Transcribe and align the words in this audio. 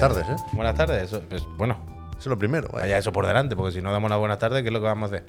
buenas 0.00 0.16
tardes, 0.26 0.28
¿eh? 0.28 0.44
Buenas 0.52 0.74
tardes. 0.74 1.02
Eso, 1.04 1.22
pues, 1.28 1.44
bueno, 1.56 1.76
Eso 2.10 2.18
es 2.20 2.26
lo 2.26 2.38
primero. 2.38 2.68
vaya. 2.68 2.84
vaya 2.84 2.98
eso 2.98 3.12
por 3.12 3.26
delante, 3.26 3.56
porque 3.56 3.72
si 3.72 3.82
no 3.82 3.92
damos 3.92 4.10
las 4.10 4.18
buenas 4.18 4.38
tardes, 4.38 4.62
¿qué 4.62 4.68
es 4.68 4.72
lo 4.72 4.80
que 4.80 4.86
vamos 4.86 5.12
a 5.12 5.16
hacer? 5.16 5.26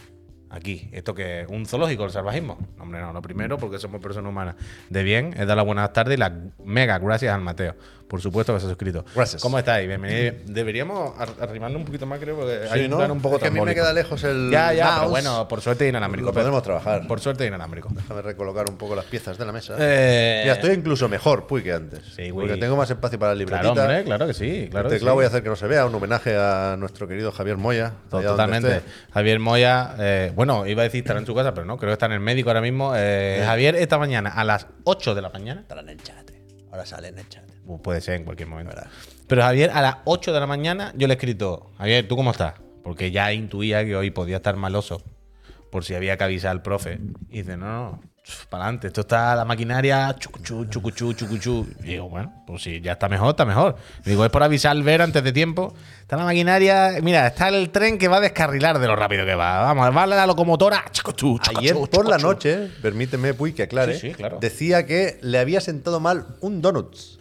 Aquí, 0.51 0.89
esto 0.91 1.13
que 1.13 1.41
es 1.41 1.47
un 1.47 1.65
zoológico, 1.67 2.05
el 2.05 2.11
salvajismo. 2.11 2.57
No, 2.77 2.83
hombre, 2.83 2.99
no, 3.01 3.13
lo 3.13 3.21
primero, 3.21 3.57
porque 3.57 3.77
somos 3.77 4.01
personas 4.01 4.29
humanas 4.31 4.55
de 4.89 5.03
bien, 5.03 5.33
es 5.37 5.45
dar 5.45 5.55
las 5.57 5.65
buenas 5.65 5.93
tardes 5.93 6.15
y 6.17 6.19
las 6.19 6.31
mega 6.65 6.97
gracias 6.97 7.33
al 7.35 7.41
Mateo. 7.41 7.75
Por 8.07 8.19
supuesto 8.21 8.55
que 8.55 8.59
se 8.59 8.65
ha 8.65 8.69
suscrito. 8.69 9.05
Gracias. 9.13 9.39
¿Cómo 9.39 9.59
estáis? 9.59 9.87
Bienvenido. 9.87 10.33
Deberíamos 10.47 11.13
ar- 11.19 11.29
arrimarnos 11.41 11.77
un 11.79 11.85
poquito 11.85 12.07
más, 12.07 12.17
creo, 12.19 12.35
porque 12.37 12.61
Sí, 12.63 12.69
hay 12.71 12.85
un 12.85 12.89
¿no? 12.89 12.97
plan 12.97 13.11
un 13.11 13.21
poco 13.21 13.35
Es 13.35 13.41
que 13.43 13.49
a 13.49 13.51
mí 13.51 13.61
me 13.61 13.75
queda 13.75 13.93
lejos 13.93 14.23
el 14.23 14.49
Ya, 14.49 14.73
ya, 14.73 14.85
pero 14.85 14.97
mouse. 15.01 15.09
bueno, 15.11 15.47
por 15.47 15.61
suerte 15.61 15.87
inalámbrico. 15.87 16.25
Lo 16.25 16.33
podremos 16.33 16.63
trabajar. 16.63 17.05
Por 17.05 17.19
suerte 17.19 17.45
inalámbrico. 17.45 17.89
Déjame 17.91 18.23
recolocar 18.23 18.65
un 18.67 18.77
poco 18.77 18.95
las 18.95 19.05
piezas 19.05 19.37
de 19.37 19.45
la 19.45 19.51
mesa. 19.51 19.75
Eh, 19.77 20.41
Ya 20.43 20.53
estoy 20.53 20.71
incluso 20.71 21.07
mejor, 21.07 21.45
puy, 21.45 21.61
que 21.61 21.71
antes. 21.71 21.99
Sí, 22.15 22.31
güey. 22.31 22.47
porque 22.47 22.59
tengo 22.59 22.75
más 22.75 22.89
espacio 22.89 23.19
para 23.19 23.33
la 23.33 23.35
libretita. 23.37 23.73
Claro, 23.73 23.87
hombre, 23.89 24.03
claro 24.03 24.25
que 24.25 24.33
sí. 24.33 24.67
Claro 24.71 24.87
el 24.87 24.93
teclado 24.95 25.13
sí. 25.13 25.15
voy 25.17 25.25
a 25.25 25.27
hacer 25.27 25.43
que 25.43 25.49
no 25.49 25.55
se 25.55 25.67
vea, 25.67 25.85
un 25.85 25.93
homenaje 25.93 26.35
a 26.35 26.77
nuestro 26.79 27.07
querido 27.07 27.31
Javier 27.31 27.57
Moya. 27.57 27.93
Totalmente. 28.09 28.81
Javier 29.13 29.37
Moya, 29.39 29.93
eh, 29.99 30.31
bueno, 30.39 30.65
iba 30.65 30.83
a 30.83 30.85
decir 30.85 30.99
estar 31.01 31.17
en 31.17 31.25
su 31.25 31.35
casa, 31.35 31.53
pero 31.53 31.65
no, 31.65 31.75
creo 31.75 31.89
que 31.89 31.93
está 31.95 32.05
en 32.05 32.13
el 32.13 32.21
médico 32.21 32.49
ahora 32.49 32.61
mismo. 32.61 32.93
Eh, 32.95 33.43
Javier, 33.45 33.75
esta 33.75 33.97
mañana 33.97 34.29
a 34.29 34.45
las 34.45 34.67
8 34.85 35.13
de 35.13 35.21
la 35.21 35.29
mañana, 35.31 35.59
Estará 35.59 35.81
en 35.81 35.89
el 35.89 36.01
chat. 36.01 36.31
Ahora 36.71 36.85
sale 36.85 37.09
en 37.09 37.19
el 37.19 37.27
chat. 37.27 37.43
uh, 37.65 37.81
puede 37.81 37.99
ser 37.99 38.15
en 38.15 38.23
cualquier 38.23 38.47
momento. 38.47 38.73
Pero 39.27 39.41
Javier, 39.41 39.69
a 39.73 39.81
las 39.81 39.95
8 40.05 40.31
de 40.31 40.39
la 40.39 40.47
mañana, 40.47 40.93
yo 40.95 41.07
le 41.07 41.15
he 41.15 41.17
escrito, 41.17 41.71
Javier, 41.77 42.07
¿tú 42.07 42.15
cómo 42.15 42.31
estás? 42.31 42.53
Porque 42.83 43.11
ya 43.11 43.33
intuía 43.33 43.83
que 43.83 43.97
hoy 43.97 44.11
podía 44.11 44.37
estar 44.37 44.55
maloso, 44.55 45.03
por 45.73 45.83
si 45.83 45.93
había 45.93 46.15
que 46.15 46.23
avisar 46.23 46.51
al 46.51 46.61
profe. 46.61 47.01
Y 47.29 47.39
dice, 47.39 47.57
no, 47.57 47.67
no, 47.67 48.01
para 48.49 48.63
adelante, 48.65 48.87
esto 48.87 49.01
está 49.01 49.35
la 49.35 49.45
maquinaria, 49.45 50.15
chucuchú, 50.17 50.65
chucuchú, 50.65 51.13
chucuchú. 51.13 51.67
Y 51.81 51.87
digo, 51.93 52.09
bueno, 52.09 52.43
pues 52.47 52.63
si 52.63 52.81
ya 52.81 52.93
está 52.93 53.07
mejor, 53.09 53.29
está 53.31 53.45
mejor. 53.45 53.75
Y 54.05 54.09
digo, 54.11 54.25
es 54.25 54.31
por 54.31 54.43
avisar 54.43 54.71
al 54.71 54.83
ver 54.83 55.01
antes 55.01 55.23
de 55.23 55.31
tiempo. 55.31 55.73
Está 56.01 56.17
la 56.17 56.23
maquinaria, 56.25 56.93
mira, 57.01 57.27
está 57.27 57.49
el 57.49 57.69
tren 57.69 57.97
que 57.97 58.07
va 58.07 58.17
a 58.17 58.21
descarrilar 58.21 58.79
de 58.79 58.87
lo 58.87 58.95
rápido 58.95 59.25
que 59.25 59.35
va. 59.35 59.59
Vamos, 59.73 59.95
va 59.95 60.07
la 60.07 60.25
locomotora. 60.27 60.83
chucuchú, 60.91 61.37
chucuchú, 61.39 61.59
Ayer 61.59 61.75
por 61.91 62.07
la 62.07 62.17
noche, 62.17 62.69
permíteme, 62.81 63.33
puy, 63.33 63.53
que 63.53 63.63
aclare, 63.63 63.93
Sí, 63.99 64.09
sí, 64.09 64.13
claro. 64.15 64.37
decía 64.41 64.85
que 64.85 65.17
le 65.21 65.39
había 65.39 65.61
sentado 65.61 65.99
mal 65.99 66.25
un 66.41 66.61
donuts. 66.61 67.19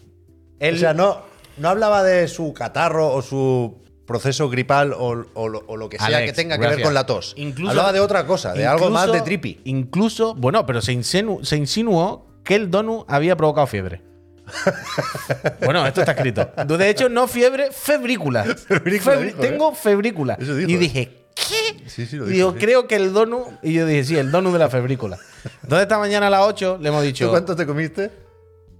Él- 0.60 0.76
O 0.76 0.78
sea, 0.78 0.94
no, 0.94 1.22
no 1.56 1.68
hablaba 1.68 2.02
de 2.02 2.28
su 2.28 2.52
catarro 2.54 3.12
o 3.14 3.22
su 3.22 3.82
proceso 4.08 4.48
gripal 4.50 4.92
o, 4.92 5.24
o 5.34 5.48
lo, 5.48 5.62
o 5.68 5.76
lo 5.76 5.88
que 5.88 5.98
sea 5.98 6.06
Alex, 6.08 6.32
que 6.32 6.32
tenga 6.32 6.56
que 6.56 6.62
gracias. 6.62 6.78
ver 6.78 6.84
con 6.84 6.94
la 6.94 7.06
tos. 7.06 7.34
Incluso- 7.36 7.70
hablaba 7.70 7.92
de 7.92 8.00
otra 8.00 8.26
cosa, 8.26 8.52
de 8.54 8.66
algo 8.66 8.90
más 8.90 9.12
de 9.12 9.20
trippy. 9.20 9.60
Incluso, 9.64 10.34
bueno, 10.34 10.66
pero 10.66 10.80
se, 10.82 10.92
insenu- 10.94 11.44
se 11.44 11.56
insinuó 11.56 12.26
que 12.42 12.56
el 12.56 12.70
donut 12.70 13.04
había 13.08 13.36
provocado 13.36 13.66
fiebre. 13.68 14.02
bueno, 15.64 15.86
esto 15.86 16.00
está 16.00 16.12
escrito. 16.12 16.50
De 16.66 16.88
hecho, 16.90 17.08
no 17.08 17.28
fiebre, 17.28 17.70
febrícula. 17.70 18.44
Febrícula 18.44 19.14
Febri- 19.16 19.24
dijo, 19.26 19.42
¿eh? 19.42 19.48
Tengo 19.48 19.74
febrícula. 19.74 20.38
Eso 20.40 20.54
dijo, 20.56 20.70
y 20.70 20.74
¿eh? 20.74 20.78
dije, 20.78 21.12
¿qué? 21.34 21.82
Sí, 21.86 22.06
sí, 22.06 22.16
lo 22.16 22.24
y 22.24 22.32
dijo, 22.32 22.36
digo, 22.36 22.52
sí. 22.52 22.58
creo 22.58 22.86
que 22.88 22.96
el 22.96 23.12
donut. 23.12 23.46
Y 23.62 23.74
yo 23.74 23.84
dije, 23.86 24.04
sí, 24.04 24.16
el 24.16 24.30
donut 24.30 24.52
de 24.54 24.58
la 24.58 24.70
febrícula. 24.70 25.18
Entonces, 25.62 25.82
esta 25.82 25.98
mañana 25.98 26.28
a 26.28 26.30
las 26.30 26.40
8 26.42 26.78
le 26.80 26.88
hemos 26.88 27.00
¿Tú 27.02 27.06
dicho. 27.06 27.30
cuántos 27.30 27.56
te 27.56 27.66
comiste? 27.66 28.10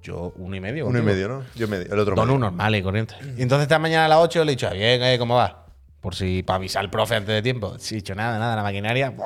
Yo, 0.03 0.33
uno 0.37 0.57
y 0.57 0.61
medio. 0.61 0.87
Uno 0.87 0.99
y 0.99 1.03
medio, 1.03 1.29
¿no? 1.29 1.45
Yo 1.55 1.69
medio, 1.69 1.93
el 1.93 1.99
otro 1.99 2.15
Donut 2.15 2.37
medio. 2.37 2.39
normal 2.39 2.75
y 2.75 2.83
corriente. 2.83 3.15
Y 3.37 3.43
entonces 3.43 3.63
esta 3.63 3.79
mañana 3.79 4.07
a 4.07 4.09
las 4.09 4.19
8 4.19 4.45
le 4.45 4.53
he 4.53 4.55
dicho, 4.55 4.71
bien, 4.71 5.03
eh, 5.03 5.19
¿cómo 5.19 5.37
va? 5.37 5.67
Por 6.01 6.15
si, 6.15 6.43
para 6.43 6.57
avisar 6.57 6.85
al 6.85 6.91
profe 6.91 7.17
antes 7.17 7.35
de 7.35 7.43
tiempo. 7.43 7.77
Sí, 7.79 7.95
he 7.95 7.99
dicho 7.99 8.15
nada, 8.15 8.39
nada, 8.39 8.57
la 8.57 8.63
maquinaria. 8.63 9.15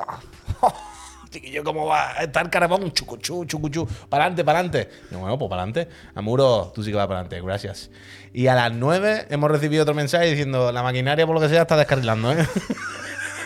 ¿cómo 1.63 1.85
va? 1.87 2.13
Está 2.21 2.41
el 2.41 2.49
carabón, 2.49 2.91
chucuchú, 2.91 3.45
chucuchú. 3.45 3.87
Para 4.09 4.25
adelante, 4.25 4.43
para 4.43 4.59
adelante. 4.59 4.89
Bueno, 5.11 5.37
pues 5.37 5.49
para 5.49 5.63
adelante. 5.63 5.89
Amuro, 6.15 6.71
tú 6.73 6.83
sí 6.83 6.91
que 6.91 6.97
vas 6.97 7.07
para 7.07 7.21
adelante, 7.21 7.45
gracias. 7.45 7.89
Y 8.33 8.47
a 8.47 8.55
las 8.55 8.71
9 8.71 9.27
hemos 9.29 9.51
recibido 9.51 9.83
otro 9.83 9.93
mensaje 9.93 10.25
diciendo, 10.29 10.71
la 10.71 10.83
maquinaria, 10.83 11.25
por 11.25 11.35
lo 11.35 11.41
que 11.41 11.49
sea, 11.49 11.63
está 11.63 11.77
descarrilando, 11.77 12.31
¿eh? 12.33 12.47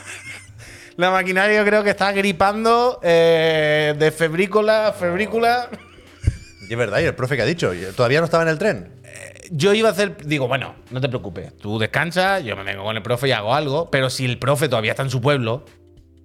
la 0.98 1.12
maquinaria 1.12 1.58
yo 1.60 1.66
creo 1.66 1.84
que 1.84 1.92
está 1.92 2.12
gripando 2.12 3.00
eh, 3.04 3.96
de 3.98 4.12
febrícula, 4.12 4.94
febrícula. 4.98 5.70
Y 6.70 6.74
es 6.74 6.78
verdad, 6.78 7.00
y 7.00 7.06
el 7.06 7.16
profe 7.16 7.36
que 7.36 7.44
ha 7.44 7.46
dicho, 7.46 7.72
¿todavía 7.96 8.20
no 8.20 8.26
estaba 8.26 8.44
en 8.44 8.50
el 8.50 8.58
tren? 8.58 8.98
yo 9.52 9.74
iba 9.74 9.90
a 9.90 9.92
hacer, 9.92 10.18
digo, 10.26 10.48
bueno, 10.48 10.76
no 10.92 11.02
te 11.02 11.10
preocupes, 11.10 11.56
tú 11.58 11.80
descansa, 11.80 12.40
yo 12.40 12.56
me 12.56 12.64
vengo 12.64 12.84
con 12.84 12.96
el 12.96 13.04
profe 13.04 13.30
y 13.30 13.32
hago 13.32 13.54
algo, 13.54 13.90
pero 13.90 14.10
si 14.10 14.26
el 14.26 14.38
profe 14.38 14.70
todavía 14.70 14.92
está 14.92 15.04
en 15.04 15.10
su 15.10 15.22
pueblo, 15.22 15.66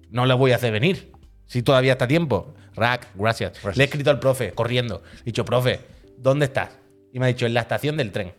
no 0.09 0.25
le 0.25 0.33
voy 0.33 0.51
a 0.51 0.55
hacer 0.55 0.71
venir. 0.71 1.11
Si 1.45 1.61
todavía 1.61 1.93
está 1.93 2.05
a 2.05 2.07
tiempo. 2.07 2.55
Rack, 2.75 3.09
gracias. 3.15 3.51
Gracias. 3.53 3.77
Le 3.77 3.83
he 3.83 3.85
escrito 3.85 4.09
al 4.09 4.19
profe, 4.19 4.53
corriendo. 4.53 5.03
He 5.21 5.25
dicho, 5.25 5.45
profe, 5.45 5.81
¿dónde 6.17 6.45
estás? 6.45 6.69
Y 7.11 7.19
me 7.19 7.25
ha 7.25 7.27
dicho, 7.27 7.45
en 7.45 7.53
la 7.53 7.61
estación 7.61 7.97
del 7.97 8.11
tren. 8.11 8.33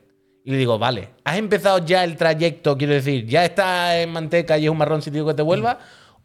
Y 0.44 0.50
le 0.50 0.56
digo, 0.56 0.78
vale, 0.78 1.10
¿has 1.24 1.38
empezado 1.38 1.78
ya 1.84 2.04
el 2.04 2.16
trayecto? 2.16 2.76
Quiero 2.76 2.92
decir, 2.92 3.26
¿ya 3.26 3.44
estás 3.44 3.96
en 3.96 4.10
manteca 4.10 4.58
y 4.58 4.64
es 4.64 4.70
un 4.70 4.78
marrón 4.78 5.00
si 5.00 5.10
te 5.10 5.16
digo 5.16 5.28
que 5.28 5.34
te 5.34 5.42
vuelva? 5.42 5.78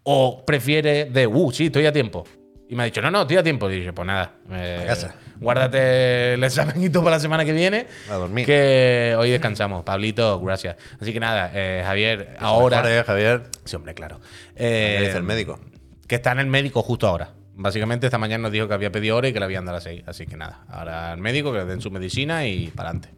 ¿O 0.03 0.43
prefieres 0.45 1.13
de, 1.13 1.27
uh, 1.27 1.51
sí, 1.51 1.67
estoy 1.67 1.85
a 1.85 1.93
tiempo? 1.93 2.25
Y 2.67 2.75
me 2.75 2.83
ha 2.83 2.85
dicho, 2.85 3.01
no, 3.01 3.09
no, 3.11 3.21
estoy 3.21 3.37
a 3.37 3.43
tiempo. 3.43 3.69
Y 3.69 3.79
dije, 3.79 3.93
pues 3.93 4.05
nada, 4.05 4.33
eh, 4.51 4.79
A 4.81 4.85
casa. 4.87 5.15
Guárdate 5.39 6.33
el 6.35 6.43
examenito 6.43 7.03
para 7.03 7.17
la 7.17 7.19
semana 7.19 7.45
que 7.45 7.51
viene. 7.53 7.87
A 8.09 8.15
dormir. 8.15 8.45
Que 8.45 9.15
hoy 9.17 9.29
descansamos. 9.31 9.83
Pablito, 9.83 10.39
gracias. 10.39 10.75
Así 10.99 11.13
que 11.13 11.19
nada, 11.19 11.51
eh, 11.53 11.81
Javier, 11.85 12.35
ahora. 12.39 12.83
Eh, 12.99 13.03
Javier. 13.03 13.43
Sí, 13.65 13.75
hombre, 13.75 13.93
claro. 13.93 14.19
¿Qué 14.55 14.97
Eh, 14.97 15.01
dice 15.05 15.17
el 15.17 15.23
médico? 15.23 15.59
que 16.07 16.15
está 16.15 16.31
en 16.31 16.39
el 16.39 16.47
médico 16.47 16.81
justo 16.81 17.07
ahora. 17.07 17.33
Básicamente 17.55 18.07
esta 18.07 18.17
mañana 18.17 18.43
nos 18.43 18.51
dijo 18.51 18.67
que 18.67 18.73
había 18.73 18.91
pedido 18.91 19.17
hora 19.17 19.27
y 19.27 19.33
que 19.33 19.39
le 19.39 19.45
habían 19.45 19.65
dado 19.65 19.75
a 19.75 19.77
las 19.77 19.83
6. 19.83 20.03
Así 20.07 20.25
que 20.25 20.37
nada, 20.37 20.63
ahora 20.69 21.13
el 21.13 21.19
médico 21.19 21.51
que 21.51 21.59
le 21.59 21.65
den 21.65 21.81
su 21.81 21.91
medicina 21.91 22.45
y 22.47 22.67
para 22.67 22.89
adelante. 22.89 23.09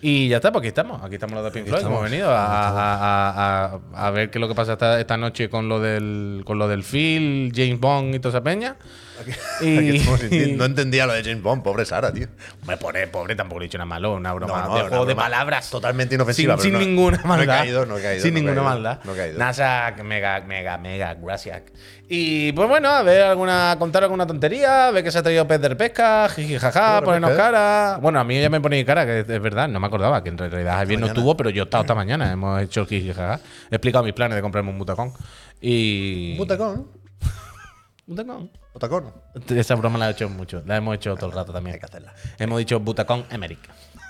Y 0.00 0.28
ya 0.28 0.36
está, 0.36 0.52
pues 0.52 0.60
aquí 0.60 0.68
estamos. 0.68 1.02
Aquí 1.02 1.14
estamos 1.14 1.34
los 1.34 1.44
de 1.44 1.50
Pink 1.50 1.66
Floyd. 1.68 1.84
Hemos 1.84 2.02
venido 2.04 2.30
a, 2.30 2.44
a- 2.44 2.94
a- 2.94 3.80
a- 3.94 4.06
a 4.06 4.10
ver 4.10 4.30
qué 4.30 4.38
es 4.38 4.40
lo 4.40 4.46
que 4.48 4.54
pasa 4.54 4.74
esta, 4.74 5.00
esta 5.00 5.16
noche 5.16 5.48
con 5.48 5.68
lo 5.68 5.80
del 5.80 6.42
con 6.44 6.58
lo 6.58 6.68
del 6.68 6.84
Phil, 6.84 7.52
James 7.54 7.80
Bond 7.80 8.14
y 8.14 8.18
toda 8.20 8.36
esa 8.38 8.44
peña. 8.44 8.76
No 10.56 10.64
entendía 10.64 11.06
lo 11.06 11.12
de 11.12 11.22
James 11.22 11.42
Bond, 11.42 11.62
pobre 11.62 11.84
Sara, 11.84 12.12
tío. 12.12 12.26
Hombre, 12.60 12.76
pobre, 12.76 13.06
pobre, 13.08 13.34
tampoco 13.36 13.60
le 13.60 13.66
he 13.66 13.68
dicho 13.68 13.78
nada 13.78 13.86
malo, 13.86 14.14
una 14.14 14.32
broma 14.32 14.62
No, 14.62 14.68
no, 14.68 14.74
de 14.76 14.88
juego 14.88 15.16
palabras. 15.16 15.70
Totalmente 15.70 16.14
inofensiva. 16.14 16.56
Sin, 16.58 16.62
pero 16.62 16.62
sin 16.62 16.72
no- 16.72 16.78
ninguna 16.78 17.22
maldad. 17.24 17.46
No 17.46 17.52
he 17.52 17.56
caído, 17.58 17.86
no 17.86 17.98
he 17.98 18.02
caído. 18.02 18.22
Sin 18.22 18.34
ninguna 18.34 18.54
caído, 18.54 18.64
maldad. 18.64 19.00
No 19.04 19.14
he 19.14 19.16
caído. 19.16 19.38
NASA, 19.38 19.94
mega, 20.04 20.40
mega, 20.40 20.78
mega, 20.78 21.14
gracias. 21.14 21.62
Y 22.10 22.52
pues 22.52 22.66
bueno, 22.66 22.88
a 22.88 23.02
ver, 23.02 23.20
alguna, 23.22 23.76
contar 23.78 24.02
alguna 24.02 24.26
tontería, 24.26 24.88
a 24.88 24.90
ver 24.90 25.04
que 25.04 25.10
se 25.10 25.18
ha 25.18 25.22
traído 25.22 25.46
pez 25.46 25.60
de 25.60 25.76
pesca, 25.76 26.26
jiji, 26.30 26.56
jaja, 26.58 27.02
ponernos 27.02 27.32
cara. 27.32 27.98
Bueno, 28.00 28.18
a 28.18 28.24
mí 28.24 28.40
ya 28.40 28.48
me 28.48 28.62
ponéis 28.62 28.86
cara, 28.86 29.04
que 29.04 29.20
es, 29.20 29.42
verdad, 29.42 29.68
no 29.68 29.78
me 29.78 29.86
acordaba 29.86 30.22
que 30.22 30.30
en 30.30 30.38
realidad 30.38 30.76
Javier 30.76 31.00
no 31.00 31.06
estuvo, 31.08 31.36
pero 31.36 31.50
yo 31.50 31.64
he 31.64 31.64
estado 31.64 31.82
esta 31.82 31.94
mañana, 31.94 32.32
hemos 32.32 32.62
hecho 32.62 32.86
jiji, 32.86 33.12
jaja. 33.12 33.40
He 33.70 33.74
explicado 33.76 34.04
mis 34.04 34.14
planes 34.14 34.36
de 34.36 34.42
comprarme 34.42 34.70
un 34.70 34.78
butacón. 34.78 35.12
Y. 35.60 36.34
Butacón. 36.38 36.88
Butacón. 38.06 38.50
Butacón. 38.78 39.12
Esa 39.56 39.74
broma 39.74 39.98
la 39.98 40.08
he 40.08 40.12
hecho 40.12 40.28
mucho, 40.28 40.62
la 40.64 40.76
hemos 40.76 40.94
hecho 40.94 41.14
todo 41.16 41.26
el 41.26 41.32
rato 41.32 41.52
también. 41.52 41.74
Hay 41.74 41.80
que 41.80 41.86
hacerla. 41.86 42.14
Hemos 42.38 42.58
dicho 42.58 42.78
Butacón 42.78 43.24
Emerick. 43.30 43.58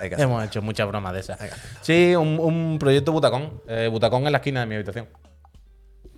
Hay 0.00 0.08
que 0.10 0.14
hacerla. 0.14 0.24
Hemos 0.34 0.44
hecho 0.44 0.60
muchas 0.62 0.86
bromas 0.86 1.12
de 1.14 1.20
esas. 1.20 1.38
Sí, 1.80 2.14
un, 2.14 2.38
un 2.38 2.76
proyecto 2.78 3.12
Butacón. 3.12 3.62
Eh, 3.66 3.88
Butacón 3.90 4.26
en 4.26 4.32
la 4.32 4.38
esquina 4.38 4.60
de 4.60 4.66
mi 4.66 4.74
habitación. 4.74 5.06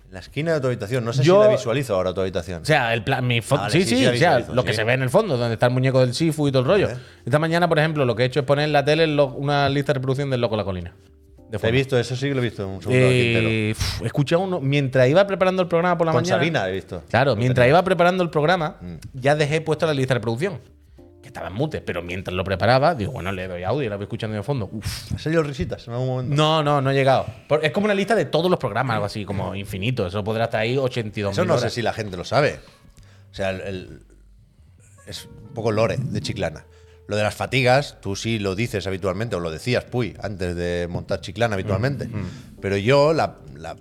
La 0.09 0.19
esquina 0.19 0.53
de 0.53 0.59
tu 0.59 0.67
habitación. 0.67 1.05
No 1.05 1.13
sé 1.13 1.23
Yo- 1.23 1.41
si 1.41 1.47
la 1.47 1.55
visualizo 1.55 1.95
ahora 1.95 2.13
tu 2.13 2.19
habitación. 2.19 2.63
O 2.63 2.65
sea, 2.65 2.93
el 2.93 3.03
plan, 3.05 3.25
mi 3.25 3.39
fo- 3.39 3.55
Ah, 3.55 3.61
vale, 3.61 3.71
sí, 3.71 3.83
sí, 3.83 3.89
sí, 3.89 3.95
sí, 3.95 4.03
la 4.03 4.11
o 4.11 4.15
sea, 4.15 4.29
visualizo, 4.35 4.53
lo 4.55 4.63
que 4.65 4.71
sí. 4.71 4.75
se 4.75 4.83
ve 4.83 4.93
en 4.93 5.01
el 5.03 5.09
fondo, 5.09 5.37
donde 5.37 5.53
está 5.53 5.67
el 5.67 5.71
muñeco 5.73 6.01
del 6.01 6.13
Sifu 6.13 6.49
y 6.49 6.51
todo 6.51 6.63
el 6.63 6.67
rollo. 6.67 6.87
Vale. 6.87 6.99
Esta 7.25 7.39
mañana, 7.39 7.69
por 7.69 7.79
ejemplo, 7.79 8.03
lo 8.03 8.13
que 8.15 8.23
he 8.23 8.25
hecho 8.25 8.41
es 8.41 8.45
poner 8.45 8.65
en 8.65 8.73
la 8.73 8.83
tele 8.83 9.05
una 9.21 9.69
lista 9.69 9.93
de 9.93 9.99
reproducción 9.99 10.29
del 10.29 10.41
Loco 10.41 10.57
la 10.57 10.65
Colina. 10.65 10.93
He 11.61 11.71
visto, 11.71 11.97
eso 11.99 12.15
sí 12.15 12.27
que 12.29 12.33
lo 12.35 12.41
he 12.41 12.45
visto 12.45 12.67
un 12.67 12.81
segundo. 12.81 12.99
Eh, 13.03 13.71
uf, 13.75 14.01
he 14.01 14.05
escuchado 14.05 14.41
uno. 14.43 14.59
Mientras 14.61 15.07
iba 15.09 15.25
preparando 15.27 15.61
el 15.61 15.67
programa 15.67 15.97
por 15.97 16.07
la 16.07 16.13
Con 16.13 16.21
mañana. 16.23 16.37
Sabina 16.37 16.69
he 16.69 16.71
visto. 16.71 17.03
Claro, 17.09 17.35
mientras 17.35 17.67
iba 17.67 17.83
preparando 17.83 18.23
el 18.23 18.29
programa, 18.29 18.77
Mm. 18.81 18.95
ya 19.13 19.35
dejé 19.35 19.61
puesto 19.61 19.85
la 19.85 19.93
lista 19.93 20.13
de 20.13 20.19
reproducción. 20.19 20.59
Que 21.21 21.27
estaba 21.27 21.49
en 21.49 21.53
mute, 21.53 21.81
pero 21.81 22.01
mientras 22.01 22.33
lo 22.35 22.43
preparaba, 22.43 22.95
digo, 22.95 23.11
bueno, 23.11 23.31
le 23.31 23.47
doy 23.47 23.61
audio 23.63 23.83
y 23.83 23.89
la 23.89 23.95
voy 23.95 24.05
escuchando 24.05 24.35
de 24.35 24.41
fondo. 24.41 24.69
Uf. 24.71 25.13
¿Ha 25.13 25.19
salido 25.19 25.43
risitas 25.43 25.85
en 25.87 25.93
algún 25.93 26.07
momento? 26.07 26.35
No, 26.35 26.63
no, 26.63 26.81
no 26.81 26.89
he 26.89 26.93
llegado. 26.95 27.27
Es 27.61 27.71
como 27.71 27.85
una 27.85 27.93
lista 27.93 28.15
de 28.15 28.25
todos 28.25 28.49
los 28.49 28.59
programas, 28.59 28.95
algo 28.95 29.05
así, 29.05 29.23
como 29.23 29.53
infinito. 29.53 30.07
Eso 30.07 30.23
podrá 30.23 30.45
estar 30.45 30.61
ahí 30.61 30.77
82 30.77 31.33
Eso 31.33 31.45
no 31.45 31.57
sé 31.59 31.69
si 31.69 31.81
la 31.83 31.93
gente 31.93 32.17
lo 32.17 32.23
sabe. 32.25 32.59
O 33.31 33.35
sea, 33.35 33.51
el- 33.51 33.61
el- 33.61 33.99
es 35.05 35.25
un 35.47 35.53
poco 35.53 35.71
lore 35.71 35.97
de 35.99 36.21
Chiclana. 36.21 36.65
Lo 37.11 37.17
de 37.17 37.23
las 37.23 37.35
fatigas, 37.35 37.97
tú 38.01 38.15
sí 38.15 38.39
lo 38.39 38.55
dices 38.55 38.87
habitualmente, 38.87 39.35
o 39.35 39.41
lo 39.41 39.51
decías, 39.51 39.83
puy, 39.83 40.15
antes 40.21 40.55
de 40.55 40.87
montar 40.89 41.19
Chiclana 41.19 41.55
habitualmente. 41.55 42.09
Pero 42.61 42.77
yo, 42.77 43.11
la, 43.13 43.37
la- 43.57 43.75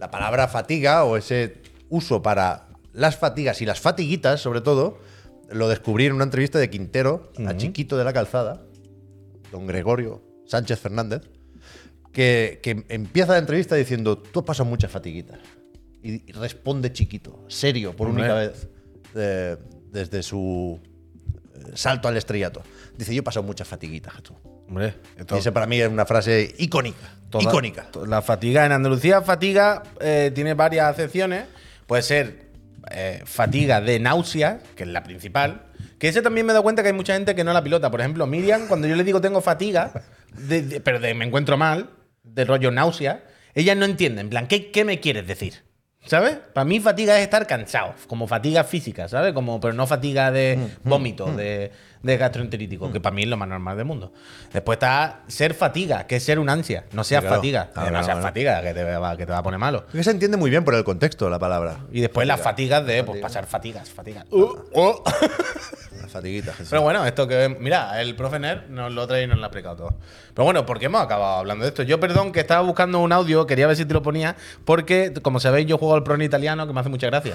la 0.00 0.10
palabra 0.10 0.48
fatiga 0.48 1.04
o 1.04 1.16
ese 1.16 1.62
uso 1.88 2.20
para 2.20 2.66
las 2.92 3.16
fatigas 3.16 3.62
y 3.62 3.66
las 3.66 3.80
fatiguitas, 3.80 4.40
sobre 4.40 4.60
todo, 4.60 4.98
lo 5.50 5.68
descubrí 5.68 6.06
en 6.06 6.12
una 6.14 6.24
entrevista 6.24 6.58
de 6.58 6.68
Quintero, 6.68 7.30
a 7.46 7.56
Chiquito 7.56 7.96
de 7.96 8.02
la 8.04 8.12
Calzada, 8.12 8.60
don 9.52 9.66
Gregorio 9.68 10.22
Sánchez 10.46 10.80
Fernández, 10.80 11.22
que, 12.12 12.58
que 12.62 12.84
empieza 12.88 13.32
la 13.32 13.38
entrevista 13.38 13.76
diciendo, 13.76 14.18
tú 14.18 14.40
has 14.40 14.46
pasado 14.46 14.68
muchas 14.68 14.90
fatiguitas. 14.90 15.38
Y, 16.02 16.30
responde 16.32 16.92
chiquito, 16.92 17.44
serio, 17.48 17.94
por 17.94 18.08
única 18.08 18.34
vez, 18.34 18.68
eh, 19.14 19.56
desde 19.92 20.22
su 20.22 20.80
salto 21.74 22.08
al 22.08 22.16
estrellato. 22.16 22.62
Dice, 22.96 23.14
yo 23.14 23.20
he 23.20 23.22
pasado 23.22 23.44
muchas 23.44 23.66
fatiguitas, 23.68 24.14
tú. 24.22 24.34
Hombre, 24.68 24.94
esto- 25.16 25.36
Y 25.36 25.38
esa 25.38 25.52
para 25.52 25.66
mí 25.66 25.80
es 25.80 25.88
una 25.88 26.04
frase 26.06 26.54
icónica. 26.58 26.98
toda- 27.30 27.44
icónica. 27.44 27.88
La 28.06 28.22
fatiga. 28.22 28.64
En 28.66 28.72
Andalucía, 28.72 29.22
fatiga 29.22 29.82
eh, 30.00 30.30
tiene 30.34 30.54
varias 30.54 30.86
acepciones. 30.86 31.44
Puede 31.86 32.02
ser 32.02 32.48
eh, 32.90 33.22
fatiga 33.26 33.80
de 33.80 33.98
náusea, 34.00 34.60
que 34.76 34.84
es 34.84 34.88
la 34.88 35.02
principal. 35.02 35.66
Que 35.98 36.08
ese 36.08 36.22
también 36.22 36.46
me 36.46 36.52
he 36.52 36.54
dado 36.54 36.62
cuenta 36.62 36.82
que 36.82 36.88
hay 36.88 36.94
mucha 36.94 37.14
gente 37.14 37.34
que 37.34 37.44
no 37.44 37.52
la 37.52 37.62
pilota. 37.62 37.90
Por 37.90 38.00
ejemplo, 38.00 38.26
Miriam, 38.26 38.66
cuando 38.68 38.86
yo 38.86 38.96
le 38.96 39.04
digo 39.04 39.20
tengo 39.20 39.40
fatiga, 39.40 39.92
de- 40.34 40.62
de- 40.62 40.80
pero 40.80 40.98
de 41.00 41.12
me 41.14 41.24
encuentro 41.26 41.56
mal, 41.56 41.90
de 42.22 42.44
rollo 42.44 42.70
náusea, 42.70 43.24
ella 43.54 43.74
no 43.74 43.84
entiende. 43.84 44.20
En 44.20 44.30
plan, 44.30 44.46
¿qué, 44.46 44.70
qué 44.70 44.84
me 44.84 45.00
quieres 45.00 45.26
decir? 45.26 45.64
¿Sabes? 46.06 46.38
Para 46.54 46.64
mí 46.64 46.80
fatiga 46.80 47.18
es 47.18 47.24
estar 47.24 47.46
cansado, 47.46 47.92
como 48.06 48.26
fatiga 48.26 48.64
física, 48.64 49.08
¿sabes? 49.08 49.34
Como, 49.34 49.60
pero 49.60 49.74
no 49.74 49.86
fatiga 49.86 50.30
de 50.30 50.56
Mm, 50.56 50.88
vómito, 50.88 51.26
de, 51.36 51.70
de 52.02 52.16
gastroenterítico, 52.16 52.90
que 52.90 52.98
para 53.00 53.14
mí 53.14 53.24
es 53.24 53.28
lo 53.28 53.36
más 53.36 53.46
normal 53.48 53.76
del 53.76 53.84
mundo. 53.84 54.12
Después 54.52 54.76
está 54.76 55.20
ser 55.26 55.52
fatiga, 55.52 56.06
que 56.06 56.16
es 56.16 56.22
ser 56.22 56.38
un 56.38 56.48
ansia, 56.48 56.84
no 56.92 57.04
seas 57.04 57.20
Claro. 57.22 57.36
fatiga, 57.36 57.70
Claro, 57.74 57.88
que 57.88 57.92
no 57.92 58.04
seas 58.04 58.20
fatiga, 58.22 58.62
que 58.62 58.72
te, 58.72 58.84
va, 58.84 59.16
que 59.18 59.26
te 59.26 59.32
va 59.32 59.38
a 59.38 59.42
poner 59.42 59.58
malo. 59.58 59.86
Que 59.88 60.02
se 60.02 60.10
entiende 60.10 60.38
muy 60.38 60.48
bien 60.50 60.64
por 60.64 60.74
el 60.76 60.84
contexto 60.84 61.28
la 61.28 61.38
palabra. 61.38 61.80
Y 61.92 62.00
después 62.00 62.26
las 62.26 62.40
fatigas 62.40 62.86
de 62.86 63.04
pues, 63.04 63.20
pasar 63.20 63.46
fatigas, 63.46 63.90
fatigas. 63.90 64.24
Uh, 64.30 64.54
uh. 64.72 65.02
Fatiguita. 66.08 66.52
Jesús. 66.52 66.68
Pero 66.70 66.82
bueno, 66.82 67.04
esto 67.06 67.26
que. 67.28 67.56
Mira, 67.60 68.00
el 68.00 68.16
profe 68.16 68.38
Ner 68.38 68.68
nos 68.70 68.92
lo 68.92 69.06
trae 69.06 69.24
y 69.24 69.26
nos 69.26 69.38
lo 69.38 69.44
ha 69.44 69.46
explicado 69.46 69.76
todo. 69.76 69.94
Pero 70.34 70.44
bueno, 70.44 70.66
¿por 70.66 70.78
qué 70.78 70.86
hemos 70.86 71.02
acabado 71.02 71.38
hablando 71.38 71.64
de 71.64 71.68
esto? 71.68 71.82
Yo, 71.82 72.00
perdón, 72.00 72.32
que 72.32 72.40
estaba 72.40 72.62
buscando 72.62 72.98
un 73.00 73.12
audio, 73.12 73.46
quería 73.46 73.66
ver 73.66 73.76
si 73.76 73.84
te 73.84 73.94
lo 73.94 74.02
ponía, 74.02 74.36
porque, 74.64 75.12
como 75.22 75.40
sabéis, 75.40 75.66
yo 75.66 75.78
juego 75.78 75.94
al 75.94 76.02
Pro 76.02 76.14
en 76.14 76.22
italiano, 76.22 76.66
que 76.66 76.72
me 76.72 76.80
hace 76.80 76.88
mucha 76.88 77.06
gracia. 77.08 77.34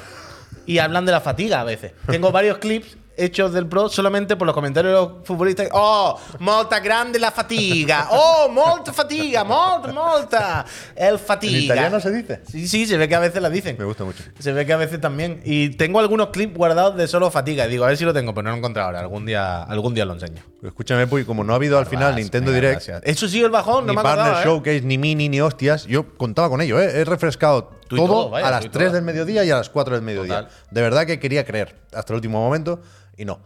Y 0.66 0.78
hablan 0.78 1.06
de 1.06 1.12
la 1.12 1.22
fatiga 1.22 1.62
a 1.62 1.64
veces. 1.64 1.94
Tengo 2.08 2.32
varios 2.32 2.58
clips 2.60 2.98
hechos 3.18 3.54
del 3.54 3.68
Pro 3.68 3.90
solamente 3.90 4.36
por 4.36 4.46
los 4.46 4.54
comentarios 4.54 4.94
de 4.94 5.00
los 5.00 5.28
futbolistas. 5.28 5.70
¡Oh! 5.72 6.20
¡Molta 6.40 6.80
grande 6.80 7.20
la 7.20 7.32
fatiga! 7.32 8.08
¡Oh! 8.12 8.50
¡Molta 8.50 8.94
fatiga! 8.94 9.44
¡Molta, 9.44 9.92
molta! 9.92 10.66
El 10.96 11.20
fatiga. 11.20 11.58
¿En 11.58 11.64
italiano 11.64 12.00
se 12.00 12.12
dice? 12.12 12.42
Sí, 12.50 12.68
sí, 12.68 12.86
se 12.86 12.98
ve 12.98 13.08
que 13.08 13.16
a 13.16 13.20
veces 13.20 13.42
la 13.42 13.50
dicen. 13.50 13.76
Me 13.78 13.86
gusta 13.86 14.04
mucho. 14.04 14.24
Se 14.40 14.52
ve 14.52 14.66
que 14.66 14.74
a 14.74 14.78
veces 14.78 15.00
también. 15.02 15.42
Y 15.44 15.70
tengo 15.70 16.00
algunos 16.00 16.30
clips 16.30 16.56
guardados 16.56 16.96
de 16.96 17.08
solo 17.08 17.32
fatiga. 17.32 17.68
Digo, 17.68 17.86
a 17.86 17.88
ver 17.88 17.98
si 17.98 18.06
lo 18.06 18.14
tengo, 18.14 18.34
pero 18.34 18.44
no 18.44 18.50
lo 18.50 18.56
he 18.56 18.60
encontrado 18.60 18.88
ahora. 18.88 19.00
Algún 19.00 19.26
día, 19.26 19.64
algún 19.64 19.94
día 19.94 20.06
lo 20.06 20.14
enseño. 20.14 20.53
Escúchame, 20.64 21.08
Puy, 21.08 21.26
como 21.26 21.44
no 21.44 21.54
ha 21.54 21.58
habido 21.58 21.78
al 21.78 21.86
final 21.86 22.14
Vas, 22.14 22.16
Nintendo 22.22 22.52
venga, 22.52 22.62
Direct, 22.68 22.88
gracias. 22.88 23.02
Eso 23.06 23.28
sí, 23.28 23.42
el 23.44 23.50
bajón, 23.50 23.86
no 23.86 23.92
ni 23.92 23.98
me 23.98 24.02
Partner 24.04 24.20
acordaba, 24.28 24.42
¿eh? 24.42 24.46
Showcase, 24.46 24.82
ni 24.82 24.98
Mini, 24.98 25.28
ni 25.30 25.42
hostias, 25.42 25.86
yo 25.86 26.16
contaba 26.18 26.50
con 26.50 26.62
ello, 26.62 26.80
¿eh? 26.80 27.02
He 27.02 27.06
refrescado 27.06 27.66
todo, 27.90 28.06
todo, 28.08 28.30
vaya, 28.30 28.48
a 28.48 28.52
las 28.52 28.66
y 28.66 28.70
3 28.70 28.86
todo. 28.88 28.96
del 28.96 29.04
mediodía 29.04 29.44
y 29.44 29.52
a 29.52 29.58
las 29.58 29.70
4 29.70 29.96
del 29.96 30.04
mediodía. 30.04 30.44
Total. 30.44 30.58
De 30.72 30.82
verdad 30.82 31.06
que 31.06 31.20
quería 31.20 31.44
creer 31.46 31.76
hasta 31.94 32.14
el 32.14 32.16
último 32.16 32.40
momento 32.42 32.82
y 33.18 33.26
no. 33.26 33.42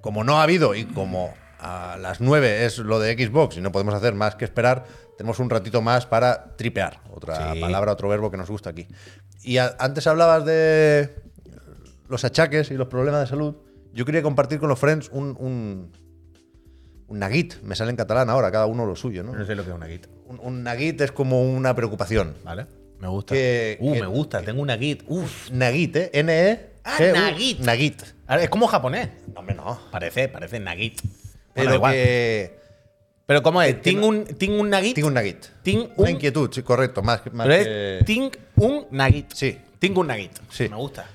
Como 0.00 0.22
no 0.24 0.38
ha 0.38 0.44
habido 0.44 0.74
y 0.74 0.84
como 0.84 1.34
a 1.58 1.96
las 2.00 2.20
9 2.20 2.64
es 2.64 2.78
lo 2.78 2.98
de 3.00 3.14
Xbox 3.14 3.56
y 3.56 3.60
no 3.60 3.72
podemos 3.72 3.94
hacer 3.94 4.14
más 4.14 4.34
que 4.36 4.44
esperar, 4.44 4.84
tenemos 5.18 5.38
un 5.40 5.50
ratito 5.50 5.82
más 5.82 6.06
para 6.06 6.54
tripear. 6.56 7.00
Otra 7.12 7.54
Sí. 7.54 7.60
palabra, 7.60 7.92
otro 7.92 8.08
verbo 8.08 8.30
que 8.30 8.36
nos 8.36 8.48
gusta 8.50 8.70
aquí. 8.70 8.86
Y 9.42 9.58
a- 9.58 9.74
antes 9.78 10.06
hablabas 10.06 10.44
de 10.44 11.14
los 12.08 12.24
achaques 12.24 12.70
y 12.70 12.74
los 12.74 12.88
problemas 12.88 13.20
de 13.20 13.26
salud. 13.26 13.56
Yo 13.92 14.04
quería 14.04 14.22
compartir 14.22 14.58
con 14.58 14.68
los 14.68 14.78
friends 14.78 15.08
un, 15.12 15.36
un, 15.38 15.92
un 17.12 17.18
nugget. 17.20 17.60
Me 17.62 17.74
sale 17.76 17.90
en 17.90 17.96
catalán 17.96 18.28
ahora, 18.30 18.50
cada 18.50 18.66
uno 18.66 18.84
lo 18.86 18.96
suyo, 18.96 19.22
¿no? 19.22 19.32
No 19.34 19.44
sé 19.46 19.54
lo 19.54 19.64
que 19.64 19.70
es 19.70 19.76
una 19.76 19.86
git. 19.86 20.06
Un, 20.26 20.40
un 20.42 20.64
nugget 20.64 21.00
es 21.00 21.12
como 21.12 21.42
una 21.42 21.74
preocupación. 21.74 22.34
¿Vale? 22.44 22.66
Me 22.98 23.08
gusta. 23.08 23.34
Que- 23.34 23.76
uh, 23.80 23.92
que- 23.92 24.00
me 24.00 24.06
gusta. 24.06 24.42
Tengo 24.42 24.62
una 24.62 24.76
git. 24.78 25.02
Uf. 25.06 25.50
Nugget, 25.50 25.96
¿eh? 25.96 26.10
N-E. 26.14 26.66
Ah, 26.84 26.98
nugget. 26.98 27.58
Nugget. 27.60 28.14
Ahora, 28.26 28.42
Es 28.44 28.48
como 28.50 28.66
japonés. 28.66 29.08
No, 29.34 29.40
hombre, 29.40 29.54
no. 29.54 29.78
Parece, 29.90 30.28
parece 30.28 30.58
nagit. 30.60 31.00
Pero 31.54 31.66
Bueno, 31.68 31.74
igual. 31.74 31.92
que. 31.92 32.58
Pero 33.26 33.42
¿cómo 33.42 33.62
es? 33.62 33.80
¿Ting 33.82 34.02
un, 34.02 34.24
ting 34.24 34.58
un 34.58 34.68
nagit? 34.70 34.94
Tengo 34.94 35.08
un 35.08 35.14
nugget. 35.14 35.50
Ting 35.62 35.78
Una 35.96 36.08
un- 36.08 36.14
inquietud, 36.16 36.50
sí, 36.52 36.62
correcto. 36.62 37.02
Más, 37.02 37.22
más 37.32 37.46
Pero 37.46 37.64
que, 37.64 37.98
es 37.98 38.04
ting 38.04 38.30
un 38.56 38.86
nagit. 38.90 39.32
Sí. 39.32 39.58
Ting 39.78 39.96
un 39.96 40.06
nagit. 40.06 40.32
Sí. 40.50 40.68
Me 40.68 40.76
gusta. 40.76 41.06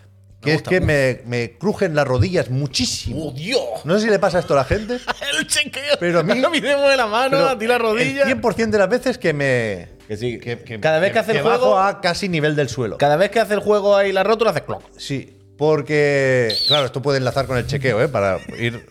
Que 0.48 0.54
es 0.56 0.62
que 0.64 0.82
me, 0.82 1.22
me 1.26 1.58
crujen 1.58 1.94
las 1.96 2.08
rodillas 2.08 2.50
muchísimo. 2.50 3.28
¡Oh, 3.28 3.32
Dios! 3.32 3.62
No 3.86 3.96
sé 4.00 4.06
si 4.06 4.10
le 4.10 4.20
pasa 4.20 4.40
esto 4.40 4.54
a 4.54 4.58
la 4.58 4.64
gente, 4.66 4.94
El 5.40 5.48
chequeo. 5.48 5.96
Pero 6.00 6.20
a 6.22 6.24
mí- 6.24 6.36
me 6.42 6.76
mueve 6.76 6.98
la 6.98 7.08
mano, 7.08 7.38
a 7.38 7.58
ti 7.58 7.68
la 7.68 7.78
rodilla. 7.78 8.24
el 8.24 8.42
100% 8.42 8.70
de 8.70 8.78
las 8.78 8.90
veces 8.90 9.18
que 9.18 9.34
me. 9.34 9.90
Que 10.08 10.18
sí. 10.18 10.40
que- 10.40 10.60
que- 10.60 10.80
cada 10.80 11.00
vez 11.00 11.12
que, 11.12 11.20
hace 11.20 11.34
el 11.34 11.44
bajo 11.44 11.58
juego. 11.60 11.80
a 11.80 12.00
casi 12.02 12.30
nivel 12.30 12.56
del 12.56 12.70
suelo. 12.70 12.98
Cada 12.98 13.18
vez 13.18 13.30
que 13.30 13.40
hace 13.40 13.54
el 13.54 13.60
juego 13.60 13.96
ahí 13.96 14.12
la 14.12 14.24
rótula 14.24 14.52
hace 14.52 14.64
clock. 14.64 14.82
Sí, 14.98 15.38
porque. 15.58 16.54
Claro, 16.68 16.86
esto 16.86 17.02
puede 17.02 17.18
enlazar 17.18 17.46
con 17.48 17.58
el 17.58 17.68
chequeo, 17.68 18.02
¿eh? 18.02 18.08
Para 18.08 18.40
ir. 18.58 18.86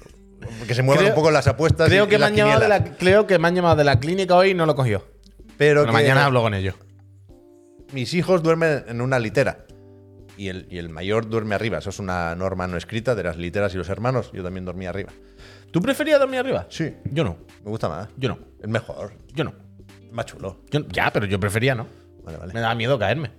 Que 0.69 0.75
se 0.75 0.83
muevan 0.83 1.05
Creo- 1.05 1.15
un 1.15 1.17
poco 1.17 1.31
las 1.31 1.47
apuestas. 1.49 1.89
Creo 1.89 2.05
y- 2.05 2.09
que, 2.09 2.17
y 2.17 2.19
me 2.19 2.25
han 2.27 2.35
llamado 2.37 2.61
de 2.61 2.69
la, 2.69 2.77
quinielas. 2.79 2.99
creo 3.01 3.27
que 3.27 3.39
me 3.39 3.49
han 3.49 3.55
llamado 3.55 3.77
de 3.77 3.85
la 3.85 3.99
clínica 3.99 4.37
hoy 4.37 4.51
y 4.51 4.55
no 4.55 4.67
lo 4.67 4.75
cogió. 4.77 5.05
Pero, 5.57 5.87
mañana 5.87 6.27
hablo 6.27 6.43
con 6.43 6.53
ellos. 6.55 6.75
mis 7.93 8.13
hijos 8.15 8.43
duermen 8.43 8.85
en 8.89 9.01
una 9.01 9.19
litera. 9.19 9.66
Y 10.37 10.49
el, 10.49 10.67
y 10.71 10.79
el 10.79 10.89
mayor 10.91 11.29
duerme 11.29 11.55
arriba. 11.55 11.79
Eso 11.79 11.91
es 11.91 11.99
una 11.99 12.35
norma 12.35 12.67
no 12.67 12.77
escrita 12.77 13.15
de 13.15 13.23
las 13.23 13.37
literas 13.37 13.75
y 13.75 13.79
los 13.79 13.89
hermanos. 13.89 14.31
Yo 14.33 14.43
también 14.43 14.65
dormía 14.65 14.91
arriba. 14.91 15.11
¿Tú 15.71 15.81
preferías 15.81 16.19
dormir 16.21 16.41
arriba? 16.41 16.67
Sí. 16.69 16.95
Yo 17.11 17.25
no. 17.25 17.39
Me 17.65 17.71
gusta 17.71 17.89
más. 17.89 18.09
Yo 18.17 18.29
no. 18.29 18.39
Es 18.63 18.69
mejor. 18.69 19.13
Yo 19.35 19.45
no. 19.45 19.55
Más 20.13 20.27
chulo. 20.27 20.61
Yo- 20.71 20.87
ya, 20.89 21.11
pero 21.13 21.27
yo 21.27 21.41
prefería 21.41 21.75
no. 21.75 21.87
Vale, 22.23 22.39
vale. 22.39 22.53
Me 22.53 22.61
daba 22.61 22.75
miedo 22.75 22.99
caerme. 22.99 23.31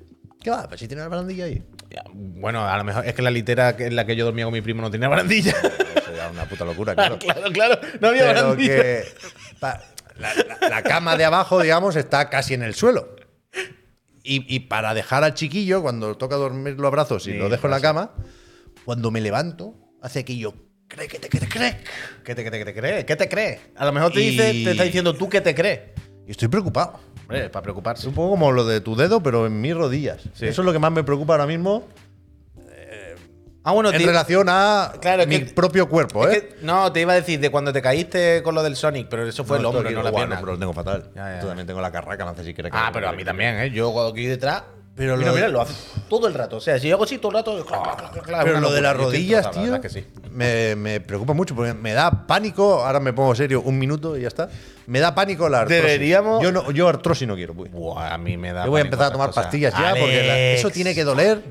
¿Qué 0.41 0.49
va? 0.49 0.67
Pues 0.67 0.79
si 0.79 0.87
tiene 0.87 1.03
la 1.03 1.09
barandilla 1.09 1.45
ahí. 1.45 1.63
Ya, 1.89 2.03
Bueno, 2.13 2.67
a 2.67 2.77
lo 2.77 2.83
mejor 2.83 3.05
es 3.05 3.13
que 3.15 3.21
la 3.21 3.31
litera 3.31 3.75
en 3.77 3.95
la 3.95 4.05
que 4.05 4.15
yo 4.15 4.25
dormía 4.25 4.45
con 4.45 4.53
mi 4.53 4.61
primo 4.61 4.81
no 4.81 4.91
tenía 4.91 5.07
barandilla. 5.07 5.51
Eso 5.61 6.11
es 6.11 6.31
una 6.31 6.45
puta 6.45 6.65
locura, 6.65 6.93
claro. 6.95 7.17
claro, 7.19 7.51
claro. 7.51 7.79
No 8.01 8.07
había 8.09 8.23
Pero 8.27 8.33
barandilla. 8.41 8.75
que. 8.81 9.03
pa- 9.59 9.81
la, 10.19 10.33
la- 10.33 10.69
la 10.69 10.81
cama 10.83 11.15
de 11.15 11.25
abajo, 11.25 11.61
digamos, 11.61 11.95
está 11.95 12.29
casi 12.29 12.53
en 12.55 12.63
el 12.63 12.73
suelo. 12.75 13.15
Y, 14.29 14.45
y 14.53 14.59
para 14.61 14.93
dejar 14.93 15.23
al 15.23 15.33
chiquillo, 15.33 15.81
cuando 15.81 16.15
toca 16.17 16.35
dormir 16.35 16.77
los 16.79 16.91
brazos 16.91 17.25
y 17.27 17.31
Sí, 17.31 17.37
lo 17.37 17.47
dejo 17.49 17.67
en 17.67 17.71
la 17.71 17.79
cama, 17.81 18.11
cuando 18.85 19.09
me 19.11 19.21
levanto, 19.21 19.75
hace 20.01 20.19
aquello. 20.19 20.53
Cree 20.89 21.07
que 21.07 21.19
te 21.19 21.29
cree, 21.29 21.47
cree. 21.47 21.77
¿Qué 22.23 22.35
te, 22.35 22.43
te- 22.43 22.51
qué 22.59 22.65
te 22.65 22.73
crees? 22.73 23.05
¿Qué 23.05 23.15
te 23.15 23.29
crees? 23.29 23.59
A 23.75 23.85
lo 23.85 23.93
mejor 23.93 24.11
te 24.11 24.21
Y- 24.21 24.31
dice, 24.31 24.51
te 24.65 24.71
está 24.71 24.83
diciendo 24.83 25.13
tú 25.13 25.29
qué 25.29 25.41
te 25.41 25.53
crees. 25.55 25.79
Y 26.27 26.31
estoy 26.31 26.47
preocupado. 26.49 26.99
Hombre, 27.21 27.49
para 27.49 27.59
Es 27.59 27.63
preocuparse. 27.63 28.07
un 28.07 28.13
poco 28.13 28.31
como 28.31 28.51
lo 28.51 28.65
de 28.65 28.79
tu 28.81 28.95
dedo, 28.95 29.21
pero 29.23 29.47
en 29.47 29.59
mis 29.61 29.75
rodillas. 29.75 30.21
Sí. 30.33 30.45
Eso 30.47 30.61
es 30.61 30.65
lo 30.65 30.71
que 30.73 30.79
más 30.79 30.91
me 30.91 31.03
preocupa 31.03 31.33
ahora 31.33 31.45
mismo 31.47 31.85
Ah, 33.69 33.73
bueno, 33.73 33.91
en 33.91 33.97
te- 33.97 34.05
relación 34.05 34.47
a 34.49 34.93
Claro, 35.01 35.27
mi 35.27 35.39
que- 35.39 35.45
propio 35.53 35.89
cuerpo, 35.89 36.25
¿eh? 36.29 36.31
que- 36.57 36.65
no, 36.65 36.89
te 36.93 37.01
iba 37.01 37.11
a 37.11 37.15
decir 37.17 37.37
de 37.41 37.49
cuando 37.49 37.73
te 37.73 37.81
caíste 37.81 38.41
con 38.41 38.55
lo 38.55 38.63
del 38.63 38.77
Sonic, 38.77 39.07
pero 39.09 39.27
eso 39.27 39.43
fue 39.43 39.57
el 39.57 39.65
hombro, 39.65 39.83
no 39.83 39.89
la 40.03 40.09
igual, 40.09 40.13
pierna. 40.13 40.39
pero 40.39 40.53
lo 40.53 40.57
tengo 40.57 40.71
fatal. 40.73 41.09
Ya, 41.13 41.33
ya, 41.35 41.41
Yo 41.41 41.47
también 41.47 41.67
tengo 41.67 41.81
la 41.81 41.91
carraca, 41.91 42.23
no 42.23 42.33
sé 42.33 42.45
si 42.45 42.53
crees 42.53 42.71
que. 42.71 42.77
Ah, 42.79 42.91
pero 42.93 43.09
a 43.09 43.11
mí 43.11 43.25
también, 43.25 43.55
¿eh? 43.59 43.69
Yo 43.71 43.91
cuando 43.91 44.11
aquí 44.13 44.25
detrás. 44.25 44.63
Pero 44.95 45.15
mira, 45.15 45.29
lo- 45.29 45.35
mira, 45.35 45.47
lo 45.49 45.61
hace 45.61 45.73
todo 46.09 46.27
el 46.27 46.33
rato. 46.33 46.55
O 46.57 46.59
sea, 46.59 46.79
si 46.79 46.87
yo 46.87 46.95
hago 46.95 47.03
así 47.03 47.19
todo 47.19 47.37
el 47.37 47.37
rato. 47.37 47.63
clac, 48.23 48.43
Pero 48.45 48.59
lo 48.59 48.71
de 48.71 48.81
las 48.81 48.97
rodillas, 48.97 49.51
tío, 49.51 49.67
la 49.73 49.79
que 49.81 49.89
sí. 49.89 50.03
me, 50.31 50.75
me 50.75 51.01
preocupa 51.01 51.33
mucho 51.33 51.53
porque 51.53 51.73
me 51.75 51.93
da 51.93 52.25
pánico. 52.25 52.83
Ahora 52.83 52.99
me 52.99 53.13
pongo 53.13 53.35
serio 53.35 53.61
un 53.61 53.77
minuto 53.77 54.17
y 54.17 54.21
ya 54.21 54.27
está. 54.29 54.49
Me 54.87 54.99
da 54.99 55.13
pánico 55.13 55.49
la 55.49 55.59
artrosis. 55.61 55.83
Deberíamos- 55.83 56.41
Yo, 56.41 56.51
no, 56.51 56.71
yo 56.71 56.87
artrosis 56.87 57.27
no 57.27 57.35
quiero, 57.35 57.53
pues. 57.53 57.69
Buah, 57.71 58.13
a 58.13 58.17
mí 58.17 58.37
me 58.37 58.51
da. 58.53 58.63
Yo 58.65 58.71
voy 58.71 58.79
a 58.81 58.85
empezar 58.85 59.07
a 59.07 59.11
tomar 59.11 59.31
pastillas 59.31 59.71
ya 59.77 59.89
porque 59.99 60.23
la- 60.25 60.39
eso 60.39 60.69
tiene 60.71 60.95
que 60.95 61.03
doler. 61.03 61.43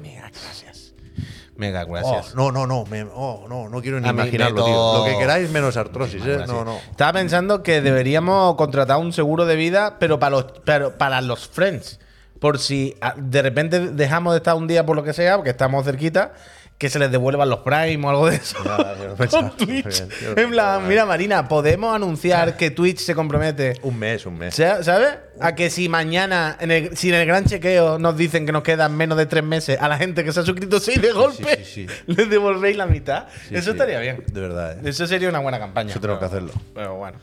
Mega 1.56 1.84
gracias. 1.84 2.06
Oh, 2.06 2.12
gracias. 2.14 2.34
no, 2.34 2.52
no, 2.52 2.66
no, 2.66 2.84
me- 2.84 3.06
oh, 3.14 3.46
no, 3.48 3.68
no 3.68 3.80
quiero 3.80 4.00
ni 4.00 4.08
imaginarlo, 4.08 4.64
tío. 4.64 4.98
Lo 4.98 5.04
que 5.04 5.18
queráis 5.18 5.50
menos 5.50 5.76
artrosis, 5.76 6.22
¿eh? 6.24 6.44
No, 6.46 6.64
no. 6.64 6.76
Estaba 6.90 7.14
pensando 7.14 7.62
que 7.62 7.80
deberíamos 7.80 8.56
contratar 8.56 8.98
un 8.98 9.12
seguro 9.12 9.46
de 9.46 9.56
vida, 9.56 9.96
pero 9.98 10.18
para 10.18 10.30
los, 10.30 10.46
pero 10.64 10.98
para 10.98 11.20
los 11.20 11.48
friends. 11.48 11.98
Por 12.40 12.58
si 12.58 12.94
ah, 13.00 13.14
de 13.16 13.40
repente 13.40 13.80
dejamos 13.80 14.34
de 14.34 14.38
estar 14.38 14.54
un 14.54 14.66
día 14.66 14.84
por 14.84 14.94
lo 14.96 15.02
que 15.02 15.14
sea, 15.14 15.36
porque 15.36 15.50
estamos 15.50 15.84
cerquita, 15.86 16.34
que 16.78 16.90
se 16.90 16.98
les 16.98 17.10
devuelvan 17.10 17.48
los 17.48 17.60
Prime 17.60 18.06
o 18.06 18.10
algo 18.10 18.28
de 18.28 18.36
eso. 18.36 18.56
Yo 19.02 19.14
pensaba. 19.14 19.48
Con 19.48 19.56
Twitch. 19.56 19.84
Bien, 19.84 20.08
yo 20.22 20.34
lo 20.34 20.42
En 20.42 20.50
plan, 20.50 20.86
mira, 20.86 21.06
Marina, 21.06 21.48
podemos 21.48 21.94
anunciar 21.94 22.56
que 22.56 22.70
Twitch 22.70 22.98
se 22.98 23.14
compromete. 23.14 23.78
Un 23.82 23.98
mes, 23.98 24.26
un 24.26 24.36
mes. 24.36 24.54
Sa- 24.54 24.82
¿Sabes? 24.82 25.08
A 25.40 25.54
que 25.54 25.70
si 25.70 25.88
mañana, 25.88 26.56
en 26.60 26.70
el, 26.70 26.96
si 26.96 27.08
en 27.08 27.14
el 27.14 27.26
gran 27.26 27.44
chequeo 27.46 27.98
nos 27.98 28.16
dicen 28.16 28.44
que 28.44 28.52
nos 28.52 28.62
quedan 28.62 28.94
menos 28.96 29.16
de 29.16 29.24
tres 29.26 29.42
meses 29.44 29.78
a 29.80 29.88
la 29.88 29.96
gente 29.96 30.22
que 30.24 30.32
se 30.32 30.40
ha 30.40 30.42
suscrito 30.42 30.78
seis 30.80 31.00
de 31.00 31.12
golpe, 31.12 31.64
sí, 31.64 31.86
sí. 31.86 31.94
les 32.06 32.28
devolvéis 32.28 32.76
la 32.76 32.86
mitad. 32.86 33.26
Sí, 33.48 33.54
Eso 33.54 33.64
sí. 33.64 33.70
estaría 33.70 33.98
bien. 34.00 34.22
De 34.30 34.40
verdad, 34.40 34.78
¿eh? 34.78 34.88
Eso 34.88 35.06
sería 35.06 35.28
una 35.30 35.38
buena 35.38 35.58
campaña. 35.58 35.90
Eso 35.90 36.00
tenemos 36.00 36.18
que 36.20 36.26
hacerlo. 36.26 36.52
Pero 36.74 36.96
bueno. 36.96 37.18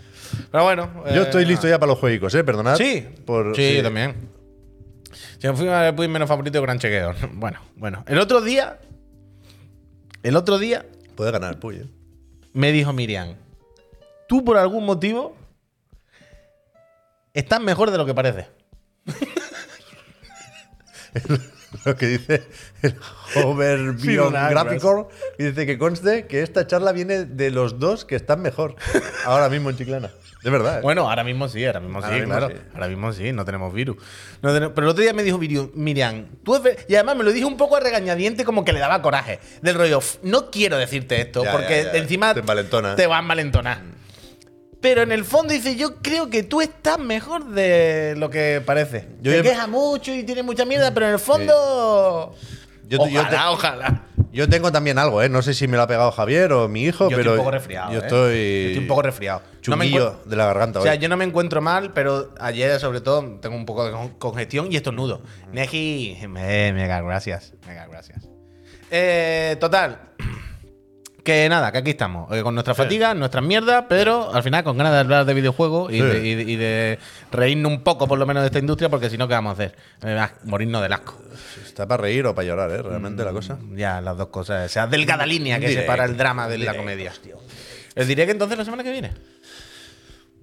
Pero 0.51 0.63
bueno. 0.63 1.03
Yo 1.13 1.21
eh, 1.21 1.25
estoy 1.25 1.45
listo 1.45 1.67
ya 1.67 1.77
para 1.77 1.91
los 1.91 1.99
juegos, 1.99 2.33
¿eh? 2.33 2.43
Perdonad. 2.43 2.75
Sí. 2.75 3.07
Por, 3.25 3.55
sí, 3.55 3.75
yo 3.77 3.83
también. 3.83 4.15
Si 5.37 5.47
me 5.47 5.53
fui 5.53 5.67
a 5.67 5.91
ver 5.91 6.09
menos 6.09 6.27
favorito 6.27 6.57
de 6.57 6.61
gran 6.65 6.79
chequeo. 6.79 7.13
Bueno, 7.33 7.59
bueno. 7.75 8.03
El 8.07 8.17
otro 8.19 8.41
día. 8.41 8.79
El 10.23 10.37
otro 10.37 10.57
día 10.57 10.85
Puede 11.15 11.31
ganar, 11.31 11.59
Puy, 11.59 11.77
¿eh? 11.77 11.87
me 12.53 12.71
dijo 12.71 12.93
Miriam. 12.93 13.35
Tú 14.27 14.43
por 14.43 14.57
algún 14.57 14.85
motivo. 14.85 15.35
Estás 17.33 17.61
mejor 17.61 17.91
de 17.91 17.97
lo 17.97 18.05
que 18.05 18.13
parece. 18.13 18.47
Lo 21.85 21.95
que 21.95 22.05
dice 22.05 22.43
el 22.83 22.95
Hover 23.35 23.99
Sí, 23.99 24.17
una 24.17 24.49
Graphical 24.49 25.07
y 25.39 25.45
dice 25.45 25.65
que 25.65 25.77
conste 25.77 26.27
que 26.27 26.41
esta 26.41 26.67
charla 26.67 26.91
viene 26.91 27.25
de 27.25 27.49
los 27.49 27.79
dos 27.79 28.05
que 28.05 28.15
están 28.15 28.41
mejor 28.41 28.75
ahora 29.25 29.49
mismo 29.49 29.71
en 29.71 29.77
Chiclana. 29.77 30.11
De 30.43 30.49
verdad. 30.49 30.81
Bueno, 30.81 31.09
ahora 31.09 31.23
mismo 31.23 31.47
sí, 31.47 31.63
ahora 31.65 31.79
mismo 31.79 32.01
sí, 32.01 32.11
mismo 32.11 32.27
claro. 32.27 32.49
sí. 32.49 32.55
Ahora 32.73 32.87
mismo 32.89 33.13
sí, 33.13 33.31
no 33.31 33.45
tenemos 33.45 33.73
virus. 33.73 33.97
No 34.41 34.53
tenemos- 34.53 34.73
pero 34.75 34.87
el 34.87 34.91
otro 34.91 35.01
día 35.01 35.13
me 35.13 35.23
dijo 35.23 35.39
Miriam, 35.73 36.25
tú 36.43 36.55
es 36.55 36.61
y 36.89 36.95
además 36.95 37.15
me 37.15 37.23
lo 37.23 37.31
dijo 37.31 37.47
un 37.47 37.55
poco 37.57 37.77
a 37.77 37.79
regañadiente, 37.79 38.43
como 38.43 38.65
que 38.65 38.73
le 38.73 38.79
daba 38.79 39.01
coraje. 39.01 39.39
Del 39.61 39.75
rollo, 39.75 39.99
"F, 39.99 40.19
no 40.23 40.51
quiero 40.51 40.77
decirte 40.77 41.21
esto, 41.21 41.43
Ya, 41.45 41.51
porque 41.53 41.83
ya, 41.85 41.93
ya. 41.93 41.99
encima 41.99 42.33
Te 42.33 42.41
te 42.41 43.07
va 43.07 43.17
a 43.17 43.19
envalentonar. 43.19 43.93
Pero 44.81 45.01
en 45.01 45.13
el 45.13 45.23
fondo 45.23 45.53
dice, 45.53 45.77
yo 45.77 45.95
creo 46.01 46.29
que 46.29 46.43
tú 46.43 46.59
estás 46.59 46.99
mejor 46.99 47.45
de 47.51 48.15
lo 48.17 48.29
que 48.29 48.61
parece. 48.65 49.07
Yo 49.21 49.31
te 49.31 49.41
queja 49.41 49.65
mucho 49.65 50.13
y 50.13 50.23
tiene 50.23 50.43
mucha 50.43 50.65
mierda, 50.65 50.93
pero 50.93 51.05
en 51.07 51.13
el 51.13 51.19
fondo... 51.19 52.35
Yo 52.97 53.03
ojalá, 53.03 53.29
te- 53.29 53.35
ojalá. 53.53 54.01
Yo 54.31 54.49
tengo 54.49 54.71
también 54.71 54.97
algo, 54.97 55.21
¿eh? 55.21 55.29
No 55.29 55.41
sé 55.43 55.53
si 55.53 55.67
me 55.67 55.77
lo 55.77 55.83
ha 55.83 55.87
pegado 55.87 56.11
Javier 56.11 56.51
o 56.53 56.67
mi 56.67 56.83
hijo, 56.83 57.07
Yo 57.09 57.17
pero. 57.17 57.31
estoy 57.31 57.33
un 57.33 57.37
poco 57.45 57.51
resfriado. 57.51 57.91
Yo 57.91 57.99
¿eh? 57.99 58.01
estoy. 58.01 58.33
Yo 58.63 58.67
estoy 58.69 58.77
un 58.79 58.87
poco 58.87 59.01
resfriado. 59.03 59.41
No 59.53 59.61
Chunguillo 59.61 59.97
encuentro- 60.07 60.29
de 60.29 60.35
la 60.35 60.45
garganta, 60.47 60.79
O 60.79 60.83
sea, 60.83 60.91
hoy. 60.93 60.97
yo 60.97 61.07
no 61.09 61.17
me 61.17 61.23
encuentro 61.25 61.61
mal, 61.61 61.93
pero 61.93 62.33
ayer 62.39 62.79
sobre 62.79 63.01
todo 63.01 63.37
tengo 63.41 63.55
un 63.55 63.65
poco 63.65 63.85
de 63.85 63.91
con- 63.91 64.09
congestión 64.17 64.71
y 64.71 64.75
estornudo. 64.75 65.21
Neji, 65.51 66.17
me- 66.27 66.73
mega 66.73 67.01
gracias, 67.01 67.53
mega 67.67 67.85
gracias. 67.85 68.27
Eh, 68.89 69.55
total, 69.59 69.99
que 71.23 71.47
nada, 71.49 71.71
que 71.71 71.77
aquí 71.79 71.91
estamos, 71.91 72.31
eh, 72.35 72.41
con 72.43 72.53
nuestra 72.53 72.75
fatiga, 72.75 73.13
nuestras 73.13 73.43
mierdas, 73.43 73.85
pero 73.87 74.33
al 74.33 74.43
final 74.43 74.63
con 74.63 74.77
ganas 74.77 74.93
de 74.93 74.99
hablar 74.99 75.25
de 75.25 75.33
videojuegos 75.33 75.91
y, 75.91 75.95
Sí. 75.95 76.01
de, 76.01 76.27
y 76.27 76.35
de- 76.35 76.43
y 76.51 76.55
de 76.57 76.99
reírnos 77.31 77.71
un 77.71 77.81
poco 77.81 78.07
por 78.07 78.19
lo 78.19 78.25
menos 78.25 78.43
de 78.43 78.47
esta 78.47 78.59
industria, 78.59 78.89
porque 78.89 79.09
si 79.09 79.17
no, 79.17 79.27
¿qué 79.27 79.33
vamos 79.33 79.51
a 79.51 79.53
hacer? 79.53 79.75
Eh, 80.03 80.17
ah, 80.19 80.31
morirnos 80.43 80.81
del 80.81 80.93
asco. 80.93 81.21
Está 81.65 81.87
para 81.87 82.01
reír 82.03 82.25
o 82.27 82.35
para 82.35 82.47
llorar, 82.47 82.69
¿eh? 82.71 82.81
Realmente 82.81 83.23
la 83.23 83.31
cosa. 83.31 83.57
Ya, 83.73 84.01
las 84.01 84.17
dos 84.17 84.27
cosas. 84.27 84.65
Esa 84.69 84.85
delgada 84.87 85.25
línea 85.25 85.59
que 85.59 85.67
Direct. 85.69 85.81
separa 85.85 86.05
el 86.05 86.17
drama 86.17 86.47
de 86.47 86.57
la 86.59 86.75
comedia. 86.75 87.13
¿El 87.95 88.07
diré 88.07 88.25
que 88.25 88.31
entonces 88.31 88.57
la 88.57 88.65
semana 88.65 88.83
que 88.83 88.91
viene? 88.91 89.11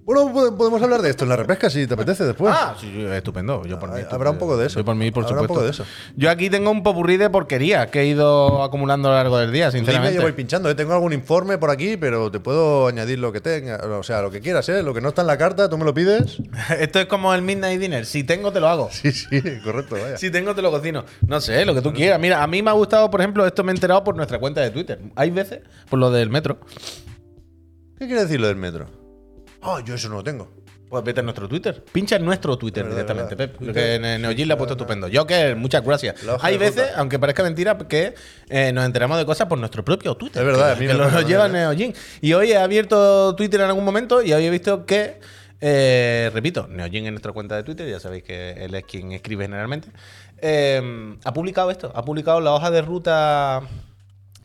Bueno, 0.03 0.33
pode- 0.33 0.51
podemos 0.57 0.81
hablar 0.81 1.01
de 1.03 1.11
esto 1.11 1.25
en 1.25 1.29
la 1.29 1.35
repesca 1.35 1.69
si 1.69 1.85
te 1.85 1.93
apetece 1.93 2.23
después. 2.25 2.51
Ah, 2.55 2.75
sí, 2.79 2.91
sí, 2.91 3.01
estupendo. 3.05 3.63
Yo 3.65 3.77
por 3.79 3.91
mí, 3.93 4.01
Habrá 4.09 4.31
un 4.31 4.39
poco 4.39 4.57
de 4.57 4.65
eso. 4.65 4.79
Yo 4.79 4.83
por 4.85 4.95
mí, 4.95 5.11
por 5.11 5.23
Habrá 5.23 5.35
un 5.41 5.41
supuesto. 5.43 5.53
poco 5.53 5.63
de 5.65 5.69
eso. 5.71 5.85
Yo 6.17 6.29
aquí 6.31 6.49
tengo 6.49 6.71
un 6.71 6.81
popurrí 6.81 7.17
de 7.17 7.29
porquería 7.29 7.85
que 7.91 8.01
he 8.01 8.07
ido 8.07 8.63
acumulando 8.63 9.09
a 9.09 9.11
lo 9.11 9.17
largo 9.17 9.37
del 9.37 9.51
día, 9.51 9.67
Tú 9.69 9.73
Dime, 9.75 9.85
sinceramente. 9.85 10.15
yo 10.15 10.21
voy 10.23 10.31
pinchando, 10.31 10.69
¿eh? 10.69 10.75
Tengo 10.75 10.93
algún 10.93 11.13
informe 11.13 11.57
por 11.59 11.69
aquí, 11.69 11.97
pero 11.97 12.31
te 12.31 12.39
puedo 12.39 12.87
añadir 12.87 13.19
lo 13.19 13.31
que 13.31 13.41
tenga. 13.41 13.77
O 13.97 14.03
sea, 14.03 14.21
lo 14.23 14.31
que 14.31 14.41
quieras, 14.41 14.67
¿eh? 14.69 14.81
Lo 14.81 14.93
que 14.93 15.01
no 15.01 15.09
está 15.09 15.21
en 15.21 15.27
la 15.27 15.37
carta, 15.37 15.69
tú 15.69 15.77
me 15.77 15.85
lo 15.85 15.93
pides. 15.93 16.39
Esto 16.79 16.99
es 16.99 17.05
como 17.05 17.33
el 17.35 17.43
Midnight 17.43 17.79
Dinner. 17.79 18.05
Si 18.07 18.23
tengo, 18.23 18.51
te 18.51 18.59
lo 18.59 18.67
hago. 18.69 18.89
Sí, 18.91 19.11
sí, 19.11 19.29
correcto, 19.63 19.95
vaya. 20.01 20.17
Si 20.17 20.31
tengo, 20.31 20.55
te 20.55 20.61
lo 20.63 20.71
cocino. 20.71 21.05
No 21.27 21.39
sé, 21.39 21.63
lo 21.63 21.75
que 21.75 21.81
tú 21.83 21.93
quieras. 21.93 22.19
Mira, 22.19 22.41
a 22.41 22.47
mí 22.47 22.63
me 22.63 22.71
ha 22.71 22.73
gustado, 22.73 23.09
por 23.11 23.21
ejemplo, 23.21 23.45
esto 23.45 23.63
me 23.63 23.71
he 23.71 23.75
enterado 23.75 24.03
por 24.03 24.15
nuestra 24.15 24.39
cuenta 24.39 24.61
de 24.61 24.71
Twitter. 24.71 24.99
Hay 25.15 25.29
veces, 25.29 25.59
por 25.89 25.99
lo 25.99 26.09
del 26.09 26.29
metro. 26.31 26.59
¿Qué 27.99 28.07
quiere 28.07 28.21
decir 28.23 28.41
lo 28.41 28.47
del 28.47 28.55
metro? 28.57 28.87
Ah, 29.61 29.81
yo 29.85 29.95
eso 29.95 30.09
no 30.09 30.15
lo 30.15 30.23
tengo. 30.23 30.61
Pues 30.91 31.05
vete 31.05 31.21
a 31.21 31.23
nuestro 31.23 31.47
Twitter. 31.47 31.85
Pincha 31.89 32.17
en 32.17 32.25
nuestro 32.25 32.57
Twitter 32.57 32.83
Verdad, 32.83 32.97
directamente. 32.97 33.37
Pep. 33.37 33.73
Que 33.73 33.95
en 33.95 34.21
Neogin 34.21 34.45
le 34.45 34.53
ha 34.53 34.57
puesto 34.57 34.73
estupendo. 34.73 35.07
Yo 35.07 35.25
que 35.25 35.55
muchas 35.55 35.85
gracias. 35.85 36.15
Hay 36.41 36.57
veces, 36.57 36.89
ruta. 36.89 36.99
aunque 36.99 37.17
parezca 37.17 37.43
mentira, 37.43 37.77
que 37.77 38.13
eh, 38.49 38.73
nos 38.73 38.85
enteramos 38.85 39.17
de 39.17 39.25
cosas 39.25 39.47
por 39.47 39.57
nuestro 39.57 39.85
propio 39.85 40.15
Twitter. 40.15 40.41
Es 40.41 40.45
verdad, 40.45 40.71
a 40.71 40.75
que, 40.75 40.81
mí 40.81 40.87
que 40.87 40.93
me 40.93 40.99
lo 40.99 41.09
nos 41.09 41.25
lleva 41.25 41.43
también, 41.43 41.63
Neogin. 41.63 41.93
Y 42.19 42.33
hoy 42.33 42.51
he 42.51 42.57
abierto 42.57 43.33
Twitter 43.37 43.61
en 43.61 43.67
algún 43.67 43.85
momento 43.85 44.21
y 44.21 44.33
hoy 44.33 44.45
he 44.45 44.49
visto 44.49 44.85
que, 44.85 45.21
eh, 45.61 46.29
repito, 46.33 46.67
Neogin 46.67 47.05
en 47.05 47.13
nuestra 47.13 47.31
cuenta 47.31 47.55
de 47.55 47.63
Twitter, 47.63 47.89
ya 47.89 48.01
sabéis 48.01 48.23
que 48.23 48.51
él 48.51 48.75
es 48.75 48.83
quien 48.83 49.13
escribe 49.13 49.45
generalmente, 49.45 49.91
eh, 50.41 51.15
ha 51.23 51.31
publicado 51.31 51.71
esto, 51.71 51.89
ha 51.95 52.03
publicado 52.03 52.41
la 52.41 52.51
hoja 52.51 52.69
de 52.69 52.81
ruta 52.81 53.61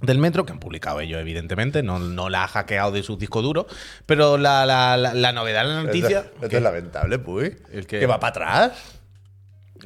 del 0.00 0.18
metro, 0.18 0.44
que 0.44 0.52
han 0.52 0.58
publicado 0.60 1.00
ellos, 1.00 1.20
evidentemente, 1.20 1.82
no, 1.82 1.98
no 1.98 2.28
la 2.28 2.44
ha 2.44 2.48
hackeado 2.48 2.92
de 2.92 3.02
sus 3.02 3.18
discos 3.18 3.42
duros, 3.42 3.66
pero 4.04 4.36
la, 4.36 4.66
la- 4.66 4.96
la- 4.96 5.14
la 5.14 5.32
novedad 5.32 5.62
de 5.64 5.68
la 5.72 5.82
noticia... 5.84 6.18
Esto, 6.20 6.44
esto 6.44 6.56
es 6.58 6.62
lamentable, 6.62 7.18
pues. 7.18 7.56
Que 7.88 8.06
va 8.06 8.20
para 8.20 8.30
atrás, 8.30 8.72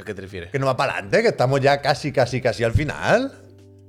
¿A 0.00 0.04
qué 0.04 0.14
te 0.14 0.22
refieres? 0.22 0.50
que 0.50 0.58
no 0.58 0.66
va 0.66 0.76
para 0.76 0.92
adelante, 0.94 1.22
que 1.22 1.28
estamos 1.28 1.60
ya 1.60 1.80
casi, 1.80 2.12
casi, 2.12 2.40
casi 2.40 2.64
al 2.64 2.72
final. 2.72 3.32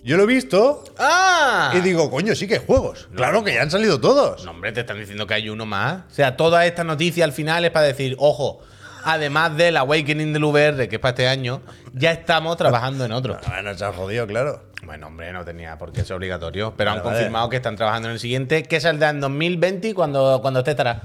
Yo 0.03 0.17
lo 0.17 0.23
he 0.23 0.27
visto 0.27 0.83
¡Ah! 0.97 1.71
y 1.75 1.79
digo, 1.81 2.09
coño, 2.09 2.33
sí 2.35 2.47
que 2.47 2.55
hay 2.55 2.63
juegos. 2.65 3.07
Claro 3.15 3.43
que 3.43 3.53
ya 3.53 3.61
han 3.61 3.69
salido 3.69 3.99
todos. 4.01 4.43
No, 4.45 4.51
hombre, 4.51 4.71
te 4.71 4.79
están 4.81 4.97
diciendo 4.99 5.27
que 5.27 5.35
hay 5.35 5.47
uno 5.49 5.65
más. 5.67 6.03
O 6.09 6.13
sea, 6.13 6.35
toda 6.35 6.65
esta 6.65 6.83
noticia 6.83 7.23
al 7.23 7.33
final 7.33 7.65
es 7.65 7.71
para 7.71 7.85
decir, 7.85 8.15
ojo, 8.17 8.61
además 9.03 9.55
del 9.57 9.77
Awakening 9.77 10.33
del 10.33 10.43
VR, 10.43 10.89
que 10.89 10.95
es 10.95 10.99
para 10.99 11.11
este 11.11 11.27
año, 11.27 11.61
ya 11.93 12.11
estamos 12.11 12.57
trabajando 12.57 13.05
en 13.05 13.11
otro. 13.11 13.39
Bueno, 13.47 13.75
se 13.77 13.85
han 13.85 13.93
jodido, 13.93 14.25
claro. 14.25 14.63
Bueno, 14.91 15.07
hombre, 15.07 15.31
no 15.31 15.45
tenía 15.45 15.77
por 15.77 15.93
qué 15.93 16.03
ser 16.03 16.17
obligatorio. 16.17 16.73
Pero 16.75 16.89
Vale, 16.89 16.99
han 16.99 17.05
vale. 17.05 17.17
confirmado 17.17 17.47
que 17.49 17.55
están 17.55 17.77
trabajando 17.77 18.09
en 18.09 18.15
el 18.15 18.19
siguiente, 18.19 18.63
que 18.63 18.81
saldrá 18.81 19.09
en 19.11 19.21
2020 19.21 19.87
y 19.87 19.93
cuando, 19.93 20.39
cuando 20.41 20.59
esté. 20.59 20.75
También 20.75 20.99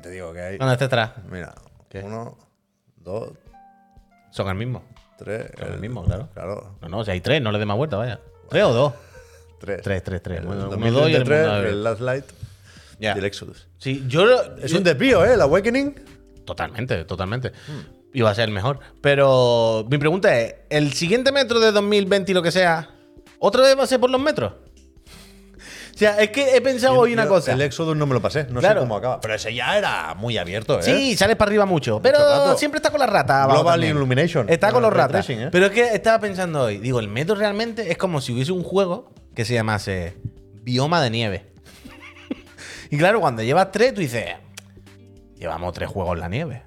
te 0.00 0.08
digo 0.08 0.32
que 0.32 0.40
hay. 0.40 0.56
Cuando 0.56 0.72
esté 0.74 0.84
estará. 0.84 1.14
Mira, 1.28 1.52
¿Qué? 1.88 1.98
uno, 2.02 2.38
dos, 2.98 3.32
Son 4.30 4.46
el 4.46 4.54
mismo. 4.54 4.84
tres. 5.18 5.50
Son 5.58 5.72
el 5.72 5.80
mismo, 5.80 6.04
claro. 6.04 6.28
Claro, 6.32 6.76
No, 6.80 6.88
no, 6.88 7.04
si 7.04 7.10
hay 7.10 7.20
tres, 7.20 7.42
no 7.42 7.50
le 7.50 7.58
dé 7.58 7.66
más 7.66 7.76
vuelta, 7.76 7.96
vaya. 7.96 8.20
¿Tres 8.48 8.62
o 8.62 8.72
dos? 8.72 8.92
tres. 9.58 9.82
Tres, 9.82 10.04
tres, 10.04 10.22
tres. 10.22 10.38
El 10.38 10.46
Bueno, 10.46 10.68
uno, 10.68 10.70
dos 10.92 11.10
y 11.10 11.14
el 11.14 11.24
2023, 11.24 11.46
mundo- 11.48 11.68
el 11.68 11.82
Last 11.82 12.00
Light 12.02 12.24
y 13.00 13.06
el 13.06 13.24
Exodus. 13.24 13.66
Sí, 13.78 14.04
yo. 14.06 14.24
Es 14.62 14.70
yo- 14.70 14.78
un 14.78 14.84
desvío, 14.84 15.24
¿eh? 15.24 15.34
El 15.34 15.40
Awakening. 15.40 15.92
Totalmente, 16.44 17.04
totalmente. 17.04 17.50
Iba 18.12 18.30
a 18.30 18.34
ser 18.34 18.44
el 18.48 18.54
mejor. 18.54 18.80
Pero 19.00 19.86
mi 19.90 19.98
pregunta 19.98 20.38
es: 20.40 20.54
¿el 20.70 20.92
siguiente 20.94 21.32
metro 21.32 21.60
de 21.60 21.72
2020 21.72 22.30
y 22.32 22.34
lo 22.34 22.42
que 22.42 22.50
sea, 22.52 22.90
otra 23.38 23.62
vez 23.62 23.78
va 23.78 23.84
a 23.84 23.86
ser 23.86 24.00
por 24.00 24.10
los 24.10 24.20
metros? 24.20 24.52
O 25.94 25.98
sea, 25.98 26.20
es 26.20 26.28
que 26.28 26.54
he 26.54 26.60
pensado 26.60 26.98
hoy 26.98 27.14
una 27.14 27.22
Yo 27.24 27.30
cosa. 27.30 27.52
El 27.52 27.62
Exodus 27.62 27.96
no 27.96 28.04
me 28.04 28.12
lo 28.12 28.20
pasé, 28.20 28.44
no 28.50 28.60
Claro. 28.60 28.80
sé 28.82 28.86
cómo 28.86 28.96
acaba. 28.98 29.18
Pero 29.18 29.32
ese 29.34 29.54
ya 29.54 29.78
era 29.78 30.14
muy 30.14 30.36
abierto, 30.36 30.78
¿eh? 30.78 30.82
Sí, 30.82 31.16
sales 31.16 31.36
para 31.36 31.48
arriba 31.48 31.64
mucho. 31.64 32.00
Pero 32.02 32.18
rato. 32.18 32.58
siempre 32.58 32.76
está 32.78 32.90
con 32.90 33.00
la 33.00 33.06
rata. 33.06 33.44
abajo 33.44 33.60
Global 33.60 33.74
también. 33.80 33.96
Illumination. 33.96 34.46
Está 34.50 34.72
con 34.72 34.82
los 34.82 34.92
ratas. 34.92 35.28
¿eh? 35.30 35.48
Pero 35.50 35.66
es 35.66 35.72
que 35.72 35.84
estaba 35.94 36.18
pensando 36.20 36.64
hoy. 36.64 36.76
Digo, 36.78 37.00
el 37.00 37.08
metro 37.08 37.34
realmente 37.34 37.90
es 37.90 37.96
como 37.96 38.20
si 38.20 38.34
hubiese 38.34 38.52
un 38.52 38.62
juego 38.62 39.10
que 39.34 39.46
se 39.46 39.54
llamase 39.54 40.18
Bioma 40.62 41.00
de 41.00 41.08
Nieve. 41.08 41.46
y 42.90 42.98
claro, 42.98 43.18
cuando 43.20 43.42
llevas 43.42 43.72
tres, 43.72 43.94
tú 43.94 44.02
dices, 44.02 44.26
llevamos 45.38 45.72
tres 45.72 45.88
juegos 45.88 46.12
en 46.14 46.20
la 46.20 46.28
nieve. 46.28 46.62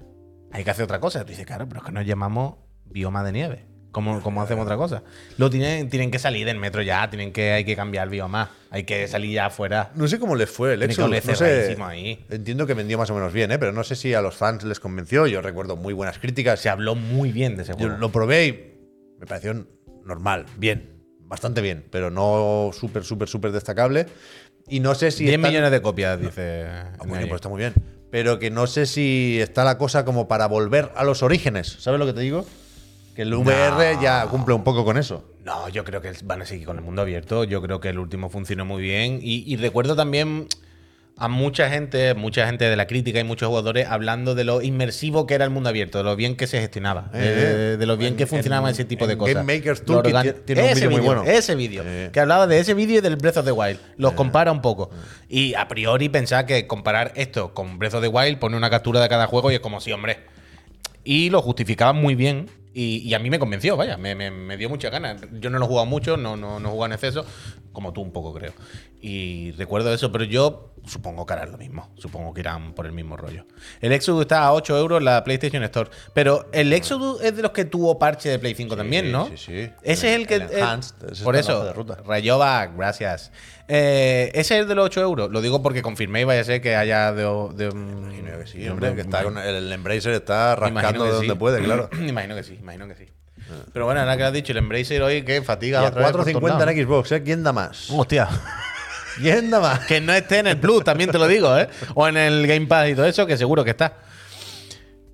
Hay 0.52 0.64
que 0.64 0.70
hacer 0.70 0.84
otra 0.84 1.00
cosa. 1.00 1.22
Tú 1.24 1.30
dices, 1.30 1.46
claro, 1.46 1.66
pero 1.68 1.80
es 1.80 1.86
que 1.86 1.92
nos 1.92 2.06
llamamos 2.06 2.54
Bioma 2.86 3.22
de 3.24 3.32
Nieve. 3.32 3.66
¿Cómo, 3.92 4.22
cómo 4.22 4.40
hacemos 4.40 4.64
otra 4.66 4.76
cosa? 4.76 5.02
Lo 5.36 5.50
tienen, 5.50 5.88
tienen 5.88 6.12
que 6.12 6.20
salir 6.20 6.46
del 6.46 6.58
metro 6.58 6.80
ya, 6.80 7.10
tienen 7.10 7.32
que, 7.32 7.50
hay 7.50 7.64
que 7.64 7.74
cambiar 7.74 8.04
el 8.04 8.10
bioma. 8.10 8.52
Hay 8.70 8.84
que 8.84 9.08
salir 9.08 9.32
ya 9.32 9.46
afuera. 9.46 9.90
No 9.96 10.06
sé 10.06 10.20
cómo 10.20 10.36
les 10.36 10.48
fue 10.48 10.74
el 10.74 10.82
oler 10.84 11.26
No 11.26 11.34
sé, 11.34 11.76
ahí. 11.82 12.24
entiendo 12.30 12.68
que 12.68 12.74
vendió 12.74 12.98
más 12.98 13.10
o 13.10 13.14
menos 13.14 13.32
bien, 13.32 13.50
¿eh? 13.50 13.58
pero 13.58 13.72
no 13.72 13.82
sé 13.82 13.96
si 13.96 14.14
a 14.14 14.22
los 14.22 14.36
fans 14.36 14.62
les 14.62 14.78
convenció. 14.78 15.26
Yo 15.26 15.42
recuerdo 15.42 15.76
muy 15.76 15.92
buenas 15.92 16.20
críticas. 16.20 16.60
Se 16.60 16.68
habló 16.68 16.94
muy 16.94 17.32
bien 17.32 17.56
de 17.56 17.64
ese 17.64 17.72
Yo 17.72 17.78
juego. 17.78 17.96
lo 17.98 18.12
probé 18.12 18.46
y 18.46 18.74
me 19.18 19.26
pareció 19.26 19.66
normal, 20.04 20.46
bien, 20.56 21.02
bastante 21.22 21.60
bien, 21.60 21.84
pero 21.90 22.10
no 22.12 22.70
súper, 22.72 23.02
súper, 23.02 23.28
súper 23.28 23.50
destacable. 23.50 24.06
Y 24.68 24.78
no 24.78 24.94
sé 24.94 25.10
si. 25.10 25.24
10 25.24 25.34
están- 25.34 25.50
millones 25.50 25.72
de 25.72 25.82
copias, 25.82 26.20
dice. 26.20 26.64
Ah, 26.68 26.92
muy 26.98 27.06
bien, 27.08 27.18
Neil. 27.22 27.28
pues 27.28 27.38
está 27.40 27.48
muy 27.48 27.58
bien. 27.58 27.74
Pero 28.10 28.38
que 28.38 28.50
no 28.50 28.66
sé 28.66 28.86
si 28.86 29.38
está 29.40 29.64
la 29.64 29.78
cosa 29.78 30.04
como 30.04 30.28
para 30.28 30.46
volver 30.46 30.90
a 30.96 31.04
los 31.04 31.22
orígenes. 31.22 31.76
¿Sabes 31.78 32.00
lo 32.00 32.06
que 32.06 32.12
te 32.12 32.20
digo? 32.20 32.44
Que 33.14 33.22
el 33.22 33.34
VR 33.34 33.98
ya 34.00 34.26
cumple 34.26 34.54
un 34.54 34.64
poco 34.64 34.84
con 34.84 34.98
eso. 34.98 35.24
No, 35.44 35.68
yo 35.68 35.84
creo 35.84 36.00
que 36.00 36.12
van 36.24 36.42
a 36.42 36.46
seguir 36.46 36.66
con 36.66 36.76
el 36.76 36.82
mundo 36.82 37.02
abierto. 37.02 37.44
Yo 37.44 37.62
creo 37.62 37.80
que 37.80 37.88
el 37.88 37.98
último 37.98 38.28
funcionó 38.28 38.64
muy 38.64 38.82
bien. 38.82 39.20
Y, 39.22 39.44
y 39.52 39.56
recuerdo 39.56 39.96
también 39.96 40.48
a 41.20 41.28
mucha 41.28 41.68
gente, 41.68 42.14
mucha 42.14 42.46
gente 42.46 42.64
de 42.64 42.74
la 42.76 42.86
crítica 42.86 43.20
y 43.20 43.24
muchos 43.24 43.46
jugadores 43.48 43.86
hablando 43.86 44.34
de 44.34 44.44
lo 44.44 44.62
inmersivo 44.62 45.26
que 45.26 45.34
era 45.34 45.44
el 45.44 45.50
mundo 45.50 45.68
abierto, 45.68 45.98
de 45.98 46.04
lo 46.04 46.16
bien 46.16 46.34
que 46.34 46.46
se 46.46 46.58
gestionaba, 46.60 47.10
Eh, 47.12 47.18
de, 47.18 47.76
de 47.76 47.86
lo 47.86 47.96
bien 47.98 48.12
en- 48.12 48.16
que 48.16 48.26
funcionaba 48.26 48.68
en- 48.68 48.72
ese 48.74 48.86
tipo 48.86 49.06
de 49.06 49.18
cosas. 49.18 49.34
Game 49.36 49.56
Maker's 49.58 49.84
Toolkit 49.84 50.46
tiene 50.46 50.62
un 50.62 50.68
Ese 50.70 50.74
vídeo 50.88 50.90
muy 50.90 51.00
bueno. 51.06 51.22
Ese 51.24 51.54
vídeo, 51.54 51.82
Eh. 51.86 52.08
que 52.12 52.20
hablaba 52.20 52.46
de 52.46 52.58
ese 52.58 52.72
vídeo 52.74 52.98
y 52.98 53.00
del 53.02 53.16
Breath 53.16 53.36
of 53.36 53.44
the 53.44 53.52
Wild. 53.52 53.78
Los 53.98 54.14
compara 54.14 54.50
un 54.50 54.62
poco. 54.62 54.90
Y 55.28 55.52
a 55.54 55.68
priori 55.68 56.08
pensaba 56.08 56.46
que 56.46 56.66
comparar 56.66 57.12
esto 57.16 57.52
con 57.52 57.78
Breath 57.78 57.94
of 57.94 58.02
the 58.02 58.08
Wild 58.08 58.38
pone 58.38 58.56
una 58.56 58.70
captura 58.70 59.00
de 59.00 59.08
cada 59.10 59.26
juego 59.26 59.50
y 59.50 59.54
es 59.54 59.60
como 59.60 59.80
si, 59.82 59.92
hombre, 59.92 60.20
y 61.04 61.30
lo 61.30 61.42
justificaban 61.42 61.96
muy 61.96 62.14
bien. 62.14 62.48
Y, 62.72 62.98
y 62.98 63.14
a 63.14 63.18
mí 63.18 63.30
me 63.30 63.40
convenció, 63.40 63.76
vaya, 63.76 63.96
me, 63.96 64.14
me- 64.14 64.30
me 64.30 64.56
dio 64.56 64.68
muchas 64.68 64.92
ganas. 64.92 65.20
Yo 65.40 65.50
no 65.50 65.58
lo 65.58 65.64
he 65.64 65.68
jugado 65.68 65.86
mucho, 65.86 66.16
no, 66.16 66.36
no, 66.36 66.60
no 66.60 66.68
he 66.68 66.70
jugado 66.70 66.86
en 66.86 66.92
exceso, 66.92 67.26
como 67.72 67.92
tú 67.92 68.00
un 68.00 68.12
poco 68.12 68.32
creo. 68.32 68.52
Y 69.02 69.50
recuerdo 69.58 69.92
eso, 69.92 70.12
pero 70.12 70.22
yo 70.22 70.69
supongo 70.86 71.26
que 71.26 71.32
harán 71.32 71.52
lo 71.52 71.58
mismo. 71.58 71.90
Supongo 71.96 72.32
que 72.34 72.40
irán 72.40 72.72
por 72.74 72.86
el 72.86 72.92
mismo 72.92 73.16
rollo. 73.16 73.46
El 73.80 73.92
Exodus 73.92 74.22
está 74.22 74.44
a 74.44 74.52
8 74.52 74.78
euros 74.78 74.98
en 74.98 75.04
la 75.04 75.24
PlayStation 75.24 75.62
Store. 75.64 75.90
Pero 76.14 76.48
el 76.52 76.72
Exodus 76.72 77.20
es 77.22 77.36
de 77.36 77.42
los 77.42 77.52
que 77.52 77.64
tuvo 77.64 77.98
parche 77.98 78.28
de 78.28 78.38
Play 78.38 78.54
5 78.54 78.76
también, 78.76 79.12
¿no? 79.12 79.26
sí, 79.26 79.36
sí. 79.36 79.70
Ese 79.82 80.12
es 80.12 80.20
el 80.20 80.26
que. 80.26 80.36
El 80.36 80.50
Enhanced, 80.50 81.22
por 81.22 81.36
eso, 81.36 81.64
de 81.64 81.72
ruta. 81.72 81.98
Gracias. 82.76 83.32
Eh, 83.68 84.30
ese 84.34 84.56
es 84.56 84.62
el 84.62 84.68
de 84.68 84.74
los 84.74 84.86
8 84.86 85.00
euros. 85.00 85.30
Lo 85.30 85.40
digo 85.40 85.62
porque 85.62 85.82
confirmé 85.82 86.22
y 86.22 86.24
vaya 86.24 86.40
a 86.40 86.44
ser 86.44 86.60
que 86.60 86.74
haya 86.74 87.12
de. 87.12 87.22
de 87.54 87.66
Imagino 87.70 88.38
que 88.38 88.46
sí, 88.46 88.68
hombre, 88.68 88.94
que 88.94 89.02
está 89.02 89.22
con 89.22 89.38
el 89.38 89.72
Embracer 89.72 90.12
está 90.12 90.56
rascando 90.56 91.04
de 91.04 91.10
sí. 91.12 91.16
donde 91.18 91.36
puede, 91.36 91.62
claro. 91.62 91.88
imagino 92.06 92.34
que 92.34 92.42
sí, 92.42 92.58
imagino 92.60 92.88
que 92.88 92.96
sí. 92.96 93.06
Pero 93.72 93.84
bueno, 93.84 94.00
ahora 94.00 94.16
que 94.16 94.24
has 94.24 94.32
dicho, 94.32 94.52
el 94.52 94.58
Embracer 94.58 95.02
hoy, 95.02 95.22
que 95.22 95.38
Y 95.38 95.40
fatiga 95.40 95.86
a 95.86 95.90
por 95.90 96.02
todos 96.12 96.26
4.50 96.26 96.42
lados. 96.42 96.68
en 96.68 96.84
Xbox, 96.84 97.12
¿eh? 97.12 97.22
¿Quién 97.22 97.42
da 97.42 97.52
más? 97.52 97.90
Hostia. 97.90 98.28
¿Quién 99.20 99.50
da 99.50 99.60
más? 99.60 99.80
Que 99.80 100.00
no 100.00 100.12
esté 100.12 100.38
en 100.38 100.46
el 100.46 100.58
Plus, 100.58 100.84
también 100.84 101.10
te 101.10 101.18
lo 101.18 101.26
digo, 101.26 101.56
¿eh? 101.56 101.68
O 101.94 102.08
en 102.08 102.16
el 102.16 102.46
Game 102.46 102.66
Pass 102.66 102.88
y 102.88 102.94
todo 102.94 103.06
eso, 103.06 103.26
que 103.26 103.36
seguro 103.36 103.64
que 103.64 103.70
está. 103.70 103.98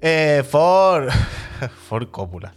Eh, 0.01 0.45
for. 0.49 1.09
For 1.89 2.11
Copula. 2.11 2.55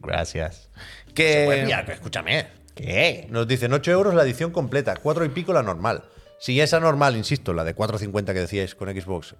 Gracias. 0.00 0.70
Que. 1.14 1.44
Pues 1.46 1.64
mira, 1.64 1.80
escúchame. 1.80 2.46
¿Qué? 2.74 3.26
Nos 3.30 3.46
dicen 3.46 3.72
8 3.72 3.90
euros 3.90 4.14
la 4.14 4.22
edición 4.22 4.50
completa, 4.50 4.96
4 4.96 5.24
y 5.24 5.28
pico 5.28 5.52
la 5.52 5.62
normal. 5.62 6.04
Si 6.38 6.60
esa 6.60 6.80
normal, 6.80 7.16
insisto, 7.16 7.52
la 7.52 7.64
de 7.64 7.76
4.50 7.76 8.26
que 8.26 8.40
decíais 8.40 8.74
con 8.74 8.88
Xbox, 8.88 9.34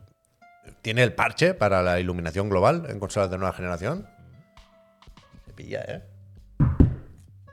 tiene 0.82 1.02
el 1.02 1.14
parche 1.14 1.54
para 1.54 1.82
la 1.82 1.98
iluminación 1.98 2.50
global 2.50 2.86
en 2.88 3.00
consolas 3.00 3.30
de 3.30 3.38
nueva 3.38 3.54
generación, 3.54 4.06
se 5.46 5.52
pilla, 5.54 5.82
¿eh? 5.88 6.02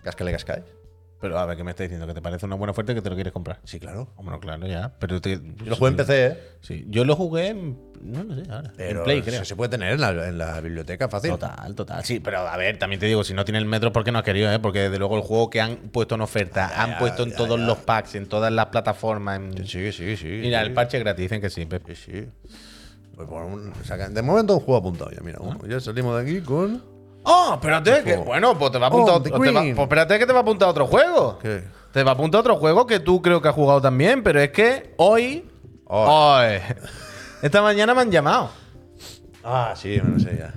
Cascale, 0.03 0.31
cascáis. 0.33 0.76
Pero 1.19 1.39
a 1.39 1.45
ver, 1.47 1.57
¿qué 1.57 1.63
me 1.63 1.71
estás 1.71 1.85
diciendo? 1.85 2.05
¿Que 2.05 2.13
te 2.13 2.21
parece 2.21 2.45
una 2.45 2.55
buena 2.55 2.71
oferta 2.71 2.91
y 2.91 2.95
que 2.95 3.01
te 3.01 3.09
lo 3.09 3.15
quieres 3.15 3.33
comprar? 3.33 3.59
Sí, 3.63 3.79
claro. 3.79 4.07
Bueno, 4.17 4.39
claro, 4.39 4.67
ya. 4.67 4.93
Pero 4.99 5.19
te- 5.19 5.39
Yo 5.39 5.65
lo 5.65 5.75
jugué 5.75 5.89
en 5.89 5.97
PC, 5.97 6.25
¿eh? 6.27 6.37
Sí, 6.61 6.85
yo 6.89 7.05
lo 7.05 7.15
jugué 7.15 7.47
en. 7.47 7.79
No 8.01 8.23
lo 8.23 8.35
sé, 8.35 8.43
ahora. 8.51 8.71
Pero 8.77 8.99
en 8.99 9.03
Play, 9.05 9.21
creo. 9.23 9.43
se 9.43 9.55
puede 9.55 9.69
tener 9.69 9.93
en 9.93 10.01
la, 10.01 10.09
en 10.27 10.37
la 10.37 10.61
biblioteca 10.61 11.09
fácil. 11.09 11.31
Total, 11.31 11.73
total. 11.73 12.05
Sí, 12.05 12.19
pero 12.19 12.47
a 12.47 12.55
ver, 12.55 12.77
también 12.77 12.99
te 12.99 13.07
digo, 13.07 13.23
si 13.23 13.33
no 13.33 13.43
tiene 13.45 13.57
el 13.57 13.65
metro, 13.65 13.91
¿por 13.91 14.03
qué 14.03 14.11
no 14.11 14.19
has 14.19 14.23
querido? 14.25 14.51
Eh? 14.51 14.59
Porque 14.59 14.81
desde 14.81 14.99
luego 14.99 15.15
el 15.17 15.23
juego 15.23 15.49
que 15.49 15.59
han 15.59 15.77
puesto 15.91 16.13
en 16.13 16.21
oferta, 16.21 16.69
Ya, 16.69 16.83
han 16.83 16.89
ya, 16.91 16.97
puesto 16.99 17.23
en 17.23 17.31
ya, 17.31 17.35
todos 17.37 17.59
los 17.59 17.79
packs, 17.79 18.13
en 18.13 18.27
todas 18.27 18.51
las 18.53 18.67
plataformas. 18.67 19.39
en- 19.39 19.65
Sí, 19.67 19.91
sí, 19.91 20.15
sí. 20.17 20.27
Mira, 20.27 20.61
sí. 20.61 20.67
el 20.67 20.73
parche 20.75 20.99
gratis, 20.99 21.23
dicen 21.23 21.41
que 21.41 21.49
sí. 21.49 21.65
Pep. 21.65 21.83
Sí, 21.87 21.95
sí. 21.95 22.27
Pues 23.15 23.27
por 23.27 23.43
un- 23.43 23.73
saca- 23.83 24.09
de 24.09 24.21
momento 24.21 24.53
un 24.53 24.59
juego 24.59 24.77
apuntado 24.77 25.09
ya, 25.09 25.21
mira. 25.21 25.39
uno. 25.41 25.59
Ya 25.67 25.79
salimos 25.79 26.15
de 26.23 26.29
aquí 26.29 26.41
con. 26.45 26.83
¡Oh! 27.29 27.53
Espérate, 27.55 28.03
que. 28.03 28.15
Bueno, 28.15 28.57
pues 28.57 28.71
te 28.71 28.77
va 28.79 28.85
a 28.87 28.89
apuntar. 28.89 29.15
Oh, 29.15 29.21
te 29.21 29.29
va- 29.31 29.39
pues 29.39 29.77
espérate 29.77 30.17
que 30.19 30.25
te 30.25 30.31
va 30.33 30.39
a 30.39 30.41
apuntar 30.41 30.69
otro 30.69 30.87
juego. 30.87 31.37
¿Qué? 31.39 31.63
Te 31.91 32.03
va 32.03 32.11
a 32.11 32.13
apuntar 32.13 32.39
otro 32.41 32.55
juego 32.57 32.85
que 32.87 32.99
tú 32.99 33.21
creo 33.21 33.41
que 33.41 33.47
has 33.49 33.55
jugado 33.55 33.81
también, 33.81 34.23
pero 34.23 34.39
es 34.39 34.51
que 34.51 34.93
hoy. 34.97 35.49
Hoy. 35.85 36.07
Hoy. 36.09 36.59
Esta 37.41 37.61
mañana 37.61 37.93
me 37.93 38.01
han 38.01 38.11
llamado. 38.11 38.49
Ah, 39.43 39.73
sí, 39.75 39.99
me 40.03 40.11
lo 40.11 40.19
sé 40.19 40.35
ya. 40.37 40.53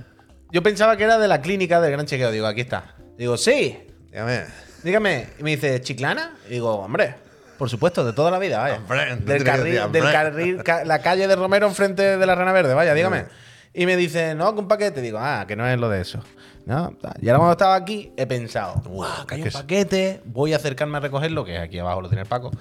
Yo 0.51 0.61
pensaba 0.63 0.97
que 0.97 1.03
era 1.03 1.17
de 1.17 1.27
la 1.27 1.41
clínica 1.41 1.79
del 1.79 1.91
gran 1.91 2.05
chequeo. 2.05 2.31
Digo, 2.31 2.45
aquí 2.47 2.61
está. 2.61 2.95
Digo, 3.17 3.37
sí. 3.37 3.79
Dígame. 4.11 4.43
Dígame. 4.83 5.27
Y 5.39 5.43
me 5.43 5.51
dice, 5.51 5.79
¿Chiclana? 5.81 6.35
Y 6.47 6.53
digo, 6.53 6.73
hombre, 6.75 7.15
por 7.57 7.69
supuesto, 7.69 8.03
de 8.03 8.13
toda 8.13 8.31
la 8.31 8.39
vida, 8.39 8.59
vaya. 8.59 8.77
Hombre, 8.77 9.15
del 9.17 9.43
carril, 9.43 9.73
decir, 9.75 9.89
del 9.91 10.03
carril, 10.11 10.63
ca- 10.63 10.83
la 10.83 10.99
calle 11.01 11.27
de 11.27 11.35
Romero 11.35 11.67
enfrente 11.67 12.17
de 12.17 12.25
la 12.25 12.35
Rana 12.35 12.51
Verde, 12.51 12.73
vaya, 12.73 12.93
dígame. 12.93 13.25
Y 13.73 13.85
me 13.85 13.95
dice, 13.95 14.35
no, 14.35 14.53
que 14.53 14.59
un 14.59 14.67
paquete. 14.67 14.99
Digo, 15.01 15.19
ah, 15.21 15.45
que 15.47 15.55
no 15.55 15.65
es 15.67 15.79
lo 15.79 15.87
de 15.87 16.01
eso. 16.01 16.21
No, 16.65 16.95
y 17.21 17.27
ahora 17.27 17.37
cuando 17.39 17.51
estaba 17.53 17.75
aquí, 17.75 18.11
he 18.17 18.27
pensado, 18.27 18.81
wow, 18.89 19.25
que 19.27 19.35
hay 19.35 19.41
es 19.41 19.45
un 19.55 19.65
que 19.67 19.79
es- 19.79 19.85
paquete, 19.85 20.21
voy 20.25 20.53
a 20.53 20.57
acercarme 20.57 20.97
a 20.97 20.99
recogerlo, 21.01 21.43
que 21.43 21.57
aquí 21.57 21.79
abajo 21.79 22.01
lo 22.01 22.07
tiene 22.09 22.21
el 22.21 22.27
Paco. 22.27 22.51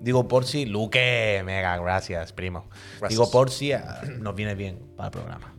Digo, 0.00 0.26
por 0.26 0.44
si, 0.44 0.64
Luque, 0.66 1.42
mega, 1.44 1.76
gracias, 1.76 2.32
primo. 2.32 2.68
Gracias. 2.98 3.10
Digo, 3.10 3.30
por 3.30 3.50
si 3.50 3.72
ah, 3.72 4.00
nos 4.18 4.34
viene 4.34 4.54
bien 4.54 4.78
para 4.96 5.08
el 5.08 5.12
programa. 5.12 5.54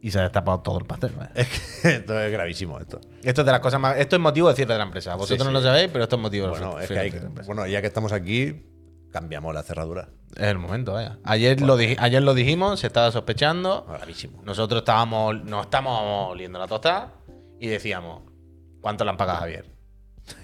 Y 0.00 0.10
se 0.10 0.18
ha 0.18 0.22
destapado 0.22 0.60
todo 0.60 0.78
el 0.78 0.84
pastel, 0.84 1.12
vaya. 1.16 1.30
Es 1.34 1.48
que 1.82 1.88
esto 1.96 2.20
es 2.20 2.30
gravísimo 2.32 2.78
esto. 2.78 3.00
Esto 3.22 3.40
es 3.40 3.46
de 3.46 3.52
las 3.52 3.60
cosas 3.60 3.80
más. 3.80 3.96
Esto 3.98 4.16
es 4.16 4.20
motivo 4.22 4.48
de 4.48 4.54
cierre 4.54 4.72
de 4.74 4.78
la 4.78 4.84
empresa. 4.84 5.14
Vosotros 5.14 5.38
Sí, 5.40 5.44
no 5.46 5.50
lo 5.58 5.62
sabéis, 5.62 5.88
pero 5.92 6.04
esto 6.04 6.16
es 6.16 6.22
motivo 6.22 6.46
de 6.46 6.50
Bueno, 6.52 6.72
es 6.78 6.80
que 6.82 6.86
cierre 6.88 7.00
hay 7.02 7.10
de 7.10 7.20
la 7.20 7.26
empresa. 7.26 7.46
bueno, 7.46 7.66
ya 7.66 7.80
que 7.80 7.86
estamos 7.86 8.12
aquí, 8.12 8.66
cambiamos 9.14 9.54
la 9.54 9.62
cerradura. 9.62 10.08
Es 10.36 10.48
el 10.48 10.58
momento, 10.58 10.92
vaya. 10.94 11.18
Ayer, 11.22 11.60
lo, 11.60 11.76
di- 11.76 11.96
ayer 12.00 12.20
lo 12.20 12.34
dijimos, 12.34 12.80
se 12.80 12.88
estaba 12.88 13.12
sospechando. 13.12 13.86
Gravísimo. 13.88 14.42
Nosotros 14.42 14.80
estábamos, 14.80 15.44
nos 15.44 15.66
estábamos 15.66 16.32
oliendo 16.32 16.58
la 16.58 16.66
tostada 16.66 17.12
y 17.60 17.68
decíamos, 17.68 18.22
¿cuánto 18.80 19.04
le 19.04 19.10
han 19.10 19.16
pagado 19.16 19.38
a 19.38 19.40
Javier? 19.42 19.66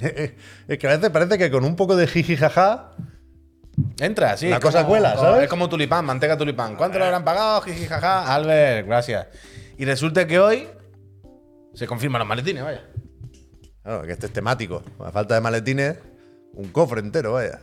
es 0.69 0.79
que 0.79 0.87
a 0.87 0.91
veces 0.91 1.11
parece 1.11 1.37
que 1.37 1.51
con 1.51 1.65
un 1.65 1.75
poco 1.75 1.97
de 1.97 2.07
jiji 2.07 2.37
jaja. 2.37 2.93
Entra, 3.99 4.37
sí. 4.37 4.49
La 4.49 4.61
cosa 4.61 4.79
como- 4.83 4.91
cuela, 4.91 5.17
¿sabes? 5.17 5.43
Es 5.43 5.49
como 5.51 5.69
tulipán, 5.69 6.05
manteca 6.05 6.39
tulipán. 6.39 6.77
¿Cuánto 6.77 6.99
le 7.01 7.07
habrán 7.07 7.25
pagado? 7.25 7.61
Jiji, 7.63 7.87
jaja. 7.87 8.33
Albert, 8.33 8.87
gracias. 8.87 9.27
Y 9.77 9.85
resulta 9.85 10.25
que 10.29 10.39
hoy 10.39 10.69
se 11.75 11.89
confirman 11.89 12.21
los 12.21 12.29
maletines, 12.29 12.63
vaya. 12.63 12.85
Claro, 13.83 14.03
que 14.03 14.13
este 14.13 14.27
es 14.27 14.33
temático. 14.33 14.85
A 15.01 15.11
falta 15.11 15.35
de 15.35 15.41
maletines, 15.41 15.97
un 16.53 16.69
cofre 16.71 17.01
entero, 17.01 17.33
vaya. 17.33 17.59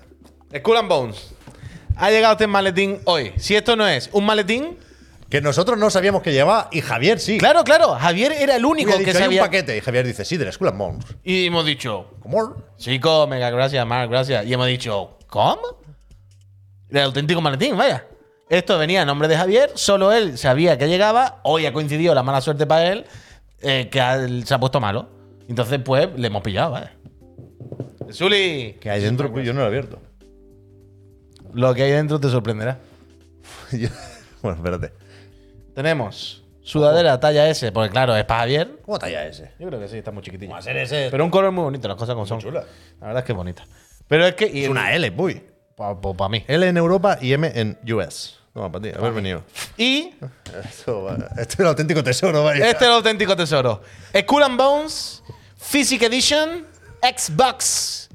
Skull 0.56 0.78
and 0.78 0.90
Bones. 0.90 1.34
Ha 1.96 2.10
llegado 2.12 2.34
este 2.34 2.48
maletín 2.48 3.00
hoy. 3.06 3.34
Si 3.38 3.56
esto 3.56 3.76
no 3.76 3.88
es 3.88 4.10
un 4.14 4.26
maletín, 4.26 4.78
Que 5.30 5.42
nosotros 5.42 5.78
no 5.78 5.90
sabíamos 5.90 6.22
que 6.22 6.32
llevaba 6.32 6.70
y 6.72 6.80
Javier 6.80 7.20
sí. 7.20 7.38
Claro, 7.38 7.66
claro. 7.66 7.96
Javier 7.96 8.32
era 8.32 8.56
el 8.56 8.64
único 8.64 8.92
que 8.94 9.00
dicho, 9.00 9.12
"Hay 9.18 9.24
sabía. 9.26 9.42
un 9.42 9.48
paquete. 9.48 9.76
Y 9.76 9.82
Javier 9.82 10.06
dice, 10.08 10.24
sí, 10.24 10.38
del 10.38 10.54
Skull 10.54 10.70
and 10.70 10.78
Bones. 10.78 11.06
Y 11.22 11.48
hemos 11.48 11.66
dicho, 11.66 12.12
¿Cómo? 12.22 12.56
chico, 12.78 13.28
mega 13.28 13.50
gracias, 13.50 13.86
Mark, 13.86 14.10
gracias. 14.10 14.46
Y 14.46 14.54
hemos 14.54 14.68
dicho, 14.68 15.18
¿cómo? 15.28 15.60
El 16.90 17.00
auténtico 17.00 17.42
maletín, 17.42 17.76
vaya. 17.76 18.06
Esto 18.50 18.78
venía 18.78 19.02
a 19.02 19.06
nombre 19.06 19.28
de 19.28 19.36
Javier, 19.36 19.72
solo 19.76 20.14
él 20.14 20.38
sabía 20.38 20.78
que 20.78 20.88
llegaba. 20.88 21.42
Hoy 21.44 21.66
ha 21.66 21.74
coincidido 21.74 22.16
la 22.16 22.24
mala 22.24 22.40
suerte 22.40 22.66
para 22.66 22.88
él, 22.90 23.06
eh, 23.62 23.90
que 23.92 24.00
ha- 24.00 24.26
se 24.46 24.54
ha 24.54 24.60
puesto 24.62 24.80
malo. 24.80 25.10
Entonces, 25.50 25.82
pues, 25.84 26.08
le 26.16 26.28
hemos 26.28 26.42
pillado, 26.42 26.72
vaya. 26.72 26.94
Zuli, 28.14 28.78
Que 28.80 28.90
hay 28.90 29.02
dentro, 29.02 29.30
pues 29.30 29.46
yo 29.46 29.52
no 29.54 29.60
lo 29.60 29.66
he 29.66 29.68
abierto. 29.68 30.00
Lo 31.58 31.74
que 31.74 31.84
hay 31.84 31.92
dentro 31.92 32.20
te 32.20 32.30
sorprenderá. 32.30 32.80
Yo- 33.72 33.90
bueno, 34.42 34.58
espérate. 34.58 34.94
Tenemos 35.76 36.44
sudadera 36.62 37.20
talla 37.20 37.48
S, 37.50 37.72
porque 37.72 37.90
claro, 37.92 38.16
es 38.16 38.26
para 38.26 38.42
Javier. 38.42 38.80
¿Cómo 38.86 38.98
talla 39.00 39.26
ese? 39.26 39.52
Yo 39.60 39.68
creo 39.68 39.80
que 39.80 39.88
sí, 39.88 39.98
está 39.98 40.12
muy 40.12 40.22
chiquitilla. 40.24 40.48
¿Cómo 40.50 40.54
va 40.56 40.60
a 40.60 40.64
ser 40.64 40.78
ese? 40.78 41.08
Pero 41.12 41.24
un 41.24 41.32
color 41.32 41.52
muy 41.52 41.64
bonito, 41.64 41.88
las 41.88 41.98
cosas 41.98 42.14
como 42.16 42.26
son. 42.26 42.40
chula. 42.40 42.64
La 43.00 43.08
verdad 43.08 43.22
es 43.24 43.26
que 43.26 43.32
es 43.32 43.38
bonita. 43.38 43.66
Pero 44.08 44.26
es 44.26 44.36
que. 44.36 44.64
es 44.64 44.70
una 44.70 44.94
L, 44.94 45.14
uy. 45.18 45.44
Para 45.76 46.30
mí. 46.30 46.44
L 46.48 46.68
en 46.68 46.78
Europa 46.78 47.20
y 47.22 47.34
M 47.34 47.52
en 47.54 47.78
US. 47.94 48.38
Toma, 48.54 48.72
para 48.72 48.82
ti, 48.84 48.98
haber 48.98 49.14
venido. 49.14 49.44
Y 49.78 50.16
Esto, 50.68 51.04
va- 51.04 51.16
esto 51.38 51.54
es 51.54 51.60
el 51.60 51.68
auténtico 51.68 52.04
tesoro, 52.04 52.44
vaya. 52.44 52.66
este 52.66 52.86
es 52.86 52.90
el 52.90 52.96
auténtico 52.96 53.36
tesoro. 53.36 53.82
Skull 54.18 54.42
and 54.44 54.58
Bones 54.58 55.24
Physic 55.58 56.02
Edition 56.02 56.66
Xbox 57.02 58.10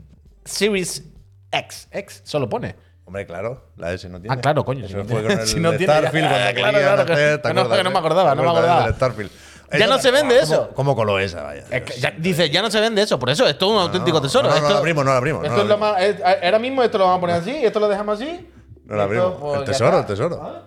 Series 0.45 1.05
X. 1.53 1.87
X 1.93 2.23
solo 2.25 2.49
pone. 2.49 2.75
Hombre, 3.05 3.27
claro, 3.27 3.67
la 3.77 3.93
S 3.93 4.09
no 4.09 4.21
tiene. 4.21 4.35
Ah, 4.35 4.41
claro, 4.41 4.65
coño, 4.65 4.87
Eso 4.87 4.89
si 4.89 4.95
no 4.95 5.05
fue 5.05 5.21
tiene- 5.21 5.29
con 5.35 5.41
el 5.43 5.47
si 5.49 5.61
no 5.61 5.71
tiene, 5.71 5.85
Starfield 5.93 6.25
ya, 6.31 6.31
cuando 6.31 6.45
ya, 6.45 6.55
claro, 6.55 6.79
claro, 6.79 7.07
que- 7.07 7.13
hacer, 7.13 7.43
¿te 7.43 7.49
que 7.49 7.55
no, 7.55 7.61
acuerdas, 7.61 7.79
que 7.79 7.85
no 7.85 7.91
me 7.91 7.99
acordaba, 7.99 8.31
¿Te 8.31 8.37
no 8.37 8.43
me 8.43 8.49
acordaba. 8.49 8.85
del 8.87 8.95
Starfield? 8.95 9.31
Ya 9.79 9.87
no 9.87 9.99
se 9.99 10.11
vende 10.11 10.35
¿cómo- 10.41 10.45
eso. 10.45 10.71
¿Cómo 10.75 10.95
coló 10.97 11.19
esa, 11.19 11.43
vaya? 11.43 11.65
Es 11.71 11.83
que 11.83 11.99
ya- 12.01 12.13
dice, 12.19 12.51
ya 12.51 12.61
no 12.63 12.71
se 12.71 12.79
vende 12.81 13.03
eso. 13.03 13.19
Por 13.19 13.31
eso, 13.31 13.47
esto 13.47 13.67
es 13.67 13.73
un 13.73 13.79
auténtico 13.79 14.19
no, 14.19 14.23
tesoro. 14.23 14.49
no, 14.51 14.61
no, 14.61 14.69
lo 14.69 14.77
abrimos, 14.77 15.05
no 15.05 15.11
lo 15.11 15.17
abrimos, 15.17 15.43
no 15.43 15.49
Esto 15.49 15.63
es 15.63 15.69
lo 15.69 15.79
más. 15.79 16.01
es- 16.03 16.17
ahora 16.23 16.59
mismo 16.59 16.83
esto 16.83 16.99
lo 16.99 17.05
vamos 17.05 17.19
a 17.19 17.21
poner 17.21 17.37
así, 17.37 17.51
esto 17.65 17.81
lo 17.81 17.89
dejamos 17.89 18.21
así. 18.21 18.49
No 18.85 18.97
lo 18.97 19.03
abrimos. 19.03 19.35
pues, 19.41 19.59
El 19.61 19.65
tesoro, 19.65 19.99
el 20.01 20.07
tesoro. 20.07 20.63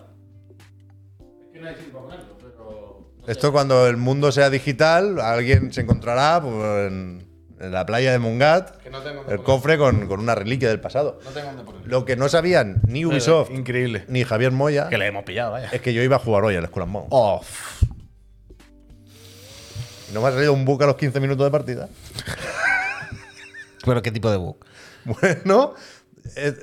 Es 1.20 1.52
que 1.52 1.60
no 1.60 1.68
hay 1.68 1.74
ponerlo, 1.74 2.36
pero- 2.38 3.06
Esto 3.26 3.52
cuando 3.52 3.86
el 3.86 3.96
mundo 3.96 4.30
sea 4.32 4.50
digital, 4.50 5.20
alguien 5.20 5.72
se 5.72 5.80
encontrará 5.82 6.40
pues, 6.42 6.88
en, 6.88 7.25
en 7.60 7.72
la 7.72 7.86
playa 7.86 8.12
de 8.12 8.18
Mungat 8.18 8.76
Que 8.82 8.90
no 8.90 9.00
tengo 9.02 9.18
dónde 9.20 9.34
el 9.34 9.42
cofre 9.42 9.78
con, 9.78 10.06
con 10.08 10.20
una 10.20 10.34
reliquia 10.34 10.68
del 10.68 10.80
pasado. 10.80 11.18
No 11.24 11.30
tengo. 11.30 11.74
Lo 11.84 12.04
que 12.04 12.16
no 12.16 12.28
sabían 12.28 12.80
ni 12.86 13.04
Ubisoft 13.04 13.50
increíble. 13.50 14.04
ni 14.08 14.24
Javier 14.24 14.52
Moya 14.52 14.88
Que 14.88 14.98
le 14.98 15.06
hemos 15.06 15.24
pillado, 15.24 15.52
vaya. 15.52 15.68
es 15.72 15.80
que 15.80 15.92
yo 15.94 16.02
iba 16.02 16.16
a 16.16 16.18
jugar 16.18 16.44
hoy 16.44 16.56
al 16.56 16.66
Skull 16.66 16.82
and 16.82 16.92
Bones. 16.92 17.08
Oh, 17.10 17.40
Y 20.10 20.14
no 20.14 20.20
me 20.22 20.28
ha 20.28 20.32
salido 20.32 20.52
un 20.52 20.64
bug 20.64 20.82
a 20.82 20.86
los 20.86 20.96
15 20.96 21.18
minutos 21.20 21.44
de 21.46 21.50
partida. 21.50 21.88
pero 23.84 24.02
qué 24.02 24.10
tipo 24.12 24.30
de 24.30 24.36
bug. 24.36 24.56
Bueno, 25.04 25.74
eh, 26.36 26.54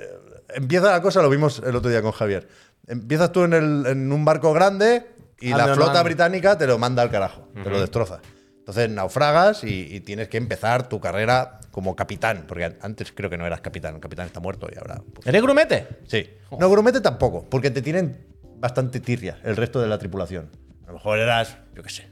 empieza 0.53 0.91
la 0.91 1.01
cosa, 1.01 1.21
lo 1.21 1.29
vimos 1.29 1.61
el 1.65 1.75
otro 1.75 1.89
día 1.89 2.01
con 2.01 2.11
Javier. 2.11 2.47
Empiezas 2.87 3.31
tú 3.31 3.43
en, 3.45 3.53
el- 3.53 3.85
en 3.87 4.11
un 4.11 4.25
barco 4.25 4.51
grande 4.53 5.07
y 5.39 5.53
Ah, 5.53 5.57
la 5.57 5.73
flota 5.75 6.03
británica 6.03 6.57
te 6.57 6.67
lo 6.67 6.77
manda 6.77 7.01
al 7.01 7.09
carajo, 7.09 7.47
te 7.63 7.69
lo 7.69 7.79
destroza. 7.79 8.19
Entonces 8.63 8.89
naufragas 8.89 9.63
y, 9.65 9.93
y 9.93 9.99
tienes 9.99 10.29
que 10.29 10.37
empezar 10.37 10.87
tu 10.87 11.01
carrera 11.01 11.59
como 11.71 11.95
capitán, 11.97 12.45
porque 12.47 12.63
an- 12.63 12.77
antes 12.81 13.11
creo 13.11 13.29
que 13.29 13.37
no 13.37 13.45
eras 13.45 13.59
capitán, 13.59 13.95
el 13.95 13.99
capitán 14.01 14.25
está 14.27 14.39
muerto 14.39 14.69
y 14.73 14.77
ahora... 14.77 15.01
pues, 15.13 15.27
¿Eres 15.27 15.41
grumete? 15.41 15.87
sí. 16.07 16.29
No, 16.57 16.69
grumete 16.69 17.01
tampoco, 17.01 17.45
porque 17.49 17.71
te 17.71 17.81
tienen 17.81 18.25
bastante 18.57 18.99
tirria 19.01 19.37
el 19.43 19.57
resto 19.57 19.81
de 19.81 19.87
la 19.87 19.97
tripulación. 19.97 20.49
A 20.83 20.87
lo 20.87 20.93
mejor 20.93 21.19
eras, 21.19 21.57
yo 21.75 21.83
qué 21.83 21.89
sé, 21.89 22.07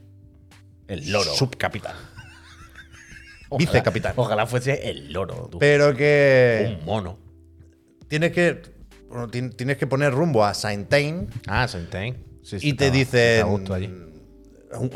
El 0.88 1.10
loro. 1.12 1.32
subcapitán, 1.34 1.96
vicecapitán. 3.58 4.14
Ojalá 4.18 4.46
fuese 4.46 4.90
el 4.90 5.14
loro, 5.14 5.48
tú. 5.52 5.60
Pero 5.60 5.96
que 5.96 6.78
Un 6.80 6.86
mono. 6.86 7.18
tienes 8.08 8.32
que 8.32 8.62
bueno, 9.10 9.28
tienes 9.30 9.78
que 9.78 9.88
poner 9.88 10.14
rumbo 10.14 10.44
a 10.46 10.54
Saint-Ain 10.54 11.28
Ah, 11.48 11.68
Saint-Ain. 11.68 12.16
Sí, 12.44 12.60
sí, 12.60 12.70
y 12.70 12.74
te 12.74 12.90
dicen. 12.92 13.46
allí. 13.74 13.94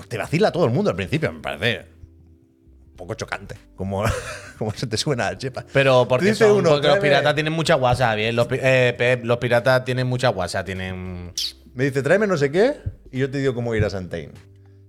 Te 0.07 0.17
vacila 0.17 0.51
todo 0.51 0.65
el 0.65 0.71
mundo 0.71 0.89
al 0.89 0.95
principio, 0.95 1.31
me 1.31 1.39
parece 1.41 1.85
un 2.91 2.95
poco 2.95 3.13
chocante. 3.15 3.55
Como, 3.75 4.03
como 4.57 4.71
se 4.71 4.87
te 4.87 4.97
suena 4.97 5.27
a 5.27 5.37
chepa. 5.37 5.65
Pero 5.73 6.07
porque, 6.07 6.27
Dice 6.27 6.45
son- 6.45 6.57
uno, 6.57 6.69
porque 6.71 6.87
los 6.87 6.99
piratas 6.99 7.33
tienen 7.35 7.53
mucha 7.53 7.75
guasa, 7.75 8.13
bien. 8.15 8.35
Los, 8.35 8.47
eh, 8.51 8.93
Pep, 8.97 9.25
los 9.25 9.37
piratas 9.37 9.83
tienen 9.85 10.07
mucha 10.07 10.29
guasa, 10.29 10.63
tienen. 10.63 11.33
Me 11.73 11.83
dice, 11.85 12.01
tráeme 12.01 12.25
no 12.27 12.37
sé 12.37 12.51
qué, 12.51 12.75
y 13.11 13.19
yo 13.19 13.29
te 13.29 13.39
digo 13.39 13.53
cómo 13.53 13.75
ir 13.75 13.83
a 13.83 13.89
Saint-Ain. 13.89 14.31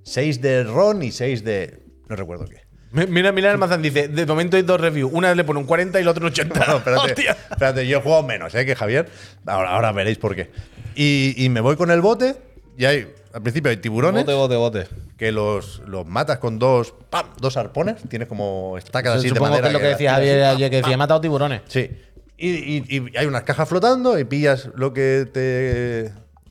Seis 0.04 0.40
de 0.40 0.62
ron 0.62 1.02
y 1.02 1.10
seis 1.10 1.42
de. 1.42 1.82
No 2.08 2.14
recuerdo 2.14 2.44
qué. 2.46 2.64
Mi- 2.92 3.06
Mira, 3.06 3.32
mira 3.32 3.50
el 3.50 3.58
Mazán 3.58 3.82
dice, 3.82 4.06
de 4.06 4.24
momento 4.24 4.56
hay 4.56 4.62
dos 4.62 4.80
reviews. 4.80 5.10
Una 5.12 5.34
le 5.34 5.42
pone 5.42 5.58
un 5.58 5.66
40 5.66 6.00
y 6.00 6.04
la 6.04 6.12
otra 6.12 6.22
un 6.22 6.30
80. 6.30 6.64
No, 6.66 6.76
espérate, 6.76 7.06
Hostia. 7.10 7.36
espérate, 7.50 7.86
yo 7.88 7.98
he 7.98 8.00
jugado 8.00 8.22
menos, 8.22 8.54
¿eh? 8.54 8.64
Que 8.64 8.76
Javier. 8.76 9.08
Ahora, 9.44 9.70
ahora 9.70 9.90
veréis 9.90 10.18
por 10.18 10.36
qué. 10.36 10.50
Y, 10.94 11.34
y 11.36 11.48
me 11.48 11.60
voy 11.60 11.74
con 11.74 11.90
el 11.90 12.00
bote 12.00 12.36
y 12.78 12.84
hay, 12.84 13.08
al 13.36 13.42
principio 13.42 13.70
hay 13.70 13.76
tiburones 13.76 14.24
Bote, 14.24 14.34
bote, 14.34 14.56
bote. 14.56 14.88
que 15.18 15.30
los, 15.30 15.80
los 15.86 16.06
matas 16.06 16.38
con 16.38 16.58
dos, 16.58 16.94
¡pam! 17.10 17.26
dos 17.38 17.58
arpones. 17.58 17.96
Tienes 18.08 18.28
como 18.28 18.78
estacas 18.78 19.18
así 19.18 19.28
de 19.30 19.38
madera. 19.38 19.60
que 19.60 19.66
es 19.68 19.72
lo 19.74 19.78
que 19.78 19.86
decía 19.88 20.12
Javier 20.14 20.44
ayer, 20.44 20.70
que 20.70 20.76
decía, 20.78 20.94
he 20.94 20.96
matado 20.96 21.20
tiburones. 21.20 21.60
Sí. 21.68 21.90
Y, 22.38 22.48
y- 22.48 22.84
y 22.88 23.16
hay 23.16 23.26
unas 23.26 23.42
cajas 23.42 23.68
flotando 23.68 24.18
y 24.18 24.24
pillas 24.24 24.70
lo 24.74 24.94
que 24.94 25.28
te 25.30 26.06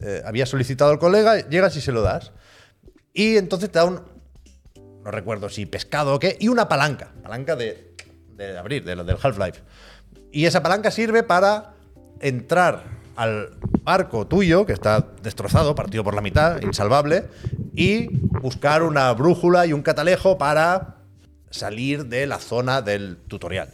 eh, 0.08 0.22
había 0.26 0.46
solicitado 0.46 0.92
el 0.92 1.00
colega, 1.00 1.48
llegas 1.50 1.76
y 1.76 1.82
se 1.82 1.92
lo 1.92 2.04
das. 2.04 2.32
Y 3.14 3.38
entonces 3.38 3.72
te 3.72 3.80
da 3.80 3.86
un. 3.86 4.02
No 5.04 5.10
recuerdo 5.12 5.50
si 5.50 5.66
pescado 5.66 6.14
o 6.14 6.20
qué, 6.20 6.38
y 6.40 6.50
una 6.50 6.68
palanca. 6.70 7.14
Palanca 7.24 7.56
de, 7.56 7.96
de 8.36 8.58
abrir, 8.60 8.84
de, 8.84 8.96
del 8.96 9.18
Half-Life. 9.22 9.62
Y 10.32 10.46
esa 10.46 10.62
palanca 10.62 10.92
sirve 10.92 11.24
para 11.24 11.74
entrar 12.20 12.84
al 13.16 13.58
barco 13.84 14.28
tuyo, 14.28 14.66
que 14.66 14.74
está 14.74 15.08
destrozado, 15.22 15.76
partido 15.76 16.04
por 16.04 16.16
la 16.16 16.22
mitad, 16.22 16.62
insalvable, 16.62 17.26
y 17.74 18.08
buscar 18.42 18.84
una 18.84 19.12
brújula 19.14 19.66
y 19.66 19.74
un 19.74 19.82
catalejo 19.82 20.38
para 20.38 20.98
salir 21.50 22.06
de 22.08 22.28
la 22.28 22.40
zona 22.40 22.82
del 22.82 23.18
tutorial. 23.28 23.70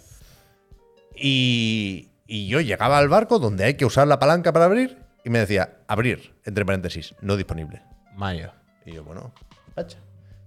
Y, 1.15 2.09
y 2.27 2.47
yo 2.47 2.61
llegaba 2.61 2.97
al 2.97 3.09
barco 3.09 3.39
donde 3.39 3.65
hay 3.65 3.73
que 3.75 3.85
usar 3.85 4.07
la 4.07 4.19
palanca 4.19 4.53
para 4.53 4.65
abrir 4.65 4.97
y 5.23 5.29
me 5.29 5.39
decía, 5.39 5.77
abrir, 5.87 6.33
entre 6.45 6.65
paréntesis, 6.65 7.15
no 7.21 7.37
disponible. 7.37 7.81
Mayo. 8.15 8.51
Y 8.85 8.93
yo, 8.93 9.03
bueno, 9.03 9.33
hacha. 9.75 9.97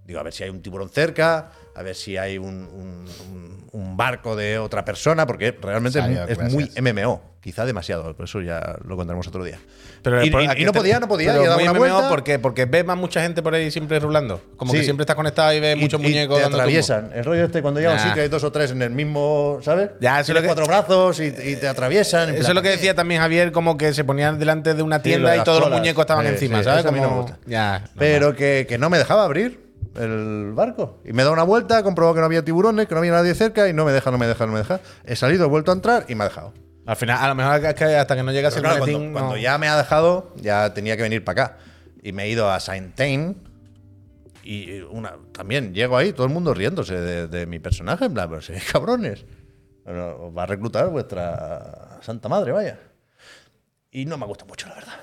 Digo, 0.05 0.19
a 0.19 0.23
ver 0.23 0.33
si 0.33 0.43
hay 0.43 0.49
un 0.51 0.61
tiburón 0.61 0.89
cerca, 0.89 1.49
a 1.75 1.81
ver 1.81 1.95
si 1.95 2.15
hay 2.15 2.37
un, 2.37 2.45
un- 2.47 3.05
un- 3.31 3.69
un 3.71 3.97
barco 3.97 4.35
de 4.35 4.57
otra 4.59 4.85
persona, 4.85 5.25
porque 5.27 5.51
realmente 5.59 5.99
es, 5.99 6.05
Salió, 6.05 6.23
es 6.27 6.53
muy. 6.53 6.69
MMO. 6.79 7.35
Quizá 7.41 7.63
demasiado, 7.63 8.15
por 8.15 8.25
eso 8.25 8.41
ya 8.41 8.75
lo 8.85 8.95
contaremos 8.95 9.27
otro 9.27 9.43
día. 9.43 9.59
Pero 10.01 10.23
y, 10.23 10.29
y- 10.29 10.47
¿a 10.47 10.55
qué 10.55 10.61
y 10.61 10.65
no 10.65 10.71
te- 10.71 10.79
podía, 10.79 10.99
no 10.99 11.07
podía. 11.07 11.31
pero 11.33 11.53
muy 11.53 11.63
una 11.63 11.73
MMO, 11.73 11.79
vuelta 11.79 12.09
¿por 12.09 12.23
qué? 12.23 12.39
Porque 12.39 12.65
ves 12.65 12.83
más 12.85 12.97
mucha 12.97 13.21
gente 13.21 13.43
por 13.43 13.53
ahí 13.53 13.69
siempre 13.69 13.99
rulando. 13.99 14.41
Como 14.57 14.71
que 14.73 14.83
siempre 14.83 15.03
estás 15.03 15.15
conectado 15.15 15.53
y 15.53 15.59
ves 15.59 15.75
y- 15.77 15.79
muchos 15.79 15.99
y 15.99 16.03
muñecos 16.03 16.37
te 16.37 16.41
dando 16.43 16.57
atraviesan. 16.57 17.11
El 17.13 17.23
rollo 17.23 17.45
este, 17.45 17.61
cuando 17.61 17.79
llega 17.79 17.91
a 17.91 17.95
un 17.95 17.99
Nah. 18.01 18.07
sitio 18.07 18.23
hay 18.23 18.29
dos 18.29 18.43
o 18.43 18.51
tres 18.51 18.71
en 18.71 18.81
el 18.81 18.89
mismo, 18.91 19.59
¿sabes? 19.63 19.91
Ya, 20.01 20.19
eso 20.19 20.27
Tienes 20.27 20.29
es 20.29 20.33
lo 20.35 20.41
que- 20.41 20.47
cuatro 20.47 20.65
brazos 20.67 21.19
y, 21.19 21.25
y 21.51 21.55
te 21.57 21.67
atraviesan. 21.67 22.29
Eso 22.29 22.39
plan, 22.39 22.49
es 22.51 22.55
lo 22.55 22.61
que 22.63 22.69
¿qué? 22.69 22.75
decía 22.77 22.95
también 22.95 23.21
Javier, 23.21 23.51
como 23.51 23.77
que 23.77 23.93
se 23.93 24.03
ponían 24.03 24.39
delante 24.39 24.73
de 24.73 24.81
una 24.81 24.97
Sí, 24.97 25.09
lo 25.09 25.15
tienda 25.15 25.37
y 25.37 25.43
todos 25.43 25.59
los 25.61 25.69
muñecos 25.71 26.01
estaban 26.01 26.25
encima, 26.25 26.59
sí, 26.59 26.63
¿sabes? 26.63 26.79
eso 26.79 26.89
a 26.89 26.91
mí 26.91 26.99
no 26.99 27.03
me 27.03 27.09
Como- 27.09 27.21
gusta. 27.23 27.37
Ya. 27.45 27.83
Pero 27.97 28.35
que, 28.35 28.65
que 28.67 28.77
no 28.79 28.89
me 28.89 28.97
dejaba 28.97 29.23
abrir 29.23 29.64
el 29.95 30.51
barco. 30.53 30.99
Y 31.05 31.13
me 31.13 31.23
da 31.23 31.31
una 31.31 31.43
vuelta, 31.43 31.79
he 31.79 31.83
comprobado 31.83 32.13
que 32.15 32.19
no 32.21 32.25
había 32.25 32.43
tiburones, 32.43 32.87
que 32.87 32.93
no 32.95 32.99
había 32.99 33.11
nadie 33.11 33.33
cerca 33.35 33.67
y 33.69 33.73
no 33.73 33.85
me 33.85 33.91
deja, 33.91 34.11
no 34.11 34.17
me 34.17 34.27
deja, 34.27 34.45
no 34.45 34.51
me 34.53 34.59
deja. 34.59 34.79
He 35.03 35.15
salido, 35.15 35.45
he 35.45 35.47
vuelto 35.49 35.71
a 35.71 35.75
entrar 35.75 36.05
y 36.07 36.15
me 36.15 36.23
ha 36.23 36.27
dejado. 36.27 36.53
Al 36.85 36.95
final, 36.95 37.17
a 37.19 37.27
lo 37.29 37.35
mejor 37.35 37.65
es 37.65 37.73
que 37.73 37.83
hasta 37.95 38.15
que 38.15 38.23
no 38.23 38.31
llegas 38.31 38.53
Pero 38.53 38.67
el 38.67 38.71
claro, 38.75 38.79
maletín. 38.81 39.01
cuando, 39.11 39.19
no- 39.19 39.25
cuando 39.27 39.37
ya 39.41 39.57
me 39.57 39.67
ha 39.67 39.77
dejado, 39.77 40.33
ya 40.35 40.73
tenía 40.73 40.95
que 40.97 41.03
venir 41.03 41.23
para 41.23 41.43
acá. 41.45 41.57
Y 42.03 42.11
me 42.11 42.25
he 42.25 42.29
ido 42.29 42.49
a 42.51 42.59
Saint-Tain. 42.59 43.35
Y 44.43 44.81
una, 44.81 45.13
también 45.31 45.73
llego 45.73 45.97
ahí, 45.97 46.13
todo 46.13 46.27
el 46.27 46.31
mundo 46.33 46.53
riéndose 46.53 46.93
de, 46.99 47.27
de 47.27 47.45
mi 47.47 47.57
personaje. 47.59 48.05
En 48.05 48.13
plan, 48.13 48.29
pero 48.29 48.41
sí, 48.41 48.53
cabrones. 48.71 49.25
Bueno, 49.83 50.15
os 50.27 50.37
va 50.37 50.43
a 50.43 50.45
reclutar 50.45 50.87
vuestra 50.89 51.97
santa 52.01 52.29
madre, 52.29 52.51
vaya. 52.51 52.79
Y 53.91 54.05
no 54.05 54.17
me 54.17 54.25
gusta 54.27 54.45
mucho, 54.45 54.67
la 54.67 54.75
verdad. 54.75 54.93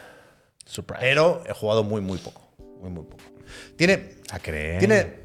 Surprise. 0.65 1.01
Pero 1.01 1.43
he 1.49 1.53
jugado 1.53 1.83
muy, 1.83 2.01
muy 2.01 2.19
poco. 2.19 2.43
Muy, 2.81 2.91
muy 2.91 3.05
poco. 3.05 3.25
Tiene, 3.77 4.15
A 4.31 4.39
creer. 4.39 4.79
tiene 4.79 5.23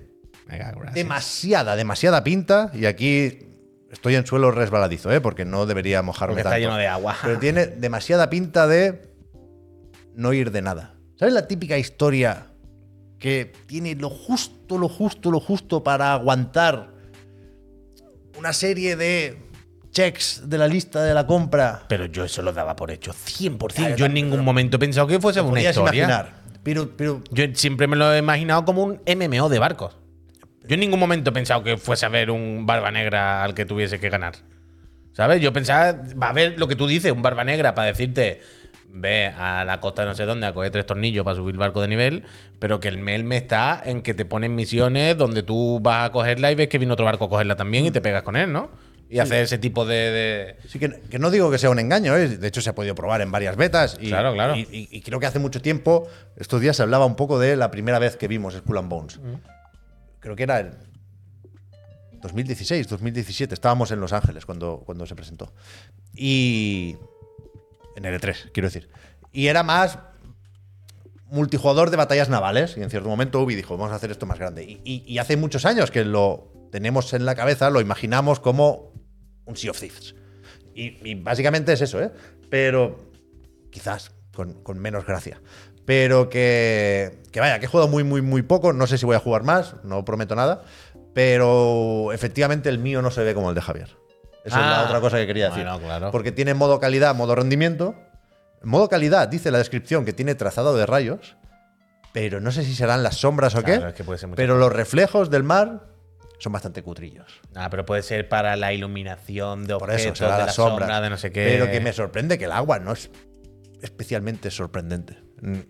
Venga, 0.47 0.73
demasiada, 0.93 1.75
demasiada 1.75 2.23
pinta. 2.23 2.71
Y 2.73 2.85
aquí 2.85 3.39
estoy 3.91 4.15
en 4.15 4.25
suelo 4.25 4.51
resbaladizo, 4.51 5.11
¿eh? 5.11 5.19
porque 5.21 5.43
no 5.45 5.65
debería 5.65 6.01
mojarme 6.01 6.35
Porque 6.35 6.39
está 6.41 6.49
tanto. 6.51 6.61
lleno 6.67 6.77
de 6.77 6.87
agua. 6.87 7.17
Pero 7.21 7.37
tiene 7.39 7.67
demasiada 7.67 8.29
pinta 8.29 8.65
de 8.67 9.09
no 10.15 10.33
ir 10.33 10.51
de 10.51 10.61
nada. 10.61 10.93
¿Sabes 11.19 11.33
la 11.33 11.47
típica 11.47 11.77
historia 11.77 12.47
que 13.19 13.51
tiene 13.65 13.95
lo 13.95 14.09
justo, 14.09 14.77
lo 14.77 14.87
justo, 14.87 15.31
lo 15.31 15.39
justo 15.39 15.83
para 15.83 16.13
aguantar 16.13 16.91
una 18.37 18.53
serie 18.53 18.95
de 18.95 19.37
checks 19.91 20.43
de 20.45 20.57
la 20.57 20.67
lista 20.67 21.03
de 21.03 21.13
la 21.13 21.25
compra? 21.25 21.83
Pero 21.89 22.05
yo 22.05 22.23
eso 22.23 22.41
lo 22.41 22.53
daba 22.53 22.75
por 22.75 22.91
hecho, 22.91 23.11
100%. 23.13 23.73
Ya, 23.73 23.95
yo 23.95 24.05
en 24.05 24.13
ningún 24.13 24.43
momento 24.45 24.77
he 24.77 24.79
pensado 24.79 25.07
que 25.07 25.19
fuese 25.19 25.41
una 25.41 25.61
historia. 25.61 26.03
imaginar. 26.03 26.46
Yo 27.31 27.45
siempre 27.53 27.87
me 27.87 27.95
lo 27.95 28.13
he 28.13 28.19
imaginado 28.19 28.65
como 28.65 28.83
un 28.83 29.01
MMO 29.05 29.49
de 29.49 29.59
barcos. 29.59 29.97
Yo 30.67 30.73
en 30.73 30.81
ningún 30.81 30.99
momento 30.99 31.29
he 31.29 31.33
pensado 31.33 31.63
que 31.63 31.77
fuese 31.77 32.05
a 32.05 32.09
haber 32.09 32.29
un 32.29 32.65
barba 32.65 32.91
negra 32.91 33.43
al 33.43 33.53
que 33.53 33.65
tuviese 33.65 33.99
que 33.99 34.09
ganar. 34.09 34.35
¿Sabes? 35.13 35.41
Yo 35.41 35.53
pensaba, 35.53 35.93
va 36.21 36.27
a 36.27 36.29
haber 36.29 36.59
lo 36.59 36.67
que 36.67 36.75
tú 36.75 36.85
dices, 36.85 37.11
un 37.11 37.21
barba 37.21 37.43
negra 37.43 37.73
para 37.73 37.87
decirte, 37.87 38.41
ve 38.89 39.27
a 39.27 39.63
la 39.65 39.79
costa 39.79 40.03
de 40.03 40.09
no 40.09 40.15
sé 40.15 40.25
dónde 40.25 40.45
a 40.45 40.53
coger 40.53 40.71
tres 40.71 40.85
tornillos 40.85 41.23
para 41.23 41.35
subir 41.35 41.55
barco 41.57 41.81
de 41.81 41.87
nivel, 41.87 42.23
pero 42.59 42.79
que 42.79 42.87
el 42.87 42.97
melme 42.97 43.37
está 43.37 43.81
en 43.83 44.01
que 44.01 44.13
te 44.13 44.25
ponen 44.25 44.55
misiones 44.55 45.17
donde 45.17 45.43
tú 45.43 45.79
vas 45.81 46.09
a 46.09 46.11
cogerla 46.11 46.51
y 46.51 46.55
ves 46.55 46.67
que 46.67 46.77
viene 46.77 46.93
otro 46.93 47.05
barco 47.05 47.25
a 47.25 47.29
cogerla 47.29 47.55
también 47.55 47.85
y 47.85 47.91
te 47.91 48.01
pegas 48.01 48.23
con 48.23 48.35
él, 48.35 48.51
¿no? 48.51 48.69
Y 49.09 49.19
hacer 49.19 49.43
ese 49.43 49.57
tipo 49.57 49.85
de- 49.85 49.95
de, 50.11 50.55
Sí, 50.67 50.79
que, 50.79 50.89
que 51.09 51.17
no 51.19 51.31
digo 51.31 51.49
que 51.49 51.57
sea 51.57 51.69
un 51.69 51.79
engaño, 51.79 52.15
¿eh? 52.17 52.27
de 52.37 52.47
hecho 52.47 52.59
se 52.61 52.69
ha 52.69 52.75
podido 52.75 52.93
probar 52.95 53.21
en 53.21 53.31
varias 53.31 53.55
betas. 53.55 53.97
Y, 54.01 54.07
Claro, 54.09 54.33
claro. 54.33 54.55
Y, 54.55 54.61
y- 54.71 54.89
y 54.91 55.01
creo 55.01 55.19
que 55.19 55.25
hace 55.27 55.39
mucho 55.39 55.61
tiempo, 55.61 56.07
estos 56.35 56.59
días 56.59 56.75
se 56.75 56.83
hablaba 56.83 57.05
un 57.05 57.15
poco 57.15 57.39
de 57.39 57.55
la 57.55 57.71
primera 57.71 57.99
vez 57.99 58.17
que 58.17 58.27
vimos 58.27 58.53
Skull 58.55 58.77
and 58.79 58.89
Bones. 58.89 59.19
Creo 60.19 60.35
que 60.35 60.43
era 60.43 60.59
en 60.59 60.71
2016, 62.21 62.87
2017, 62.87 63.53
estábamos 63.53 63.91
en 63.91 63.99
Los 64.01 64.11
Ángeles 64.11 64.45
cuando, 64.45 64.81
cuando 64.85 65.05
se 65.05 65.15
presentó. 65.15 65.53
Y. 66.13 66.97
En 67.95 68.03
L3, 68.03 68.51
quiero 68.51 68.67
decir. 68.67 68.89
Y 69.31 69.47
era 69.47 69.63
más 69.63 69.99
multijugador 71.29 71.89
de 71.91 71.97
batallas 71.97 72.29
navales. 72.29 72.75
Y 72.77 72.81
en 72.83 72.89
cierto 72.89 73.09
momento 73.09 73.41
Ubi 73.41 73.55
dijo, 73.55 73.77
vamos 73.77 73.91
a 73.91 73.95
hacer 73.95 74.11
esto 74.11 74.25
más 74.25 74.39
grande. 74.39 74.63
Y, 74.63 74.81
y- 74.83 75.03
y 75.05 75.17
hace 75.19 75.37
muchos 75.37 75.65
años 75.65 75.91
que 75.91 76.03
lo 76.05 76.51
tenemos 76.71 77.13
en 77.13 77.25
la 77.25 77.35
cabeza, 77.35 77.69
lo 77.69 77.81
imaginamos 77.81 78.39
como 78.39 78.91
un 79.47 79.55
Sea 79.57 79.71
of 79.71 79.79
Thieves. 79.79 80.13
Y, 80.75 81.09
y 81.09 81.15
básicamente 81.15 81.73
es 81.73 81.81
eso, 81.81 81.99
¿eh? 82.01 82.11
Pero 82.49 83.09
quizás 83.71 84.11
con, 84.33 84.61
con 84.63 84.77
menos 84.77 85.05
gracia. 85.05 85.41
Pero 85.85 86.29
que, 86.29 87.21
que 87.31 87.39
vaya, 87.39 87.59
que 87.59 87.65
he 87.65 87.69
jugado 87.69 87.87
muy, 87.89 88.03
muy, 88.03 88.21
muy 88.21 88.41
poco. 88.43 88.73
No 88.73 88.85
sé 88.87 88.97
si 88.97 89.05
voy 89.05 89.15
a 89.15 89.19
jugar 89.19 89.43
más, 89.43 89.75
no 89.83 90.05
prometo 90.05 90.35
nada. 90.35 90.63
Pero 91.13 92.11
efectivamente 92.13 92.69
el 92.69 92.77
mío 92.77 93.01
no 93.01 93.09
se 93.09 93.23
ve 93.23 93.33
como 93.33 93.49
el 93.49 93.55
de 93.55 93.61
Javier. 93.61 93.97
Esa 94.45 94.55
es 94.59 94.65
la 94.65 94.81
Ah, 94.81 94.85
otra 94.85 95.01
cosa 95.01 95.17
que 95.17 95.25
quería 95.27 95.49
decir. 95.49 95.63
bueno, 95.63 95.79
claro. 95.79 96.11
Porque 96.11 96.31
tiene 96.31 96.53
modo 96.53 96.79
calidad, 96.79 97.15
modo 97.15 97.35
rendimiento. 97.35 97.95
Modo 98.63 98.87
calidad, 98.89 99.27
dice 99.27 99.49
la 99.51 99.57
descripción, 99.57 100.05
que 100.05 100.13
tiene 100.13 100.35
trazado 100.35 100.75
de 100.75 100.85
rayos. 100.85 101.35
Pero 102.13 102.39
no 102.39 102.51
sé 102.51 102.63
si 102.63 102.73
serán 102.75 103.01
las 103.03 103.17
sombras 103.17 103.55
o 103.55 103.63
Claro, 103.63 103.81
qué. 103.83 103.87
es 103.89 103.93
que 103.95 104.03
puede 104.03 104.19
ser 104.19 104.27
muchas 104.29 104.37
pero 104.37 104.57
los 104.57 104.71
reflejos 104.71 105.29
del 105.29 105.43
mar 105.43 105.87
son 106.39 106.53
bastante 106.53 106.83
cutrillos. 106.83 107.41
Ah, 107.55 107.69
pero 107.69 107.85
puede 107.85 108.03
ser 108.03 108.29
para 108.29 108.55
la 108.55 108.73
iluminación 108.73 109.65
de 109.65 109.73
Por 109.75 109.89
objetos, 109.89 110.05
eso 110.05 110.15
será 110.15 110.33
de 110.33 110.39
la 110.39 110.45
la 110.47 110.51
sombra. 110.53 110.85
sombra, 110.85 111.01
de 111.01 111.09
no 111.09 111.17
sé 111.17 111.31
qué. 111.31 111.45
Pero 111.45 111.71
que 111.71 111.79
me 111.81 111.93
sorprende 111.93 112.37
que 112.37 112.45
el 112.45 112.51
agua 112.51 112.79
no 112.79 112.91
es 112.93 113.09
especialmente 113.81 114.49
sorprendente. 114.51 115.17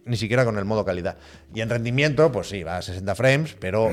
Ni 0.06 0.16
siquiera 0.18 0.46
con 0.46 0.58
el 0.58 0.66
modo 0.66 0.86
calidad. 0.86 1.18
Y 1.54 1.62
en 1.62 1.70
rendimiento, 1.70 2.32
pues 2.32 2.48
sí, 2.50 2.64
va 2.64 2.78
a 2.78 2.82
60 2.82 3.16
frames, 3.16 3.56
pero 3.60 3.90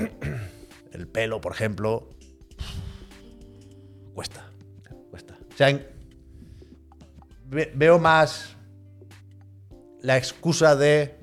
el 0.92 1.08
pelo, 1.08 1.40
por 1.40 1.52
ejemplo, 1.52 2.10
cuesta. 4.14 4.50
Cuesta. 5.10 5.36
O 5.52 5.56
sea, 5.56 5.70
en- 5.70 5.86
ve- 7.46 7.72
veo 7.74 7.98
más 7.98 8.56
la 10.00 10.16
excusa 10.16 10.76
de 10.76 11.18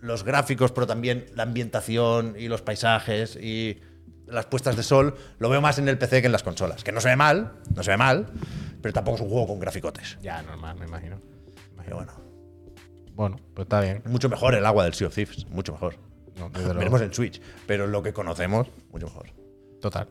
los 0.00 0.24
gráficos, 0.24 0.72
pero 0.72 0.86
también 0.86 1.26
la 1.34 1.42
ambientación 1.44 2.34
y 2.38 2.48
los 2.48 2.62
paisajes 2.62 3.36
y 3.36 3.80
las 4.32 4.46
puestas 4.46 4.76
de 4.76 4.82
sol, 4.82 5.14
lo 5.38 5.48
veo 5.48 5.60
más 5.60 5.78
en 5.78 5.88
el 5.88 5.98
PC 5.98 6.20
que 6.20 6.26
en 6.26 6.32
las 6.32 6.42
consolas. 6.42 6.82
Que 6.84 6.92
no 6.92 7.00
se 7.00 7.08
ve 7.08 7.16
mal, 7.16 7.52
no 7.74 7.82
se 7.82 7.90
ve 7.90 7.96
mal, 7.96 8.26
pero 8.82 8.92
tampoco 8.92 9.16
es 9.16 9.22
un 9.22 9.28
juego 9.30 9.46
con 9.48 9.60
graficotes. 9.60 10.18
Ya, 10.22 10.42
normal, 10.42 10.76
me 10.78 10.86
imagino. 10.86 11.20
Pero 11.84 11.96
bueno, 11.96 12.12
Bueno, 13.14 13.36
pues 13.54 13.66
está 13.66 13.80
bien. 13.80 14.02
mucho 14.06 14.28
mejor 14.28 14.54
el 14.54 14.64
agua 14.66 14.84
del 14.84 14.94
Sea 14.94 15.08
of 15.08 15.14
Thieves, 15.14 15.46
mucho 15.50 15.72
mejor. 15.72 15.96
No. 16.38 16.50
Veremos 16.74 17.00
en 17.02 17.12
Switch, 17.12 17.40
pero 17.66 17.86
lo 17.86 18.02
que 18.02 18.12
conocemos, 18.12 18.68
mucho 18.90 19.06
mejor. 19.06 19.26
Total. 19.80 20.08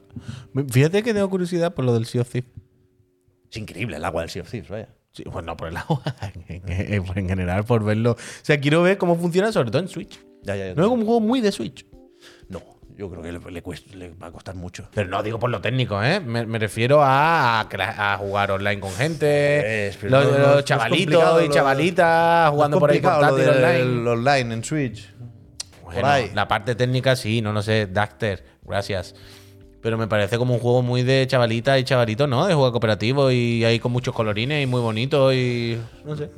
Fíjate 0.72 1.04
que 1.04 1.14
tengo 1.14 1.30
curiosidad 1.30 1.74
por 1.74 1.86
lo 1.86 1.94
del 1.94 2.06
Sea 2.06 2.22
of 2.22 2.30
Thieves. 2.30 2.50
Es 3.52 3.58
increíble 3.58 3.98
el 3.98 4.06
agua 4.06 4.22
del 4.22 4.30
Sea 4.30 4.42
of 4.44 4.50
Thieves, 4.50 4.70
vaya. 4.70 4.90
Sí, 5.12 5.24
pues 5.24 5.44
no 5.44 5.58
por 5.58 5.70
el 5.70 5.78
agua, 5.78 6.04
en, 6.48 6.62
en- 6.70 7.18
en 7.18 7.28
general 7.30 7.64
por 7.64 7.84
verlo. 7.84 8.12
O 8.12 8.18
sea, 8.44 8.60
quiero 8.60 8.84
ver 8.84 8.98
cómo 9.00 9.16
funciona, 9.16 9.52
sobre 9.52 9.72
todo 9.72 9.82
en 9.82 9.88
Switch. 9.88 10.20
Ya, 10.44 10.56
ya, 10.56 10.68
ya. 10.68 10.74
No 10.76 10.84
es 10.86 10.90
un 10.92 11.04
juego 11.04 11.20
muy 11.20 11.42
de 11.42 11.52
Switch. 11.52 11.86
No, 13.00 13.06
yo 13.06 13.10
creo 13.10 13.22
que 13.24 13.32
le, 13.32 13.52
le 13.52 13.62
cuesta- 13.64 13.96
le 13.96 14.10
va 14.16 14.28
a 14.28 14.32
costar 14.32 14.56
mucho. 14.56 14.88
Pero 14.94 15.08
no 15.10 15.24
digo 15.24 15.40
por 15.40 15.50
lo 15.50 15.62
técnico, 15.62 16.04
¿eh? 16.04 16.20
Me, 16.20 16.46
me 16.46 16.60
refiero 16.60 17.02
a, 17.02 17.62
a 17.62 17.70
cla- 17.70 17.96
a 17.98 18.18
jugar 18.18 18.52
online 18.52 18.80
con 18.82 18.92
gente, 18.92 19.88
Es, 19.88 20.04
los, 20.04 20.12
no- 20.26 20.38
no- 20.38 20.56
no 20.56 20.62
chavalitos 20.62 21.44
y 21.46 21.50
chavalitas 21.50 22.50
jugando 22.52 22.80
por 22.80 22.90
ahí 22.92 23.00
Complicado 23.02 23.22
lo 23.22 23.36
portátil 23.38 23.64
del 23.64 24.08
online. 24.08 24.10
online 24.10 24.54
en 24.56 24.64
Switch. 24.64 25.14
Bueno, 25.84 26.02
por 26.02 26.10
ahí. 26.10 26.32
la 26.36 26.48
parte 26.48 26.76
técnica 26.76 27.16
sí, 27.16 27.42
no 27.42 27.52
lo 27.54 27.62
sé, 27.62 27.88
Dacter, 27.88 28.44
gracias. 28.64 29.16
Pero 29.82 29.98
me 29.98 30.08
parece 30.08 30.38
como 30.38 30.54
un 30.54 30.60
juego 30.60 30.82
muy 30.82 31.04
de 31.04 31.26
chavalita 31.26 31.80
y 31.80 31.86
chavalito, 31.86 32.28
¿no? 32.28 32.46
De 32.48 32.54
juego 32.54 32.70
cooperativo 32.74 33.32
y 33.32 33.64
ahí 33.64 33.80
con 33.80 33.94
muchos 33.94 34.14
colorines 34.14 34.62
y 34.62 34.68
muy 34.68 34.82
bonito 34.82 35.32
y. 35.34 35.80
No 36.04 36.18
sé. 36.18 36.30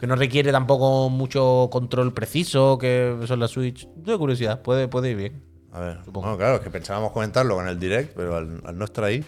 Que 0.00 0.06
no 0.06 0.16
requiere 0.16 0.52
tampoco 0.52 1.10
mucho 1.10 1.68
control 1.70 2.14
preciso, 2.14 2.78
que 2.78 3.14
son 3.26 3.40
la 3.40 3.48
Switch. 3.48 3.86
Tengo 4.04 4.18
curiosidad, 4.18 4.62
puede, 4.62 4.88
puede 4.88 5.10
ir 5.10 5.16
bien. 5.16 5.42
A 5.72 5.80
ver, 5.80 5.98
bueno, 6.06 6.36
claro, 6.36 6.56
es 6.56 6.60
que 6.62 6.70
pensábamos 6.70 7.12
comentarlo 7.12 7.54
con 7.56 7.68
el 7.68 7.78
direct, 7.78 8.14
pero 8.14 8.36
al, 8.36 8.60
al 8.64 8.78
no 8.78 8.84
estar 8.84 9.04
ahí. 9.04 9.24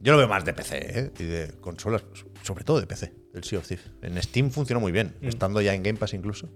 Yo 0.00 0.12
lo 0.12 0.18
veo 0.18 0.26
más 0.26 0.44
de 0.44 0.52
PC, 0.52 0.98
¿eh? 0.98 1.12
Y 1.18 1.22
de 1.24 1.52
consolas, 1.60 2.02
sobre 2.42 2.64
todo 2.64 2.80
de 2.80 2.86
PC, 2.88 3.12
el 3.34 3.44
Sea 3.44 3.60
of 3.60 3.68
Thieves. 3.68 3.88
En 4.02 4.20
Steam 4.20 4.50
funciona 4.50 4.80
muy 4.80 4.90
bien, 4.90 5.14
estando 5.20 5.60
ya 5.60 5.74
en 5.74 5.82
Game 5.84 5.96
Pass 5.98 6.12
incluso. 6.14 6.48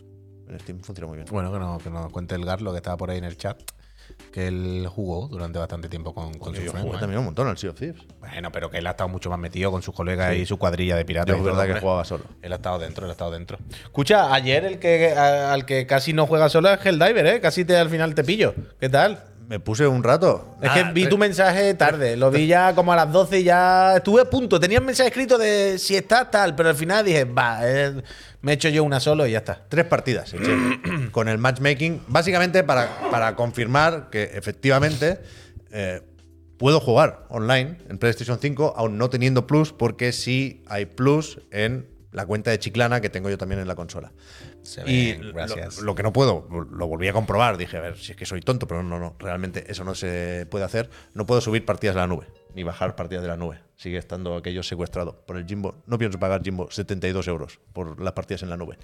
En 0.48 0.58
Steam 0.58 0.80
funciona 0.80 1.06
muy 1.06 1.18
bien. 1.18 1.28
Bueno, 1.30 1.52
que, 1.52 1.58
no, 1.60 1.78
que 1.78 1.90
nos 1.90 2.10
cuente 2.10 2.34
el 2.34 2.44
Garlo 2.44 2.72
que 2.72 2.78
estaba 2.78 2.96
por 2.96 3.10
ahí 3.10 3.18
en 3.18 3.24
el 3.24 3.36
chat. 3.36 3.62
Que 4.36 4.48
él 4.48 4.86
jugó 4.94 5.28
durante 5.28 5.58
bastante 5.58 5.88
tiempo 5.88 6.12
con, 6.12 6.34
con 6.34 6.54
su 6.54 6.60
friend, 6.60 6.90
también 7.00 7.20
un 7.20 7.24
montón 7.24 7.48
al 7.48 7.56
Sea 7.56 7.70
of 7.70 7.78
Thieves. 7.78 8.02
Bueno, 8.20 8.52
pero 8.52 8.70
que 8.70 8.76
él 8.76 8.86
ha 8.86 8.90
estado 8.90 9.08
mucho 9.08 9.30
más 9.30 9.38
metido 9.38 9.70
con 9.70 9.80
sus 9.80 9.94
colegas 9.94 10.34
y 10.36 10.44
su 10.44 10.58
cuadrilla 10.58 10.94
de 10.94 11.06
piratas. 11.06 11.28
Yo 11.28 11.36
es 11.36 11.42
todo, 11.42 11.56
verdad 11.56 11.74
que 11.74 11.80
jugaba 11.80 12.04
solo. 12.04 12.24
Él 12.42 12.52
ha 12.52 12.56
estado 12.56 12.78
dentro, 12.78 13.06
él 13.06 13.10
ha 13.10 13.12
estado 13.12 13.30
dentro. 13.30 13.56
Escucha, 13.82 14.34
ayer 14.34 14.66
el 14.66 14.78
que 14.78 15.14
a- 15.14 15.54
al 15.54 15.64
que 15.64 15.86
casi 15.86 16.12
no 16.12 16.26
juega 16.26 16.50
solo 16.50 16.70
es 16.70 16.84
Helldiver, 16.84 17.26
¿eh? 17.26 17.40
Casi 17.40 17.64
te, 17.64 17.78
al 17.78 17.88
final 17.88 18.14
te 18.14 18.24
pillo. 18.24 18.54
¿Qué 18.78 18.90
tal? 18.90 19.24
Me 19.48 19.60
puse 19.60 19.86
un 19.86 20.02
rato. 20.02 20.56
Es 20.60 20.68
Nada, 20.68 20.88
que 20.88 20.92
vi 20.92 21.04
tre- 21.04 21.08
tu 21.10 21.18
mensaje 21.18 21.72
tarde, 21.74 22.16
lo 22.16 22.30
vi 22.30 22.46
ya 22.48 22.74
como 22.74 22.92
a 22.92 22.96
las 22.96 23.12
12 23.12 23.40
y 23.40 23.44
ya 23.44 23.96
estuve 23.96 24.22
a 24.22 24.24
punto. 24.24 24.58
Tenía 24.58 24.80
un 24.80 24.86
mensaje 24.86 25.08
escrito 25.08 25.38
de 25.38 25.78
si 25.78 25.94
estás 25.94 26.30
tal, 26.30 26.54
pero 26.56 26.68
al 26.70 26.74
final 26.74 27.04
dije, 27.04 27.24
va, 27.24 27.60
eh, 27.62 28.02
me 28.40 28.52
he 28.52 28.54
hecho 28.56 28.68
yo 28.68 28.82
una 28.82 28.98
solo 28.98 29.26
y 29.26 29.30
ya 29.32 29.38
está. 29.38 29.62
Tres 29.68 29.84
partidas 29.84 30.32
eché 30.34 30.52
con 31.12 31.28
el 31.28 31.38
matchmaking, 31.38 32.02
básicamente 32.08 32.64
para, 32.64 32.88
para 33.10 33.36
confirmar 33.36 34.08
que 34.10 34.24
efectivamente 34.34 35.20
eh, 35.70 36.02
puedo 36.58 36.80
jugar 36.80 37.26
online 37.28 37.78
en 37.88 37.98
PlayStation 37.98 38.38
5, 38.40 38.74
aún 38.76 38.98
no 38.98 39.10
teniendo 39.10 39.46
Plus, 39.46 39.72
porque 39.72 40.10
sí 40.12 40.64
hay 40.66 40.86
Plus 40.86 41.40
en 41.52 41.86
la 42.10 42.24
cuenta 42.26 42.50
de 42.50 42.58
Chiclana 42.58 43.00
que 43.00 43.10
tengo 43.10 43.28
yo 43.30 43.38
también 43.38 43.60
en 43.60 43.68
la 43.68 43.74
consola. 43.76 44.10
Se 44.66 44.82
y 44.90 45.12
ven, 45.12 45.26
lo- 45.28 45.32
gracias. 45.32 45.78
Lo, 45.78 45.94
que 45.94 46.02
no 46.02 46.12
puedo, 46.12 46.46
lo 46.70 46.86
volví 46.86 47.08
a 47.08 47.12
comprobar, 47.12 47.56
dije, 47.56 47.76
a 47.76 47.80
ver 47.80 47.96
si 47.96 48.12
es 48.12 48.16
que 48.18 48.26
soy 48.26 48.40
tonto, 48.40 48.66
pero 48.66 48.82
no, 48.82 48.98
no, 48.98 49.14
realmente 49.18 49.64
eso 49.70 49.84
no 49.84 49.94
se 49.94 50.46
puede 50.50 50.64
hacer. 50.64 50.90
No 51.14 51.24
puedo 51.26 51.40
subir 51.40 51.64
partidas 51.64 51.94
de 51.94 52.00
la 52.02 52.06
nube, 52.06 52.26
ni 52.54 52.62
bajar 52.64 52.96
partidas 52.96 53.22
de 53.22 53.28
la 53.28 53.36
nube. 53.36 53.60
Sigue 53.76 53.98
estando 53.98 54.36
aquello 54.36 54.62
secuestrado 54.62 55.22
por 55.26 55.36
el 55.36 55.46
Jimbo. 55.46 55.82
No 55.86 55.98
pienso 55.98 56.18
pagar 56.18 56.42
Jimbo 56.42 56.70
72 56.70 57.28
euros 57.28 57.60
por 57.72 58.00
las 58.02 58.12
partidas 58.14 58.42
en 58.42 58.50
la 58.50 58.56
nube. 58.56 58.78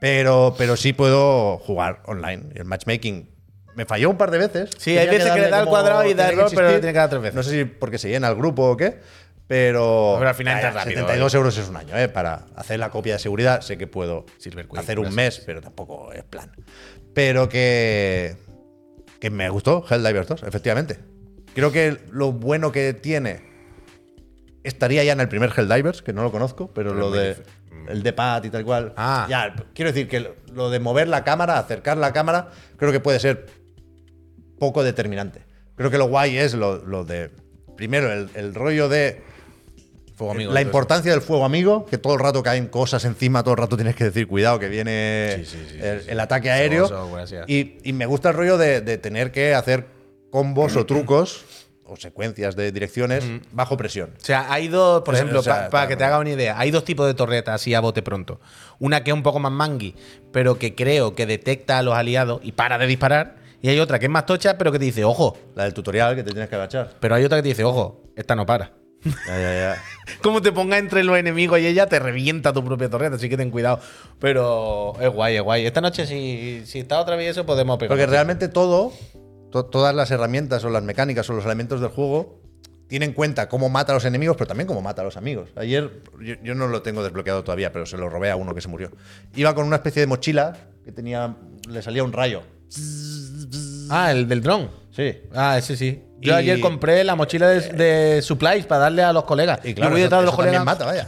Pero, 0.00 0.54
pero 0.56 0.76
sí 0.76 0.92
puedo 0.92 1.58
jugar 1.58 2.02
online. 2.06 2.44
El 2.54 2.64
matchmaking 2.64 3.30
me 3.76 3.86
falló 3.86 4.10
un 4.10 4.16
par 4.16 4.30
de 4.30 4.38
veces. 4.38 4.70
Sí, 4.78 4.96
hay 4.96 5.06
veces 5.08 5.24
que 5.32 5.40
le 5.40 5.40
darle 5.42 5.50
da 5.50 5.58
como- 5.60 5.70
cuadrado 5.70 6.04
y 6.08 6.14
da 6.14 6.28
que 6.28 6.34
error, 6.34 6.50
pero 6.54 6.68
tiene 6.70 6.92
que 6.92 6.98
dar 6.98 7.10
tres 7.10 7.22
veces. 7.22 7.34
No 7.34 7.42
sé 7.42 7.50
si 7.50 7.64
porque 7.64 7.98
se 7.98 8.08
llena 8.08 8.28
el 8.28 8.36
grupo 8.36 8.70
o 8.70 8.76
qué, 8.76 9.00
pero. 9.46 10.16
Pero 10.18 10.28
al 10.28 10.34
final 10.34 10.54
Ya, 10.54 10.58
entra 10.60 10.70
ya, 10.72 10.78
rápido, 10.84 11.00
72 11.02 11.34
euros 11.34 11.58
es 11.58 11.68
un 11.68 11.76
año, 11.76 11.96
¿eh? 11.98 12.08
Para 12.08 12.46
hacer 12.56 12.78
la 12.78 12.90
copia 12.90 13.14
de 13.14 13.18
seguridad, 13.18 13.60
sé 13.60 13.76
que 13.78 13.86
puedo 13.86 14.24
Silver 14.38 14.66
Queen, 14.66 14.78
hacer 14.80 14.98
un 14.98 15.04
gracias. 15.06 15.36
mes, 15.38 15.42
pero 15.46 15.60
tampoco 15.60 16.12
es 16.12 16.24
plan. 16.24 16.50
Pero 17.14 17.48
que. 17.48 18.36
Que 19.20 19.30
me 19.30 19.48
gustó 19.48 19.84
Helldivers 19.88 20.28
2, 20.28 20.42
efectivamente. 20.42 20.98
Creo 21.54 21.70
que 21.72 21.98
lo 22.10 22.32
bueno 22.32 22.72
que 22.72 22.92
tiene 22.94 23.40
estaría 24.64 25.04
ya 25.04 25.12
en 25.12 25.20
el 25.20 25.28
primer 25.28 25.50
Helldivers, 25.56 26.02
que 26.02 26.12
no 26.12 26.22
lo 26.22 26.30
conozco, 26.32 26.72
pero, 26.72 26.90
Pero 26.90 27.00
lo 27.00 27.10
de. 27.10 27.36
dif- 27.36 27.42
El 27.88 28.02
de 28.02 28.12
pad 28.14 28.42
y 28.44 28.50
tal 28.50 28.64
cual. 28.64 28.94
Ah. 28.96 29.26
Ya, 29.28 29.54
quiero 29.74 29.92
decir 29.92 30.08
que 30.08 30.20
lo- 30.20 30.34
lo 30.54 30.70
de 30.70 30.80
mover 30.80 31.06
la 31.06 31.22
cámara, 31.22 31.58
acercar 31.58 31.96
la 31.98 32.12
cámara, 32.14 32.48
creo 32.78 32.92
que 32.92 33.00
puede 33.00 33.20
ser 33.20 33.46
poco 34.58 34.82
determinante. 34.82 35.42
Creo 35.76 35.90
que 35.90 35.98
lo 35.98 36.06
guay 36.08 36.38
es 36.38 36.54
lo, 36.54 36.78
lo 36.84 37.04
de. 37.04 37.30
Primero, 37.76 38.10
el, 38.12 38.30
el 38.34 38.54
rollo 38.54 38.88
de. 38.88 39.22
Fuego 40.16 40.32
amigo. 40.32 40.52
la 40.52 40.60
entonces. 40.60 40.66
importancia 40.66 41.10
del 41.12 41.20
fuego 41.22 41.44
amigo, 41.44 41.86
que 41.86 41.98
todo 41.98 42.14
el 42.14 42.20
rato 42.20 42.42
caen 42.42 42.68
cosas 42.68 43.04
encima, 43.04 43.42
todo 43.42 43.54
el 43.54 43.58
rato 43.58 43.76
tienes 43.76 43.96
que 43.96 44.04
decir 44.04 44.26
cuidado, 44.28 44.58
que 44.58 44.68
viene 44.68 45.38
Sí, 45.38 45.44
sí, 45.44 45.66
sí, 45.72 45.78
el, 46.08 46.20
ataque 46.20 46.50
aéreo. 46.50 46.88
Y, 47.48 47.78
y 47.82 47.92
me 47.92 48.06
gusta 48.06 48.28
el 48.30 48.36
rollo 48.36 48.56
de, 48.56 48.80
de 48.80 48.96
tener 48.98 49.32
que 49.32 49.54
hacer 49.54 49.86
combos 50.30 50.76
o 50.76 50.86
trucos 50.86 51.44
o 51.86 51.96
secuencias 51.96 52.56
de 52.56 52.72
direcciones 52.72 53.24
bajo 53.52 53.76
presión. 53.76 54.14
O 54.16 54.24
sea, 54.24 54.50
hay 54.52 54.68
dos, 54.68 55.02
por 55.02 55.14
sea, 55.14 55.20
ejemplo, 55.22 55.40
o 55.40 55.42
sea, 55.42 55.64
pa- 55.64 55.70
para 55.70 55.88
que 55.88 55.96
te 55.96 56.04
haga 56.04 56.18
una 56.18 56.30
idea, 56.30 56.58
hay 56.58 56.70
dos 56.70 56.84
tipos 56.84 57.06
de 57.06 57.12
torretas 57.14 57.56
así 57.56 57.74
a 57.74 57.80
bote 57.80 58.00
pronto. 58.00 58.40
Una 58.78 59.04
que 59.04 59.10
es 59.10 59.14
un 59.14 59.22
poco 59.22 59.38
más 59.38 59.52
mangui, 59.52 59.94
pero 60.32 60.58
que 60.58 60.74
creo 60.74 61.14
que 61.14 61.26
detecta 61.26 61.76
a 61.78 61.82
los 61.82 61.94
aliados 61.94 62.40
y 62.42 62.52
para 62.52 62.78
de 62.78 62.86
disparar. 62.86 63.36
Y 63.60 63.68
hay 63.68 63.80
otra 63.80 63.98
que 63.98 64.06
es 64.06 64.10
más 64.10 64.24
tocha, 64.26 64.56
pero 64.56 64.72
que 64.72 64.78
te 64.78 64.84
dice, 64.86 65.04
ojo. 65.04 65.36
La 65.54 65.64
del 65.64 65.74
tutorial 65.74 66.14
que 66.16 66.22
te 66.22 66.30
tienes 66.30 66.48
que 66.48 66.54
agachar. 66.54 66.90
Pero 67.00 67.14
hay 67.16 67.24
otra 67.24 67.38
que 67.38 67.42
te 67.42 67.48
dice, 67.48 67.64
ojo, 67.64 68.02
esta 68.16 68.34
no 68.36 68.46
para. 68.46 68.72
Ya, 69.04 69.38
ya, 69.38 69.54
ya. 69.54 69.82
Como 70.22 70.40
te 70.42 70.52
ponga 70.52 70.78
entre 70.78 71.02
los 71.04 71.16
enemigos 71.18 71.58
y 71.60 71.66
ella, 71.66 71.86
te 71.86 71.98
revienta 71.98 72.52
tu 72.52 72.64
propia 72.64 72.88
torreta, 72.90 73.16
así 73.16 73.28
que 73.28 73.36
ten 73.36 73.50
cuidado. 73.50 73.80
Pero 74.18 74.94
es 75.00 75.08
guay, 75.10 75.36
es 75.36 75.42
guay. 75.42 75.66
Esta 75.66 75.80
noche, 75.80 76.06
si, 76.06 76.62
si 76.66 76.78
está 76.80 77.00
otra 77.00 77.16
vez 77.16 77.30
eso, 77.30 77.44
podemos 77.46 77.78
pegar. 77.78 77.90
Porque 77.90 78.06
realmente 78.06 78.48
todo, 78.48 78.92
to- 79.50 79.66
todas 79.66 79.94
las 79.94 80.10
herramientas 80.10 80.64
o 80.64 80.70
las 80.70 80.82
mecánicas 80.82 81.28
o 81.30 81.32
los 81.32 81.44
elementos 81.44 81.80
del 81.80 81.90
juego 81.90 82.40
tienen 82.86 83.10
en 83.10 83.14
cuenta 83.14 83.48
cómo 83.48 83.68
mata 83.70 83.92
a 83.92 83.94
los 83.96 84.04
enemigos, 84.04 84.36
pero 84.36 84.46
también 84.48 84.66
cómo 84.66 84.82
mata 84.82 85.00
a 85.00 85.04
los 85.04 85.16
amigos. 85.16 85.50
Ayer, 85.56 86.02
yo, 86.20 86.34
yo 86.42 86.54
no 86.54 86.68
lo 86.68 86.82
tengo 86.82 87.02
desbloqueado 87.02 87.42
todavía, 87.42 87.72
pero 87.72 87.86
se 87.86 87.96
lo 87.96 88.08
robé 88.10 88.30
a 88.30 88.36
uno 88.36 88.54
que 88.54 88.60
se 88.60 88.68
murió. 88.68 88.90
Iba 89.34 89.54
con 89.54 89.66
una 89.66 89.76
especie 89.76 90.00
de 90.00 90.06
mochila 90.06 90.56
que 90.84 90.92
tenía, 90.92 91.34
le 91.68 91.80
salía 91.82 92.04
un 92.04 92.12
rayo. 92.12 92.42
Ah, 93.90 94.10
el 94.12 94.28
del 94.28 94.42
dron. 94.42 94.70
Sí. 94.94 95.12
Ah, 95.34 95.58
ese 95.58 95.76
sí. 95.76 96.02
Yo 96.20 96.32
Y- 96.32 96.36
ayer 96.36 96.60
compré 96.60 97.02
la 97.04 97.16
mochila 97.16 97.48
de, 97.48 97.60
de 97.72 98.22
supplies 98.22 98.64
para 98.66 98.82
darle 98.82 99.02
a 99.02 99.12
los 99.12 99.24
colegas. 99.24 99.58
Y 99.64 99.74
claro, 99.74 99.90
Yo 99.90 99.94
voy 99.94 100.02
detrás 100.02 100.20
de 100.22 100.26
los 100.26 100.36
colegas. 100.36 100.64
mata, 100.64 100.84
vaya. 100.86 101.06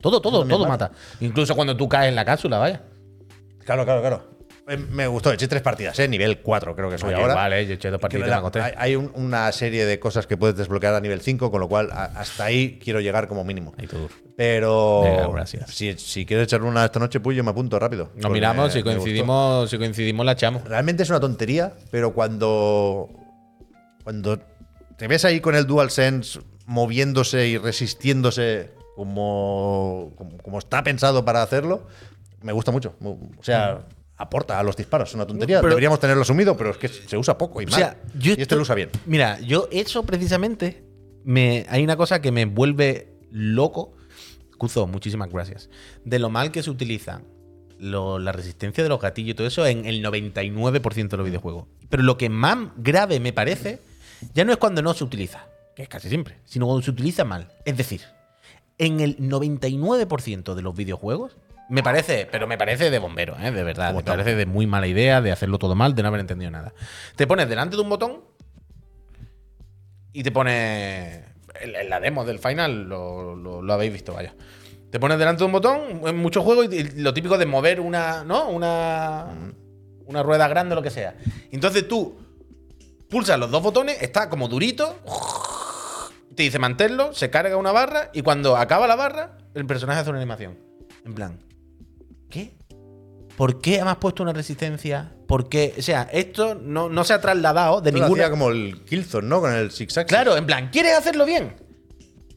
Todo, 0.00 0.20
todo, 0.20 0.44
todo 0.46 0.66
mata. 0.66 0.88
mata. 0.88 0.98
Incluso 1.20 1.54
cuando 1.54 1.76
tú 1.76 1.88
caes 1.88 2.08
en 2.08 2.16
la 2.16 2.24
cápsula, 2.24 2.58
vaya. 2.58 2.82
Claro, 3.64 3.84
claro, 3.84 4.00
claro. 4.00 4.30
Eh, 4.68 4.76
Me 4.76 5.06
gustó, 5.06 5.32
eché 5.32 5.48
tres 5.48 5.62
partidas, 5.62 5.98
¿eh? 5.98 6.06
nivel 6.06 6.40
4 6.42 6.76
creo 6.76 6.88
que 6.90 6.96
soy 6.98 7.12
Oye, 7.12 7.20
ahora. 7.20 7.34
Vale, 7.34 7.66
yo 7.66 7.74
eché 7.74 7.90
dos 7.90 8.00
partidas 8.00 8.28
la- 8.28 8.40
me 8.40 8.60
hay 8.62 8.72
hay 8.76 8.96
un- 8.96 9.10
una 9.14 9.50
serie 9.52 9.84
de 9.84 9.98
cosas 9.98 10.26
que 10.28 10.36
puedes 10.36 10.54
desbloquear 10.56 10.94
a 10.94 11.00
nivel 11.00 11.20
5, 11.22 11.50
con 11.50 11.60
lo 11.60 11.68
cual 11.68 11.90
a- 11.92 12.04
hasta 12.04 12.44
ahí 12.44 12.78
quiero 12.82 13.00
llegar 13.00 13.26
como 13.26 13.42
mínimo. 13.44 13.74
Pero 14.36 15.02
Venga, 15.02 15.28
gracias. 15.28 15.70
Si, 15.74 15.94
si 15.98 16.24
quieres 16.24 16.44
echar 16.44 16.62
una 16.62 16.84
esta 16.84 16.98
noche, 17.00 17.20
pues 17.20 17.36
yo 17.36 17.42
me 17.44 17.50
apunto 17.50 17.78
rápido. 17.78 18.10
Nos 18.16 18.30
miramos, 18.30 18.66
me- 18.66 18.70
si 18.72 18.78
me 18.78 18.82
gustó. 18.84 19.00
coincidimos, 19.00 19.70
si 19.70 19.78
coincidimos 19.78 20.26
la 20.26 20.32
echamos. 20.32 20.64
Realmente 20.64 21.02
es 21.02 21.10
una 21.10 21.20
tontería, 21.20 21.72
pero 21.90 22.12
cuando. 22.14 23.08
Cuando 24.04 24.38
te 24.96 25.08
ves 25.08 25.24
ahí 25.24 25.40
con 25.40 25.54
el 25.54 25.66
DualSense 25.66 26.40
moviéndose 26.66 27.48
y 27.48 27.58
resistiéndose 27.58 28.70
como, 28.96 30.12
como, 30.16 30.38
como 30.38 30.58
está 30.58 30.82
pensado 30.82 31.24
para 31.24 31.42
hacerlo, 31.42 31.86
me 32.42 32.52
gusta 32.52 32.70
mucho. 32.70 32.94
O 33.02 33.42
sea, 33.42 33.86
aporta 34.16 34.58
a 34.58 34.62
los 34.62 34.76
disparos. 34.76 35.08
Es 35.10 35.14
una 35.14 35.26
tontería. 35.26 35.58
Pero- 35.60 35.70
Deberíamos 35.70 36.00
tenerlo 36.00 36.22
asumido, 36.22 36.56
pero 36.56 36.70
es 36.70 36.76
que 36.76 36.88
se 36.88 37.16
usa 37.16 37.36
poco 37.38 37.60
y 37.62 37.64
O 37.64 37.68
mal. 37.68 37.78
sea, 37.80 37.96
yo 38.18 38.30
y 38.30 38.32
este 38.32 38.42
esto- 38.42 38.56
lo 38.56 38.62
usa 38.62 38.74
bien. 38.74 38.90
Mira, 39.06 39.40
yo 39.40 39.68
eso 39.72 40.02
precisamente 40.04 40.84
me 41.24 41.66
hay 41.68 41.82
una 41.84 41.96
cosa 41.96 42.20
que 42.22 42.30
me 42.32 42.44
vuelve 42.44 43.08
loco. 43.30 43.94
Cuzo, 44.58 44.86
muchísimas 44.86 45.30
gracias. 45.30 45.70
De 46.04 46.18
lo 46.18 46.28
mal 46.30 46.50
que 46.52 46.62
se 46.62 46.70
utiliza 46.70 47.22
lo- 47.78 48.18
la 48.18 48.32
resistencia 48.32 48.82
de 48.84 48.90
los 48.90 49.00
gatillos 49.00 49.30
y 49.30 49.34
todo 49.34 49.46
eso 49.46 49.66
en 49.66 49.86
el 49.86 50.02
99% 50.02 51.08
de 51.08 51.16
los 51.16 51.26
videojuegos. 51.26 51.64
Pero 51.88 52.02
lo 52.02 52.18
que 52.18 52.28
más 52.28 52.58
grave 52.76 53.20
me 53.20 53.32
parece 53.32 53.78
ya 54.34 54.44
no 54.44 54.52
es 54.52 54.58
cuando 54.58 54.82
no 54.82 54.94
se 54.94 55.04
utiliza, 55.04 55.46
que 55.74 55.82
es 55.82 55.88
casi 55.88 56.08
siempre, 56.08 56.38
sino 56.44 56.66
cuando 56.66 56.82
se 56.82 56.90
utiliza 56.90 57.24
mal. 57.24 57.48
Es 57.64 57.76
decir, 57.76 58.02
en 58.78 59.00
el 59.00 59.16
99% 59.18 60.54
de 60.54 60.62
los 60.62 60.74
videojuegos 60.74 61.36
me 61.68 61.82
parece, 61.84 62.26
pero 62.30 62.46
me 62.48 62.58
parece 62.58 62.90
de 62.90 62.98
bombero, 62.98 63.36
¿eh? 63.38 63.52
de 63.52 63.62
verdad. 63.62 63.90
Me 63.94 64.02
parece 64.16 64.34
de 64.34 64.46
muy 64.46 64.66
mala 64.66 64.88
idea, 64.88 65.20
de 65.20 65.30
hacerlo 65.30 65.58
todo 65.58 65.74
mal, 65.76 65.94
de 65.94 66.02
no 66.02 66.08
haber 66.08 66.20
entendido 66.20 66.50
nada. 66.50 66.72
Te 67.14 67.26
pones 67.28 67.48
delante 67.48 67.76
de 67.76 67.82
un 67.82 67.88
botón 67.88 68.22
y 70.12 70.22
te 70.22 70.32
pones. 70.32 71.22
En 71.60 71.90
la 71.90 72.00
demo 72.00 72.24
del 72.24 72.38
final 72.38 72.88
lo, 72.88 73.36
lo- 73.36 73.60
lo 73.62 73.72
habéis 73.72 73.92
visto, 73.92 74.14
vaya. 74.14 74.34
Te 74.90 74.98
pones 74.98 75.18
delante 75.18 75.40
de 75.40 75.46
un 75.46 75.52
botón 75.52 75.80
en 76.04 76.16
muchos 76.16 76.42
juegos 76.42 76.66
y, 76.72 76.76
y 76.78 76.82
lo 77.02 77.12
típico 77.14 77.38
de 77.38 77.46
mover 77.46 77.80
una. 77.80 78.24
¿No? 78.24 78.48
Una. 78.48 79.26
Una 80.06 80.22
rueda 80.24 80.48
grande 80.48 80.72
o 80.72 80.76
lo 80.76 80.82
que 80.82 80.90
sea. 80.90 81.14
Entonces 81.52 81.86
tú 81.86 82.18
pulsas 83.10 83.38
los 83.38 83.50
dos 83.50 83.62
botones, 83.62 84.00
está 84.00 84.30
como 84.30 84.48
durito. 84.48 84.96
Te 86.34 86.44
dice 86.44 86.58
manténlo, 86.58 87.12
se 87.12 87.28
carga 87.28 87.56
una 87.56 87.72
barra 87.72 88.10
y 88.14 88.22
cuando 88.22 88.56
acaba 88.56 88.86
la 88.86 88.96
barra, 88.96 89.36
el 89.54 89.66
personaje 89.66 90.00
hace 90.00 90.10
una 90.10 90.20
animación. 90.20 90.58
En 91.04 91.14
plan, 91.14 91.40
¿qué? 92.30 92.54
¿Por 93.36 93.60
qué 93.60 93.80
has 93.80 93.96
puesto 93.96 94.22
una 94.22 94.32
resistencia? 94.32 95.12
¿Por 95.26 95.48
qué? 95.48 95.74
O 95.78 95.82
sea, 95.82 96.08
esto 96.12 96.54
no, 96.54 96.88
no 96.88 97.04
se 97.04 97.14
ha 97.14 97.20
trasladado 97.20 97.80
de 97.80 97.90
lo 97.92 98.00
ninguna. 98.00 98.24
hacía 98.24 98.30
como 98.30 98.50
el 98.50 98.84
Killzone, 98.84 99.28
¿no? 99.28 99.40
Con 99.40 99.52
el 99.52 99.66
Axis. 99.66 99.98
Claro, 100.06 100.36
en 100.36 100.46
plan, 100.46 100.68
¿quieres 100.70 100.96
hacerlo 100.96 101.24
bien? 101.24 101.56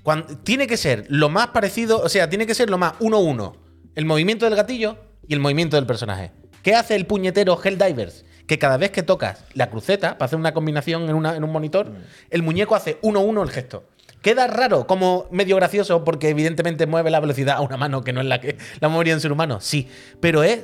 Cuando, 0.01 0.37
tiene 0.39 0.67
que 0.67 0.77
ser 0.77 1.05
lo 1.09 1.29
más 1.29 1.47
parecido, 1.47 2.01
o 2.01 2.09
sea, 2.09 2.29
tiene 2.29 2.45
que 2.45 2.55
ser 2.55 2.69
lo 2.69 2.77
más 2.77 2.93
1-1. 2.99 3.53
El 3.95 4.05
movimiento 4.05 4.45
del 4.45 4.55
gatillo 4.55 4.97
y 5.27 5.33
el 5.33 5.39
movimiento 5.39 5.75
del 5.75 5.85
personaje. 5.85 6.31
¿Qué 6.61 6.73
hace 6.73 6.95
el 6.95 7.05
puñetero 7.05 7.59
Helldivers? 7.61 8.25
Que 8.47 8.59
cada 8.59 8.77
vez 8.77 8.91
que 8.91 9.03
tocas 9.03 9.45
la 9.53 9.69
cruceta 9.69 10.17
para 10.17 10.25
hacer 10.25 10.37
una 10.39 10.53
combinación 10.53 11.03
en, 11.09 11.15
una- 11.15 11.35
en 11.35 11.43
un 11.43 11.51
monitor, 11.51 11.91
el 12.29 12.43
muñeco 12.43 12.75
hace 12.75 12.99
1-1 13.01 13.41
el 13.43 13.49
gesto. 13.49 13.85
Queda 14.21 14.47
raro, 14.47 14.87
como 14.87 15.27
medio 15.31 15.55
gracioso, 15.57 16.03
porque 16.03 16.29
evidentemente 16.29 16.85
mueve 16.87 17.09
la 17.11 17.19
velocidad 17.19 17.57
a 17.57 17.61
una 17.61 17.77
mano 17.77 18.03
que 18.03 18.13
no 18.13 18.21
es 18.21 18.27
la 18.27 18.39
que 18.39 18.57
la 18.79 18.87
movería 18.89 19.13
en 19.13 19.19
ser 19.21 19.31
humano. 19.31 19.59
Sí, 19.59 19.87
pero 20.19 20.43
es, 20.43 20.61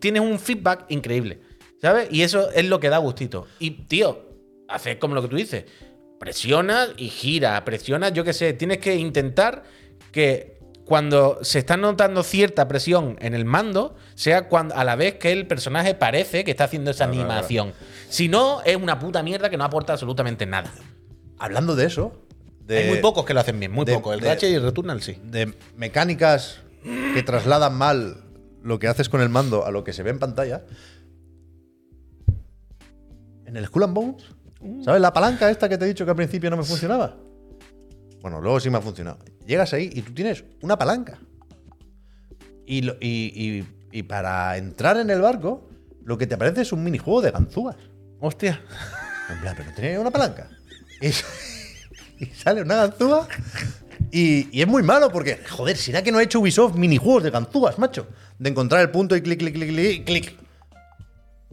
tienes 0.00 0.22
un 0.22 0.38
feedback 0.38 0.86
increíble, 0.88 1.40
¿sabes? 1.82 2.08
Y 2.10 2.22
eso 2.22 2.50
es 2.50 2.64
lo 2.66 2.80
que 2.80 2.88
da 2.88 2.98
gustito. 2.98 3.46
Y, 3.58 3.70
tío, 3.86 4.26
haces 4.68 4.96
como 4.96 5.14
lo 5.14 5.22
que 5.22 5.28
tú 5.28 5.36
dices. 5.36 5.64
Presionas 6.18 6.90
y 6.96 7.08
gira, 7.08 7.62
presionas, 7.64 8.12
yo 8.14 8.24
qué 8.24 8.32
sé. 8.32 8.54
Tienes 8.54 8.78
que 8.78 8.94
intentar 8.96 9.64
que 10.12 10.53
cuando 10.84 11.38
se 11.42 11.58
está 11.58 11.76
notando 11.76 12.22
cierta 12.22 12.68
presión 12.68 13.16
en 13.20 13.34
el 13.34 13.44
mando, 13.44 13.96
sea 14.14 14.48
cuando, 14.48 14.74
a 14.74 14.84
la 14.84 14.96
vez 14.96 15.14
que 15.14 15.32
el 15.32 15.46
personaje 15.46 15.94
parece 15.94 16.44
que 16.44 16.50
está 16.50 16.64
haciendo 16.64 16.90
esa 16.90 17.04
Claro, 17.06 17.14
claro, 17.20 17.30
animación. 17.32 17.72
Si 18.08 18.28
no, 18.28 18.60
es 18.62 18.76
una 18.76 18.98
puta 18.98 19.22
mierda 19.22 19.48
que 19.48 19.56
no 19.56 19.64
aporta 19.64 19.94
absolutamente 19.94 20.44
nada. 20.46 20.70
Hablando 21.38 21.74
de 21.74 21.86
eso, 21.86 22.20
de, 22.60 22.78
Hay 22.78 22.88
muy 22.90 22.98
pocos 22.98 23.24
que 23.24 23.34
lo 23.34 23.40
hacen 23.40 23.58
bien, 23.58 23.72
muy 23.72 23.86
pocos. 23.86 24.14
El 24.14 24.20
de- 24.20 24.28
Ratchet 24.28 24.50
y 24.50 24.54
el 24.54 24.62
Returnal 24.62 25.02
sí. 25.02 25.18
de 25.24 25.54
mecánicas 25.76 26.60
que 27.14 27.22
trasladan 27.22 27.74
mal 27.74 28.16
lo 28.62 28.78
que 28.78 28.88
haces 28.88 29.08
con 29.08 29.20
el 29.22 29.28
mando 29.30 29.64
a 29.66 29.70
lo 29.70 29.84
que 29.84 29.92
se 29.92 30.02
ve 30.02 30.10
en 30.10 30.18
pantalla. 30.18 30.64
En 33.46 33.56
el 33.56 33.66
Skull 33.66 33.84
and 33.84 33.94
Bones, 33.94 34.24
¿sabes 34.84 35.00
la 35.00 35.12
palanca 35.12 35.50
esta 35.50 35.68
que 35.68 35.78
te 35.78 35.84
he 35.84 35.88
dicho 35.88 36.04
que 36.04 36.10
al 36.10 36.16
principio 36.16 36.50
no 36.50 36.56
me 36.56 36.64
funcionaba? 36.64 37.16
Bueno, 38.20 38.40
luego 38.40 38.58
sí 38.60 38.70
me 38.70 38.78
ha 38.78 38.80
funcionado. 38.80 39.18
Llegas 39.46 39.72
ahí 39.74 39.90
y 39.92 40.02
tú 40.02 40.12
tienes 40.12 40.44
una 40.62 40.78
palanca. 40.78 41.18
Y, 42.66 42.82
lo- 42.82 42.96
y- 43.00 43.32
y- 43.34 43.66
y 43.98 44.02
para 44.04 44.56
entrar 44.56 44.96
en 44.96 45.10
el 45.10 45.20
barco, 45.20 45.68
lo 46.04 46.16
que 46.18 46.26
te 46.26 46.34
aparece 46.34 46.62
es 46.62 46.72
un 46.72 46.82
minijuego 46.82 47.20
de 47.22 47.30
ganzúas. 47.30 47.76
Hostia. 48.20 48.60
En 49.30 49.40
plan, 49.40 49.54
pero 49.56 49.70
tenía 49.74 50.00
una 50.00 50.10
palanca. 50.10 50.48
Y, 51.00 51.08
y 52.24 52.26
sale 52.34 52.62
una 52.62 52.76
ganzúa. 52.76 53.28
Y, 54.10 54.48
y 54.56 54.62
es 54.62 54.66
muy 54.68 54.82
malo 54.82 55.10
porque, 55.10 55.38
joder, 55.48 55.76
¿será 55.76 56.02
que 56.02 56.10
no 56.12 56.18
ha 56.18 56.22
hecho 56.22 56.40
Ubisoft 56.40 56.74
minijuegos 56.76 57.22
de 57.24 57.30
ganzúas, 57.30 57.78
macho? 57.78 58.06
De 58.38 58.50
encontrar 58.50 58.80
el 58.82 58.90
punto 58.90 59.14
y 59.16 59.22
clic, 59.22 59.38
clic, 59.40 59.54
clic, 59.54 59.68
clic, 59.70 60.00
y 60.00 60.04
clic. 60.04 60.36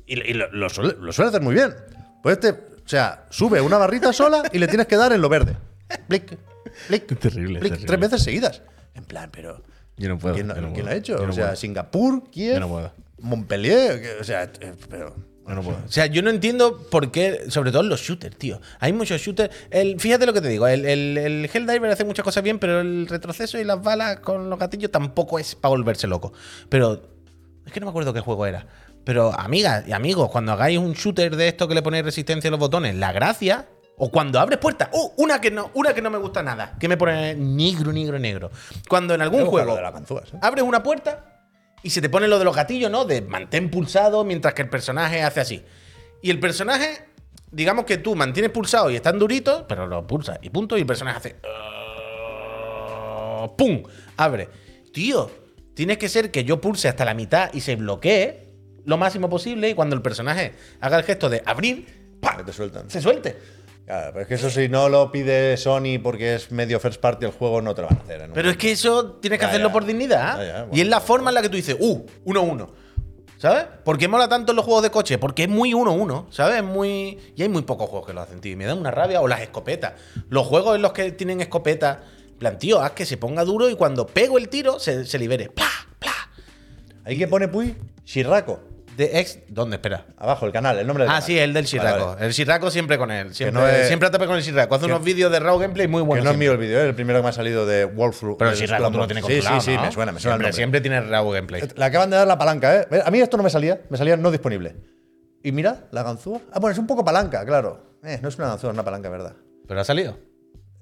Y, 0.06 0.20
y 0.20 0.34
lo, 0.34 0.52
lo 0.52 0.70
suele, 0.70 0.96
lo 1.00 1.12
suele 1.12 1.30
hacer 1.30 1.42
muy 1.42 1.54
bien. 1.56 1.74
Pues 2.24 2.38
este, 2.38 2.52
o 2.52 2.88
sea, 2.88 3.26
sube 3.30 3.62
una 3.62 3.78
barrita 3.78 4.12
sola 4.14 4.44
y 4.52 4.60
le 4.60 4.68
tienes 4.68 4.88
que 4.88 4.96
dar 4.98 5.12
en 5.14 5.22
lo 5.22 5.30
verde. 5.30 5.56
Clic, 6.08 6.38
clic, 6.88 7.08
Terrible, 7.20 7.60
clic, 7.60 7.72
terrible. 7.74 7.88
tres 7.88 8.00
veces 8.00 8.24
seguidas. 8.24 8.62
En 8.94 9.04
plan, 9.06 9.30
pero. 9.32 9.62
Yo 9.98 10.10
no 10.10 10.18
puedo. 10.18 10.36
¿Quién, 10.36 10.48
yo 10.48 10.56
no 10.56 10.62
quién 10.62 10.74
puedo, 10.74 10.86
lo 10.86 10.92
ha 10.92 10.96
hecho? 10.96 11.18
yo 11.18 11.26
no 11.26 11.32
o 11.32 11.34
sea, 11.34 11.46
puedo. 11.46 11.56
Singapur, 11.58 12.30
Kiev, 12.30 12.54
Yo 12.56 12.60
no 12.60 12.70
puedo. 12.70 12.92
Montpellier, 13.20 14.18
o 14.20 14.24
sea, 14.24 14.44
eh, 14.44 14.74
pero. 14.90 15.16
Yo 15.48 15.56
no 15.56 15.64
puedo. 15.64 15.78
O 15.86 15.92
sea, 15.92 16.06
yo 16.06 16.22
no 16.22 16.30
entiendo 16.30 16.88
por 16.90 17.12
qué, 17.12 17.46
sobre 17.50 17.72
todo 17.72 17.82
en 17.84 17.90
los 17.90 18.02
shooters, 18.02 18.38
tío. 18.38 18.62
Hay 18.80 18.94
muchos 18.94 19.22
shooters. 19.22 19.54
El, 19.70 20.00
fíjate 20.00 20.26
lo 20.26 20.34
que 20.34 20.42
te 20.42 20.50
digo, 20.50 20.68
el, 20.68 20.86
el, 20.86 21.18
el 21.18 21.50
Helldiver 21.52 21.92
hace 21.92 22.06
muchas 22.06 22.24
cosas 22.24 22.44
bien, 22.44 22.60
pero 22.60 22.80
el 22.82 23.08
retroceso 23.08 23.60
y 23.60 23.64
las 23.64 23.82
balas 23.82 24.20
con 24.20 24.50
los 24.50 24.58
gatillos 24.60 24.92
tampoco 24.92 25.40
es 25.40 25.56
para 25.56 25.72
volverse 25.72 26.08
loco. 26.08 26.34
Pero 26.70 27.02
es 27.66 27.72
que 27.72 27.80
no 27.80 27.86
me 27.86 27.90
acuerdo 27.90 28.14
qué 28.14 28.22
juego 28.22 28.46
era. 28.46 28.66
Pero 29.04 29.34
amigas 29.38 29.88
y 29.88 29.94
amigos, 29.94 30.30
cuando 30.30 30.52
hagáis 30.52 30.78
un 30.78 30.94
shooter 30.94 31.36
de 31.36 31.48
esto 31.48 31.68
que 31.68 31.74
le 31.74 31.82
ponéis 31.82 32.06
resistencia 32.06 32.50
a 32.50 32.52
los 32.52 32.60
botones, 32.60 32.96
la 32.96 33.12
gracia. 33.12 33.68
O 34.04 34.10
cuando 34.10 34.40
abres 34.40 34.58
puertas. 34.58 34.90
¡Uh! 34.94 35.12
Una 35.18 35.40
que 35.40 35.52
no, 35.52 35.70
una 35.76 35.94
que 35.94 36.02
no 36.02 36.10
me 36.10 36.18
gusta 36.18 36.42
nada. 36.42 36.76
Que 36.80 36.88
me 36.88 36.98
pone 36.98 37.36
negro, 37.36 37.94
negro, 37.94 38.18
negro. 38.18 38.50
Cuando 38.90 39.14
en 39.14 39.22
algún 39.22 39.46
juego 39.46 39.76
de 39.76 39.82
las 39.84 39.94
ganzúas, 39.94 40.34
¿eh? 40.34 40.38
abres 40.42 40.64
una 40.64 40.82
puerta 40.82 41.44
y 41.84 41.92
se 41.92 42.02
te 42.02 42.10
pone 42.10 42.28
lo 42.28 42.40
de 42.40 42.46
los 42.46 42.56
gatillos, 42.56 42.90
¿no? 42.90 43.06
De 43.06 43.22
mantén 43.22 43.70
pulsado 43.70 44.24
mientras 44.24 44.56
que 44.56 44.64
el 44.64 44.70
personaje 44.70 45.22
hace 45.22 45.42
así. 45.42 45.64
Y 46.24 46.32
el 46.32 46.40
personaje, 46.40 47.06
digamos 47.52 47.86
que 47.86 48.00
tú 48.00 48.16
mantienes 48.16 48.50
pulsado 48.50 48.90
y 48.90 48.96
están 48.96 49.20
duritos, 49.20 49.66
pero 49.68 49.86
lo 49.86 50.08
pulsas 50.08 50.40
y 50.42 50.50
punto, 50.50 50.78
y 50.78 50.82
el 50.82 50.88
personaje 50.88 51.18
hace. 51.20 51.36
"Ah", 51.46 53.52
¡Pum! 53.56 53.84
Abre. 54.18 54.50
Tío, 54.92 55.30
tienes 55.76 56.00
que 56.00 56.10
ser 56.10 56.32
que 56.32 56.44
yo 56.44 56.60
pulse 56.60 56.88
hasta 56.88 57.06
la 57.06 57.14
mitad 57.14 57.54
y 57.54 57.62
se 57.62 57.76
bloquee 57.76 58.48
lo 58.84 58.98
máximo 58.98 59.30
posible 59.30 59.70
y 59.70 59.76
cuando 59.76 59.96
el 59.96 60.02
personaje 60.02 60.54
haga 60.80 60.98
el 60.98 61.04
gesto 61.04 61.30
de 61.30 61.44
abrir, 61.46 62.18
¡pam! 62.20 62.38
Que 62.38 62.44
te 62.46 62.54
sueltan. 62.54 62.90
se 62.90 63.00
suelte. 63.00 63.61
Claro, 63.86 64.12
pero 64.14 64.22
es 64.22 64.28
que 64.28 64.36
eso 64.36 64.50
si 64.50 64.70
no 64.70 64.88
lo 64.90 65.12
pide 65.12 65.58
Sony 65.58 66.00
porque 66.02 66.36
es 66.36 66.52
medio 66.52 66.80
first 66.80 67.02
party 67.02 67.26
el 67.26 67.32
juego, 67.32 67.62
no 67.62 67.76
te 67.76 67.82
lo 67.82 67.88
van 67.90 67.98
a 67.98 68.02
hacer. 68.02 68.22
¿eh? 68.22 68.30
Pero 68.34 68.50
es 68.50 68.58
que 68.58 68.72
eso 68.72 69.14
tienes 69.14 69.38
que 69.40 69.44
Ya, 69.44 69.50
hacerlo 69.50 69.68
ya. 69.70 69.74
por 69.74 69.86
dignidad. 69.86 70.38
Ya, 70.38 70.46
ya, 70.46 70.68
y 70.72 70.82
es 70.82 70.88
la 70.88 71.02
forma 71.02 71.30
en 71.32 71.36
la 71.36 71.42
que 71.42 71.50
tú 71.50 71.58
dices, 71.58 71.76
uh, 71.80 72.06
1-1. 72.26 72.70
¿Sabes? 73.38 73.66
¿Por 73.84 73.98
qué 73.98 74.08
mola 74.08 74.30
tanto 74.30 74.52
en 74.52 74.56
los 74.56 74.64
juegos 74.66 74.84
de 74.84 74.92
coche? 74.92 75.18
Porque 75.18 75.44
es 75.44 75.50
muy 75.50 75.74
1-1, 75.74 76.28
¿sabes? 76.30 76.58
Es 76.58 76.64
muy. 76.64 77.18
Y 77.36 77.42
hay 77.42 77.50
muy 77.50 77.64
pocos 77.64 77.90
juegos 77.90 78.06
que 78.08 78.14
lo 78.14 78.22
hacen, 78.22 78.40
tío. 78.40 78.52
Y 78.52 78.56
me 78.56 78.66
dan 78.66 78.78
una 78.78 78.92
rabia. 78.92 79.20
O 79.20 79.28
las 79.28 79.42
escopetas. 79.42 79.94
Los 80.30 80.46
juegos 80.46 80.76
en 80.76 80.84
los 80.84 80.94
que 80.94 81.12
tienen 81.12 81.42
escopetas. 81.42 81.98
en 82.34 82.38
plan, 82.38 82.60
tío, 82.60 82.80
haz 82.82 82.92
que 82.92 83.04
se 83.04 83.18
ponga 83.18 83.44
duro 83.44 83.68
y 83.68 83.76
cuando 83.76 84.06
pego 84.06 84.38
el 84.38 84.48
tiro 84.48 84.80
se, 84.80 85.06
se 85.08 85.18
libere. 85.18 85.50
¡Pla! 85.50 85.66
¡Pla! 85.98 86.12
Ahí 87.04 87.18
que 87.18 87.28
pone 87.28 87.48
Puy, 87.48 87.76
Shirraco. 88.06 88.60
De 88.98 89.20
ex. 89.20 89.40
¿Dónde? 89.48 89.78
Espera. 89.78 90.06
Abajo, 90.18 90.46
el 90.46 90.52
canal, 90.52 90.78
el 90.78 90.86
nombre 90.86 91.04
del 91.06 91.10
Ah, 91.12 91.16
canal. 91.16 91.26
sí, 91.28 91.40
el 91.40 91.54
del 91.54 91.64
Vale, 91.64 91.68
Shirraco. 91.68 92.06
vale. 92.16 92.26
El 92.26 92.32
Shirraco 92.34 92.70
siempre 92.72 92.98
con 92.98 93.10
él. 93.10 93.34
Siempre, 93.34 93.62
no 93.62 93.68
es- 93.68 93.88
siempre 93.88 94.08
a 94.10 94.12
tope 94.12 94.26
con 94.28 94.36
el 94.36 94.42
Shirraco. 94.42 94.76
Hace 94.76 94.86
que- 94.86 94.92
unos 94.92 95.04
vídeos 95.04 95.32
de 95.32 95.40
raw 95.40 95.58
gameplay 95.58 95.88
muy 95.88 96.02
Que 96.02 96.08
buenos. 96.08 96.26
no 96.26 96.32
es 96.32 96.38
mío 96.38 96.52
el 96.52 96.58
vídeo, 96.58 96.80
es 96.82 96.86
el 96.90 96.96
primero 96.96 97.20
que 97.20 97.24
me 97.24 97.30
ha 97.30 97.34
salido 97.34 97.66
de 97.66 97.86
Walkthrough. 97.86 98.38
Pero 98.38 98.52
el 98.52 98.58
Shirraco 98.58 98.92
tú 98.92 98.98
lo 98.98 99.08
tienes 99.08 99.26
Sí, 99.26 99.32
controlado. 99.34 99.62
sí, 99.62 99.72
sí, 99.72 99.78
¿no? 99.78 99.84
me 99.84 99.92
suena, 99.92 100.12
me 100.12 100.20
suena. 100.20 100.52
Siempre, 100.52 100.82
tiene 100.82 101.02
raw 101.02 101.30
gameplay. 101.30 101.64
Le 101.76 101.86
acaban 101.86 102.10
de 102.10 102.18
dar 102.18 102.28
la 102.28 102.38
palanca, 102.38 102.82
¿eh? 102.82 102.88
A 103.06 103.10
mí 103.12 103.20
esto 103.22 103.38
no 103.38 103.44
me 103.44 103.50
salía, 103.50 103.82
me 103.90 103.98
salía 103.98 104.18
no 104.18 104.30
disponible. 104.30 104.76
Y 105.44 105.52
mira, 105.54 105.86
la 105.92 106.04
ganzúa. 106.04 106.40
Ah, 106.52 106.60
bueno, 106.60 106.74
es 106.74 106.78
un 106.80 106.86
poco 106.88 107.04
palanca, 107.06 107.46
claro. 107.46 107.98
Eh, 108.04 108.20
no 108.22 108.30
es 108.30 108.38
una 108.38 108.48
ganzúa, 108.50 108.70
es 108.72 108.74
una 108.74 108.84
palanca, 108.84 109.10
¿verdad? 109.10 109.34
Pero 109.68 109.80
ha 109.80 109.84
salido. 109.84 110.18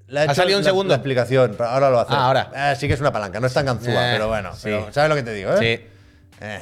Le 0.07 0.21
Ha 0.21 0.33
salido 0.33 0.57
un 0.57 0.63
la- 0.63 0.69
segundo. 0.69 0.89
La 0.89 0.95
explicación, 0.95 1.53
pero 1.55 1.69
ahora 1.69 1.89
lo 1.91 1.99
hace. 1.99 2.13
Ah, 2.13 2.25
ahora. 2.27 2.51
Eh, 2.55 2.75
sí 2.75 2.87
que 2.87 2.95
es 2.95 2.99
una 2.99 3.11
palanca, 3.13 3.39
no 3.39 3.45
es 3.45 3.53
tan 3.53 3.65
ganzúa, 3.67 4.09
Eh, 4.09 4.13
pero 4.15 4.27
bueno. 4.27 4.53
sí. 4.55 4.61
pero 4.63 4.91
¿Sabes 4.91 5.09
lo 5.09 5.15
que 5.15 5.23
te 5.23 5.33
digo, 5.33 5.51
eh? 5.53 5.57
Sí. 5.59 5.87
Eh, 6.41 6.59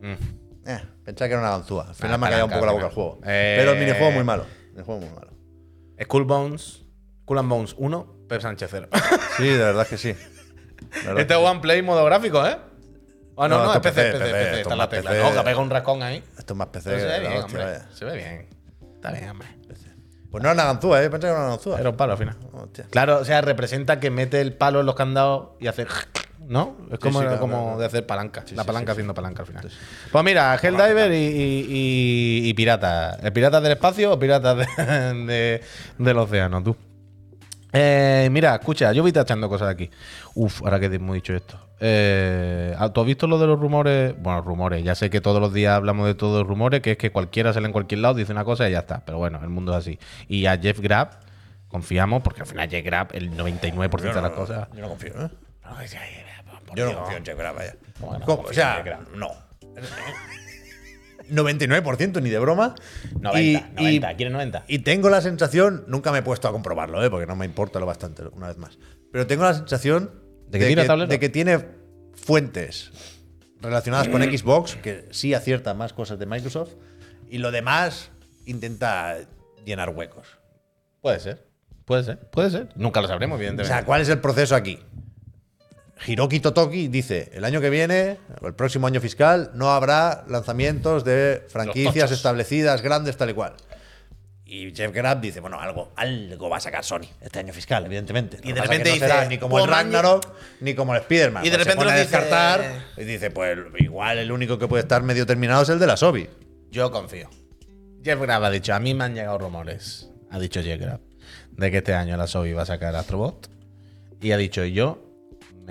Mm. 0.00 0.37
Eh, 0.68 0.82
pensaba 1.04 1.28
que 1.28 1.32
era 1.34 1.40
una 1.40 1.50
ganzúa. 1.50 1.88
Al 1.88 1.94
final 1.94 2.14
Ah, 2.14 2.18
me 2.18 2.26
ha 2.26 2.30
callado 2.30 2.46
un 2.46 2.52
poco 2.52 2.66
la 2.66 2.72
boca 2.72 2.86
el 2.86 2.92
juego. 2.92 3.18
Eh, 3.24 3.56
Pero 3.58 3.72
el 3.72 3.78
minijuego 3.78 4.10
muy 4.12 4.24
malo. 4.24 4.46
El 4.76 4.82
juego 4.84 5.00
muy 5.00 5.10
malo. 5.10 5.32
Skull 6.02 6.24
Bones, 6.24 6.84
Skull 7.22 7.38
and 7.38 7.48
Bones 7.48 7.74
1, 7.78 8.14
Pep 8.28 8.40
Sánchez 8.40 8.68
0. 8.70 8.88
Sí, 9.36 9.48
de 9.48 9.58
verdad 9.58 9.86
que 9.86 9.96
sí. 9.98 10.14
Verdad 11.04 11.20
este 11.20 11.34
es 11.34 11.40
One 11.40 11.60
Play 11.60 11.82
modo 11.82 12.04
gráfico, 12.04 12.46
¿eh? 12.46 12.56
Ah, 13.36 13.48
no, 13.48 13.58
No, 13.58 13.64
no, 13.66 13.74
es 13.74 13.80
PC, 13.80 13.94
PC, 13.94 14.12
PC, 14.18 14.24
PC, 14.24 14.40
esto 14.40 14.56
está 14.58 14.72
es 14.72 14.78
la 14.78 14.88
tecla. 14.88 15.10
PC. 15.10 15.22
No, 15.22 15.32
que 15.32 15.42
pega 15.44 15.58
un 15.60 15.70
rascón 15.70 16.02
ahí. 16.02 16.24
Esto 16.38 16.54
es 16.54 16.56
más 16.58 16.68
PC. 16.68 16.90
Pero 16.90 17.00
se 17.00 17.06
ve 17.06 17.20
bien, 17.20 17.32
hostia, 17.32 17.44
hombre. 17.44 17.64
vaya. 17.64 17.88
Se 17.94 18.04
ve 18.04 18.16
bien. 18.16 18.48
Está 18.96 19.12
bien, 19.12 19.30
hombre. 19.30 19.48
Pues 20.30 20.42
no 20.42 20.50
era 20.50 20.54
una 20.62 20.64
ganzúa, 20.72 21.02
¿eh? 21.02 21.08
Pensaba 21.08 21.20
que 21.20 21.26
era 21.38 21.38
una 21.40 21.48
ganzúa. 21.54 21.76
Pero 21.78 21.90
un 21.90 21.96
palo 21.96 22.12
al 22.12 22.18
final. 22.18 22.36
Hostia. 22.52 22.86
Claro, 22.90 23.18
o 23.18 23.24
sea, 23.24 23.40
representa 23.40 23.98
que 23.98 24.10
mete 24.10 24.40
el 24.42 24.52
palo 24.54 24.80
en 24.80 24.86
los 24.86 24.94
candados 24.94 25.50
y 25.58 25.68
hace. 25.68 25.86
¿No? 26.48 26.76
Es 26.90 26.98
como, 26.98 27.18
sí, 27.20 27.26
claro, 27.26 27.40
como 27.40 27.62
claro. 27.62 27.78
de 27.78 27.86
hacer 27.86 28.06
palanca. 28.06 28.42
la 28.54 28.64
palanca 28.64 28.92
haciendo 28.92 29.12
palanca 29.14 29.42
al 29.42 29.46
final. 29.46 29.70
Pues 30.10 30.24
mira, 30.24 30.56
Helldiver 30.60 31.12
y, 31.12 31.16
y, 31.16 31.66
y, 31.68 32.48
y 32.48 32.54
Pirata. 32.54 33.18
¿El 33.22 33.32
Piratas 33.34 33.62
del 33.62 33.72
espacio 33.72 34.12
o 34.12 34.18
Piratas 34.18 34.56
de- 34.56 35.14
de- 35.26 35.60
del 35.98 36.18
océano, 36.18 36.62
tú? 36.62 36.74
Eh, 37.72 38.28
mira, 38.32 38.54
escucha, 38.54 38.92
yo 38.94 39.02
voy 39.02 39.12
tachando 39.12 39.46
cosas 39.48 39.68
aquí. 39.68 39.90
Uf, 40.34 40.62
ahora 40.62 40.80
que 40.80 40.86
hemos 40.86 41.14
dicho 41.14 41.34
esto. 41.34 41.60
Eh, 41.80 42.74
¿Tú 42.94 43.00
has 43.02 43.06
visto 43.06 43.26
lo 43.26 43.38
de 43.38 43.46
los 43.46 43.60
rumores? 43.60 44.14
Bueno, 44.18 44.40
rumores. 44.40 44.82
Ya 44.82 44.94
sé 44.94 45.10
que 45.10 45.20
todos 45.20 45.40
los 45.42 45.52
días 45.52 45.74
hablamos 45.74 46.06
de 46.06 46.14
todos 46.14 46.38
los 46.40 46.48
rumores, 46.48 46.80
que 46.80 46.92
es 46.92 46.96
que 46.98 47.12
cualquiera 47.12 47.52
sale 47.52 47.66
en 47.66 47.72
cualquier 47.72 48.00
lado, 48.00 48.14
dice 48.14 48.32
una 48.32 48.44
cosa 48.44 48.66
y 48.68 48.72
ya 48.72 48.78
está. 48.80 49.04
Pero 49.04 49.18
bueno, 49.18 49.38
el 49.42 49.50
mundo 49.50 49.72
es 49.72 49.78
así. 49.78 49.98
Y 50.28 50.46
a 50.46 50.56
Jeff 50.58 50.80
Grapp 50.80 51.12
confiamos, 51.68 52.22
porque 52.22 52.40
al 52.40 52.46
final 52.46 52.70
Jeff 52.70 52.84
Grapp, 52.86 53.14
el 53.14 53.30
99% 53.36 54.14
de 54.14 54.22
las 54.22 54.30
cosas. 54.32 54.68
Yo 54.74 54.80
no 54.80 54.88
confío, 54.88 55.12
¿eh? 55.26 55.28
No, 55.62 55.76
Yo 56.74 56.86
no 56.92 56.98
confío 56.98 57.16
en 57.18 57.24
Jeff 57.24 57.38
Grapp, 57.38 57.56
vaya. 57.56 57.76
Bueno, 58.00 58.24
¿Cómo? 58.26 58.42
O 58.44 58.52
sea, 58.52 58.82
no. 59.14 59.30
99% 61.30 62.22
ni 62.22 62.30
de 62.30 62.38
broma. 62.38 62.74
90, 63.20 63.40
Y- 63.40 63.74
90. 63.74 64.12
y- 64.12 64.16
¿Quieres 64.16 64.32
90? 64.32 64.64
Y 64.68 64.78
tengo 64.80 65.10
la 65.10 65.20
sensación, 65.20 65.84
nunca 65.88 66.10
me 66.12 66.18
he 66.18 66.22
puesto 66.22 66.48
a 66.48 66.52
comprobarlo, 66.52 67.04
¿eh? 67.04 67.10
porque 67.10 67.26
no 67.26 67.36
me 67.36 67.44
importa 67.44 67.78
lo 67.80 67.86
bastante, 67.86 68.22
una 68.32 68.48
vez 68.48 68.56
más. 68.56 68.78
Pero 69.12 69.26
tengo 69.26 69.44
la 69.44 69.54
sensación 69.54 70.10
¿De 70.48 70.58
que 70.58 70.74
de 70.74 71.18
que 71.18 71.28
tiene 71.28 71.62
fuentes 72.14 72.90
relacionadas 73.60 74.08
con 74.08 74.22
Xbox, 74.22 74.76
que 74.76 75.06
sí 75.10 75.34
acierta 75.34 75.74
más 75.74 75.92
cosas 75.92 76.18
de 76.18 76.24
Microsoft, 76.26 76.70
y 77.28 77.38
lo 77.38 77.50
demás 77.50 78.10
intenta 78.46 79.16
llenar 79.66 79.90
huecos. 79.90 80.26
Puede 81.02 81.20
ser. 81.20 81.46
Puede 81.84 82.04
ser. 82.04 82.18
Puede 82.30 82.50
ser. 82.50 82.68
Nunca 82.76 83.00
lo 83.02 83.08
sabremos, 83.08 83.36
O 83.36 83.38
evidentemente. 83.38 83.74
sea, 83.74 83.84
¿cuál 83.84 84.00
es 84.00 84.08
el 84.08 84.20
proceso 84.20 84.54
aquí? 84.54 84.78
Hiroki 86.06 86.40
Totoki 86.40 86.88
dice, 86.88 87.30
el 87.34 87.44
año 87.44 87.60
que 87.60 87.70
viene, 87.70 88.18
el 88.42 88.54
próximo 88.54 88.86
año 88.86 89.00
fiscal, 89.00 89.50
no 89.54 89.70
habrá 89.72 90.24
lanzamientos 90.28 91.04
de 91.04 91.44
franquicias 91.48 92.10
establecidas, 92.12 92.82
grandes, 92.82 93.16
tal 93.16 93.30
y 93.30 93.34
cual. 93.34 93.54
Y 94.50 94.74
Jeff 94.74 94.94
Grapp 94.94 95.20
dice, 95.20 95.40
bueno, 95.40 95.60
algo, 95.60 95.92
algo 95.96 96.48
va 96.48 96.56
a 96.56 96.60
sacar 96.60 96.82
Sony 96.82 97.04
este 97.20 97.38
año 97.40 97.52
fiscal, 97.52 97.84
evidentemente. 97.84 98.38
Y 98.42 98.52
de 98.52 98.62
repente 98.62 98.98
será 98.98 99.26
ni 99.26 99.36
como 99.36 99.58
el. 99.58 99.66
Ragnarok, 99.68 100.26
ni 100.60 100.72
como 100.74 100.94
el 100.94 101.02
Spider-Man. 101.02 101.44
Y 101.44 101.50
de 101.50 101.56
Pues 101.56 101.64
se 101.66 101.70
repente 101.70 101.84
pone 101.84 101.90
a 101.96 102.00
dice- 102.00 102.16
descartar 102.16 102.84
y 102.96 103.04
dice, 103.04 103.30
pues 103.30 103.58
igual 103.78 104.16
el 104.18 104.32
único 104.32 104.58
que 104.58 104.66
puede 104.66 104.82
estar 104.84 105.02
medio 105.02 105.26
terminado 105.26 105.62
es 105.64 105.68
el 105.68 105.78
de 105.78 105.86
la 105.86 105.98
Sobi. 105.98 106.28
Yo 106.70 106.90
confío. 106.90 107.28
Jeff 108.02 108.18
Grab 108.20 108.44
ha 108.44 108.50
dicho, 108.50 108.72
a 108.72 108.80
mí 108.80 108.94
me 108.94 109.04
han 109.04 109.14
llegado 109.14 109.36
rumores, 109.36 110.08
ha 110.30 110.38
dicho 110.38 110.62
Jeff 110.62 110.80
Grab, 110.80 111.00
de 111.50 111.70
que 111.70 111.78
este 111.78 111.92
año 111.92 112.16
la 112.16 112.26
Sony 112.26 112.54
va 112.56 112.62
a 112.62 112.66
sacar 112.66 112.94
Astrobot. 112.96 113.50
Y 114.22 114.32
ha 114.32 114.38
dicho, 114.38 114.64
yo 114.64 115.07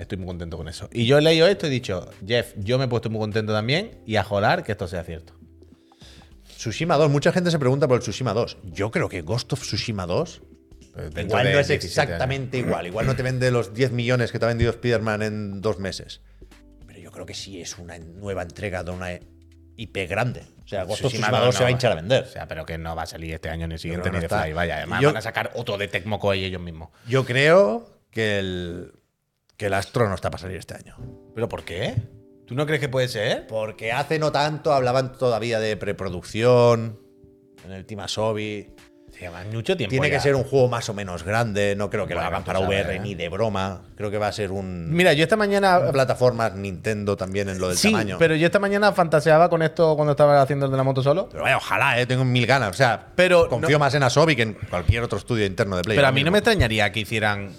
estoy 0.02 0.18
muy 0.18 0.26
contento 0.26 0.56
con 0.56 0.68
eso. 0.68 0.88
Y 0.92 1.06
yo 1.06 1.18
he 1.18 1.22
leído 1.22 1.46
esto 1.46 1.66
y 1.66 1.68
he 1.68 1.72
dicho, 1.72 2.10
Jeff, 2.26 2.54
yo 2.56 2.78
me 2.78 2.84
he 2.84 2.88
puesto 2.88 3.10
muy 3.10 3.20
contento 3.20 3.52
también 3.52 4.02
y 4.06 4.16
a 4.16 4.24
jolar 4.24 4.64
que 4.64 4.72
esto 4.72 4.86
sea 4.88 5.04
cierto. 5.04 5.34
Tsushima 6.56 6.96
2, 6.96 7.10
mucha 7.10 7.32
gente 7.32 7.50
se 7.50 7.58
pregunta 7.58 7.86
por 7.86 7.96
el 7.96 8.02
Tsushima 8.02 8.32
2. 8.34 8.58
Yo 8.64 8.90
creo 8.90 9.08
que 9.08 9.22
Ghost 9.22 9.52
of 9.52 9.60
Tsushima 9.62 10.06
2 10.06 10.42
Pero 10.94 11.04
dentro 11.10 11.22
igual 11.22 11.52
no 11.52 11.58
es 11.60 11.68
17 11.68 11.74
años. 11.74 11.84
exactamente 12.12 12.58
igual. 12.58 12.86
Igual 12.86 13.06
no 13.06 13.14
te 13.14 13.22
vende 13.22 13.50
los 13.50 13.72
10 13.74 13.92
millones 13.92 14.32
que 14.32 14.38
te 14.38 14.44
ha 14.44 14.48
vendido 14.48 14.70
Spider-Man 14.72 15.22
en 15.22 15.60
dos 15.60 15.78
meses. 15.78 16.20
Pero 16.86 16.98
yo 16.98 17.12
creo 17.12 17.26
que 17.26 17.34
sí 17.34 17.60
es 17.60 17.78
una 17.78 17.98
nueva 17.98 18.42
entrega 18.42 18.82
de 18.82 18.90
una 18.90 19.12
IP 19.76 20.08
grande. 20.08 20.42
O 20.64 20.66
sea, 20.68 20.82
Ghost 20.82 21.04
of 21.04 21.12
Tsushima 21.12 21.30
2 21.38 21.54
se 21.54 21.62
va 21.62 21.68
a 21.68 21.70
hinchar 21.70 21.92
a 21.92 21.94
vender. 21.94 22.24
O 22.24 22.26
sea, 22.26 22.48
pero 22.48 22.66
que 22.66 22.76
no 22.76 22.96
va 22.96 23.02
a 23.02 23.06
salir 23.06 23.34
este 23.34 23.48
año 23.50 23.68
ni 23.68 23.74
el 23.74 23.80
siguiente 23.80 24.10
ni 24.10 24.18
de. 24.18 24.28
Fly. 24.28 24.52
Vaya, 24.52 24.78
además 24.78 25.00
Yo- 25.00 25.10
van 25.10 25.16
a 25.18 25.22
sacar 25.22 25.52
otro 25.54 25.78
de 25.78 25.86
Tecmo 25.86 26.18
Koei 26.18 26.44
ellos 26.44 26.60
mismos. 26.60 26.88
Yo 27.06 27.24
creo 27.24 28.02
que 28.10 28.40
el, 28.40 28.92
que 29.58 29.66
el 29.66 29.74
Astro 29.74 30.08
no 30.08 30.14
está 30.14 30.30
para 30.30 30.40
salir 30.40 30.56
este 30.56 30.74
año. 30.74 30.96
¿Pero 31.34 31.48
por 31.48 31.64
qué? 31.64 31.94
¿Tú 32.46 32.54
no 32.54 32.64
crees 32.64 32.80
que 32.80 32.88
puede 32.88 33.08
ser? 33.08 33.46
Porque 33.46 33.92
hace 33.92 34.18
no 34.18 34.32
tanto 34.32 34.72
hablaban 34.72 35.12
todavía 35.12 35.60
de 35.60 35.76
preproducción 35.76 36.98
en 37.66 37.72
el 37.72 37.84
Team 37.84 38.00
Asobi. 38.00 38.74
Lleva 39.20 39.42
mucho 39.52 39.76
tiempo. 39.76 39.90
Tiene 39.90 40.10
que 40.10 40.20
ser 40.20 40.36
un 40.36 40.44
juego 40.44 40.68
más 40.68 40.88
o 40.88 40.94
menos 40.94 41.24
grande. 41.24 41.74
No 41.76 41.90
creo 41.90 42.06
que 42.06 42.14
lo 42.14 42.20
Bueno, 42.20 42.28
hagan 42.28 42.44
tú 42.44 42.46
para 42.52 42.60
VR 42.60 42.94
¿eh? 42.94 43.00
ni 43.00 43.16
de 43.16 43.28
broma. 43.28 43.82
Creo 43.96 44.12
que 44.12 44.18
va 44.18 44.28
a 44.28 44.32
ser 44.32 44.52
un. 44.52 44.90
Mira, 44.94 45.12
yo 45.12 45.24
esta 45.24 45.36
mañana. 45.36 45.90
plataformas 45.90 46.54
Nintendo 46.54 47.16
también 47.16 47.48
en 47.48 47.58
lo 47.58 47.66
del 47.68 47.76
Sí, 47.76 47.90
tamaño. 47.90 48.16
pero 48.18 48.36
yo 48.36 48.46
esta 48.46 48.60
mañana 48.60 48.92
fantaseaba 48.92 49.50
con 49.50 49.62
esto 49.62 49.96
cuando 49.96 50.12
estaba 50.12 50.40
haciendo 50.40 50.66
el 50.66 50.70
de 50.70 50.76
la 50.78 50.84
moto 50.84 51.02
solo. 51.02 51.28
Pero 51.32 51.42
vaya, 51.42 51.56
ojalá, 51.56 51.98
eh, 52.00 52.06
tengo 52.06 52.24
mil 52.24 52.46
ganas. 52.46 52.70
O 52.70 52.74
sea, 52.74 53.08
Pero 53.16 53.48
confío 53.48 53.70
no- 53.70 53.78
más 53.80 53.94
en 53.94 54.04
Asobi 54.04 54.36
que 54.36 54.42
en 54.42 54.52
cualquier 54.54 55.02
otro 55.02 55.18
estudio 55.18 55.44
interno 55.46 55.76
de 55.76 55.82
Play. 55.82 55.96
Pero 55.96 56.06
a 56.06 56.12
mí 56.12 56.22
no 56.22 56.30
me 56.30 56.38
extrañaría 56.38 56.92
que 56.92 57.00
hicieran 57.00 57.50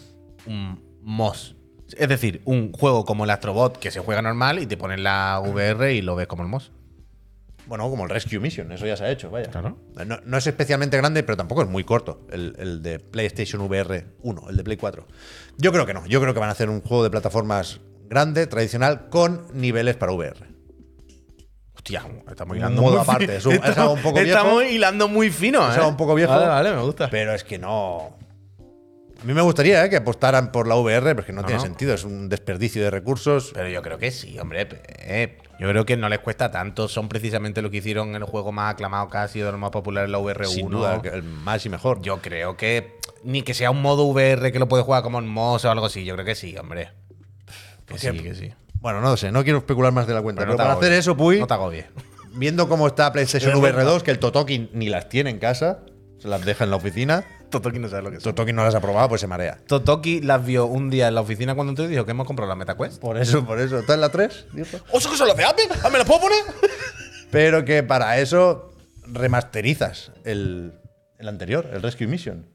un 0.48 0.82
MOS. 1.02 1.56
Es 1.98 2.08
decir, 2.10 2.42
un 2.46 2.72
juego 2.72 3.06
como 3.06 3.24
el 3.24 3.30
Astrobot 3.30 3.78
que 3.78 3.92
se 3.92 4.00
juega 4.00 4.22
normal 4.22 4.60
y 4.60 4.66
te 4.66 4.78
ponen 4.78 5.04
la 5.04 5.42
VR 5.44 5.94
y 5.94 6.02
lo 6.02 6.16
ves 6.16 6.28
como 6.28 6.44
el 6.44 6.50
MOS. 6.50 6.72
Bueno, 7.68 7.88
como 7.90 8.04
el 8.06 8.10
Rescue 8.10 8.40
Mission, 8.40 8.72
eso 8.72 8.88
ya 8.88 8.98
se 8.98 9.04
ha 9.04 9.12
hecho, 9.12 9.30
vaya. 9.30 9.50
Claro. 9.52 9.78
No, 10.06 10.18
no 10.26 10.38
es 10.38 10.48
especialmente 10.48 10.98
grande, 10.98 11.22
pero 11.22 11.38
tampoco 11.38 11.62
es 11.62 11.68
muy 11.70 11.84
corto. 11.84 12.26
El, 12.32 12.56
el 12.58 12.82
de 12.82 13.00
PlayStation 13.00 13.62
VR 13.62 14.06
1, 14.24 14.50
el 14.50 14.58
de 14.58 14.64
Play 14.64 14.78
4. 14.78 15.06
Yo 15.58 15.72
creo 15.72 15.86
que 15.86 15.94
no. 15.94 16.06
Yo 16.08 16.20
creo 16.20 16.34
que 16.34 16.40
van 16.40 16.50
a 16.50 16.54
hacer 16.54 16.70
un 16.70 16.82
juego 16.82 17.04
de 17.04 17.12
plataformas 17.12 17.80
grande, 18.10 18.48
tradicional, 18.48 19.10
con 19.10 19.46
niveles 19.54 19.96
para 19.98 20.14
VR. 20.14 20.48
Hostia, 21.76 22.04
estamos 22.30 22.58
hilando 22.58 22.82
modo 22.82 22.94
muy 22.96 23.02
aparte, 23.04 23.36
es 23.38 23.46
un- 23.46 23.54
es 23.54 23.78
algo 23.78 23.94
un 23.94 24.02
poco 24.02 24.20
viejo. 24.22 24.38
Estamos 24.38 24.64
hilando 24.66 25.08
muy 25.08 25.30
fino, 25.30 25.62
Es 25.70 25.76
¿eh? 25.76 25.78
algo 25.78 25.90
un 25.90 25.98
poco 25.98 26.16
viejo. 26.16 26.32
Vale, 26.34 26.48
vale, 26.48 26.74
me 26.74 26.82
gusta. 26.82 27.10
Pero 27.10 27.34
es 27.34 27.44
que 27.44 27.58
no. 27.60 28.18
A 29.22 29.26
mí 29.26 29.34
me 29.34 29.42
gustaría 29.42 29.84
eh, 29.84 29.90
que 29.90 29.98
apostaran 29.98 30.52
por 30.52 30.66
la 30.68 30.76
VR, 30.76 31.14
porque 31.16 31.34
no, 31.34 31.42
No, 31.42 31.48
tiene 31.48 31.62
sentido. 31.62 31.94
Es 31.94 32.06
un 32.06 32.30
desperdicio 32.30 32.82
de 32.82 32.90
recursos. 32.90 33.52
Pero 33.54 33.68
yo 33.68 33.82
creo 33.82 33.98
que 33.98 34.12
sí, 34.12 34.40
hombre. 34.40 34.68
eh, 35.00 35.38
yo 35.60 35.68
creo 35.68 35.86
que 35.86 35.98
no 35.98 36.08
les 36.08 36.20
cuesta 36.20 36.52
tanto. 36.52 36.88
Son 36.88 37.10
precisamente 37.10 37.62
lo 37.62 37.70
que 37.70 37.78
hicieron 37.78 38.10
en 38.10 38.16
el 38.16 38.24
juego 38.24 38.54
más 38.54 38.74
aclamado 38.74 39.10
casi, 39.10 39.40
de 39.42 39.52
lo 39.52 39.58
más 39.58 39.72
popular 39.72 40.06
en 40.06 40.14
la 40.14 40.20
VR1. 40.20 40.46
Sin 40.48 40.70
duda, 40.70 41.02
el 41.12 41.24
más 41.24 41.66
y 41.66 41.70
mejor. 41.70 42.02
Yo 42.02 42.20
creo 42.22 42.56
que 42.56 42.98
ni 43.26 43.42
que 43.42 43.54
sea 43.54 43.72
un 43.72 43.82
modo 43.82 44.06
VR 44.06 44.54
que 44.54 44.60
lo 44.60 44.70
puede 44.70 44.84
jugar 44.84 45.04
como 45.04 45.20
en 45.20 45.28
MOS 45.28 45.66
o 45.66 45.72
algo 45.72 45.88
así. 45.88 46.06
Yo 46.06 46.14
creo 46.14 46.26
que 46.26 46.36
sí, 46.36 46.56
hombre. 46.58 46.92
Que 47.86 47.98
sí, 47.98 48.20
que 48.20 48.36
sí. 48.36 48.54
Bueno, 48.76 49.02
no 49.02 49.10
lo 49.10 49.18
sé, 49.18 49.34
no 49.34 49.44
quiero 49.44 49.58
especular 49.60 49.92
más 49.92 50.08
de 50.08 50.14
la 50.14 50.22
cuenta. 50.22 50.40
Pero 50.44 50.52
Pero, 50.54 50.58
no 50.64 50.64
te 50.64 50.76
para 50.76 50.80
hacer 50.80 50.98
eso, 50.98 51.18
Puy, 51.18 51.40
No 51.42 51.48
te 51.48 51.54
agobies. 51.56 51.86
viendo 52.36 52.70
cómo 52.70 52.88
está 52.88 53.12
PlayStation 53.12 53.52
Es 53.52 53.58
VR 53.58 53.76
verdad. 53.76 53.92
2, 53.92 54.04
que 54.04 54.12
el 54.12 54.20
Totoki 54.20 54.70
ni 54.74 54.88
las 54.88 55.10
tiene 55.10 55.30
en 55.30 55.40
casa, 55.40 55.80
se 56.20 56.30
las 56.30 56.46
deja 56.46 56.64
en 56.64 56.70
la 56.70 56.78
oficina. 56.78 57.26
Totoki 57.50 57.80
no 57.80 57.90
sabe 57.90 58.04
lo 58.04 58.12
que 58.12 58.18
es. 58.18 58.24
Totoki 58.24 58.54
no 58.54 58.64
las 58.64 58.76
ha 58.76 58.82
probado, 58.82 59.10
pues 59.10 59.22
se 59.22 59.28
marea. 59.28 59.58
Totoki 59.68 60.22
las 60.22 60.46
vio 60.46 60.66
un 60.66 60.90
día 60.90 61.08
en 61.08 61.16
la 61.16 61.22
oficina 61.22 61.56
cuando 61.56 61.72
entró 61.72 61.86
y 61.86 61.88
dijo 61.90 62.06
que 62.06 62.12
hemos 62.12 62.28
comprado 62.28 62.50
la 62.50 62.56
MetaQuest. 62.56 63.00
Por 63.00 63.18
eso, 63.18 63.46
por 63.46 63.60
eso. 63.60 63.80
¿Está 63.80 63.94
en 63.96 64.02
la 64.02 64.10
3? 64.10 64.48
dijo? 64.54 64.78
¿Oso 64.92 65.10
que 65.10 65.18
son 65.18 65.28
las 65.28 65.38
de 65.38 65.46
Apple? 65.46 65.68
¿Ah, 65.84 65.90
¿Me 65.90 65.98
las 65.98 66.08
puedo 66.08 66.22
poner? 66.22 66.44
Pero 67.32 67.66
que 67.66 67.84
para 67.84 68.18
eso 68.20 68.72
remasterizas 69.06 70.12
el, 70.26 70.74
el 71.18 71.28
anterior, 71.28 71.70
el 71.74 71.82
Rescue 71.82 72.08
Mission. 72.08 72.48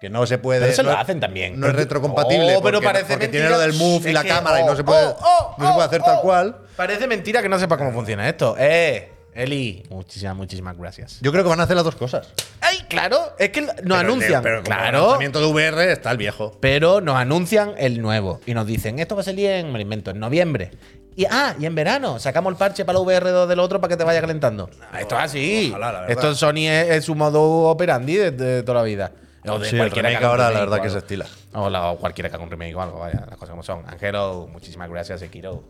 Que 0.00 0.10
no 0.10 0.26
se 0.26 0.38
puede. 0.38 0.60
Pero 0.60 0.72
eso 0.72 0.82
no, 0.82 0.90
lo 0.90 0.98
hacen 0.98 1.20
también. 1.20 1.60
No 1.60 1.68
es 1.68 1.76
retrocompatible. 1.76 2.56
Oh, 2.56 2.62
pero 2.62 2.78
porque, 2.78 2.86
parece 2.86 3.12
porque 3.12 3.26
mentira. 3.26 3.44
tiene 3.44 3.50
lo 3.50 3.58
del 3.60 3.72
move 3.74 4.10
y 4.10 4.12
la 4.12 4.22
que- 4.22 4.28
cámara 4.30 4.60
y 4.60 4.64
no 4.64 4.72
oh, 4.72 4.76
se 4.76 4.82
puede, 4.82 5.06
oh, 5.06 5.54
no 5.58 5.68
se 5.68 5.72
puede 5.74 5.86
hacer 5.86 6.00
oh, 6.00 6.04
tal 6.04 6.16
oh. 6.18 6.22
cual. 6.22 6.56
Parece 6.74 7.06
mentira 7.06 7.40
que 7.40 7.48
no 7.48 7.56
sepa 7.56 7.78
cómo 7.78 7.92
funciona 7.92 8.28
esto. 8.28 8.56
Eh, 8.58 9.11
Eli. 9.34 9.82
Muchísimas, 9.88 10.36
muchísimas 10.36 10.76
gracias. 10.76 11.18
Yo 11.20 11.32
creo 11.32 11.42
que 11.42 11.50
van 11.50 11.60
a 11.60 11.64
hacer 11.64 11.76
las 11.76 11.84
dos 11.84 11.96
cosas. 11.96 12.28
¡Ay, 12.60 12.78
claro! 12.88 13.34
Es 13.38 13.50
que 13.50 13.62
nos 13.62 13.98
anuncian. 13.98 14.42
pero 14.42 14.62
como 14.62 14.76
claro. 14.76 15.00
lanzamiento 15.02 15.40
de 15.40 15.46
VR 15.46 15.92
está 15.92 16.10
el 16.10 16.18
viejo. 16.18 16.56
Pero 16.60 17.00
nos 17.00 17.16
anuncian 17.16 17.74
el 17.78 18.00
nuevo 18.02 18.40
y 18.46 18.54
nos 18.54 18.66
dicen, 18.66 18.98
esto 18.98 19.14
va 19.14 19.22
a 19.22 19.24
salir 19.24 19.50
en, 19.50 19.66
me 19.68 19.78
lo 19.78 19.82
invento, 19.82 20.10
en 20.10 20.20
noviembre. 20.20 20.70
Y, 21.14 21.26
ah, 21.26 21.54
y 21.58 21.66
en 21.66 21.74
verano 21.74 22.18
sacamos 22.18 22.52
el 22.52 22.56
parche 22.56 22.84
para 22.84 22.98
la 22.98 23.04
VR2 23.04 23.46
del 23.46 23.58
otro 23.58 23.80
para 23.80 23.90
que 23.90 23.96
te 23.96 24.04
vaya 24.04 24.20
calentando. 24.20 24.70
esto 24.98 25.14
es 25.16 25.20
así. 25.22 25.68
ojalá, 25.70 25.92
la 25.92 26.00
verdad. 26.00 26.10
esto 26.10 26.28
en 26.28 26.34
Sony 26.36 26.68
es, 26.68 26.90
es 26.90 27.04
su 27.04 27.14
modo 27.14 27.42
operandi 27.68 28.16
de, 28.16 28.30
de 28.30 28.62
toda 28.62 28.78
la 28.78 28.84
vida. 28.84 29.12
O 29.44 29.58
de 29.58 29.68
Sí, 29.68 29.74
el 29.76 29.80
cualquiera 29.82 30.08
remake 30.08 30.24
un 30.24 30.30
ahora, 30.30 30.50
la 30.50 30.60
verdad 30.60 30.78
o 30.78 30.82
que 30.82 30.90
se 30.90 30.98
estila. 30.98 31.26
O, 31.54 31.68
la- 31.68 31.90
o 31.90 31.98
cualquiera 31.98 32.28
que 32.30 32.36
haga 32.36 32.44
un 32.44 32.50
remake 32.50 32.74
o 32.76 32.80
algo, 32.82 33.00
vaya, 33.00 33.20
las 33.28 33.36
cosas 33.36 33.50
como 33.50 33.62
son. 33.64 33.82
Angelo, 33.88 34.46
muchísimas 34.50 34.88
gracias, 34.88 35.18
Sekiro. 35.20 35.64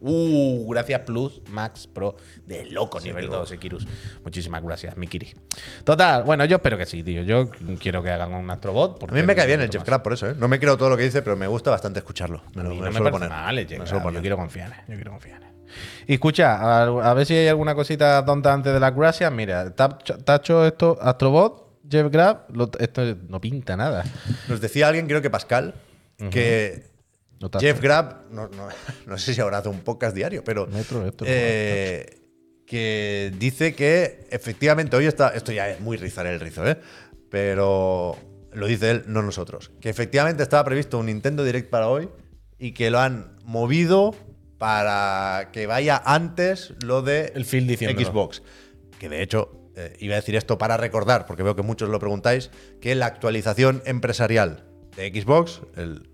Uh, 0.00 0.70
gracias 0.70 1.00
Plus, 1.00 1.42
Max 1.50 1.86
Pro, 1.86 2.16
de 2.46 2.64
loco 2.66 3.00
nivel 3.00 3.28
2, 3.28 3.48
Sekirus. 3.48 3.86
Muchísimas 4.24 4.62
gracias, 4.62 4.96
Mikiri. 4.96 5.34
Total, 5.84 6.22
bueno, 6.22 6.44
yo 6.44 6.56
espero 6.56 6.78
que 6.78 6.86
sí, 6.86 7.02
tío. 7.02 7.22
Yo 7.22 7.50
quiero 7.80 8.02
que 8.02 8.10
hagan 8.10 8.32
un 8.32 8.50
Astrobot. 8.50 9.02
A 9.10 9.12
mí 9.12 9.22
me 9.22 9.34
cae 9.34 9.46
bien 9.46 9.60
el 9.60 9.70
Jeff. 9.70 9.82
Crab 9.84 10.02
por 10.02 10.12
eso, 10.12 10.28
¿eh? 10.30 10.34
No 10.38 10.48
me 10.48 10.58
creo 10.60 10.76
todo 10.76 10.90
lo 10.90 10.96
que 10.96 11.02
dice, 11.02 11.20
pero 11.22 11.36
me 11.36 11.46
gusta 11.46 11.70
bastante 11.70 11.98
escucharlo. 11.98 12.42
Me 12.54 12.62
lo, 12.62 12.70
me 12.70 12.76
no 12.76 12.82
me 12.86 12.92
suelo 12.92 13.10
poner. 13.10 13.28
mal, 13.28 13.58
eh, 13.58 13.66
Me 13.68 13.78
Jeff 13.78 13.86
suelo 13.88 14.02
poner. 14.02 14.18
Yo 14.18 14.20
quiero 14.22 14.36
confiar 14.36 14.68
él, 14.72 14.78
yo 14.88 14.94
quiero 14.94 15.10
confiar 15.10 15.42
él. 15.42 15.48
Y 16.06 16.14
escucha, 16.14 16.54
a, 16.56 16.84
a 17.10 17.14
ver 17.14 17.26
si 17.26 17.34
hay 17.34 17.48
alguna 17.48 17.74
cosita 17.74 18.24
tonta 18.24 18.52
antes 18.52 18.72
de 18.72 18.80
las 18.80 18.94
gracias. 18.94 19.30
Mira, 19.32 19.74
Tacho 19.74 20.64
esto, 20.64 20.96
Astrobot, 21.02 21.65
Jeff 21.90 22.10
Grab, 22.10 22.46
lo- 22.54 22.70
esto 22.78 23.02
no 23.28 23.40
pinta 23.40 23.76
nada. 23.76 24.04
Nos 24.48 24.60
decía 24.60 24.88
alguien, 24.88 25.06
creo 25.06 25.22
que 25.22 25.30
Pascal, 25.30 25.74
que 26.30 26.84
No 27.40 27.50
Tacho. 27.50 27.66
Jeff 27.66 27.80
Grab, 27.80 28.30
no, 28.30 28.48
no- 28.48 28.68
no 29.06 29.18
sé 29.18 29.34
si 29.34 29.40
ahora 29.40 29.58
hace 29.58 29.68
un 29.68 29.80
podcast 29.80 30.14
diario, 30.16 30.42
pero 30.44 30.66
Metro, 30.66 31.04
eh, 31.24 32.22
que 32.66 33.32
dice 33.38 33.74
que 33.74 34.26
efectivamente 34.30 34.96
hoy 34.96 35.06
está, 35.06 35.28
esto 35.28 35.52
ya 35.52 35.68
es 35.70 35.80
muy 35.80 35.96
rizar 35.96 36.26
el 36.26 36.40
rizo, 36.40 36.66
¿eh? 36.66 36.78
pero 37.30 38.16
lo 38.52 38.66
dice 38.66 38.90
él, 38.90 39.04
no 39.06 39.22
nosotros, 39.22 39.70
que 39.80 39.90
efectivamente 39.90 40.42
estaba 40.42 40.64
previsto 40.64 40.98
un 40.98 41.06
Nintendo 41.06 41.44
Direct 41.44 41.68
para 41.70 41.88
hoy 41.88 42.08
y 42.58 42.72
que 42.72 42.90
lo 42.90 42.98
han 43.00 43.36
movido 43.44 44.14
para 44.58 45.50
que 45.52 45.66
vaya 45.66 46.00
antes 46.04 46.72
lo 46.82 47.02
de 47.02 47.32
El 47.34 47.44
Phil. 47.44 47.76
Xbox. 47.76 48.42
Que 48.98 49.10
de 49.10 49.22
hecho, 49.22 49.55
eh, 49.76 49.94
iba 50.00 50.14
a 50.14 50.16
decir 50.16 50.36
esto 50.36 50.58
para 50.58 50.76
recordar, 50.76 51.26
porque 51.26 51.42
veo 51.42 51.54
que 51.54 51.62
muchos 51.62 51.88
lo 51.88 51.98
preguntáis, 51.98 52.50
que 52.80 52.94
la 52.94 53.06
actualización 53.06 53.82
empresarial 53.84 54.64
de 54.96 55.10
Xbox, 55.10 55.60
el 55.76 56.08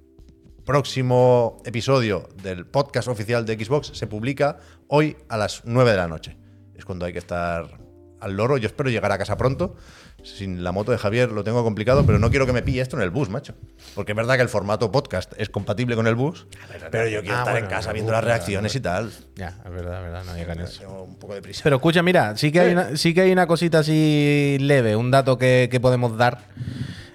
próximo 0.64 1.62
episodio 1.64 2.28
del 2.42 2.66
podcast 2.66 3.08
oficial 3.08 3.46
de 3.46 3.62
Xbox, 3.62 3.92
se 3.94 4.06
publica 4.06 4.58
hoy 4.88 5.16
a 5.28 5.36
las 5.36 5.62
9 5.64 5.92
de 5.92 5.96
la 5.96 6.08
noche. 6.08 6.36
Es 6.74 6.84
cuando 6.84 7.06
hay 7.06 7.12
que 7.12 7.20
estar 7.20 7.78
al 8.20 8.36
loro. 8.36 8.56
Yo 8.56 8.66
espero 8.66 8.90
llegar 8.90 9.12
a 9.12 9.18
casa 9.18 9.36
pronto. 9.36 9.76
Sin 10.22 10.62
la 10.62 10.70
moto 10.70 10.92
de 10.92 10.98
Javier 10.98 11.30
lo 11.32 11.42
tengo 11.42 11.64
complicado, 11.64 12.06
pero 12.06 12.18
no 12.18 12.30
quiero 12.30 12.46
que 12.46 12.52
me 12.52 12.62
pille 12.62 12.80
esto 12.80 12.96
en 12.96 13.02
el 13.02 13.10
bus, 13.10 13.28
macho. 13.28 13.54
Porque 13.96 14.12
es 14.12 14.16
verdad 14.16 14.36
que 14.36 14.42
el 14.42 14.48
formato 14.48 14.92
podcast 14.92 15.32
es 15.36 15.48
compatible 15.50 15.96
con 15.96 16.06
el 16.06 16.14
bus, 16.14 16.46
pero 16.92 17.08
yo 17.08 17.20
quiero 17.22 17.36
Ah, 17.36 17.38
estar 17.40 17.52
bueno, 17.54 17.66
en 17.66 17.70
casa 17.70 17.90
el 17.90 17.94
viendo 17.94 18.12
bus, 18.12 18.16
las 18.18 18.24
reacciones 18.24 18.74
y 18.76 18.80
tal. 18.80 19.10
Ya, 19.34 19.48
es 19.64 19.70
verdad, 19.72 19.96
es 19.98 20.02
verdad, 20.04 20.24
no 20.24 20.34
digan 20.34 20.60
eso. 20.60 20.80
Tengo 20.80 21.02
un 21.02 21.16
poco 21.18 21.34
de 21.34 21.42
prisa. 21.42 21.60
Pero 21.64 21.76
escucha, 21.76 22.02
mira, 22.02 22.36
sí 22.36 22.52
que 22.52 22.60
hay 22.60 22.72
una, 22.72 22.96
sí 22.96 23.12
que 23.14 23.22
hay 23.22 23.32
una 23.32 23.46
cosita 23.48 23.80
así 23.80 24.58
leve, 24.60 24.94
un 24.94 25.10
dato 25.10 25.36
que, 25.38 25.68
que 25.70 25.80
podemos 25.80 26.16
dar 26.16 26.38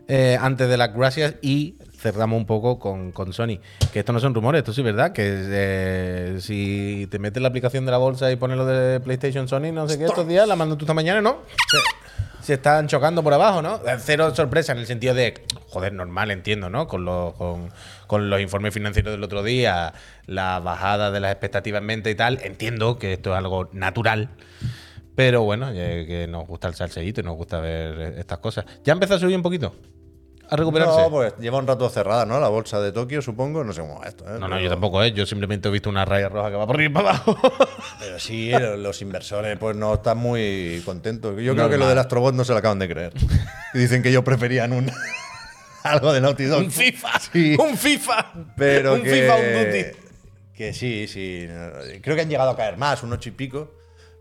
eh, 0.07 0.37
antes 0.39 0.69
de 0.69 0.77
las 0.77 0.93
gracias 0.93 1.35
y 1.41 1.75
cerramos 1.97 2.37
un 2.37 2.45
poco 2.45 2.79
con, 2.79 3.11
con 3.11 3.33
Sony. 3.33 3.59
Que 3.91 3.99
esto 3.99 4.13
no 4.13 4.19
son 4.19 4.33
rumores, 4.33 4.59
esto 4.59 4.73
sí 4.73 4.81
es 4.81 4.85
verdad. 4.85 5.11
Que 5.11 5.23
eh, 5.25 6.37
si 6.39 7.07
te 7.09 7.19
metes 7.19 7.41
la 7.41 7.49
aplicación 7.49 7.85
de 7.85 7.91
la 7.91 7.97
bolsa 7.97 8.31
y 8.31 8.35
pones 8.35 8.57
lo 8.57 8.65
de 8.65 8.99
PlayStation 8.99 9.47
Sony, 9.47 9.71
no 9.73 9.87
sé 9.87 9.97
qué, 9.97 10.05
estos 10.05 10.27
días, 10.27 10.47
la 10.47 10.55
mando 10.55 10.77
tú 10.77 10.85
esta 10.85 10.93
mañana, 10.93 11.21
¿no? 11.21 11.37
Se 12.41 12.53
están 12.53 12.87
chocando 12.87 13.23
por 13.23 13.33
abajo, 13.33 13.61
¿no? 13.61 13.81
Cero 13.99 14.33
sorpresa 14.33 14.71
en 14.71 14.77
el 14.77 14.85
sentido 14.85 15.13
de, 15.13 15.33
joder, 15.69 15.91
normal, 15.91 16.31
entiendo, 16.31 16.69
¿no? 16.69 16.87
Con 16.87 17.03
los, 17.03 17.33
con, 17.33 17.69
con 18.05 18.29
los 18.29 18.39
informes 18.39 18.73
financieros 18.73 19.11
del 19.11 19.23
otro 19.23 19.43
día, 19.43 19.93
la 20.27 20.59
bajada 20.59 21.11
de 21.11 21.19
las 21.19 21.31
expectativas 21.31 21.81
en 21.81 21.87
mente 21.87 22.09
y 22.09 22.15
tal, 22.15 22.39
entiendo 22.43 22.97
que 22.97 23.13
esto 23.13 23.31
es 23.31 23.37
algo 23.37 23.69
natural. 23.73 24.29
Pero 25.15 25.41
bueno, 25.41 25.73
ya 25.73 26.05
que 26.05 26.27
nos 26.29 26.47
gusta 26.47 26.67
el 26.67 26.75
salseíto 26.75 27.21
y 27.21 27.23
nos 27.23 27.35
gusta 27.35 27.59
ver 27.59 28.19
estas 28.19 28.37
cosas. 28.37 28.65
¿Ya 28.83 28.93
empezó 28.93 29.15
a 29.15 29.19
subir 29.19 29.35
un 29.35 29.41
poquito? 29.41 29.73
¿A 30.49 30.55
recuperarse? 30.55 31.01
No, 31.01 31.09
pues 31.09 31.33
lleva 31.39 31.57
un 31.57 31.67
rato 31.67 31.89
cerrada, 31.89 32.25
¿no? 32.25 32.39
La 32.39 32.47
bolsa 32.47 32.79
de 32.79 32.91
Tokio, 32.91 33.21
supongo. 33.21 33.63
No 33.63 33.73
sé 33.73 33.81
cómo 33.81 33.99
va 33.99 34.07
esto, 34.07 34.23
¿eh? 34.25 34.33
No, 34.39 34.47
no, 34.47 34.49
Pero- 34.55 34.61
yo 34.61 34.69
tampoco, 34.69 35.03
¿eh? 35.03 35.11
Yo 35.11 35.25
simplemente 35.25 35.67
he 35.67 35.71
visto 35.71 35.89
una 35.89 36.05
raya 36.05 36.29
roja 36.29 36.49
que 36.49 36.55
va 36.55 36.65
por 36.65 36.75
arriba 36.75 36.89
y 36.89 36.93
para 36.93 37.09
abajo. 37.09 37.37
pero 37.99 38.17
sí, 38.19 38.51
lo- 38.51 38.77
los 38.77 39.01
inversores 39.01 39.57
pues 39.57 39.75
no 39.75 39.95
están 39.95 40.17
muy 40.17 40.81
contentos. 40.85 41.35
Yo 41.41 41.53
creo 41.53 41.69
que 41.69 41.77
lo 41.77 41.87
del 41.89 41.97
Astrobot 41.97 42.33
no 42.33 42.45
se 42.45 42.53
lo 42.53 42.59
acaban 42.59 42.79
de 42.79 42.87
creer. 42.87 43.13
Dicen 43.73 44.01
que 44.01 44.09
ellos 44.09 44.23
preferían 44.23 44.71
un 44.73 44.89
algo 45.83 46.13
de 46.13 46.21
Naughty 46.21 46.45
Dog. 46.45 46.59
Un 46.63 46.71
FIFA. 46.71 47.19
Sí. 47.19 47.57
Un 47.59 47.77
FIFA. 47.77 48.33
Pero 48.55 48.93
un 48.95 49.03
que, 49.03 49.09
FIFA, 49.11 49.35
un 49.35 49.65
Duty. 49.65 49.85
Que 50.53 50.73
sí, 50.73 51.07
sí. 51.07 51.47
Creo 52.01 52.15
que 52.15 52.21
han 52.21 52.29
llegado 52.29 52.49
a 52.51 52.55
caer 52.57 52.77
más, 52.77 53.03
un 53.03 53.11
8 53.13 53.29
y 53.29 53.31
pico. 53.33 53.73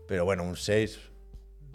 Pero 0.07 0.23
bueno, 0.25 0.43
un 0.43 0.55
6. 0.55 0.99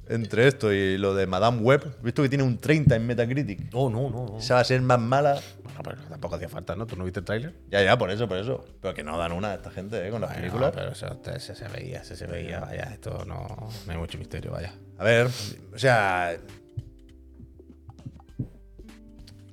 Entre 0.09 0.49
esto 0.49 0.73
y 0.73 0.99
lo 0.99 1.15
de 1.15 1.27
Madame 1.27 1.61
Web, 1.63 1.99
visto 2.03 2.23
que 2.23 2.29
tiene 2.29 2.43
un 2.45 2.59
30 2.59 2.97
en 2.97 3.07
Metacritic. 3.07 3.73
No, 3.73 3.89
no, 3.89 4.11
no. 4.11 4.27
no. 4.27 4.39
Esa 4.39 4.55
va 4.55 4.61
a 4.61 4.65
ser 4.65 4.81
más 4.83 4.99
mala. 4.99 5.41
Bueno, 5.63 5.81
pero 5.85 5.97
tampoco 6.09 6.35
hacía 6.35 6.49
falta, 6.49 6.75
¿no? 6.75 6.87
¿Tú 6.87 6.97
no 6.97 7.05
viste 7.05 7.21
el 7.21 7.25
tráiler? 7.25 7.55
Ya, 7.71 7.83
ya, 7.83 7.97
por 7.97 8.11
eso, 8.11 8.27
por 8.29 8.37
eso. 8.37 8.65
Pero 8.81 8.95
que 8.95 9.05
no 9.05 9.17
dan 9.17 9.33
una 9.33 9.55
esta 9.55 9.71
gente, 9.71 10.07
¿eh? 10.07 10.11
Con 10.11 10.21
las 10.21 10.31
Bueno, 10.31 10.43
películas. 10.43 10.73
pero 10.75 10.91
eso, 10.93 11.07
eso 11.35 11.55
se 11.55 11.69
veía, 11.69 12.01
eso 12.01 12.17
se 12.17 12.27
veía, 12.27 12.59
vaya. 12.61 12.91
Esto 12.93 13.25
no, 13.27 13.47
no 13.87 13.93
hay 13.93 13.97
mucho 13.97 14.19
misterio, 14.19 14.51
vaya. 14.51 14.75
A 14.99 15.05
ver, 15.05 15.29
o 15.73 15.79
sea. 15.79 16.37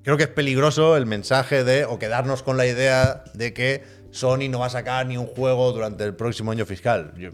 Creo 0.04 0.18
que 0.18 0.24
es 0.24 0.30
peligroso 0.30 0.98
el 0.98 1.06
mensaje 1.06 1.64
de. 1.64 1.86
o 1.86 2.00
quedarnos 2.00 2.42
con 2.42 2.58
la 2.58 2.66
idea 2.66 3.24
de 3.34 3.54
que 3.54 3.84
Sony 4.12 4.50
no 4.50 4.60
va 4.60 4.66
a 4.66 4.70
sacar 4.72 5.06
ni 5.06 5.18
un 5.18 5.28
juego 5.28 5.72
durante 5.72 6.04
el 6.04 6.16
próximo 6.16 6.52
año 6.52 6.66
fiscal. 6.66 7.14
Yo- 7.18 7.30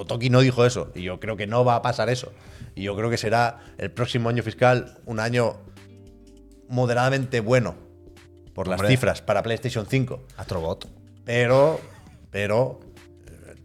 Totoki 0.00 0.30
no 0.30 0.40
dijo 0.40 0.64
eso. 0.64 0.90
Y 0.94 1.02
yo 1.02 1.20
creo 1.20 1.36
que 1.36 1.46
no 1.46 1.62
va 1.62 1.74
a 1.74 1.82
pasar 1.82 2.08
eso. 2.08 2.32
Y 2.74 2.84
yo 2.84 2.96
creo 2.96 3.10
que 3.10 3.18
será 3.18 3.60
el 3.76 3.90
próximo 3.90 4.30
año 4.30 4.42
fiscal 4.42 4.98
un 5.04 5.20
año 5.20 5.58
moderadamente 6.68 7.40
bueno. 7.40 7.74
Por 8.54 8.66
las 8.66 8.80
cifras 8.86 9.20
para 9.20 9.42
PlayStation 9.42 9.86
5. 9.86 10.22
Astrobot. 10.38 10.88
Pero. 11.24 11.80
Pero. 12.30 12.80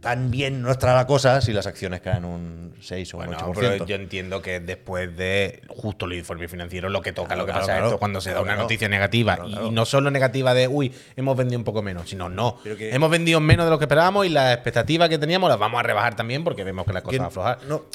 Eh, 0.05 0.15
Tan 0.15 0.31
bien 0.31 0.61
no 0.61 0.71
estará 0.71 0.93
la 0.95 1.07
cosa 1.07 1.41
si 1.41 1.51
las 1.53 1.65
acciones 1.67 2.01
caen 2.01 2.25
un 2.25 2.73
6 2.81 3.13
o 3.13 3.17
un 3.17 3.25
Bueno, 3.25 3.41
8%. 3.41 3.53
pero 3.55 3.85
yo 3.85 3.95
entiendo 3.95 4.41
que 4.41 4.59
después 4.59 5.15
de 5.17 5.61
justo 5.67 6.05
el 6.05 6.13
informe 6.13 6.47
financiero 6.47 6.89
lo 6.89 7.01
que 7.01 7.11
toca, 7.13 7.29
Claro, 7.29 7.41
lo 7.41 7.45
que 7.45 7.51
claro, 7.51 7.61
pasa 7.65 7.73
claro. 7.73 7.85
esto 7.87 7.99
cuando 7.99 8.21
se 8.21 8.31
da 8.31 8.41
una 8.41 8.55
noticia 8.55 8.87
negativa 8.89 9.39
y 9.47 9.71
no 9.71 9.85
solo 9.85 10.11
negativa 10.11 10.53
de 10.53 10.67
uy, 10.67 10.93
hemos 11.15 11.35
vendido 11.35 11.57
un 11.59 11.63
poco 11.65 11.81
menos, 11.81 12.09
sino 12.09 12.29
no, 12.29 12.59
que- 12.63 12.93
hemos 12.93 13.09
vendido 13.09 13.39
menos 13.39 13.65
de 13.65 13.71
lo 13.71 13.77
que 13.79 13.85
esperábamos 13.85 14.25
y 14.25 14.29
las 14.29 14.53
expectativas 14.53 15.09
que 15.09 15.17
teníamos 15.17 15.49
las 15.49 15.59
vamos 15.59 15.79
a 15.79 15.83
rebajar 15.83 16.15
también 16.15 16.43
porque 16.43 16.63
vemos 16.63 16.85
que 16.85 16.93
las 16.93 17.01
cosas 17.03 17.11
Que 17.13 17.17
van 17.19 17.25
a 17.25 17.27
aflojar. 17.29 17.59
no- 17.67 17.85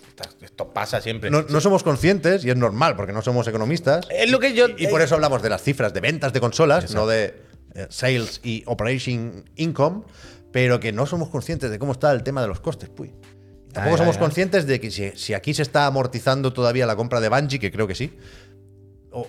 Esto- 0.43 0.69
pasa 0.73 1.01
siempre. 1.01 1.31
No, 1.31 1.43
no 1.49 1.61
somos 1.61 1.83
conscientes, 1.83 2.45
y 2.45 2.51
es 2.51 2.57
normal, 2.57 2.95
porque 2.97 3.13
no 3.13 3.23
somos 3.23 3.47
economistas. 3.49 4.07
Es 4.11 4.31
lo 4.31 4.39
que 4.39 4.53
yo 4.55 4.69
Y, 4.77 4.85
y 4.85 4.87
por 4.89 5.01
eso 5.03 5.15
hablamos 5.15 5.43
de 5.43 5.49
las 5.51 5.63
cifras 5.63 5.93
de 5.95 6.01
ventas 6.01 6.33
de 6.33 6.41
consolas, 6.41 6.93
no 6.95 7.07
de 7.07 7.35
eh, 7.75 7.87
sales 7.89 8.41
y 8.43 8.63
operation 8.67 9.45
income, 9.57 10.03
pero 10.53 10.81
que 10.81 10.93
no 10.93 11.07
somos 11.07 11.29
conscientes 11.29 11.71
de 11.71 11.79
cómo 11.79 11.93
está 11.93 12.11
el 12.13 12.23
tema 12.23 12.43
de 12.43 12.49
los 12.49 12.61
costes, 12.61 12.89
puy. 12.89 13.13
Tampoco 13.73 13.99
somos 13.99 14.19
conscientes 14.19 14.67
de 14.67 14.81
que 14.81 14.91
si, 14.91 15.11
si 15.17 15.33
aquí 15.35 15.55
se 15.55 15.63
está 15.63 15.87
amortizando 15.87 16.53
todavía 16.53 16.87
la 16.87 16.97
compra 16.97 17.21
de 17.21 17.29
Bungie, 17.29 17.59
que 17.61 17.71
creo 17.71 17.87
que 17.87 17.95
sí, 17.95 18.17
o, 19.13 19.21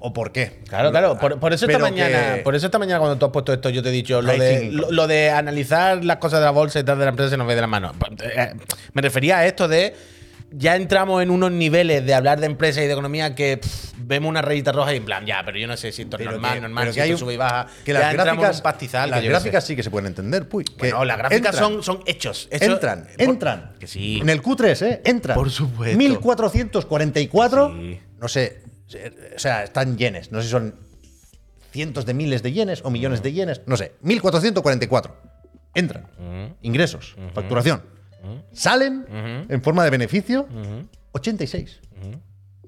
o- 0.00 0.12
por 0.12 0.32
qué. 0.32 0.60
Claro, 0.68 0.90
claro. 0.90 1.18
Por, 1.18 1.38
por 1.40 1.52
eso 1.52 1.64
esta 1.66 1.78
Pero 1.78 1.90
mañana, 1.90 2.36
que- 2.36 2.40
por 2.42 2.54
eso 2.54 2.66
esta 2.66 2.78
mañana 2.78 2.98
cuando 2.98 3.18
tú 3.18 3.26
has 3.26 3.32
puesto 3.32 3.52
esto, 3.52 3.70
yo 3.70 3.82
te 3.82 3.88
he 3.88 3.92
dicho 3.92 4.20
lo 4.22 4.32
de, 4.36 4.70
lo 4.70 5.06
de 5.06 5.30
analizar 5.30 6.04
las 6.04 6.16
cosas 6.18 6.40
de 6.40 6.44
la 6.44 6.50
bolsa 6.50 6.78
y 6.80 6.84
tal 6.84 6.98
de 6.98 7.04
la 7.04 7.10
empresa 7.10 7.30
se 7.30 7.36
nos 7.38 7.46
ve 7.46 7.54
de 7.54 7.60
la 7.62 7.66
mano. 7.66 7.92
Eh, 8.22 8.52
Me 8.92 9.00
refería 9.02 9.38
a 9.38 9.46
esto 9.46 9.66
de 9.68 9.94
ya 10.52 10.76
entramos 10.76 11.22
en 11.22 11.30
unos 11.30 11.50
niveles 11.52 12.04
de 12.04 12.14
hablar 12.14 12.40
de 12.40 12.46
empresa 12.46 12.82
y 12.82 12.86
de 12.86 12.92
economía 12.92 13.34
que 13.34 13.58
pff, 13.58 13.92
vemos 13.98 14.28
una 14.28 14.42
rayita 14.42 14.72
roja 14.72 14.92
y 14.92 14.96
en 14.96 15.04
plan, 15.04 15.24
ya, 15.24 15.42
pero 15.44 15.58
yo 15.58 15.66
no 15.68 15.76
sé 15.76 15.92
si 15.92 16.02
esto 16.02 16.16
es 16.18 16.24
normal, 16.24 16.54
que- 16.54 16.60
normal, 16.60 16.92
si 16.92 17.00
esto 17.00 17.18
sube 17.18 17.34
y 17.34 17.36
baja. 17.36 17.66
Que 17.84 17.92
Ya 17.92 18.00
las 18.00 18.10
en 18.10 18.16
gráficas, 18.16 18.56
un 18.56 18.62
pastizal. 18.62 19.10
las 19.10 19.22
gráficas 19.22 19.64
sí 19.64 19.76
que 19.76 19.82
se 19.82 19.90
pueden 19.90 20.06
entender, 20.06 20.48
puy. 20.48 20.64
que 20.64 20.74
Bueno, 20.78 21.04
las 21.04 21.18
gráficas 21.18 21.54
entran. 21.54 21.72
son, 21.72 21.82
son 21.82 22.00
hechos. 22.06 22.48
hechos- 22.50 22.68
Entran, 22.68 23.04
por- 23.16 23.20
entran. 23.22 23.72
Que 23.78 23.86
sí. 23.86 24.18
En 24.20 24.28
el 24.28 24.42
Q3, 24.42 24.82
¿eh? 24.86 25.00
Entran. 25.04 25.36
Por 25.36 25.50
supuesto. 25.50 25.96
1444. 25.98 27.72
Sí. 27.76 28.00
No 28.20 28.28
sé. 28.28 28.62
O 29.36 29.38
sea, 29.38 29.62
están 29.64 29.96
yenes. 29.96 30.32
No 30.32 30.40
sé 30.40 30.46
si 30.46 30.50
son 30.50 30.74
cientos 31.72 32.04
de 32.06 32.14
miles 32.14 32.42
de 32.42 32.52
yenes 32.52 32.80
o 32.84 32.90
millones 32.90 33.22
de 33.22 33.32
yenes. 33.32 33.60
No 33.66 33.76
sé. 33.76 33.92
1444. 34.02 35.16
Entran. 35.74 36.06
Ingresos. 36.62 37.14
Facturación. 37.34 37.82
Salen 38.52 39.46
en 39.48 39.62
forma 39.62 39.84
de 39.84 39.90
beneficio. 39.90 40.46
86. 41.12 41.80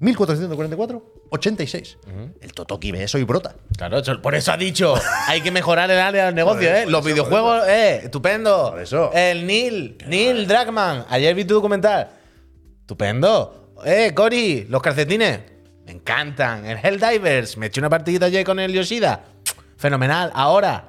1444. 0.00 1.22
86. 1.30 1.98
El 2.40 2.52
Totoki 2.52 2.92
ve 2.92 3.04
eso 3.04 3.18
y 3.18 3.24
brota. 3.24 3.54
Claro, 3.76 4.02
por 4.20 4.34
eso 4.34 4.52
ha 4.52 4.56
dicho, 4.56 4.94
hay 5.28 5.40
que 5.40 5.50
mejorar 5.50 5.90
el 5.90 5.98
área 5.98 6.26
del 6.26 6.34
negocio, 6.34 6.68
¿eh? 6.68 6.84
Los 6.86 7.00
eso, 7.00 7.14
videojuegos, 7.14 7.66
eh, 7.68 8.00
estupendo. 8.04 8.72
Por 8.72 8.82
eso. 8.82 9.10
El 9.14 9.46
Neil, 9.46 9.96
Neil 10.06 10.46
Dragman, 10.46 11.06
ayer 11.08 11.34
vi 11.34 11.44
tu 11.44 11.54
documental. 11.54 12.10
Estupendo. 12.80 13.74
Eh, 13.84 14.12
Cory, 14.14 14.66
los 14.68 14.82
calcetines, 14.82 15.40
me 15.86 15.92
encantan. 15.92 16.66
El 16.66 16.78
Helldivers, 16.78 17.56
me 17.56 17.66
eché 17.66 17.80
una 17.80 17.88
partidita 17.88 18.26
ayer 18.26 18.44
con 18.44 18.58
el 18.58 18.72
Yoshida. 18.72 19.24
Fenomenal. 19.76 20.30
Ahora, 20.34 20.88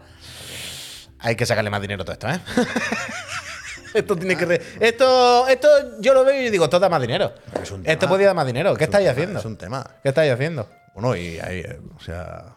hay 1.19 1.35
que 1.35 1.45
sacarle 1.45 1.69
más 1.69 1.81
dinero 1.81 2.01
a 2.01 2.05
todo 2.05 2.13
esto, 2.13 2.29
¿eh? 2.29 2.39
esto 3.99 4.15
tiene 4.15 4.35
que... 4.37 4.45
re- 4.45 4.61
Esto, 4.79 5.47
esto 5.47 5.67
yo 5.99 6.13
lo 6.13 6.23
veo 6.25 6.41
y 6.41 6.49
digo, 6.49 6.65
esto 6.65 6.79
da 6.79 6.89
más 6.89 7.01
dinero. 7.01 7.33
Es 7.61 7.71
un 7.71 7.81
Esto 7.85 8.07
podía 8.07 8.27
dar 8.27 8.35
más 8.35 8.45
dinero. 8.45 8.73
¿Qué 8.75 8.83
estáis 8.85 9.07
haciendo? 9.09 9.39
Es 9.39 9.45
un 9.45 9.57
tema. 9.57 9.85
¿Qué 10.01 10.09
estáis 10.09 10.31
haciendo? 10.31 10.67
Bueno, 10.93 11.15
y 11.15 11.39
ahí, 11.39 11.59
eh, 11.59 11.79
o 11.95 11.99
sea. 11.99 12.55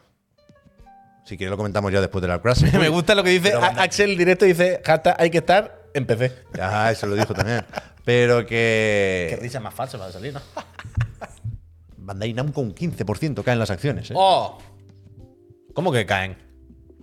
Si 1.24 1.36
quieres 1.36 1.50
lo 1.50 1.56
comentamos 1.56 1.92
ya 1.92 2.00
después 2.00 2.22
de 2.22 2.28
la 2.28 2.40
Crash. 2.40 2.62
Me 2.78 2.88
gusta 2.88 3.14
lo 3.14 3.24
que 3.24 3.30
dice 3.30 3.50
Pero 3.50 3.64
A- 3.64 3.82
Axel 3.82 4.16
directo, 4.16 4.44
dice, 4.44 4.80
hashtag 4.84 5.16
hay 5.18 5.30
que 5.30 5.38
estar 5.38 5.86
en 5.94 6.06
PC. 6.06 6.32
Ya, 6.54 6.90
eso 6.92 7.06
lo 7.06 7.14
dijo 7.16 7.34
también. 7.34 7.64
Pero 8.04 8.38
Qué 8.46 9.26
que. 9.30 9.38
risa 9.40 9.58
más 9.60 9.74
falsa 9.74 9.98
va 9.98 10.06
a 10.06 10.12
salir, 10.12 10.32
¿no? 10.34 10.40
Bandai 11.96 12.32
Namco 12.32 12.60
un 12.60 12.74
15% 12.74 13.42
caen 13.42 13.58
las 13.58 13.70
acciones. 13.70 14.10
¿eh? 14.10 14.14
¡Oh! 14.16 14.58
¿Cómo 15.74 15.90
que 15.90 16.06
caen? 16.06 16.36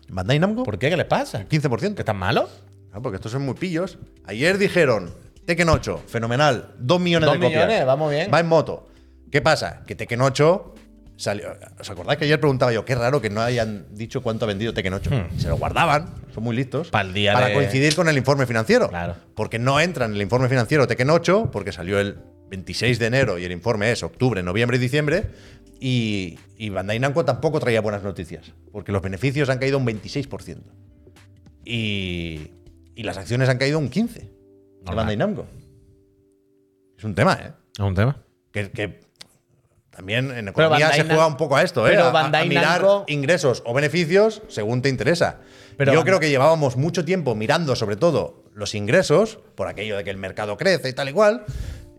Bandai 0.08 0.40
Namco, 0.40 0.64
¿Por 0.64 0.78
qué? 0.80 0.90
¿Qué 0.90 0.96
les 0.98 1.06
pasa? 1.06 1.44
15%. 1.46 1.96
¿Que 1.96 2.02
están 2.04 2.16
malos? 2.18 2.50
Ah, 2.94 3.02
porque 3.02 3.16
estos 3.16 3.32
son 3.32 3.42
muy 3.44 3.56
pillos. 3.56 3.98
Ayer 4.26 4.58
dijeron, 4.58 5.12
Tekken 5.46 5.68
8, 5.70 6.04
fenomenal, 6.08 6.76
2 6.80 7.02
millones 7.02 7.26
Dos 7.28 7.40
de 7.40 7.46
copias. 7.46 7.66
millones, 7.66 7.86
vamos 7.86 8.12
bien. 8.12 8.30
Va 8.34 8.40
en 8.40 8.48
moto. 8.48 8.88
¿Qué 9.32 9.42
pasa? 9.42 9.82
Que 9.88 9.96
Tekken 9.96 10.22
8 10.22 10.76
salió. 11.16 11.48
¿Os 11.80 11.90
acordáis 11.90 12.20
que 12.20 12.26
ayer 12.26 12.40
preguntaba 12.40 12.72
yo, 12.72 12.86
qué 12.86 12.94
raro 12.96 13.20
que 13.20 13.30
no 13.32 13.42
hayan 13.42 13.86
dicho 13.96 14.22
cuánto 14.22 14.46
ha 14.46 14.48
vendido 14.48 14.74
Tekken 14.74 14.94
8? 14.94 15.10
Se 15.38 15.48
lo 15.50 15.58
guardaban, 15.58 16.14
son 16.34 16.44
muy 16.44 16.56
listos. 16.56 16.90
Pa'l 16.92 17.10
Hmm. 17.10 17.14
día 17.14 17.34
Para 17.34 17.48
de- 17.48 17.54
coincidir 17.56 17.96
con 17.96 18.08
el 18.10 18.18
informe 18.18 18.46
financiero. 18.46 18.90
Claro. 18.90 19.16
Porque 19.36 19.58
no 19.60 19.80
entra 19.80 20.06
en 20.06 20.14
el 20.14 20.22
informe 20.22 20.48
financiero 20.50 20.86
Tekken 20.88 21.10
8, 21.10 21.50
porque 21.52 21.72
salió 21.72 22.00
el 22.00 22.18
26 22.50 23.00
de 23.00 23.08
enero 23.08 23.40
y 23.40 23.46
el 23.46 23.52
informe 23.52 23.92
es 23.92 24.04
octubre, 24.04 24.44
noviembre 24.44 24.78
y 24.78 24.80
diciembre. 24.80 25.32
Y, 25.80 26.38
y 26.58 26.70
Bandai 26.70 27.00
Namco 27.00 27.26
tampoco 27.26 27.60
traía 27.60 27.82
buenas 27.82 28.04
noticias, 28.04 28.54
porque 28.72 28.92
los 28.92 29.02
beneficios 29.02 29.50
han 29.50 29.58
caído 29.58 29.78
un 29.80 29.86
26%. 29.86 30.62
Y, 31.66 32.52
y 32.96 33.04
las 33.04 33.18
acciones 33.18 33.50
han 33.50 33.58
caído 33.58 33.80
un 33.80 33.90
15% 33.90 34.14
de 34.14 34.30
Normal. 34.86 34.96
Bandai 34.96 35.18
Namco. 35.18 35.46
Es 36.98 37.04
un 37.04 37.16
tema, 37.16 37.34
¿eh? 37.42 37.52
Es 37.74 37.80
un 37.80 37.96
tema. 37.96 38.22
Que, 38.52 38.70
que 38.72 39.00
también 39.90 40.32
en 40.32 40.48
economía 40.48 40.92
se 40.92 41.04
juega 41.04 41.28
un 41.28 41.38
poco 41.38 41.56
a 41.56 41.64
esto, 41.64 41.88
¿eh? 41.88 41.92
pero 41.92 42.06
A- 42.16 42.44
mirar 42.46 42.82
Namco- 42.82 43.06
ingresos 43.08 43.62
o 43.66 43.74
beneficios 43.74 44.42
según 44.48 44.82
te 44.82 44.90
interesa. 44.90 45.40
Pero 45.78 45.94
Yo 45.94 46.02
Bandai- 46.02 46.06
creo 46.06 46.20
que 46.20 46.30
llevábamos 46.30 46.78
mucho 46.78 47.04
tiempo 47.06 47.36
mirando 47.36 47.76
sobre 47.76 47.96
todo 47.96 48.44
los 48.54 48.76
ingresos, 48.76 49.40
por 49.56 49.68
aquello 49.68 49.98
de 49.98 50.04
que 50.04 50.10
el 50.12 50.18
mercado 50.18 50.58
crece 50.58 50.90
y 50.90 50.94
tal 50.94 51.10
y 51.10 51.14
cual. 51.14 51.46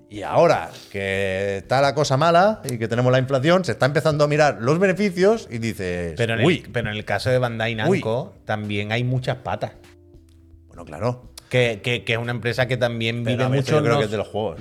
Y 0.09 0.23
ahora 0.23 0.71
que 0.93 1.57
está 1.57 1.81
la 1.81 1.93
cosa 1.95 2.17
mala 2.17 2.63
y 2.71 2.79
que 2.79 2.87
tenemos 2.87 3.11
la 3.11 3.19
inflación, 3.19 3.65
se 3.65 3.73
está 3.73 3.87
empezando 3.87 4.23
a 4.23 4.29
mirar 4.29 4.59
los 4.61 4.79
beneficios 4.79 5.49
y 5.51 5.59
dices, 5.59 6.15
Pero 6.17 6.35
en, 6.35 6.45
uy, 6.45 6.63
el, 6.65 6.71
pero 6.71 6.89
en 6.91 6.97
el 6.97 7.05
caso 7.05 7.31
de 7.31 7.39
Bandai 7.39 7.75
Namco 7.75 8.35
también 8.45 8.93
hay 8.93 9.03
muchas 9.03 9.39
patas. 9.39 9.73
Bueno, 10.75 10.85
claro. 10.85 11.31
Que, 11.49 11.81
que- 11.83 12.05
que 12.05 12.13
es 12.15 12.19
una 12.19 12.33
empresa 12.33 12.67
que 12.67 12.77
también 12.77 13.23
vive 13.25 13.47
mucho. 13.49 13.77
yo 13.79 13.83
creo 13.83 13.99
que 13.99 14.05
es 14.05 14.11
de 14.11 14.17
los 14.17 14.29
juegos. 14.29 14.61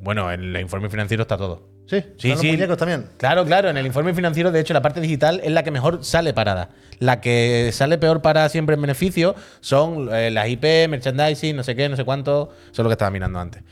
Bueno, 0.00 0.32
en 0.32 0.54
el 0.56 0.60
informe 0.60 0.88
financiero 0.88 1.22
está 1.22 1.36
todo. 1.36 1.68
Sí, 1.86 2.00
Sí, 2.16 2.30
¿Están 2.30 2.40
sí. 2.40 2.46
los 2.48 2.56
muñecos 2.56 2.78
también. 2.78 3.06
Claro, 3.18 3.44
claro. 3.44 3.68
En 3.68 3.76
el 3.76 3.84
informe 3.84 4.14
financiero, 4.14 4.50
de 4.50 4.58
hecho, 4.60 4.72
la 4.72 4.80
parte 4.80 5.00
digital 5.02 5.40
es 5.44 5.52
la 5.52 5.62
que 5.62 5.70
mejor 5.70 6.02
sale 6.02 6.32
parada. 6.32 6.70
La 6.98 7.20
que 7.20 7.70
sale 7.72 7.98
peor 7.98 8.22
para 8.22 8.48
siempre 8.48 8.74
en 8.74 8.80
beneficio 8.80 9.34
son 9.60 10.08
eh, 10.14 10.30
las 10.30 10.48
IP, 10.48 10.88
merchandising, 10.88 11.54
no 11.54 11.62
sé 11.62 11.76
qué, 11.76 11.88
no 11.90 11.96
sé 11.96 12.04
cuánto. 12.04 12.50
Eso 12.64 12.72
es 12.72 12.78
lo 12.78 12.88
que 12.88 12.92
estaba 12.94 13.10
mirando 13.10 13.38
antes. 13.38 13.62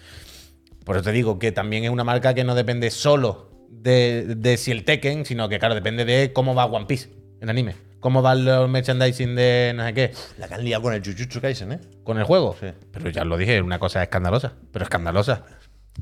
Por 0.85 0.97
eso 0.97 1.05
te 1.05 1.13
digo 1.13 1.39
que 1.39 1.53
también 1.53 1.85
es 1.85 1.91
una 1.91 2.05
marca 2.05 2.35
que 2.35 2.45
no 2.45 2.55
depende 2.55 2.91
solo 2.91 3.51
de, 3.71 4.35
de 4.37 4.57
si 4.59 4.73
el 4.73 4.85
Tekken, 4.85 5.25
sino 5.25 5.49
que, 5.49 5.59
claro, 5.59 5.75
depende 5.75 6.05
de 6.05 6.33
cómo 6.35 6.55
va 6.55 6.67
One 6.67 6.85
Piece, 6.87 7.09
el 7.41 7.49
anime. 7.49 7.77
Cómo 8.03 8.21
va 8.21 8.33
el 8.33 8.69
merchandising 8.69 9.37
de 9.37 9.73
no 9.77 9.87
sé 9.87 9.95
qué. 9.95 10.13
La 10.37 10.49
que 10.49 10.55
han 10.55 10.65
liado 10.65 10.83
con 10.83 10.93
el 10.93 11.03
Jujutsu 11.05 11.41
Kaisen, 11.41 11.71
¿eh? 11.71 11.81
Con 12.03 12.19
el 12.19 12.25
juego. 12.25 12.57
Sí. 12.61 12.67
Pero 12.91 13.11
ya 13.11 13.25
lo 13.25 13.37
dije, 13.37 13.63
una 13.63 13.79
cosa 13.79 14.03
escandalosa. 14.03 14.53
Pero 14.73 14.83
escandalosa. 14.83 15.45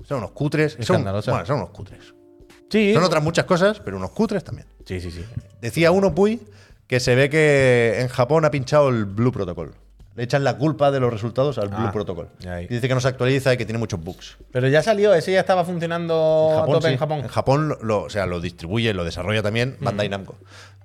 Son 0.09 0.17
unos 0.19 0.31
cutres. 0.31 0.73
Son, 0.73 0.81
Escandalosa. 0.81 1.31
bueno, 1.31 1.45
son 1.47 1.57
unos 1.59 1.71
cutres. 1.71 2.15
Sí. 2.71 2.95
Son 2.95 3.05
otras 3.05 3.23
muchas 3.23 3.45
cosas, 3.45 3.81
pero 3.85 3.99
unos 3.99 4.13
cutres 4.13 4.43
también. 4.43 4.67
Sí, 4.87 4.99
sí, 4.99 5.11
sí. 5.11 5.23
Decía 5.61 5.91
uno, 5.91 6.15
Puy, 6.15 6.41
que 6.87 7.01
se 7.01 7.15
ve 7.15 7.29
que 7.29 7.99
en 8.01 8.09
Japón 8.09 8.47
ha 8.47 8.51
pinchado 8.51 8.89
el 8.89 9.05
Blue 9.05 9.31
Protocol. 9.31 9.75
Le 10.17 10.25
echan 10.25 10.43
la 10.43 10.57
culpa 10.59 10.91
de 10.91 10.99
los 11.01 11.13
resultados 11.13 11.57
al 11.59 11.69
Blue 11.69 11.87
Ah, 11.87 11.93
Protocol. 11.93 12.31
Y 12.41 12.67
dice 12.75 12.89
que 12.89 12.95
no 12.95 13.01
se 13.01 13.09
actualiza 13.09 13.55
y 13.55 13.57
que 13.57 13.65
tiene 13.65 13.79
muchos 13.79 14.03
bugs. 14.03 14.39
Pero 14.51 14.69
ya 14.69 14.83
salió, 14.83 15.15
ese 15.15 15.33
ya 15.33 15.41
estaba 15.41 15.65
funcionando 15.65 16.63
a 16.63 16.67
tope 16.67 16.89
sí. 16.89 16.93
en 16.95 16.99
Japón. 16.99 17.19
En 17.21 17.29
Japón 17.29 17.79
lo, 17.83 18.03
o 18.05 18.11
sea, 18.11 18.27
lo 18.27 18.41
distribuye, 18.41 18.93
lo 18.93 19.05
desarrolla 19.05 19.43
también 19.43 19.77
Bandai 19.81 20.09
Namco. 20.09 20.37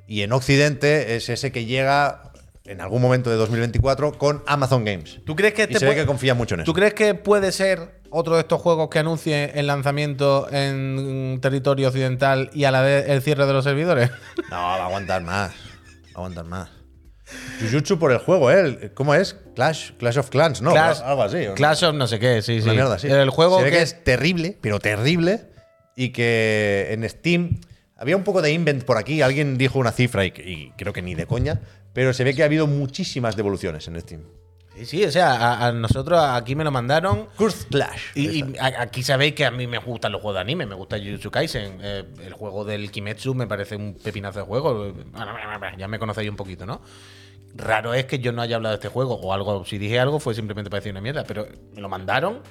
Y 0.08 0.22
en 0.22 0.32
Occidente 0.34 1.16
es 1.16 1.30
ese 1.30 1.52
que 1.52 1.66
llega 1.66 2.32
en 2.66 2.82
algún 2.82 3.02
momento 3.02 3.30
de 3.30 3.36
2024 3.36 4.18
con 4.18 4.44
Amazon 4.48 4.86
Games. 4.86 5.20
¿Tú 5.26 5.36
crees 5.36 5.54
que 5.54 5.62
Y 5.62 5.66
este 5.66 5.80
se 5.80 5.86
ve 5.86 5.96
que 5.96 6.06
confía 6.06 6.34
mucho 6.34 6.56
en 6.56 6.62
eso. 6.62 6.66
¿Tú 6.66 6.74
crees 6.74 6.94
que 6.94 7.14
puede 7.14 7.52
ser 7.52 8.02
otro 8.10 8.36
de 8.36 8.42
estos 8.42 8.62
juegos 8.62 8.90
que 8.90 9.00
anuncie 9.00 9.52
el 9.56 9.68
lanzamiento 9.68 10.48
en 10.52 11.40
territorio 11.42 11.90
occidental 11.90 12.50
y 12.54 12.64
a 12.64 12.72
la 12.72 12.82
vez 12.82 13.08
el 13.08 13.22
cierre 13.22 13.46
de 13.46 13.54
los 13.54 13.64
servidores? 13.64 14.10
No, 14.50 14.58
va 14.58 14.76
a 14.76 14.86
aguantar 14.86 15.24
más. 15.24 15.52
Va 15.52 16.12
a 16.14 16.18
aguantar 16.18 16.46
más. 16.46 16.70
Jujutsu 17.60 17.98
por 17.98 18.12
el 18.12 18.20
juego, 18.20 18.52
¿eh? 18.52 18.92
¿Cómo 18.94 19.16
es? 19.16 19.36
Clash, 19.56 19.92
Clash 19.98 20.20
of 20.20 20.30
Clans, 20.30 20.62
¿no? 20.62 20.72
Clash, 20.72 21.02
Algo 21.04 21.24
así. 21.24 21.38
¿o 21.38 21.50
no? 21.50 21.56
Clash 21.56 21.84
of 21.84 21.96
no 21.96 22.06
sé 22.08 22.20
qué, 22.20 22.42
sí, 22.42 22.60
sí. 22.60 22.66
Una 22.66 22.74
mierda 22.74 22.96
así. 22.96 23.08
El 23.08 23.32
juego 23.32 23.58
Se 23.58 23.64
ve 23.64 23.72
que, 23.72 23.78
que 23.78 23.84
es 23.84 24.04
terrible, 24.04 24.58
pero 24.62 24.80
terrible. 24.80 25.50
Y 25.96 26.10
que 26.10 26.90
en 26.92 27.10
Steam 27.10 27.62
había 27.96 28.16
un 28.18 28.24
poco 28.24 28.42
de 28.42 28.52
invent 28.52 28.84
por 28.84 28.98
aquí. 28.98 29.22
Alguien 29.22 29.58
dijo 29.58 29.80
una 29.80 29.92
cifra 29.92 30.26
y, 30.26 30.34
y 30.36 30.72
creo 30.78 30.94
que 30.94 31.02
ni 31.02 31.16
de 31.16 31.26
coña. 31.26 31.62
Pero 31.94 32.14
se 32.14 32.24
ve 32.24 32.34
que 32.34 32.42
ha 32.44 32.46
habido 32.46 32.68
muchísimas 32.68 33.36
devoluciones 33.36 33.88
en 33.88 34.00
Steam. 34.02 34.22
Sí, 34.76 34.86
sí, 34.86 35.06
o 35.06 35.12
sea, 35.12 35.32
a, 35.32 35.68
a 35.68 35.72
nosotros 35.72 36.20
aquí 36.22 36.54
me 36.54 36.66
lo 36.66 36.72
mandaron. 36.72 37.28
Curse 37.38 37.68
Clash. 37.70 38.02
Y, 38.14 38.44
y 38.44 38.58
a- 38.60 38.82
aquí 38.82 39.04
sabéis 39.04 39.34
que 39.34 39.46
a 39.46 39.52
mí 39.52 39.68
me 39.68 39.78
gustan 39.78 40.12
los 40.12 40.20
juegos 40.22 40.36
de 40.36 40.42
anime, 40.42 40.66
me 40.66 40.76
gusta 40.76 40.98
Jujutsu 40.98 41.32
Kaisen. 41.32 41.78
Eh, 41.82 42.04
el 42.26 42.34
juego 42.34 42.66
del 42.66 42.92
Kimetsu 42.92 43.34
me 43.34 43.48
parece 43.48 43.78
un 43.78 43.94
pepinazo 43.94 44.40
de 44.40 44.46
juego. 44.46 44.94
Ya 45.78 45.88
me 45.88 45.98
conocéis 45.98 46.30
un 46.30 46.36
poquito, 46.36 46.66
¿no? 46.66 46.82
Raro 47.54 47.94
es 47.94 48.04
que 48.04 48.20
yo 48.20 48.34
no 48.34 48.42
haya 48.42 48.58
hablado 48.58 48.74
de 48.74 48.80
este 48.80 48.90
juego 48.90 49.16
o 49.16 49.32
algo. 49.32 49.64
Si 49.64 49.78
dije 49.78 49.98
algo 49.98 50.20
fue 50.20 50.36
simplemente 50.36 50.70
para 50.70 50.82
decir 50.82 50.92
una 50.92 51.00
mierda, 51.00 51.24
pero 51.24 51.48
me 51.74 51.80
lo 51.80 51.88
mandaron 51.88 52.42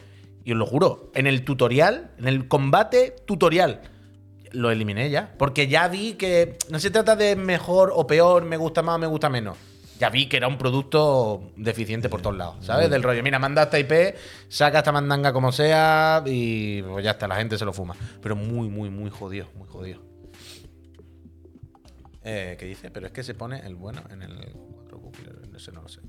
y 0.45 0.53
os 0.53 0.59
lo 0.59 0.65
juro, 0.65 1.11
en 1.15 1.27
el 1.27 1.45
tutorial, 1.45 2.13
en 2.19 2.27
el 2.29 2.49
combate 2.49 3.15
tutorial, 3.27 3.83
lo 4.55 4.71
eliminé 4.71 5.11
ya. 5.11 5.35
Porque 5.37 5.69
ya 5.69 5.89
vi 5.89 6.15
que 6.15 6.57
no 6.71 6.79
se 6.79 6.91
trata 6.91 7.17
de 7.17 7.37
mejor 7.37 7.93
o 7.95 8.07
peor, 8.07 8.45
me 8.45 8.57
gusta 8.57 8.83
más 8.83 8.97
o 8.97 8.99
me 8.99 9.07
gusta 9.07 9.29
menos. 9.29 9.57
Ya 9.99 10.11
vi 10.11 10.29
que 10.29 10.37
era 10.37 10.49
un 10.49 10.59
producto 10.59 11.53
deficiente 11.57 12.09
por 12.09 12.21
todos 12.21 12.37
lados, 12.37 12.57
¿sabes? 12.65 12.91
Del 12.91 13.03
rollo, 13.03 13.23
mira, 13.23 13.39
manda 13.39 13.63
esta 13.63 13.79
IP, 13.79 14.17
saca 14.49 14.79
esta 14.79 14.91
mandanga 14.91 15.33
como 15.33 15.53
sea 15.53 16.23
y 16.27 16.83
pues 16.83 17.05
ya 17.05 17.13
está, 17.13 17.29
la 17.29 17.37
gente 17.37 17.57
se 17.57 17.65
lo 17.65 17.73
fuma. 17.73 17.95
Pero 18.21 18.35
muy, 18.35 18.69
muy, 18.69 18.91
muy 18.91 19.11
jodido, 19.11 19.47
muy 19.55 19.69
jodido. 19.69 20.03
Eh, 22.25 22.57
¿Qué 22.59 22.67
dice? 22.67 22.91
Pero 22.91 23.07
es 23.07 23.13
que 23.13 23.23
se 23.23 23.35
pone 23.35 23.61
el 23.65 23.77
bueno 23.77 24.03
en 24.11 24.23
el 24.23 24.53
4 24.75 25.01
cookies, 25.01 25.29
ese 25.55 25.71
no 25.71 25.83
lo 25.83 25.89
sé. 25.89 26.01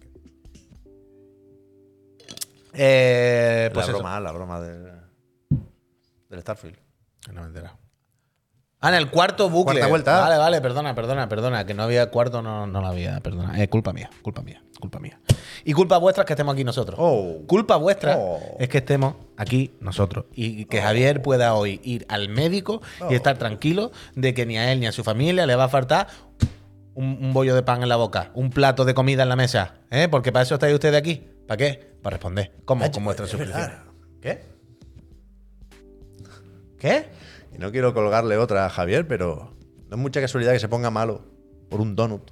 Eh, 2.73 3.69
pues 3.71 3.85
la 3.85 3.91
eso. 3.91 3.99
broma, 3.99 4.19
la 4.19 4.31
broma 4.31 4.61
del, 4.61 4.91
del 6.29 6.41
Starfield. 6.41 6.77
No 7.33 7.41
me 7.41 7.47
enterado. 7.47 7.84
Ah, 8.85 8.89
en 8.89 8.95
el 8.95 9.09
cuarto 9.09 9.49
bucle. 9.49 9.73
Cuarta 9.79 9.87
vuelta. 9.87 10.19
Vale, 10.21 10.37
vale, 10.37 10.61
perdona, 10.61 10.93
perdona, 10.93 11.27
perdona. 11.27 11.65
Que 11.65 11.73
no 11.73 11.83
había 11.83 12.09
cuarto, 12.11 12.41
no, 12.41 12.67
no 12.67 12.81
lo 12.81 12.87
había, 12.87 13.19
perdona. 13.21 13.61
Eh, 13.61 13.67
culpa 13.67 13.93
mía, 13.93 14.09
culpa 14.21 14.41
mía, 14.43 14.61
culpa 14.79 14.99
mía. 14.99 15.19
Y 15.63 15.73
culpa 15.73 15.97
vuestra 15.97 16.21
es 16.23 16.27
que 16.27 16.33
estemos 16.33 16.53
aquí 16.53 16.63
nosotros. 16.63 16.97
Oh. 17.01 17.39
Culpa 17.47 17.77
vuestra 17.77 18.15
Oh. 18.17 18.39
es 18.59 18.69
que 18.69 18.77
estemos 18.79 19.15
aquí 19.37 19.73
nosotros. 19.81 20.25
Y 20.33 20.65
que 20.65 20.81
Javier 20.81 21.21
pueda 21.21 21.55
hoy 21.55 21.79
ir 21.83 22.05
al 22.09 22.29
médico 22.29 22.81
y 22.99 23.03
Oh. 23.03 23.09
estar 23.11 23.37
tranquilo 23.37 23.91
de 24.15 24.33
que 24.33 24.45
ni 24.45 24.57
a 24.57 24.71
él 24.71 24.79
ni 24.79 24.85
a 24.87 24.91
su 24.91 25.03
familia 25.03 25.45
le 25.47 25.55
va 25.55 25.63
a 25.63 25.69
faltar 25.69 26.07
un, 26.93 27.17
un 27.21 27.33
bollo 27.33 27.55
de 27.55 27.63
pan 27.63 27.81
en 27.81 27.89
la 27.89 27.95
boca, 27.95 28.31
un 28.35 28.51
plato 28.51 28.85
de 28.85 28.93
comida 28.93 29.23
en 29.23 29.29
la 29.29 29.35
mesa. 29.35 29.75
¿eh? 29.89 30.07
Porque 30.09 30.31
para 30.31 30.43
eso 30.43 30.53
estáis 30.55 30.73
ustedes 30.75 30.95
aquí. 30.95 31.23
¿Para 31.47 31.57
qué? 31.57 31.95
Para 32.03 32.17
responder. 32.17 32.51
¿Cómo? 32.65 32.89
Con 32.91 33.03
vuestras 33.03 33.33
es 33.33 33.39
verdad. 33.39 33.81
suscripciones. 33.81 33.95
¿Qué? 34.21 34.55
¿Qué? 36.79 37.05
Y 37.55 37.57
no 37.57 37.71
quiero 37.71 37.93
colgarle 37.93 38.37
otra 38.37 38.65
a 38.65 38.69
Javier, 38.69 39.07
pero 39.07 39.55
no 39.89 39.95
es 39.95 40.01
mucha 40.01 40.19
casualidad 40.19 40.51
que 40.51 40.59
se 40.59 40.67
ponga 40.67 40.91
malo 40.91 41.21
por 41.69 41.79
un 41.79 41.95
donut 41.95 42.31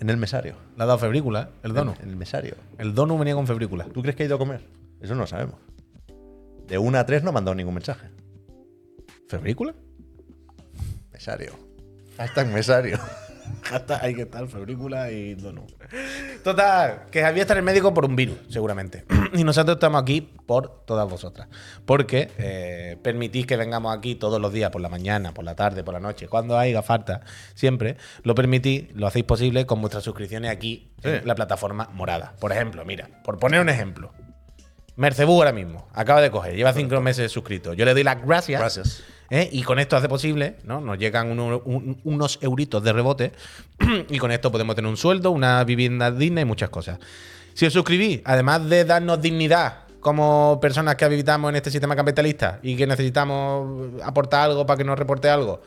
en 0.00 0.10
el 0.10 0.16
mesario. 0.16 0.56
Le 0.76 0.82
ha 0.82 0.86
dado 0.86 0.98
febrícula, 0.98 1.50
¿eh? 1.50 1.58
el 1.62 1.72
donut. 1.72 1.98
En 2.00 2.10
el 2.10 2.16
mesario. 2.16 2.56
El 2.76 2.94
donut 2.94 3.18
venía 3.18 3.34
con 3.34 3.46
febrícula. 3.46 3.84
¿Tú 3.84 4.02
crees 4.02 4.16
que 4.16 4.24
ha 4.24 4.26
ido 4.26 4.36
a 4.36 4.38
comer? 4.38 4.68
Eso 5.00 5.14
no 5.14 5.22
lo 5.22 5.26
sabemos. 5.26 5.56
De 6.66 6.76
una 6.76 7.00
a 7.00 7.06
tres 7.06 7.22
no 7.22 7.30
ha 7.30 7.32
mandado 7.32 7.54
ningún 7.54 7.74
mensaje. 7.74 8.08
¿Febrícula? 9.28 9.74
Mesario. 11.12 11.52
Hashtag 12.18 12.48
mesario. 12.48 12.98
Hasta 13.72 14.04
hay 14.04 14.14
que 14.14 14.22
estar 14.22 14.46
febrícula 14.46 15.10
y 15.10 15.34
donut. 15.34 15.70
Total, 16.44 17.06
que 17.10 17.22
Javier 17.22 17.42
está 17.42 17.54
en 17.54 17.58
el 17.58 17.64
médico 17.64 17.94
por 17.94 18.04
un 18.04 18.14
virus, 18.14 18.38
seguramente. 18.50 19.04
y 19.38 19.44
nosotros 19.44 19.76
estamos 19.76 20.02
aquí 20.02 20.20
por 20.46 20.84
todas 20.84 21.08
vosotras. 21.08 21.48
Porque 21.86 22.30
eh, 22.38 22.96
permitís 23.02 23.46
que 23.46 23.56
vengamos 23.56 23.96
aquí 23.96 24.14
todos 24.14 24.40
los 24.40 24.52
días, 24.52 24.70
por 24.70 24.80
la 24.80 24.88
mañana, 24.88 25.32
por 25.34 25.44
la 25.44 25.54
tarde, 25.54 25.82
por 25.84 25.94
la 25.94 26.00
noche, 26.00 26.28
cuando 26.28 26.58
haya 26.58 26.82
falta, 26.82 27.20
siempre. 27.54 27.96
Lo 28.22 28.34
permitís, 28.34 28.86
lo 28.94 29.06
hacéis 29.06 29.24
posible 29.24 29.66
con 29.66 29.80
vuestras 29.80 30.04
suscripciones 30.04 30.50
aquí 30.50 30.88
Sí. 31.02 31.08
en 31.08 31.26
la 31.26 31.34
plataforma 31.34 31.88
morada. 31.92 32.34
Por 32.38 32.52
ejemplo, 32.52 32.84
mira, 32.84 33.08
por 33.24 33.38
poner 33.38 33.60
un 33.60 33.68
ejemplo. 33.68 34.12
Mercebú 34.94 35.32
ahora 35.32 35.52
mismo, 35.52 35.88
acaba 35.94 36.20
de 36.20 36.30
coger, 36.30 36.54
lleva 36.54 36.72
cinco 36.74 37.00
meses 37.00 37.32
suscrito. 37.32 37.72
Yo 37.72 37.84
le 37.86 37.94
doy 37.94 38.04
las 38.04 38.22
gracias. 38.24 38.60
Gracias. 38.60 39.02
¿eh? 39.30 39.48
Y 39.50 39.62
con 39.62 39.78
esto 39.78 39.96
hace 39.96 40.06
posible, 40.08 40.58
¿no? 40.64 40.82
Nos 40.82 40.98
llegan 40.98 41.30
uno- 41.30 41.62
un- 41.64 41.98
unos 42.04 42.38
euritos 42.42 42.84
de 42.84 42.92
rebote 42.92 43.32
y 44.10 44.18
con 44.18 44.30
esto 44.32 44.52
podemos 44.52 44.76
tener 44.76 44.90
un 44.90 44.98
sueldo, 44.98 45.30
una 45.30 45.64
vivienda 45.64 46.10
digna 46.10 46.42
y 46.42 46.44
muchas 46.44 46.68
cosas. 46.68 46.98
Si 47.54 47.66
os 47.66 47.72
suscribís, 47.72 48.20
además 48.24 48.68
de 48.68 48.84
darnos 48.84 49.20
dignidad 49.20 49.80
como 50.00 50.58
personas 50.60 50.96
que 50.96 51.04
habitamos 51.04 51.50
en 51.50 51.56
este 51.56 51.70
sistema 51.70 51.94
capitalista 51.94 52.58
y 52.62 52.76
que 52.76 52.86
necesitamos 52.86 54.02
aportar 54.02 54.50
algo 54.50 54.66
para 54.66 54.78
que 54.78 54.84
nos 54.84 54.98
reporte 54.98 55.28
algo, 55.28 55.62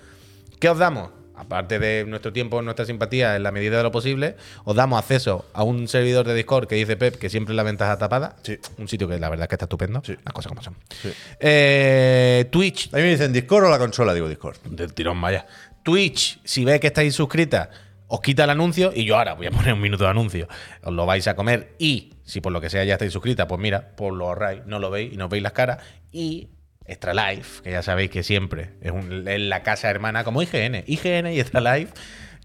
¿qué 0.59 0.69
os 0.69 0.77
damos? 0.77 1.09
Aparte 1.38 1.79
de 1.79 2.05
nuestro 2.05 2.31
tiempo, 2.31 2.61
nuestra 2.61 2.86
simpatía, 2.86 3.36
en 3.36 3.43
la 3.43 3.51
medida 3.51 3.75
de 3.75 3.83
lo 3.83 3.91
posible, 3.91 4.38
os 4.63 4.73
damos 4.73 4.97
acceso 4.99 5.45
a 5.53 5.63
un 5.63 5.89
servidor 5.89 6.25
de 6.25 6.33
Discord 6.33 6.65
que 6.67 6.75
dice 6.75 6.95
Pep 6.95 7.15
que 7.17 7.29
siempre 7.29 7.51
es 7.51 7.57
la 7.57 7.63
ventaja 7.63 7.97
tapada. 7.97 8.38
Sí. 8.43 8.57
Un 8.77 8.88
sitio 8.88 9.05
que 9.09 9.19
la 9.19 9.27
verdad 9.27 9.49
que 9.49 9.55
está 9.55 9.65
estupendo. 9.65 10.01
Sí. 10.05 10.15
Las 10.23 10.33
cosas 10.33 10.49
como 10.49 10.61
son. 10.63 10.75
Sí. 11.01 11.11
Eh, 11.41 12.47
Twitch, 12.49 12.88
A 12.93 12.97
mí 12.97 13.03
me 13.03 13.09
dicen 13.09 13.33
Discord 13.33 13.65
o 13.65 13.69
la 13.69 13.77
consola, 13.77 14.13
digo 14.13 14.29
Discord. 14.29 14.59
del 14.63 14.93
tirón, 14.93 15.19
vaya. 15.19 15.45
Twitch, 15.83 16.39
si 16.45 16.63
ve 16.63 16.79
que 16.79 16.88
estáis 16.88 17.13
suscritas, 17.13 17.67
os 18.08 18.20
quita 18.22 18.43
el 18.43 18.49
anuncio 18.51 18.91
y 18.93 19.03
yo 19.06 19.18
ahora 19.18 19.34
voy 19.34 19.47
a 19.47 19.51
poner 19.51 19.74
un 19.74 19.82
minuto 19.82 20.03
de 20.03 20.10
anuncio. 20.10 20.47
Os 20.84 20.93
lo 20.93 21.06
vais 21.06 21.28
a 21.28 21.36
comer 21.36 21.76
y 21.80 22.14
si 22.24 22.41
por 22.41 22.51
lo 22.51 22.62
que 22.62 22.70
sea 22.70 22.84
ya 22.84 22.93
estáis 22.93 23.14
suscritas, 23.14 23.45
pues 23.47 23.60
mira, 23.60 23.91
pues 23.95 24.14
lo 24.14 24.28
ahorráis, 24.28 24.66
no 24.66 24.80
lo 24.80 24.89
veis 24.91 25.14
y 25.14 25.18
no 25.18 25.28
veis 25.30 25.43
las 25.43 25.53
caras. 25.53 25.80
Y 26.12 26.49
Extra 26.86 27.14
Life, 27.14 27.64
que 27.64 27.72
ya 27.72 27.82
sabéis 27.82 28.12
que 28.12 28.22
siempre 28.24 28.72
es, 28.82 28.91
un- 28.91 29.28
es 29.28 29.39
la 29.41 29.64
casa 29.64 29.89
hermana, 29.89 30.24
como 30.24 30.41
IGN. 30.41 30.84
IGN 30.86 31.34
y 31.34 31.39
Extra 31.39 31.62
Life, 31.62 31.93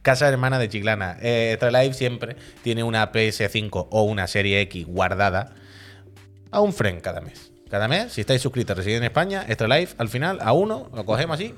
casa 0.02 0.28
hermana 0.28 0.58
de 0.58 0.68
Chiclana. 0.70 1.18
Eh, 1.20 1.50
Extra 1.52 1.70
Life 1.70 1.92
siempre 1.94 2.36
tiene 2.62 2.82
una 2.82 3.12
PS5 3.12 3.88
o 3.90 4.02
una 4.04 4.26
Serie 4.26 4.60
X 4.62 4.86
guardada 4.86 5.52
a 6.50 6.60
un 6.60 6.72
friend 6.72 7.02
cada 7.02 7.20
mes. 7.20 7.52
Cada 7.68 7.86
mes, 7.86 8.12
si 8.14 8.22
estáis 8.22 8.40
suscritos, 8.42 8.76
residís 8.76 8.96
en 8.96 9.04
España, 9.04 9.44
Extra 9.46 9.68
Life, 9.68 9.94
al 9.98 10.08
final, 10.08 10.38
a 10.40 10.52
uno, 10.52 10.90
lo 10.94 11.04
cogemos 11.04 11.34
así, 11.34 11.54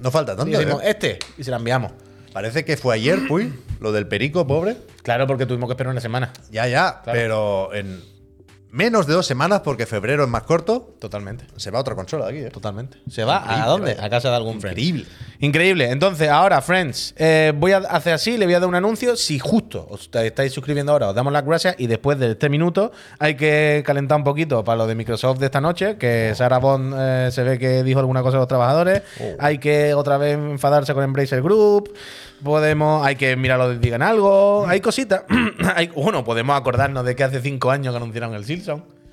No 0.00 0.10
falta 0.10 0.32
y 0.32 0.36
tanto. 0.36 0.58
decimos, 0.58 0.82
este, 0.84 1.18
y 1.38 1.44
se 1.44 1.50
la 1.52 1.58
enviamos. 1.58 1.92
Parece 2.32 2.64
que 2.64 2.76
fue 2.76 2.94
ayer, 2.94 3.20
Puy, 3.28 3.52
lo 3.80 3.92
del 3.92 4.06
perico, 4.06 4.46
pobre. 4.46 4.76
Claro, 5.02 5.26
porque 5.26 5.46
tuvimos 5.46 5.68
que 5.68 5.72
esperar 5.72 5.90
una 5.92 6.00
semana. 6.00 6.32
Ya, 6.50 6.66
ya, 6.66 7.00
Claro. 7.02 7.18
pero 7.18 7.74
en 7.74 8.00
menos 8.72 9.06
de 9.06 9.12
dos 9.12 9.26
semanas, 9.26 9.60
porque 9.60 9.86
febrero 9.86 10.24
es 10.24 10.28
más 10.30 10.42
corto, 10.42 10.94
Totalmente. 10.98 11.44
se 11.56 11.70
va 11.70 11.78
a 11.78 11.82
otra 11.82 11.94
consola 11.94 12.26
de 12.26 12.30
aquí. 12.32 12.46
¿eh? 12.46 12.50
Totalmente. 12.50 12.98
¿Se 13.10 13.22
va 13.22 13.36
Increíble, 13.42 13.62
a 13.62 13.66
dónde? 13.66 13.96
A 14.00 14.10
casa 14.10 14.30
de 14.30 14.36
algún 14.36 14.60
friend. 14.60 14.78
Increíble. 14.78 15.06
Increíble. 15.40 15.90
Entonces, 15.90 16.28
ahora, 16.30 16.60
friends, 16.62 17.14
eh, 17.18 17.52
voy 17.54 17.72
a 17.72 17.78
hacer 17.78 18.14
así, 18.14 18.36
le 18.38 18.46
voy 18.46 18.54
a 18.54 18.60
dar 18.60 18.68
un 18.68 18.74
anuncio. 18.74 19.14
Si 19.16 19.38
justo 19.38 19.86
os 19.90 20.08
estáis 20.12 20.52
suscribiendo 20.52 20.90
ahora, 20.92 21.10
os 21.10 21.14
damos 21.14 21.32
las 21.32 21.44
gracias. 21.44 21.74
Y 21.78 21.86
después 21.86 22.18
de 22.18 22.32
este 22.32 22.48
minuto, 22.48 22.92
hay 23.18 23.34
que 23.36 23.82
calentar 23.84 24.16
un 24.18 24.24
poquito 24.24 24.64
para 24.64 24.78
lo 24.78 24.86
de 24.86 24.94
Microsoft 24.94 25.38
de 25.38 25.46
esta 25.46 25.60
noche, 25.60 25.96
que 25.98 26.32
Sarah 26.34 26.58
Bond 26.58 26.94
eh, 26.98 27.28
se 27.30 27.42
ve 27.42 27.58
que 27.58 27.82
dijo 27.82 28.00
alguna 28.00 28.22
cosa 28.22 28.38
a 28.38 28.40
los 28.40 28.48
trabajadores. 28.48 29.02
Oh. 29.20 29.36
Hay 29.38 29.58
que 29.58 29.92
otra 29.94 30.16
vez 30.16 30.34
enfadarse 30.34 30.94
con 30.94 31.04
Embracer 31.04 31.42
Group. 31.42 31.92
Podemos, 32.42 33.06
hay 33.06 33.14
que 33.14 33.36
mirarlo 33.36 33.72
digan 33.78 34.02
algo. 34.02 34.66
Hay 34.66 34.80
cositas. 34.80 35.22
Hay- 35.76 35.88
bueno, 35.88 36.24
podemos 36.24 36.58
acordarnos 36.58 37.04
de 37.04 37.14
que 37.14 37.22
hace 37.22 37.40
cinco 37.40 37.70
años 37.70 37.92
que 37.92 37.96
anunciaron 37.98 38.34
el 38.34 38.44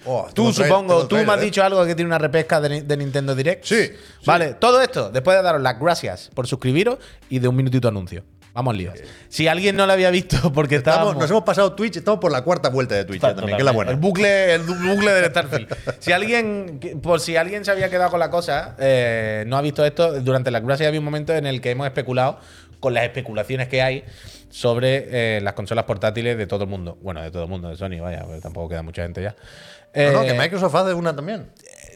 Oh, 0.05 0.27
Tú 0.33 0.53
supongo, 0.53 1.07
tú 1.07 1.15
me 1.15 1.21
has 1.21 1.25
trailer, 1.25 1.43
¿eh? 1.43 1.45
dicho 1.45 1.63
algo 1.63 1.85
que 1.85 1.93
tiene 1.93 2.07
una 2.07 2.17
repesca 2.17 2.61
de, 2.61 2.69
Ni- 2.69 2.81
de 2.81 2.97
Nintendo 2.97 3.35
Direct. 3.35 3.65
Sí, 3.65 3.85
sí. 3.87 3.91
Vale, 4.25 4.53
todo 4.53 4.81
esto, 4.81 5.09
después 5.11 5.35
de 5.35 5.43
daros 5.43 5.61
las 5.61 5.77
gracias 5.77 6.29
por 6.33 6.47
suscribiros 6.47 6.99
y 7.29 7.39
de 7.39 7.47
un 7.49 7.55
minutito 7.55 7.89
anuncio. 7.89 8.23
Vamos 8.53 8.75
líos. 8.75 8.95
Si 9.27 9.47
alguien 9.47 9.75
no 9.75 9.85
lo 9.85 9.93
había 9.93 10.09
visto 10.09 10.51
porque 10.53 10.75
estábamos... 10.75 11.17
nos 11.17 11.29
hemos 11.29 11.43
pasado 11.43 11.73
Twitch, 11.73 11.97
estamos 11.97 12.19
por 12.19 12.31
la 12.31 12.41
cuarta 12.43 12.69
vuelta 12.69 12.95
de 12.95 13.05
Twitch 13.05 13.21
también, 13.21 13.49
que 13.57 13.61
es 13.61 13.63
la 13.65 13.71
buena. 13.71 13.91
El 13.91 13.97
bucle, 13.97 14.53
el 14.55 14.61
bucle 14.63 15.11
del 15.11 15.25
Starfield. 15.31 15.67
si 15.99 16.11
alguien, 16.13 16.79
por 17.03 17.19
si 17.19 17.35
alguien 17.35 17.63
se 17.65 17.71
había 17.71 17.89
quedado 17.89 18.09
con 18.09 18.19
la 18.21 18.29
cosa, 18.31 18.75
eh, 18.79 19.43
no 19.47 19.57
ha 19.57 19.61
visto 19.61 19.85
esto, 19.85 20.19
durante 20.21 20.49
las 20.49 20.63
gracias 20.63 20.87
había 20.87 20.99
un 20.99 21.05
momento 21.05 21.33
en 21.33 21.45
el 21.45 21.61
que 21.61 21.71
hemos 21.71 21.85
especulado 21.85 22.39
con 22.79 22.93
las 22.93 23.03
especulaciones 23.03 23.67
que 23.67 23.81
hay 23.81 24.03
sobre 24.49 25.37
eh, 25.37 25.41
las 25.41 25.53
consolas 25.53 25.85
portátiles 25.85 26.37
de 26.37 26.47
todo 26.47 26.63
el 26.63 26.69
mundo. 26.69 26.97
Bueno, 27.01 27.21
de 27.21 27.31
todo 27.31 27.43
el 27.43 27.49
mundo, 27.49 27.69
de 27.69 27.75
Sony, 27.77 27.99
vaya, 28.01 28.23
porque 28.25 28.41
tampoco 28.41 28.69
queda 28.69 28.81
mucha 28.83 29.03
gente 29.03 29.21
ya. 29.21 29.35
No, 29.95 30.11
no, 30.11 30.21
que 30.23 30.29
Eh, 30.31 30.37
Microsoft 30.39 30.75
hace 30.75 30.93
una 30.93 31.15
también. 31.15 31.47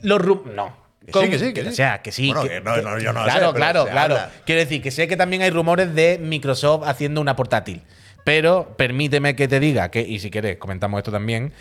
los 0.01 0.19
ru- 0.21 0.45
no. 0.53 0.81
Que 1.05 1.11
Con- 1.11 1.25
sí, 1.25 1.29
que 1.31 1.39
sí, 1.39 1.53
que 1.53 1.61
O 1.67 1.71
sea, 1.71 2.01
que 2.01 2.11
sí. 2.13 2.27
Bueno, 2.27 2.43
que- 2.43 2.49
que 2.49 2.61
no, 2.61 2.77
no, 2.77 2.97
yo 2.99 3.11
no 3.11 3.23
claro, 3.23 3.31
sé, 3.33 3.37
pero 3.39 3.53
claro, 3.53 3.83
claro. 3.85 4.15
habla. 4.15 4.31
Quiero 4.45 4.61
decir 4.61 4.81
que 4.81 4.89
sé 4.91 5.07
que 5.07 5.17
también 5.17 5.41
hay 5.41 5.49
rumores 5.49 5.93
de 5.93 6.17
Microsoft 6.21 6.87
haciendo 6.87 7.19
una 7.21 7.35
portátil. 7.35 7.81
Pero 8.23 8.75
permíteme 8.77 9.35
que 9.35 9.49
te 9.49 9.59
diga 9.59 9.91
que, 9.91 9.99
y 10.01 10.19
si 10.19 10.31
quieres, 10.31 10.55
comentamos 10.57 10.97
esto 10.99 11.11
también. 11.11 11.51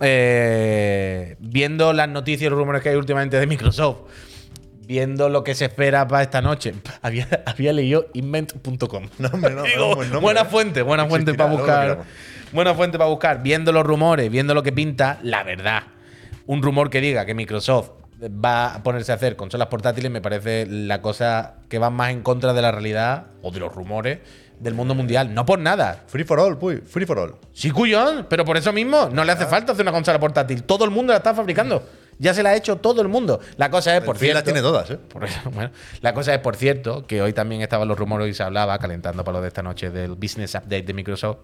eh, 0.00 1.36
viendo 1.38 1.92
las 1.92 2.08
noticias 2.08 2.46
y 2.46 2.50
los 2.50 2.58
rumores 2.58 2.82
que 2.82 2.88
hay 2.90 2.96
últimamente 2.96 3.38
de 3.38 3.46
Microsoft, 3.46 3.98
viendo 4.88 5.28
lo 5.28 5.44
que 5.44 5.54
se 5.54 5.66
espera 5.66 6.08
para 6.08 6.22
esta 6.22 6.40
noche, 6.40 6.72
había, 7.02 7.28
había 7.44 7.72
leído 7.72 8.06
invent.com. 8.14 9.08
No, 9.18 9.28
hombre, 9.28 9.54
no, 9.54 9.62
Digo, 9.62 9.78
no, 9.78 9.94
buen 9.94 10.10
nombre, 10.10 10.20
buena 10.20 10.44
fuente, 10.46 10.82
buena 10.82 11.06
fuente 11.06 11.34
para 11.34 11.50
buscar. 11.50 12.04
Buena 12.50 12.74
fuente 12.74 12.96
para 12.96 13.10
buscar. 13.10 13.42
Viendo 13.42 13.70
los 13.70 13.84
rumores, 13.84 14.30
viendo 14.30 14.54
lo 14.54 14.62
que 14.62 14.72
pinta, 14.72 15.18
la 15.22 15.44
verdad. 15.44 15.82
Un 16.46 16.62
rumor 16.62 16.88
que 16.88 17.02
diga 17.02 17.26
que 17.26 17.34
Microsoft 17.34 17.90
va 18.22 18.74
a 18.74 18.82
ponerse 18.82 19.12
a 19.12 19.16
hacer 19.16 19.36
consolas 19.36 19.68
portátiles 19.68 20.10
me 20.10 20.20
parece 20.20 20.66
la 20.66 21.00
cosa 21.00 21.56
que 21.68 21.78
va 21.78 21.90
más 21.90 22.10
en 22.10 22.22
contra 22.22 22.52
de 22.52 22.62
la 22.62 22.72
realidad 22.72 23.26
o 23.42 23.52
de 23.52 23.60
los 23.60 23.72
rumores 23.72 24.18
del 24.58 24.74
mundo 24.74 24.94
mundial. 24.94 25.34
No 25.34 25.44
por 25.44 25.58
nada. 25.58 26.04
Free 26.06 26.24
for 26.24 26.40
all, 26.40 26.56
puy, 26.56 26.78
free 26.78 27.04
for 27.04 27.18
all. 27.18 27.34
Sí, 27.52 27.70
cuyón, 27.70 28.26
pero 28.28 28.44
por 28.44 28.56
eso 28.56 28.72
mismo 28.72 29.10
no 29.12 29.22
le 29.24 29.32
hace 29.32 29.46
falta 29.46 29.72
hacer 29.72 29.84
una 29.84 29.92
consola 29.92 30.18
portátil. 30.18 30.62
Todo 30.62 30.84
el 30.84 30.90
mundo 30.90 31.12
la 31.12 31.18
está 31.18 31.34
fabricando. 31.34 31.86
Ya 32.18 32.34
se 32.34 32.42
la 32.42 32.50
ha 32.50 32.56
hecho 32.56 32.76
todo 32.76 33.02
el 33.02 33.08
mundo. 33.08 33.40
La 33.56 33.70
cosa 33.70 33.96
es, 33.96 34.02
por 34.02 34.18
cierto. 34.18 34.34
las 34.34 34.44
tiene 34.44 34.60
todas, 34.60 34.90
¿eh? 34.90 34.96
Por 34.96 35.24
eso, 35.24 35.50
bueno, 35.50 35.70
la 36.00 36.14
cosa 36.14 36.34
es, 36.34 36.40
por 36.40 36.56
cierto, 36.56 37.06
que 37.06 37.22
hoy 37.22 37.32
también 37.32 37.62
estaban 37.62 37.86
los 37.88 37.98
rumores 37.98 38.28
y 38.28 38.34
se 38.34 38.42
hablaba, 38.42 38.78
calentando 38.78 39.24
para 39.24 39.38
lo 39.38 39.42
de 39.42 39.48
esta 39.48 39.62
noche, 39.62 39.90
del 39.90 40.14
Business 40.14 40.54
Update 40.54 40.82
de 40.82 40.94
Microsoft, 40.94 41.38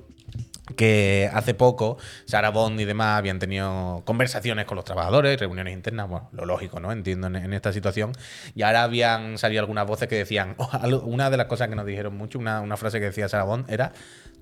que 0.76 1.30
hace 1.32 1.54
poco 1.54 1.98
Sarah 2.24 2.50
Bond 2.50 2.80
y 2.80 2.84
demás 2.84 3.18
habían 3.18 3.38
tenido 3.38 4.02
conversaciones 4.04 4.64
con 4.64 4.76
los 4.76 4.84
trabajadores, 4.84 5.38
reuniones 5.38 5.74
internas, 5.74 6.08
bueno, 6.08 6.28
lo 6.32 6.46
lógico, 6.46 6.80
¿no? 6.80 6.90
Entiendo 6.90 7.26
en, 7.26 7.36
en 7.36 7.52
esta 7.52 7.72
situación. 7.72 8.12
Y 8.54 8.62
ahora 8.62 8.82
habían 8.82 9.38
salido 9.38 9.60
algunas 9.60 9.86
voces 9.86 10.08
que 10.08 10.16
decían, 10.16 10.54
oh, 10.58 10.70
una 11.04 11.30
de 11.30 11.36
las 11.36 11.46
cosas 11.46 11.68
que 11.68 11.76
nos 11.76 11.86
dijeron 11.86 12.16
mucho, 12.16 12.38
una, 12.38 12.60
una 12.60 12.76
frase 12.76 12.98
que 12.98 13.06
decía 13.06 13.28
Sarah 13.28 13.44
Bond 13.44 13.70
era, 13.70 13.92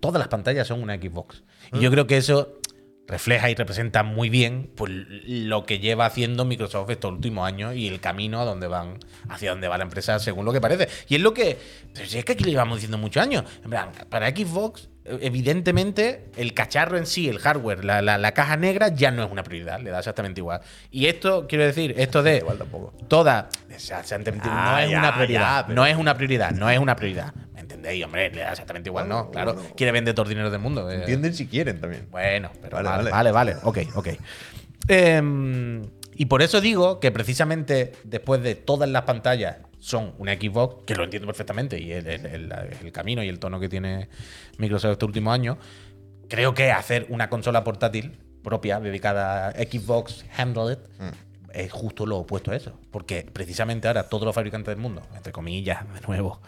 todas 0.00 0.18
las 0.18 0.28
pantallas 0.28 0.66
son 0.66 0.82
una 0.82 0.96
Xbox. 0.96 1.42
Y 1.72 1.80
yo 1.80 1.90
creo 1.90 2.06
que 2.06 2.16
eso 2.16 2.58
refleja 3.12 3.48
y 3.50 3.54
representa 3.54 4.02
muy 4.02 4.28
bien 4.30 4.70
pues, 4.74 4.90
lo 5.26 5.64
que 5.64 5.78
lleva 5.78 6.06
haciendo 6.06 6.44
Microsoft 6.44 6.90
estos 6.90 7.12
últimos 7.12 7.46
años 7.46 7.74
y 7.76 7.86
el 7.86 8.00
camino 8.00 8.40
a 8.40 8.44
donde 8.44 8.66
van, 8.66 8.98
hacia 9.28 9.50
donde 9.50 9.68
va 9.68 9.78
la 9.78 9.84
empresa, 9.84 10.18
según 10.18 10.44
lo 10.44 10.52
que 10.52 10.60
parece. 10.60 10.88
Y 11.08 11.14
es 11.16 11.20
lo 11.20 11.32
que. 11.32 11.56
Pero 11.94 12.08
si 12.08 12.18
es 12.18 12.24
que 12.24 12.32
aquí 12.32 12.42
lo 12.44 12.50
llevamos 12.50 12.78
diciendo 12.78 12.98
muchos 12.98 13.22
años. 13.22 13.44
En 13.62 13.70
plan, 13.70 13.90
para 14.08 14.28
Xbox, 14.30 14.88
evidentemente, 15.04 16.30
el 16.36 16.54
cacharro 16.54 16.96
en 16.96 17.06
sí, 17.06 17.28
el 17.28 17.38
hardware, 17.38 17.84
la, 17.84 18.00
la- 18.02 18.18
la 18.18 18.32
caja 18.32 18.56
negra, 18.56 18.88
ya 18.88 19.10
no 19.10 19.24
es 19.24 19.30
una 19.30 19.42
prioridad, 19.42 19.80
le 19.80 19.90
da 19.90 19.98
exactamente 19.98 20.40
igual. 20.40 20.60
Y 20.90 21.06
esto, 21.06 21.46
quiero 21.48 21.64
decir, 21.64 21.94
esto 21.98 22.22
de. 22.22 22.38
Igual 22.38 22.58
tampoco. 22.58 22.92
Toda. 23.08 23.48
o 23.74 23.78
sea, 23.78 24.02
se 24.04 24.14
ha 24.14 24.18
entendido, 24.18 24.46
no 24.52 24.60
Ah, 24.60 24.84
es 24.84 24.90
ya, 24.90 24.98
una 24.98 25.14
prioridad. 25.14 25.68
ya, 25.68 25.74
No 25.74 25.86
es 25.86 25.96
una 25.96 26.14
prioridad, 26.16 26.52
no 26.52 26.70
es 26.70 26.78
una 26.78 26.96
prioridad. 26.96 27.34
¿Me 27.82 27.88
entendéis, 27.88 28.04
hombre? 28.04 28.30
Le 28.30 28.40
da 28.42 28.50
exactamente 28.52 28.88
igual, 28.88 29.08
¿no? 29.08 29.30
Claro. 29.30 29.56
Quiere 29.76 29.92
vender 29.92 30.14
todo 30.14 30.24
el 30.24 30.28
dinero 30.30 30.50
del 30.50 30.60
mundo. 30.60 30.88
eh. 30.90 30.96
Entienden 31.00 31.34
si 31.34 31.46
quieren 31.48 31.80
también. 31.80 32.06
Bueno, 32.10 32.50
pero 32.62 32.82
Vale, 32.82 33.10
vale, 33.10 33.32
vale. 33.32 33.56
Ok, 33.64 33.78
ok. 33.94 34.08
Em, 34.88 35.82
y 36.14 36.26
por 36.26 36.42
eso 36.42 36.60
digo 36.60 37.00
que 37.00 37.10
precisamente 37.10 37.92
después 38.04 38.42
de 38.42 38.54
todas 38.54 38.88
las 38.88 39.02
pantallas 39.02 39.56
son 39.78 40.14
una 40.18 40.34
Xbox, 40.34 40.84
que 40.86 40.94
lo 40.94 41.04
entiendo 41.04 41.26
perfectamente, 41.26 41.80
y 41.80 41.92
el, 41.92 42.06
el- 42.06 42.26
el- 42.26 42.52
el 42.82 42.92
camino 42.92 43.22
y 43.22 43.28
el 43.28 43.38
tono 43.38 43.58
que 43.60 43.68
tiene 43.68 44.08
Microsoft 44.58 44.92
este 44.92 45.04
último 45.04 45.32
año, 45.32 45.58
creo 46.28 46.54
que 46.54 46.70
hacer 46.70 47.06
una 47.08 47.28
consola 47.28 47.64
portátil 47.64 48.18
propia 48.44 48.80
dedicada 48.80 49.48
a 49.48 49.52
Xbox 49.52 50.24
Handle 50.36 50.72
It 50.74 50.78
es 51.55 51.70
justo 51.72 52.07
lo 52.07 52.18
opuesto 52.18 52.50
a 52.50 52.57
eso. 52.57 52.72
Porque 52.90 53.26
precisamente 53.32 53.88
ahora 53.88 54.05
todos 54.09 54.24
los 54.24 54.34
fabricantes 54.34 54.68
del 54.74 54.78
mundo, 54.82 55.03
entre 55.14 55.32
comillas, 55.32 55.84
de 55.94 56.00
nuevo, 56.07 56.40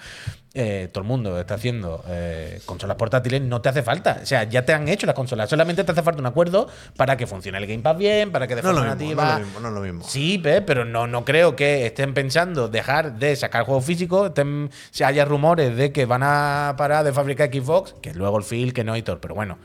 eh, 0.54 0.88
todo 0.92 1.02
el 1.02 1.08
mundo 1.08 1.38
está 1.40 1.54
haciendo 1.54 2.04
eh, 2.08 2.60
consolas 2.64 2.96
portátiles, 2.96 3.42
no 3.42 3.60
te 3.60 3.68
hace 3.68 3.82
falta. 3.82 4.20
O 4.22 4.26
sea, 4.26 4.44
ya 4.44 4.64
te 4.64 4.72
han 4.72 4.88
hecho 4.88 5.06
las 5.06 5.14
consolas. 5.14 5.50
Solamente 5.50 5.82
te 5.84 5.92
hace 5.92 6.02
falta 6.02 6.20
un 6.20 6.26
acuerdo 6.26 6.68
para 6.96 7.16
que 7.16 7.26
funcione 7.26 7.58
el 7.58 7.66
Game 7.66 7.82
Pass 7.82 7.96
bien, 7.98 8.30
para 8.30 8.46
que 8.46 8.54
de 8.54 8.62
No 8.62 8.72
lo 8.72 8.78
forma 8.78 8.94
mismo, 8.94 9.14
nativa. 9.22 9.38
lo 9.38 9.44
mismo, 9.44 9.60
no 9.60 9.68
es 9.68 9.74
lo 9.74 9.80
mismo. 9.80 10.04
Sí, 10.04 10.38
pe, 10.38 10.62
pero 10.62 10.84
no, 10.84 11.06
no 11.06 11.24
creo 11.24 11.56
que 11.56 11.86
estén 11.86 12.14
pensando 12.14 12.68
dejar 12.68 13.18
de 13.18 13.34
sacar 13.36 13.64
juegos 13.64 13.84
físicos, 13.84 14.28
estén, 14.28 14.70
si 14.90 15.04
haya 15.04 15.24
rumores 15.24 15.76
de 15.76 15.92
que 15.92 16.06
van 16.06 16.22
a 16.22 16.74
parar 16.78 17.04
de 17.04 17.12
fabricar 17.12 17.48
Xbox, 17.52 17.94
que 18.00 18.14
luego 18.14 18.38
el 18.38 18.44
Phil, 18.44 18.72
que 18.72 18.84
no 18.84 18.96
y 18.96 19.02
todo. 19.02 19.20
Pero 19.20 19.34
bueno, 19.34 19.58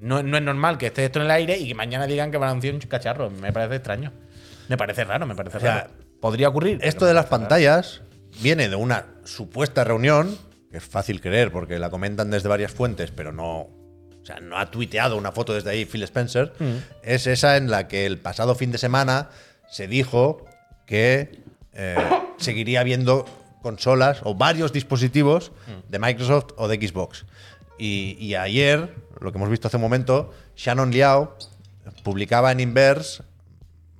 no, 0.00 0.22
no 0.22 0.38
es 0.38 0.42
normal 0.42 0.78
que 0.78 0.86
esté 0.86 1.04
esto 1.04 1.18
en 1.18 1.26
el 1.26 1.30
aire 1.30 1.58
y 1.58 1.68
que 1.68 1.74
mañana 1.74 2.06
digan 2.06 2.30
que 2.30 2.38
van 2.38 2.48
a 2.48 2.50
anunciar 2.52 2.72
un 2.74 2.80
cacharro. 2.80 3.28
Me 3.28 3.52
parece 3.52 3.76
extraño. 3.76 4.12
Me 4.70 4.76
parece 4.76 5.02
raro, 5.02 5.26
me 5.26 5.34
parece 5.34 5.58
sea, 5.58 5.74
raro. 5.74 5.90
Podría 6.20 6.48
ocurrir. 6.48 6.78
Esto 6.82 7.04
de 7.04 7.12
las 7.12 7.24
raro. 7.24 7.38
pantallas 7.40 8.02
viene 8.40 8.68
de 8.68 8.76
una 8.76 9.06
supuesta 9.24 9.82
reunión, 9.82 10.38
que 10.70 10.76
es 10.76 10.84
fácil 10.84 11.20
creer 11.20 11.50
porque 11.50 11.80
la 11.80 11.90
comentan 11.90 12.30
desde 12.30 12.48
varias 12.48 12.70
fuentes, 12.70 13.10
pero 13.10 13.32
no, 13.32 13.62
o 13.62 14.20
sea, 14.22 14.38
no 14.38 14.56
ha 14.56 14.70
tuiteado 14.70 15.16
una 15.16 15.32
foto 15.32 15.54
desde 15.54 15.70
ahí 15.70 15.86
Phil 15.86 16.04
Spencer. 16.04 16.52
Es 17.02 17.26
esa 17.26 17.56
en 17.56 17.68
la 17.68 17.88
que 17.88 18.06
el 18.06 18.18
pasado 18.18 18.54
fin 18.54 18.70
de 18.70 18.78
semana 18.78 19.30
se 19.68 19.88
dijo 19.88 20.44
que 20.86 21.42
eh, 21.72 21.96
seguiría 22.38 22.78
habiendo 22.78 23.24
consolas 23.62 24.20
o 24.22 24.36
varios 24.36 24.72
dispositivos 24.72 25.50
de 25.88 25.98
Microsoft 25.98 26.52
o 26.58 26.68
de 26.68 26.76
Xbox. 26.76 27.26
Y, 27.76 28.16
y 28.20 28.36
ayer, 28.36 28.94
lo 29.20 29.32
que 29.32 29.38
hemos 29.38 29.50
visto 29.50 29.66
hace 29.66 29.78
un 29.78 29.82
momento, 29.82 30.32
Shannon 30.54 30.92
Liao 30.92 31.36
publicaba 32.04 32.52
en 32.52 32.60
Inverse 32.60 33.24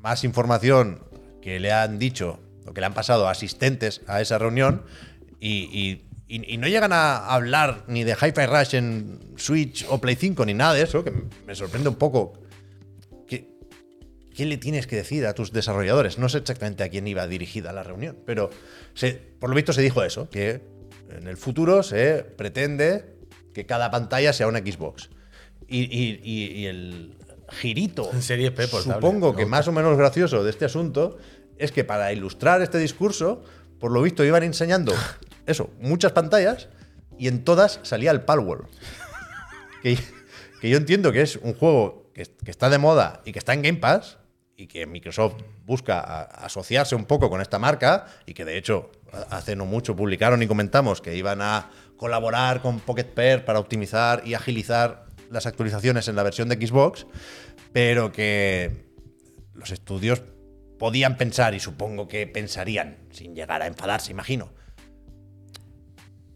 más 0.02 0.24
información 0.24 1.02
que 1.42 1.58
le 1.60 1.72
han 1.72 1.98
dicho 1.98 2.40
o 2.66 2.72
que 2.72 2.80
le 2.80 2.86
han 2.86 2.94
pasado 2.94 3.28
asistentes 3.28 4.02
a 4.06 4.20
esa 4.20 4.38
reunión 4.38 4.82
y, 5.40 6.02
no 6.58 6.68
llegan 6.68 6.92
a 6.92 7.26
hablar 7.26 7.84
ni 7.88 8.04
de 8.04 8.12
Hi-Fi 8.12 8.46
Rush 8.46 8.74
en 8.76 9.18
Switch 9.36 9.84
o 9.88 10.00
Play 10.00 10.14
5 10.16 10.44
ni 10.46 10.54
nada 10.54 10.74
de 10.74 10.82
eso, 10.82 11.02
que 11.02 11.12
me 11.46 11.54
sorprende 11.56 11.88
un 11.88 11.96
poco. 11.96 12.34
¿Qué, 13.26 13.48
qué 14.34 14.46
le 14.46 14.56
tienes 14.58 14.86
que 14.86 14.94
decir 14.96 15.26
a 15.26 15.34
tus 15.34 15.52
desarrolladores? 15.52 16.18
No 16.18 16.28
sé 16.28 16.38
exactamente 16.38 16.84
a 16.84 16.88
quién 16.88 17.06
iba 17.08 17.26
dirigida 17.26 17.72
la 17.72 17.82
reunión, 17.82 18.16
pero 18.26 18.50
se- 18.94 19.14
por 19.40 19.50
lo 19.50 19.56
visto 19.56 19.72
se 19.72 19.82
dijo 19.82 20.04
eso, 20.04 20.30
que 20.30 20.60
en 21.10 21.26
el 21.26 21.36
futuro 21.36 21.82
se 21.82 22.22
pretende 22.22 23.16
que 23.52 23.66
cada 23.66 23.90
pantalla 23.90 24.32
sea 24.32 24.46
una 24.46 24.60
Xbox. 24.60 25.10
Y- 25.66 25.82
y- 25.82 26.20
y 26.60 26.66
el 26.66 27.16
girito, 27.50 28.10
En 28.12 28.22
Series 28.22 28.50
P 28.52 28.68
portable, 28.68 28.94
supongo 28.94 29.34
que 29.36 29.46
más 29.46 29.66
o 29.68 29.72
menos 29.72 29.96
gracioso 29.96 30.42
de 30.44 30.50
este 30.50 30.64
asunto 30.64 31.18
es 31.58 31.72
que 31.72 31.84
para 31.84 32.12
ilustrar 32.12 32.62
este 32.62 32.78
discurso, 32.78 33.42
por 33.78 33.90
lo 33.92 34.02
visto 34.02 34.24
iban 34.24 34.42
enseñando 34.42 34.92
eso, 35.46 35.70
muchas 35.80 36.12
pantallas 36.12 36.68
y 37.18 37.28
en 37.28 37.44
todas 37.44 37.80
salía 37.82 38.10
el 38.12 38.22
Palworld. 38.22 38.66
Que, 39.82 39.98
que 40.60 40.68
yo 40.70 40.76
entiendo 40.76 41.12
que 41.12 41.22
es 41.22 41.36
un 41.36 41.54
juego 41.54 42.10
que, 42.14 42.24
que 42.44 42.50
está 42.50 42.68
de 42.70 42.78
moda 42.78 43.22
y 43.24 43.32
que 43.32 43.38
está 43.38 43.54
en 43.54 43.62
Game 43.62 43.78
Pass 43.78 44.18
y 44.56 44.66
que 44.66 44.86
Microsoft 44.86 45.34
busca 45.64 46.00
a- 46.00 46.22
asociarse 46.44 46.94
un 46.94 47.06
poco 47.06 47.30
con 47.30 47.40
esta 47.40 47.58
marca 47.58 48.06
y 48.26 48.34
que 48.34 48.44
de 48.44 48.58
hecho 48.58 48.90
hace 49.30 49.56
no 49.56 49.64
mucho 49.66 49.96
publicaron 49.96 50.42
y 50.42 50.46
comentamos 50.46 51.00
que 51.00 51.16
iban 51.16 51.40
a 51.40 51.70
colaborar 51.96 52.60
con 52.62 52.80
Pocket 52.80 53.04
Pair 53.04 53.44
para 53.44 53.58
optimizar 53.58 54.22
y 54.26 54.34
agilizar 54.34 55.06
las 55.30 55.46
actualizaciones 55.46 56.08
en 56.08 56.16
la 56.16 56.22
versión 56.22 56.48
de 56.48 56.56
Xbox, 56.56 57.06
pero 57.72 58.12
que 58.12 58.84
los 59.54 59.70
estudios 59.70 60.22
podían 60.78 61.16
pensar, 61.16 61.54
y 61.54 61.60
supongo 61.60 62.08
que 62.08 62.26
pensarían, 62.26 62.98
sin 63.10 63.34
llegar 63.34 63.62
a 63.62 63.66
enfadarse, 63.66 64.10
imagino. 64.10 64.52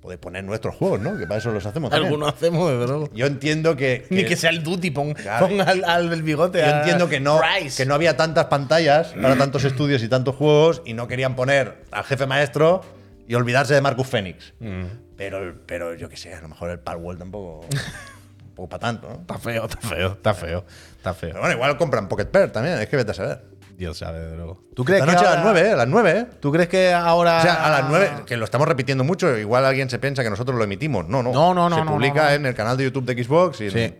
Poder 0.00 0.20
poner 0.20 0.44
nuestros 0.44 0.74
juegos, 0.74 1.00
¿no? 1.00 1.16
Que 1.16 1.26
para 1.26 1.38
eso 1.38 1.50
los 1.50 1.64
hacemos. 1.64 1.90
también. 1.90 2.12
Algunos 2.12 2.34
hacemos, 2.34 2.70
desde 2.70 2.86
luego. 2.86 3.08
Yo 3.14 3.24
entiendo 3.24 3.74
que. 3.74 4.06
Ni 4.10 4.24
que 4.26 4.36
sea 4.36 4.50
el 4.50 4.62
duty, 4.62 4.90
pon, 4.90 5.14
Claro. 5.14 5.48
pon 5.48 5.62
al, 5.62 5.82
al 5.84 6.10
del 6.10 6.22
bigote. 6.22 6.58
Yo 6.58 6.66
a 6.66 6.78
entiendo 6.80 7.08
que 7.08 7.20
no, 7.20 7.40
Price. 7.40 7.82
que 7.82 7.88
no 7.88 7.94
había 7.94 8.14
tantas 8.14 8.44
pantallas 8.46 9.14
para 9.20 9.34
tantos 9.36 9.64
estudios 9.64 10.02
y 10.02 10.08
tantos 10.08 10.36
juegos 10.36 10.82
y 10.84 10.92
no 10.92 11.08
querían 11.08 11.34
poner 11.34 11.84
al 11.90 12.04
jefe 12.04 12.26
maestro 12.26 12.82
y 13.26 13.34
olvidarse 13.34 13.72
de 13.72 13.80
Marcus 13.80 14.06
Phoenix. 14.06 14.52
Mm. 14.60 14.82
Pero, 15.16 15.54
pero 15.64 15.94
yo 15.94 16.10
qué 16.10 16.18
sé, 16.18 16.34
a 16.34 16.42
lo 16.42 16.48
mejor 16.48 16.68
el 16.68 16.80
Palworld 16.80 17.20
tampoco. 17.20 17.66
un 18.54 18.56
poco 18.56 18.68
para 18.68 18.80
tanto, 18.80 19.08
¿no? 19.08 19.14
Está 19.16 19.38
feo, 19.38 19.64
está 19.64 19.80
feo, 19.80 20.12
está 20.12 20.34
feo. 20.34 20.64
Está 20.96 21.12
feo. 21.12 21.30
Pero 21.30 21.40
bueno, 21.40 21.54
igual 21.56 21.76
compran 21.76 22.08
Pocket 22.08 22.26
Pair 22.26 22.52
también, 22.52 22.78
es 22.78 22.88
que 22.88 22.96
vete 22.96 23.10
a 23.10 23.14
saber. 23.14 23.42
Dios 23.76 23.98
sabe, 23.98 24.20
desde 24.20 24.36
luego. 24.36 24.62
¿Tú 24.76 24.84
crees 24.84 25.00
Esta 25.00 25.10
que 25.10 25.16
noche 25.16 25.26
a 25.28 25.34
las 25.34 25.44
9, 25.44 25.60
¿eh? 25.60 25.72
A 25.72 25.76
las 25.76 25.88
9, 25.88 26.10
¿eh? 26.16 26.26
¿Tú 26.38 26.52
crees 26.52 26.68
que 26.68 26.92
ahora. 26.92 27.38
O 27.38 27.42
sea, 27.42 27.66
a 27.66 27.70
las 27.70 27.88
9, 27.88 28.10
que 28.24 28.36
lo 28.36 28.44
estamos 28.44 28.68
repitiendo 28.68 29.02
mucho, 29.02 29.36
igual 29.36 29.64
alguien 29.64 29.90
se 29.90 29.98
piensa 29.98 30.22
que 30.22 30.30
nosotros 30.30 30.56
lo 30.56 30.62
emitimos. 30.62 31.08
No, 31.08 31.24
no. 31.24 31.32
No, 31.32 31.52
no, 31.52 31.68
no, 31.68 31.76
Se 31.76 31.84
no, 31.84 31.90
publica 31.90 32.22
no, 32.22 32.28
no. 32.28 32.34
en 32.36 32.46
el 32.46 32.54
canal 32.54 32.76
de 32.76 32.84
YouTube 32.84 33.04
de 33.04 33.24
Xbox 33.24 33.60
y 33.62 33.64
en 33.64 33.70
Sí. 33.72 33.94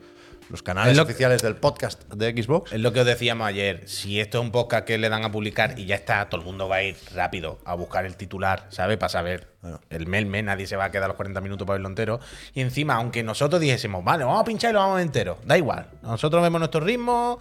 Los 0.50 0.62
canales 0.62 0.98
oficiales 0.98 1.42
del 1.42 1.56
podcast 1.56 2.04
de 2.12 2.30
Xbox. 2.30 2.72
Es 2.72 2.80
lo 2.80 2.92
que 2.92 3.00
os 3.00 3.06
decíamos 3.06 3.46
ayer. 3.46 3.88
Si 3.88 4.20
esto 4.20 4.38
es 4.38 4.44
un 4.44 4.50
podcast 4.50 4.86
que 4.86 4.98
le 4.98 5.08
dan 5.08 5.24
a 5.24 5.32
publicar 5.32 5.78
y 5.78 5.86
ya 5.86 5.94
está, 5.94 6.28
todo 6.28 6.40
el 6.40 6.46
mundo 6.46 6.68
va 6.68 6.76
a 6.76 6.82
ir 6.82 6.96
rápido 7.14 7.58
a 7.64 7.74
buscar 7.74 8.04
el 8.04 8.16
titular, 8.16 8.66
¿sabes? 8.70 8.98
Para 8.98 9.08
saber. 9.08 9.48
Bueno. 9.62 9.80
El 9.90 10.06
melme, 10.06 10.42
nadie 10.42 10.66
se 10.66 10.76
va 10.76 10.84
a 10.84 10.90
quedar 10.90 11.08
los 11.08 11.16
40 11.16 11.40
minutos 11.40 11.66
para 11.66 11.76
verlo 11.76 11.88
entero. 11.88 12.20
Y 12.52 12.60
encima, 12.60 12.94
aunque 12.94 13.22
nosotros 13.22 13.60
dijésemos, 13.60 14.04
vale, 14.04 14.24
vamos 14.24 14.40
a 14.40 14.44
pinchar 14.44 14.70
y 14.70 14.72
lo 14.74 14.80
vamos 14.80 15.00
entero, 15.00 15.38
da 15.44 15.56
igual. 15.56 15.88
Nosotros 16.02 16.42
vemos 16.42 16.58
nuestro 16.58 16.80
ritmo, 16.80 17.38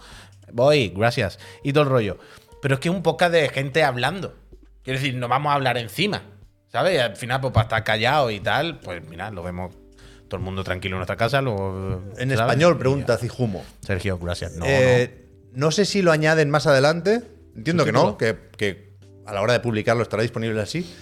voy, 0.52 0.88
gracias. 0.88 1.38
Y 1.62 1.72
todo 1.72 1.84
el 1.84 1.90
rollo. 1.90 2.18
Pero 2.62 2.74
es 2.74 2.80
que 2.80 2.88
es 2.88 2.94
un 2.94 3.02
podcast 3.02 3.32
de 3.32 3.48
gente 3.50 3.84
hablando. 3.84 4.34
Quiero 4.82 4.98
decir, 4.98 5.14
no 5.14 5.28
vamos 5.28 5.50
a 5.50 5.54
hablar 5.54 5.76
encima. 5.76 6.22
¿Sabes? 6.68 6.94
Y 6.94 6.98
al 6.98 7.16
final, 7.16 7.40
pues 7.40 7.52
para 7.52 7.64
estar 7.64 7.84
callado 7.84 8.30
y 8.30 8.40
tal, 8.40 8.80
pues 8.80 9.06
mira, 9.06 9.30
lo 9.30 9.44
vemos 9.44 9.72
todo 10.28 10.38
el 10.38 10.44
mundo 10.44 10.64
tranquilo 10.64 10.96
en 10.96 10.98
nuestra 10.98 11.16
casa. 11.16 11.40
Lo, 11.42 12.02
En 12.16 12.30
¿sabes? 12.30 12.32
español, 12.40 12.74
Y 12.76 12.78
pregunta 12.78 13.16
Cijumo. 13.18 13.64
Sergio, 13.80 14.18
gracias. 14.18 14.52
No, 14.54 14.60
no. 14.60 14.66
Eh, 14.70 15.26
no 15.52 15.70
sé 15.70 15.84
si 15.84 16.02
lo 16.02 16.12
añaden 16.12 16.50
más 16.50 16.66
adelante. 16.66 17.22
Entiendo 17.56 17.84
que 17.84 17.92
no, 17.92 18.18
que, 18.18 18.36
que 18.56 18.96
a 19.26 19.32
la 19.32 19.40
hora 19.42 19.52
de 19.52 19.60
publicarlo 19.60 20.02
estará 20.02 20.22
disponible 20.22 20.60
así. 20.60 20.92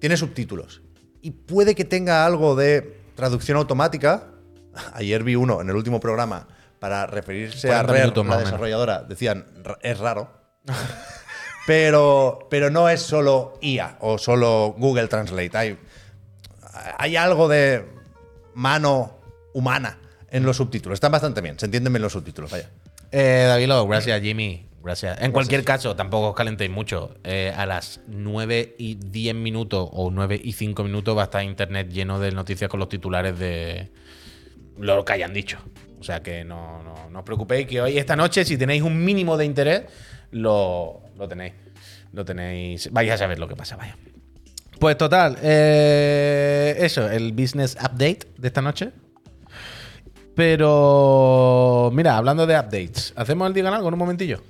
Tiene 0.00 0.16
subtítulos. 0.16 0.82
Y 1.22 1.30
puede 1.32 1.74
que 1.74 1.84
tenga 1.84 2.26
algo 2.26 2.54
de 2.56 2.98
traducción 3.14 3.56
automática. 3.56 4.28
Ayer 4.92 5.22
vi 5.24 5.34
uno 5.34 5.60
en 5.62 5.70
el 5.70 5.76
último 5.76 5.98
programa 6.00 6.46
para 6.78 7.06
referirse 7.06 7.68
a 7.72 7.82
40 7.82 7.86
Rare, 7.92 8.00
minutos 8.02 8.26
la 8.26 8.38
desarrolladora. 8.38 9.02
Decían, 9.02 9.46
"R- 9.64 9.76
es 9.82 9.98
raro. 9.98 10.30
pero, 11.66 12.46
pero 12.50 12.70
no 12.70 12.88
es 12.88 13.02
solo 13.02 13.58
IA 13.60 13.96
o 14.00 14.18
solo 14.18 14.74
Google 14.78 15.08
Translate. 15.08 15.56
Hay, 15.56 15.78
hay 16.98 17.16
algo 17.16 17.48
de 17.48 17.84
mano 18.58 19.20
humana 19.54 19.98
en 20.30 20.44
los 20.44 20.56
subtítulos. 20.56 20.96
Están 20.96 21.12
bastante 21.12 21.40
bien, 21.40 21.58
se 21.58 21.66
entienden 21.66 21.92
bien 21.92 22.02
los 22.02 22.12
subtítulos, 22.12 22.50
vaya. 22.50 22.68
Eh, 23.12 23.44
David 23.46 23.68
Lowe, 23.68 23.88
gracias, 23.88 24.20
Jimmy. 24.20 24.66
Gracias. 24.82 25.20
En 25.20 25.32
cualquier 25.32 25.64
caso, 25.64 25.96
tampoco 25.96 26.30
os 26.30 26.34
calentéis 26.34 26.70
mucho. 26.70 27.14
Eh, 27.24 27.52
a 27.56 27.66
las 27.66 28.00
9 28.08 28.76
y 28.78 28.94
10 28.96 29.34
minutos 29.34 29.88
o 29.92 30.10
9 30.10 30.40
y 30.42 30.52
5 30.52 30.84
minutos 30.84 31.16
va 31.16 31.22
a 31.22 31.24
estar 31.24 31.42
internet 31.42 31.88
lleno 31.90 32.18
de 32.20 32.32
noticias 32.32 32.68
con 32.70 32.80
los 32.80 32.88
titulares 32.88 33.38
de 33.38 33.90
lo 34.78 35.04
que 35.04 35.12
hayan 35.12 35.32
dicho. 35.32 35.58
O 36.00 36.04
sea 36.04 36.22
que 36.22 36.44
no, 36.44 36.82
no, 36.82 37.10
no 37.10 37.18
os 37.18 37.24
preocupéis 37.24 37.66
que 37.66 37.80
hoy, 37.80 37.98
esta 37.98 38.16
noche, 38.16 38.44
si 38.44 38.56
tenéis 38.56 38.82
un 38.82 39.04
mínimo 39.04 39.36
de 39.36 39.44
interés, 39.44 39.82
lo, 40.30 41.02
lo 41.16 41.28
tenéis. 41.28 41.54
Lo 42.12 42.24
tenéis. 42.24 42.90
Vais 42.92 43.10
a 43.10 43.18
saber 43.18 43.38
lo 43.38 43.46
que 43.46 43.56
pasa, 43.56 43.76
vaya. 43.76 43.96
Pues 44.78 44.96
total, 44.96 45.36
eh, 45.42 46.76
eso, 46.78 47.08
el 47.10 47.32
business 47.32 47.76
update 47.80 48.20
de 48.36 48.46
esta 48.48 48.62
noche. 48.62 48.90
Pero, 50.36 51.90
mira, 51.92 52.16
hablando 52.16 52.46
de 52.46 52.54
updates, 52.56 53.12
¿hacemos 53.16 53.48
el 53.48 53.54
Digan 53.54 53.74
algo 53.74 53.88
en 53.88 53.94
un 53.94 53.98
momentillo? 53.98 54.40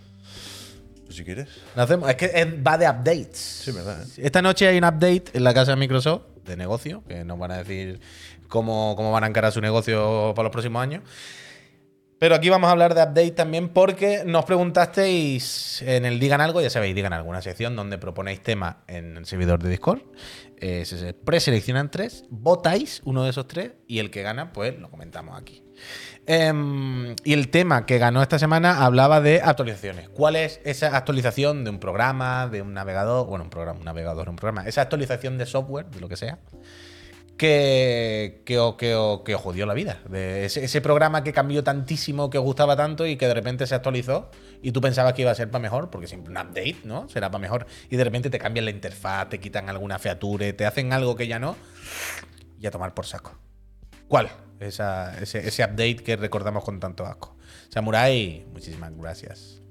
Pues 1.06 1.16
si 1.16 1.24
quieres. 1.24 1.48
Lo 1.74 1.82
hacemos, 1.82 2.10
es 2.10 2.16
que 2.16 2.26
es- 2.26 2.46
va 2.46 2.76
de 2.76 2.86
updates. 2.90 3.38
Sí, 3.64 3.72
verdad. 3.72 4.02
¿eh? 4.02 4.06
Esta 4.18 4.42
noche 4.42 4.68
hay 4.68 4.76
un 4.76 4.84
update 4.84 5.24
en 5.32 5.44
la 5.44 5.54
casa 5.54 5.70
de 5.70 5.76
Microsoft 5.78 6.22
de 6.44 6.56
negocio, 6.58 7.02
que 7.08 7.24
nos 7.24 7.38
van 7.38 7.52
a 7.52 7.56
decir 7.58 8.00
cómo, 8.48 8.94
cómo 8.96 9.10
van 9.12 9.24
a 9.24 9.28
encarar 9.28 9.50
su 9.50 9.62
negocio 9.62 10.34
para 10.36 10.44
los 10.44 10.52
próximos 10.52 10.82
años. 10.82 11.02
Pero 12.18 12.34
aquí 12.34 12.48
vamos 12.48 12.68
a 12.68 12.72
hablar 12.72 12.94
de 12.94 13.02
update 13.02 13.30
también 13.30 13.68
porque 13.68 14.22
nos 14.26 14.44
preguntasteis 14.44 15.82
en 15.82 16.04
el 16.04 16.18
Digan 16.18 16.40
Algo, 16.40 16.60
ya 16.60 16.68
sabéis, 16.68 16.96
Digan 16.96 17.12
Algo, 17.12 17.30
una 17.30 17.42
sección 17.42 17.76
donde 17.76 17.96
proponéis 17.96 18.42
temas 18.42 18.76
en 18.88 19.16
el 19.16 19.24
servidor 19.24 19.62
de 19.62 19.70
Discord. 19.70 20.00
Eh, 20.56 20.84
se 20.84 21.14
preseleccionan 21.14 21.92
tres, 21.92 22.24
votáis 22.28 23.02
uno 23.04 23.22
de 23.22 23.30
esos 23.30 23.46
tres 23.46 23.74
y 23.86 24.00
el 24.00 24.10
que 24.10 24.22
gana, 24.22 24.52
pues 24.52 24.76
lo 24.80 24.90
comentamos 24.90 25.40
aquí. 25.40 25.62
Em, 26.26 27.14
y 27.22 27.32
el 27.34 27.50
tema 27.50 27.86
que 27.86 27.98
ganó 27.98 28.20
esta 28.20 28.40
semana 28.40 28.84
hablaba 28.84 29.20
de 29.20 29.40
actualizaciones. 29.40 30.08
¿Cuál 30.08 30.34
es 30.34 30.60
esa 30.64 30.96
actualización 30.96 31.62
de 31.62 31.70
un 31.70 31.78
programa, 31.78 32.48
de 32.48 32.62
un 32.62 32.74
navegador? 32.74 33.28
Bueno, 33.28 33.44
un 33.44 33.50
programa, 33.50 33.78
un 33.78 33.84
navegador, 33.84 34.28
un 34.28 34.34
programa. 34.34 34.68
Esa 34.68 34.82
actualización 34.82 35.38
de 35.38 35.46
software, 35.46 35.86
de 35.86 36.00
lo 36.00 36.08
que 36.08 36.16
sea, 36.16 36.40
que, 37.38 38.42
que, 38.44 38.56
que, 38.78 39.18
que 39.24 39.34
os 39.34 39.40
jodió 39.40 39.64
la 39.64 39.72
vida. 39.74 40.00
De 40.10 40.44
ese, 40.44 40.64
ese 40.64 40.80
programa 40.82 41.24
que 41.24 41.32
cambió 41.32 41.64
tantísimo, 41.64 42.28
que 42.28 42.36
os 42.38 42.44
gustaba 42.44 42.76
tanto 42.76 43.06
y 43.06 43.16
que 43.16 43.26
de 43.26 43.34
repente 43.34 43.66
se 43.66 43.74
actualizó 43.74 44.30
y 44.60 44.72
tú 44.72 44.80
pensabas 44.82 45.14
que 45.14 45.22
iba 45.22 45.30
a 45.30 45.34
ser 45.34 45.50
para 45.50 45.62
mejor, 45.62 45.88
porque 45.88 46.06
siempre 46.08 46.30
un 46.30 46.36
update, 46.36 46.78
¿no? 46.84 47.08
Será 47.08 47.30
para 47.30 47.40
mejor. 47.40 47.66
Y 47.88 47.96
de 47.96 48.04
repente 48.04 48.28
te 48.28 48.38
cambian 48.38 48.64
la 48.66 48.72
interfaz, 48.72 49.28
te 49.30 49.40
quitan 49.40 49.70
alguna 49.70 49.98
feature, 49.98 50.52
te 50.52 50.66
hacen 50.66 50.92
algo 50.92 51.16
que 51.16 51.26
ya 51.26 51.38
no. 51.38 51.56
Y 52.60 52.66
a 52.66 52.70
tomar 52.70 52.92
por 52.92 53.06
saco. 53.06 53.38
¿Cuál? 54.08 54.28
Esa- 54.60 55.16
ese, 55.22 55.46
ese 55.46 55.62
update 55.62 55.96
que 55.96 56.16
recordamos 56.16 56.64
con 56.64 56.80
tanto 56.80 57.06
asco. 57.06 57.36
Samurai, 57.68 58.44
muchísimas 58.52 58.92
gracias. 58.96 59.62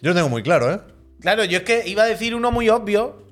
Yo 0.00 0.10
lo 0.10 0.14
tengo 0.14 0.28
muy 0.28 0.42
claro, 0.42 0.72
¿eh? 0.72 0.80
Claro, 1.20 1.44
yo 1.44 1.58
es 1.58 1.64
que 1.64 1.82
iba 1.88 2.02
a 2.02 2.06
decir 2.06 2.34
uno 2.34 2.52
muy 2.52 2.68
obvio. 2.68 3.23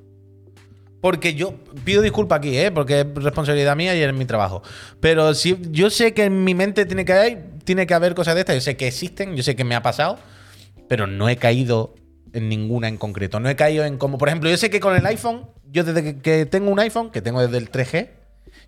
Porque 1.02 1.34
yo 1.34 1.56
pido 1.84 2.00
disculpas 2.00 2.38
aquí, 2.38 2.56
¿eh? 2.56 2.70
Porque 2.70 3.00
es 3.00 3.06
responsabilidad 3.16 3.74
mía 3.74 3.96
y 3.96 4.02
es 4.02 4.14
mi 4.14 4.24
trabajo. 4.24 4.62
Pero 5.00 5.34
si, 5.34 5.58
yo 5.72 5.90
sé 5.90 6.14
que 6.14 6.26
en 6.26 6.44
mi 6.44 6.54
mente 6.54 6.86
tiene 6.86 7.04
que, 7.04 7.12
haber, 7.12 7.44
tiene 7.64 7.88
que 7.88 7.94
haber 7.94 8.14
cosas 8.14 8.36
de 8.36 8.42
estas. 8.42 8.54
Yo 8.54 8.60
sé 8.60 8.76
que 8.76 8.86
existen, 8.86 9.34
yo 9.34 9.42
sé 9.42 9.56
que 9.56 9.64
me 9.64 9.74
ha 9.74 9.82
pasado. 9.82 10.20
Pero 10.88 11.08
no 11.08 11.28
he 11.28 11.36
caído 11.36 11.96
en 12.32 12.48
ninguna 12.48 12.86
en 12.86 12.98
concreto. 12.98 13.40
No 13.40 13.48
he 13.48 13.56
caído 13.56 13.84
en 13.84 13.98
como, 13.98 14.16
por 14.16 14.28
ejemplo, 14.28 14.48
yo 14.48 14.56
sé 14.56 14.70
que 14.70 14.78
con 14.78 14.94
el 14.94 15.04
iPhone, 15.04 15.48
yo 15.72 15.82
desde 15.82 16.18
que, 16.18 16.46
tengo 16.46 16.70
un 16.70 16.78
iPhone, 16.78 17.10
que 17.10 17.20
tengo 17.20 17.40
desde 17.40 17.58
el 17.58 17.72
3G, 17.72 18.10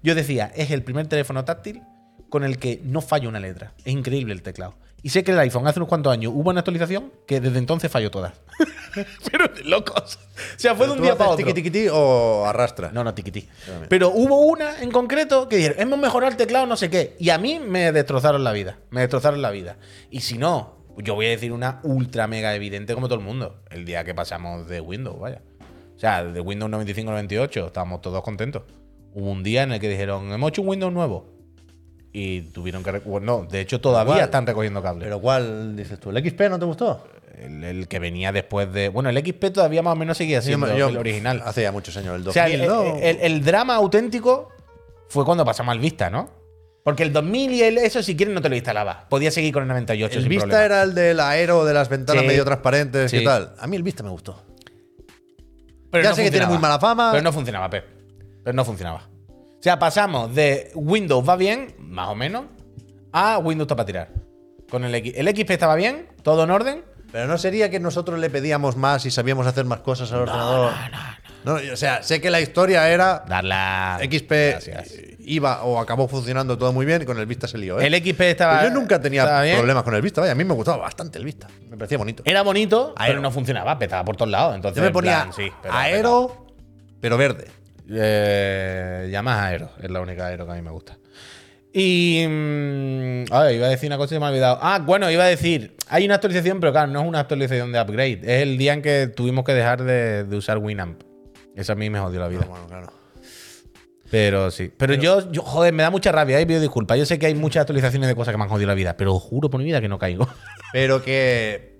yo 0.02 0.16
decía, 0.16 0.50
es 0.56 0.72
el 0.72 0.82
primer 0.82 1.06
teléfono 1.06 1.44
táctil 1.44 1.82
con 2.30 2.42
el 2.42 2.58
que 2.58 2.80
no 2.82 3.00
falla 3.00 3.28
una 3.28 3.38
letra. 3.38 3.74
Es 3.84 3.92
increíble 3.92 4.34
el 4.34 4.42
teclado. 4.42 4.74
Y 5.04 5.10
sé 5.10 5.22
que 5.22 5.32
el 5.32 5.38
iPhone 5.38 5.66
hace 5.68 5.78
unos 5.78 5.90
cuantos 5.90 6.10
años 6.10 6.32
hubo 6.34 6.48
una 6.48 6.60
actualización 6.60 7.12
que 7.26 7.38
desde 7.38 7.58
entonces 7.58 7.92
falló 7.92 8.10
todas. 8.10 8.32
Pero 9.30 9.48
de 9.48 9.62
locos. 9.64 10.18
O 10.56 10.58
sea, 10.58 10.74
fue 10.74 10.86
de 10.86 10.92
un 10.92 10.98
¿Tú 10.98 11.04
día 11.04 11.14
para 11.14 11.28
otro. 11.28 11.44
tiqui, 11.44 11.52
tiqui, 11.52 11.70
ti 11.70 11.88
o 11.92 12.46
arrastra? 12.46 12.90
No, 12.90 13.04
no, 13.04 13.12
tiquití. 13.12 13.46
Pero 13.90 14.08
hubo 14.08 14.46
una 14.46 14.80
en 14.80 14.90
concreto 14.90 15.46
que 15.46 15.56
dijeron, 15.56 15.78
hemos 15.78 15.98
mejorado 15.98 16.32
el 16.32 16.38
teclado, 16.38 16.64
no 16.64 16.78
sé 16.78 16.88
qué. 16.88 17.16
Y 17.18 17.28
a 17.28 17.36
mí 17.36 17.60
me 17.60 17.92
destrozaron 17.92 18.44
la 18.44 18.52
vida. 18.52 18.78
Me 18.88 19.02
destrozaron 19.02 19.42
la 19.42 19.50
vida. 19.50 19.76
Y 20.08 20.22
si 20.22 20.38
no, 20.38 20.78
yo 20.96 21.14
voy 21.14 21.26
a 21.26 21.28
decir 21.28 21.52
una 21.52 21.80
ultra 21.82 22.26
mega 22.26 22.54
evidente 22.54 22.94
como 22.94 23.06
todo 23.06 23.18
el 23.18 23.24
mundo. 23.26 23.60
El 23.68 23.84
día 23.84 24.04
que 24.04 24.14
pasamos 24.14 24.66
de 24.68 24.80
Windows, 24.80 25.20
vaya. 25.20 25.42
O 25.94 25.98
sea, 25.98 26.24
de 26.24 26.40
Windows 26.40 26.70
95 26.70 27.10
al 27.10 27.16
98, 27.16 27.66
estábamos 27.66 28.00
todos 28.00 28.22
contentos. 28.22 28.62
Hubo 29.12 29.30
un 29.30 29.42
día 29.42 29.64
en 29.64 29.72
el 29.72 29.80
que 29.80 29.90
dijeron, 29.90 30.32
hemos 30.32 30.48
hecho 30.48 30.62
un 30.62 30.68
Windows 30.68 30.94
nuevo. 30.94 31.33
Y 32.16 32.42
tuvieron 32.42 32.84
que... 32.84 32.92
Bueno, 33.00 33.40
no, 33.42 33.46
de 33.50 33.60
hecho 33.60 33.80
todavía 33.80 34.14
¿Cuál? 34.14 34.24
están 34.24 34.46
recogiendo 34.46 34.80
cables. 34.80 35.04
¿Pero 35.04 35.20
cuál 35.20 35.74
dices 35.76 35.98
tú? 35.98 36.10
¿El 36.10 36.24
XP 36.24 36.42
no 36.48 36.58
te 36.60 36.64
gustó? 36.64 37.04
el, 37.36 37.64
el 37.64 37.88
que 37.88 37.98
venía 37.98 38.30
después 38.30 38.72
de... 38.72 38.88
Bueno, 38.88 39.10
el 39.10 39.18
XP 39.18 39.46
todavía 39.52 39.82
más 39.82 39.94
o 39.94 39.96
menos 39.96 40.16
seguía 40.16 40.40
siendo 40.40 40.72
Yo- 40.76 40.88
el 40.90 40.96
original. 40.96 41.42
Hace 41.44 41.62
ya 41.62 41.72
muchos 41.72 41.96
años, 41.96 42.14
el 42.14 42.22
2000, 42.22 42.30
O 42.30 42.32
sea, 42.32 42.46
el, 42.46 42.66
¿no? 42.68 42.96
el- 42.98 43.18
el 43.20 43.44
drama 43.44 43.74
auténtico 43.74 44.50
fue 45.08 45.24
cuando 45.24 45.44
pasamos 45.44 45.72
al 45.72 45.80
Vista, 45.80 46.08
¿no? 46.08 46.30
Porque 46.84 47.02
el 47.02 47.12
2000 47.12 47.50
y 47.52 47.62
el, 47.62 47.78
eso, 47.78 48.00
si 48.04 48.14
quieres, 48.16 48.32
no 48.32 48.40
te 48.40 48.48
lo 48.48 48.54
instalaba. 48.54 49.06
Podías 49.08 49.34
seguir 49.34 49.52
con 49.52 49.64
el 49.64 49.68
98 49.70 50.14
el 50.18 50.22
sin 50.22 50.28
Vista 50.30 50.44
problema. 50.46 50.64
era 50.64 50.82
el 50.84 50.94
del 50.94 51.18
aero, 51.18 51.64
de 51.64 51.74
las 51.74 51.88
ventanas 51.88 52.22
Sí. 52.22 52.28
medio 52.28 52.44
transparentes 52.44 53.10
Sí. 53.10 53.16
y 53.16 53.24
tal. 53.24 53.54
A 53.58 53.66
mí 53.66 53.74
el 53.76 53.82
Vista 53.82 54.04
me 54.04 54.10
gustó. 54.10 54.40
Pero 55.90 56.04
ya 56.04 56.10
no 56.10 56.16
sé 56.16 56.22
que 56.22 56.30
tiene 56.30 56.46
muy 56.46 56.58
mala 56.58 56.78
fama. 56.78 57.10
Pero 57.10 57.24
no 57.24 57.32
funcionaba, 57.32 57.68
Pep. 57.68 57.84
Pero 58.44 58.54
no 58.54 58.64
funcionaba. 58.64 59.08
O 59.64 59.66
sea, 59.66 59.78
pasamos 59.78 60.34
de 60.34 60.70
Windows 60.74 61.26
va 61.26 61.36
bien, 61.36 61.74
más 61.78 62.10
o 62.10 62.14
menos, 62.14 62.44
a 63.12 63.38
Windows 63.38 63.64
está 63.64 63.74
para 63.74 63.86
tirar. 63.86 64.08
Con 64.68 64.84
el 64.84 64.94
X. 64.96 65.14
El 65.16 65.26
XP 65.26 65.52
estaba 65.52 65.74
bien, 65.74 66.06
todo 66.22 66.44
en 66.44 66.50
orden. 66.50 66.84
Pero 67.10 67.26
no 67.28 67.38
sería 67.38 67.70
que 67.70 67.80
nosotros 67.80 68.20
le 68.20 68.28
pedíamos 68.28 68.76
más 68.76 69.06
y 69.06 69.10
sabíamos 69.10 69.46
hacer 69.46 69.64
más 69.64 69.80
cosas 69.80 70.12
al 70.12 70.20
ordenador. 70.20 70.70
No, 71.44 71.54
o 71.54 71.76
sea, 71.76 72.02
sé 72.02 72.20
que 72.20 72.28
la 72.28 72.42
historia 72.42 72.90
era 72.90 73.24
Darla. 73.26 74.00
XP 74.02 74.30
Gracias. 74.32 74.96
iba 75.20 75.62
o 75.62 75.80
acabó 75.80 76.08
funcionando 76.08 76.58
todo 76.58 76.74
muy 76.74 76.84
bien 76.84 77.00
y 77.00 77.06
con 77.06 77.18
el 77.18 77.24
Vista 77.24 77.48
se 77.48 77.56
lió. 77.56 77.80
¿eh? 77.80 77.86
El 77.86 77.94
XP 77.94 78.20
estaba. 78.20 78.58
Pero 78.58 78.68
yo 78.68 78.78
nunca 78.78 79.00
tenía 79.00 79.24
problemas 79.56 79.82
con 79.82 79.94
el 79.94 80.02
Vista. 80.02 80.20
Vaya, 80.20 80.32
a 80.34 80.36
mí 80.36 80.44
me 80.44 80.52
gustaba 80.52 80.76
bastante 80.76 81.16
el 81.16 81.24
Vista. 81.24 81.48
Me 81.70 81.78
parecía 81.78 81.96
bonito. 81.96 82.22
Era 82.26 82.42
bonito, 82.42 82.92
Aero. 82.98 83.12
pero 83.12 83.22
no 83.22 83.30
funcionaba, 83.30 83.78
petaba 83.78 84.04
por 84.04 84.14
todos 84.14 84.30
lados. 84.30 84.56
Entonces, 84.56 84.76
Yo 84.76 84.86
me 84.86 84.92
ponía 84.92 85.22
plan, 85.22 85.32
sí, 85.32 85.50
pero 85.62 85.72
aero, 85.74 86.46
pero 87.00 87.16
verde. 87.16 87.63
Eh, 87.90 89.08
llamas 89.10 89.42
Aero, 89.42 89.70
es 89.82 89.90
la 89.90 90.00
única 90.00 90.26
Aero 90.26 90.46
que 90.46 90.52
a 90.52 90.54
mí 90.54 90.62
me 90.62 90.70
gusta. 90.70 90.98
Y. 91.72 92.24
mm, 92.26 93.32
a 93.32 93.42
ver, 93.42 93.54
iba 93.56 93.66
a 93.66 93.70
decir 93.70 93.88
una 93.88 93.96
cosa 93.96 94.14
y 94.14 94.20
me 94.20 94.26
ha 94.26 94.28
olvidado. 94.28 94.58
Ah, 94.62 94.80
bueno, 94.84 95.10
iba 95.10 95.24
a 95.24 95.28
decir. 95.28 95.76
Hay 95.88 96.04
una 96.04 96.14
actualización, 96.14 96.60
pero 96.60 96.72
claro, 96.72 96.92
no 96.92 97.02
es 97.02 97.08
una 97.08 97.20
actualización 97.20 97.72
de 97.72 97.80
upgrade. 97.80 98.20
Es 98.22 98.42
el 98.42 98.56
día 98.56 98.74
en 98.74 98.82
que 98.82 99.08
tuvimos 99.08 99.44
que 99.44 99.54
dejar 99.54 99.82
de, 99.82 100.24
de 100.24 100.36
usar 100.36 100.58
Winamp. 100.58 101.02
Eso 101.56 101.72
a 101.72 101.76
mí 101.76 101.90
me 101.90 101.98
jodió 101.98 102.20
la 102.20 102.28
vida. 102.28 102.46
Bueno, 102.48 102.66
claro. 102.68 102.92
Pero 104.10 104.52
sí. 104.52 104.70
Pero, 104.76 104.94
yo, 104.94 105.32
yo, 105.32 105.42
joder, 105.42 105.72
me 105.72 105.82
da 105.82 105.90
mucha 105.90 106.12
rabia, 106.12 106.38
eh, 106.38 106.46
pido 106.46 106.60
disculpas. 106.60 106.96
Yo 106.96 107.04
sé 107.04 107.18
que 107.18 107.26
hay 107.26 107.34
muchas 107.34 107.62
actualizaciones 107.62 108.08
de 108.08 108.14
cosas 108.14 108.32
que 108.32 108.38
me 108.38 108.44
han 108.44 108.50
jodido 108.50 108.68
la 108.68 108.74
vida, 108.74 108.96
pero 108.96 109.18
juro 109.18 109.50
por 109.50 109.58
mi 109.58 109.64
vida 109.64 109.80
que 109.80 109.88
no 109.88 109.98
caigo. 109.98 110.28
Pero 110.72 111.02
que. 111.02 111.73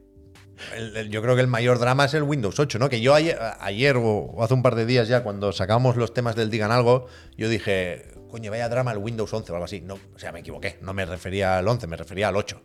El- 0.76 0.96
el- 0.96 1.10
yo 1.10 1.22
creo 1.22 1.34
que 1.34 1.40
el 1.40 1.46
mayor 1.48 1.78
drama 1.78 2.04
es 2.04 2.14
el 2.14 2.22
Windows 2.22 2.58
8, 2.58 2.78
¿no? 2.78 2.88
Que 2.88 3.00
yo 3.00 3.14
ayer, 3.14 3.38
ayer 3.60 3.96
o, 3.96 4.02
o 4.06 4.42
hace 4.44 4.54
un 4.54 4.62
par 4.62 4.74
de 4.74 4.86
días 4.86 5.08
ya, 5.08 5.22
cuando 5.22 5.52
sacamos 5.52 5.96
los 5.96 6.12
temas 6.14 6.36
del 6.36 6.50
Digan 6.50 6.70
Algo, 6.72 7.06
yo 7.36 7.48
dije, 7.48 8.08
coño, 8.30 8.50
vaya 8.50 8.68
drama 8.68 8.92
el 8.92 8.98
Windows 8.98 9.32
11 9.32 9.52
o 9.52 9.54
algo 9.56 9.64
así. 9.64 9.80
No, 9.80 9.94
o 9.94 10.18
sea, 10.18 10.32
me 10.32 10.40
equivoqué. 10.40 10.78
No 10.80 10.92
me 10.94 11.04
refería 11.06 11.58
al 11.58 11.68
11, 11.68 11.86
me 11.86 11.96
refería 11.96 12.28
al 12.28 12.36
8. 12.36 12.60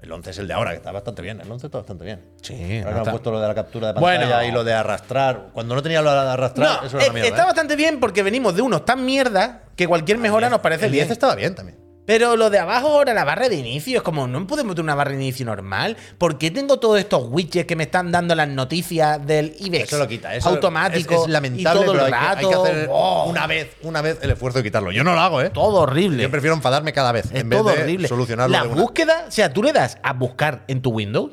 El 0.00 0.10
11 0.10 0.30
es 0.30 0.38
el 0.38 0.48
de 0.48 0.54
ahora, 0.54 0.72
que 0.72 0.78
está 0.78 0.90
bastante 0.90 1.22
bien. 1.22 1.40
El 1.40 1.48
11 1.48 1.66
está 1.66 1.78
bastante 1.78 2.04
bien. 2.04 2.20
Sí, 2.42 2.54
Ahora 2.78 2.82
no 2.82 2.88
han 2.90 2.96
está- 3.02 3.10
puesto 3.12 3.30
lo 3.30 3.40
de 3.40 3.46
la 3.46 3.54
captura 3.54 3.86
de 3.88 3.94
pantalla 3.94 4.26
Bueno. 4.26 4.48
y 4.48 4.50
lo 4.50 4.64
de 4.64 4.72
arrastrar. 4.72 5.50
Cuando 5.52 5.76
no 5.76 5.82
tenía 5.82 6.02
lo 6.02 6.10
de 6.12 6.18
arrastrar, 6.18 6.80
No, 6.80 6.86
eso 6.88 6.96
era 6.96 7.06
eh, 7.06 7.10
una 7.10 7.14
mierda. 7.14 7.28
está 7.28 7.42
¿eh? 7.42 7.46
bastante 7.46 7.76
bien 7.76 8.00
porque 8.00 8.24
venimos 8.24 8.56
de 8.56 8.62
unos 8.62 8.84
tan 8.84 9.04
mierda 9.04 9.62
que 9.76 9.86
cualquier 9.86 10.18
mejora 10.18 10.50
nos 10.50 10.58
parece 10.58 10.86
el 10.86 10.90
bien. 10.92 11.04
10 11.06 11.12
estaba 11.12 11.36
bien 11.36 11.54
también. 11.54 11.78
Pero 12.04 12.36
lo 12.36 12.50
de 12.50 12.58
abajo 12.58 12.88
ahora, 12.88 13.14
la 13.14 13.22
barra 13.24 13.48
de 13.48 13.54
inicio, 13.54 13.98
es 13.98 14.02
como, 14.02 14.26
¿no 14.26 14.44
podemos 14.46 14.74
tener 14.74 14.84
una 14.84 14.96
barra 14.96 15.12
de 15.12 15.16
inicio 15.18 15.46
normal? 15.46 15.96
¿Por 16.18 16.36
qué 16.36 16.50
tengo 16.50 16.80
todos 16.80 16.98
estos 16.98 17.26
widgets 17.28 17.64
que 17.66 17.76
me 17.76 17.84
están 17.84 18.10
dando 18.10 18.34
las 18.34 18.48
noticias 18.48 19.24
del 19.24 19.54
IBEX? 19.60 19.84
Eso 19.84 19.98
lo 19.98 20.08
quita. 20.08 20.34
Eso 20.34 20.48
automático. 20.48 21.14
Es, 21.14 21.20
es 21.22 21.28
lamentable, 21.28 21.80
y 21.80 21.84
todo 21.84 21.92
pero 21.92 22.06
el 22.06 22.12
hay 22.14 22.20
que- 22.20 22.26
rato. 22.26 22.38
hay, 22.38 22.46
que, 22.48 22.54
hacer 22.70 22.88
¡oh! 22.90 23.26
una 23.28 23.46
vez, 23.46 23.70
una 23.82 24.02
vez 24.02 24.18
el 24.20 24.30
esfuerzo 24.32 24.58
de 24.58 24.64
quitarlo. 24.64 24.90
Yo 24.90 25.04
no 25.04 25.14
lo 25.14 25.20
hago, 25.20 25.40
¿eh? 25.42 25.50
Todo 25.50 25.82
horrible. 25.82 26.24
Yo 26.24 26.30
prefiero 26.30 26.56
enfadarme 26.56 26.92
cada 26.92 27.12
vez 27.12 27.26
es 27.26 27.40
en 27.40 27.48
vez 27.48 27.60
todo 27.60 27.70
de 27.72 27.82
horrible. 27.82 28.08
solucionarlo 28.08 28.52
La 28.56 28.62
de 28.64 28.68
búsqueda, 28.80 29.24
o 29.28 29.30
sea, 29.30 29.52
tú 29.52 29.62
le 29.62 29.72
das 29.72 29.98
a 30.02 30.12
buscar 30.12 30.64
en 30.66 30.82
tu 30.82 30.90
Windows 30.90 31.30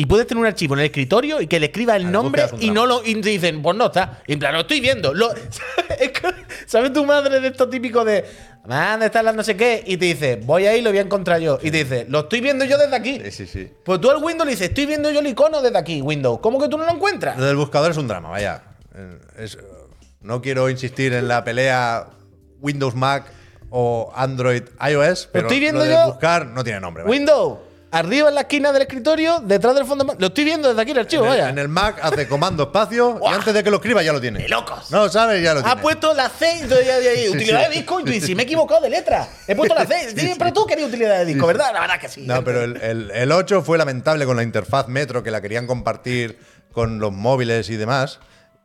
y 0.00 0.06
puedes 0.06 0.26
tener 0.26 0.40
un 0.40 0.46
archivo 0.46 0.72
en 0.74 0.80
el 0.80 0.86
escritorio 0.86 1.40
y 1.42 1.46
que 1.46 1.60
le 1.60 1.66
escriba 1.66 1.94
el 1.94 2.10
nombre 2.10 2.44
y 2.58 2.70
no 2.70 2.86
lo 2.86 3.04
y 3.04 3.20
te 3.20 3.28
dicen, 3.28 3.60
pues 3.60 3.76
no 3.76 3.86
está. 3.86 4.22
Y 4.26 4.32
en 4.32 4.38
plan, 4.38 4.54
lo 4.54 4.60
estoy 4.60 4.80
viendo. 4.80 5.12
Lo- 5.12 5.30
¿Sabes 6.66 6.92
tu 6.92 7.04
madre 7.04 7.40
de 7.40 7.48
esto 7.48 7.68
típico 7.68 8.04
de, 8.04 8.24
"Ah, 8.68 8.92
¿dónde 8.92 9.06
están 9.06 9.24
las 9.24 9.34
no 9.34 9.42
sé 9.42 9.56
qué? 9.56 9.82
Y 9.86 9.96
te 9.96 10.06
dice, 10.06 10.36
voy 10.42 10.66
ahí, 10.66 10.80
lo 10.80 10.90
voy 10.90 10.98
a 10.98 11.02
encontrar 11.02 11.40
yo. 11.40 11.58
Y 11.62 11.70
te 11.70 11.78
dice, 11.84 12.06
lo 12.08 12.20
estoy 12.20 12.40
viendo 12.40 12.64
yo 12.64 12.78
desde 12.78 12.96
aquí. 12.96 13.20
Sí, 13.26 13.30
sí, 13.30 13.46
sí. 13.46 13.72
Pues 13.84 14.00
tú 14.00 14.10
al 14.10 14.22
Windows 14.22 14.46
le 14.46 14.52
dices, 14.52 14.68
estoy 14.68 14.86
viendo 14.86 15.10
yo 15.10 15.20
el 15.20 15.26
icono 15.26 15.60
desde 15.60 15.78
aquí, 15.78 16.00
Windows. 16.00 16.38
¿Cómo 16.40 16.58
que 16.60 16.68
tú 16.68 16.78
no 16.78 16.84
lo 16.84 16.92
encuentras? 16.92 17.36
Lo 17.38 17.44
del 17.44 17.56
buscador 17.56 17.90
es 17.90 17.96
un 17.96 18.08
drama, 18.08 18.30
vaya. 18.30 18.62
Eh, 18.94 19.18
es- 19.38 19.58
no 20.20 20.40
quiero 20.40 20.68
insistir 20.70 21.12
en 21.12 21.28
la 21.28 21.44
pelea 21.44 22.06
Windows 22.60 22.94
Mac 22.94 23.24
o 23.70 24.12
Android 24.14 24.62
iOS, 24.90 25.28
pero 25.32 25.46
estoy 25.46 25.60
viendo 25.60 25.80
lo 25.80 25.84
de 25.86 25.92
yo- 25.94 26.06
buscar 26.06 26.46
no 26.46 26.62
tiene 26.64 26.80
nombre. 26.80 27.02
vaya. 27.04 27.10
Windows, 27.10 27.58
arriba 27.92 28.28
en 28.28 28.34
la 28.36 28.42
esquina 28.42 28.72
del 28.72 28.82
escritorio, 28.82 29.40
detrás 29.40 29.74
del 29.74 29.84
fondo. 29.84 30.14
Lo 30.18 30.26
estoy 30.28 30.44
viendo 30.44 30.68
desde 30.68 30.80
aquí 30.82 30.92
el 30.92 30.98
archivo, 30.98 31.24
En 31.24 31.30
el, 31.32 31.38
vaya. 31.38 31.48
en 31.50 31.58
el 31.58 31.68
Mac 31.68 31.98
hace 32.02 32.28
comando 32.28 32.64
espacio 32.64 33.20
y 33.24 33.28
antes 33.34 33.52
de 33.52 33.64
que 33.64 33.70
lo 33.70 33.76
escriba 33.78 34.02
ya 34.02 34.12
lo 34.12 34.20
tiene. 34.20 34.40
¡De 34.40 34.48
locos! 34.48 34.90
No 34.90 34.98
lo 35.04 35.08
sabe 35.08 35.40
y 35.40 35.42
ya 35.42 35.54
lo 35.54 35.60
Ha 35.60 35.64
tiene. 35.64 35.82
puesto 35.82 36.14
la 36.14 36.28
C 36.28 36.60
y 36.60 36.64
utilidad 37.30 37.68
de 37.68 37.74
disco 37.76 38.00
y 38.00 38.04
tú 38.04 38.10
dices, 38.10 38.26
si 38.26 38.34
me 38.34 38.42
he 38.42 38.46
equivocado 38.46 38.80
de 38.80 38.90
letra. 38.90 39.28
He 39.46 39.54
puesto 39.56 39.74
la 39.74 39.86
C. 39.86 40.34
Pero 40.38 40.52
tú 40.52 40.66
querías 40.66 40.88
utilidad 40.88 41.18
de 41.18 41.24
disco, 41.24 41.46
¿verdad? 41.46 41.70
La 41.72 41.80
verdad 41.80 41.98
que 42.00 42.08
sí. 42.08 42.22
No, 42.26 42.44
pero 42.44 42.62
el, 42.62 42.76
el- 42.80 43.10
el 43.10 43.32
8 43.32 43.62
fue 43.62 43.76
lamentable 43.78 44.24
con 44.24 44.36
la 44.36 44.42
interfaz 44.42 44.88
Metro 44.88 45.22
que 45.22 45.30
la 45.30 45.40
querían 45.40 45.66
compartir 45.66 46.38
con 46.72 46.98
los 47.00 47.12
móviles 47.12 47.68
y 47.70 47.76
demás. 47.76 48.20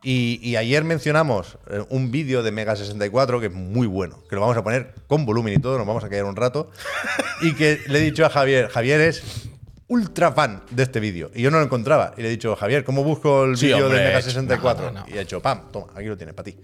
Y, 0.08 0.38
y 0.40 0.54
ayer 0.54 0.84
mencionamos 0.84 1.58
eh, 1.68 1.82
un 1.88 2.12
vídeo 2.12 2.44
de 2.44 2.52
Mega 2.52 2.76
64 2.76 3.40
que 3.40 3.46
es 3.46 3.52
muy 3.52 3.88
bueno, 3.88 4.22
que 4.28 4.36
lo 4.36 4.40
vamos 4.40 4.56
a 4.56 4.62
poner 4.62 4.94
con 5.08 5.26
volumen 5.26 5.54
y 5.54 5.58
todo, 5.58 5.78
nos 5.78 5.86
vamos 5.86 6.04
a 6.04 6.08
quedar 6.08 6.26
un 6.26 6.36
rato. 6.36 6.70
y 7.42 7.54
que 7.54 7.80
le 7.88 7.98
he 7.98 8.02
dicho 8.02 8.24
a 8.24 8.30
Javier, 8.30 8.68
Javier 8.68 9.00
es 9.00 9.48
ultra 9.88 10.30
fan 10.30 10.62
de 10.70 10.84
este 10.84 11.00
vídeo. 11.00 11.32
Y 11.34 11.42
yo 11.42 11.50
no 11.50 11.58
lo 11.58 11.64
encontraba. 11.64 12.14
Y 12.16 12.22
le 12.22 12.28
he 12.28 12.30
dicho, 12.30 12.54
Javier, 12.54 12.84
¿cómo 12.84 13.02
busco 13.02 13.46
el 13.46 13.56
Sí, 13.56 13.66
vídeo 13.66 13.88
de 13.88 13.96
Mega 13.96 14.16
he 14.18 14.20
hecho- 14.20 14.30
64? 14.30 14.92
no, 14.92 15.00
no. 15.00 15.06
Y 15.08 15.18
he 15.18 15.22
hecho, 15.22 15.42
pam, 15.42 15.72
toma, 15.72 15.88
aquí 15.96 16.06
lo 16.06 16.16
tienes 16.16 16.36
para 16.36 16.44
ti. 16.44 16.56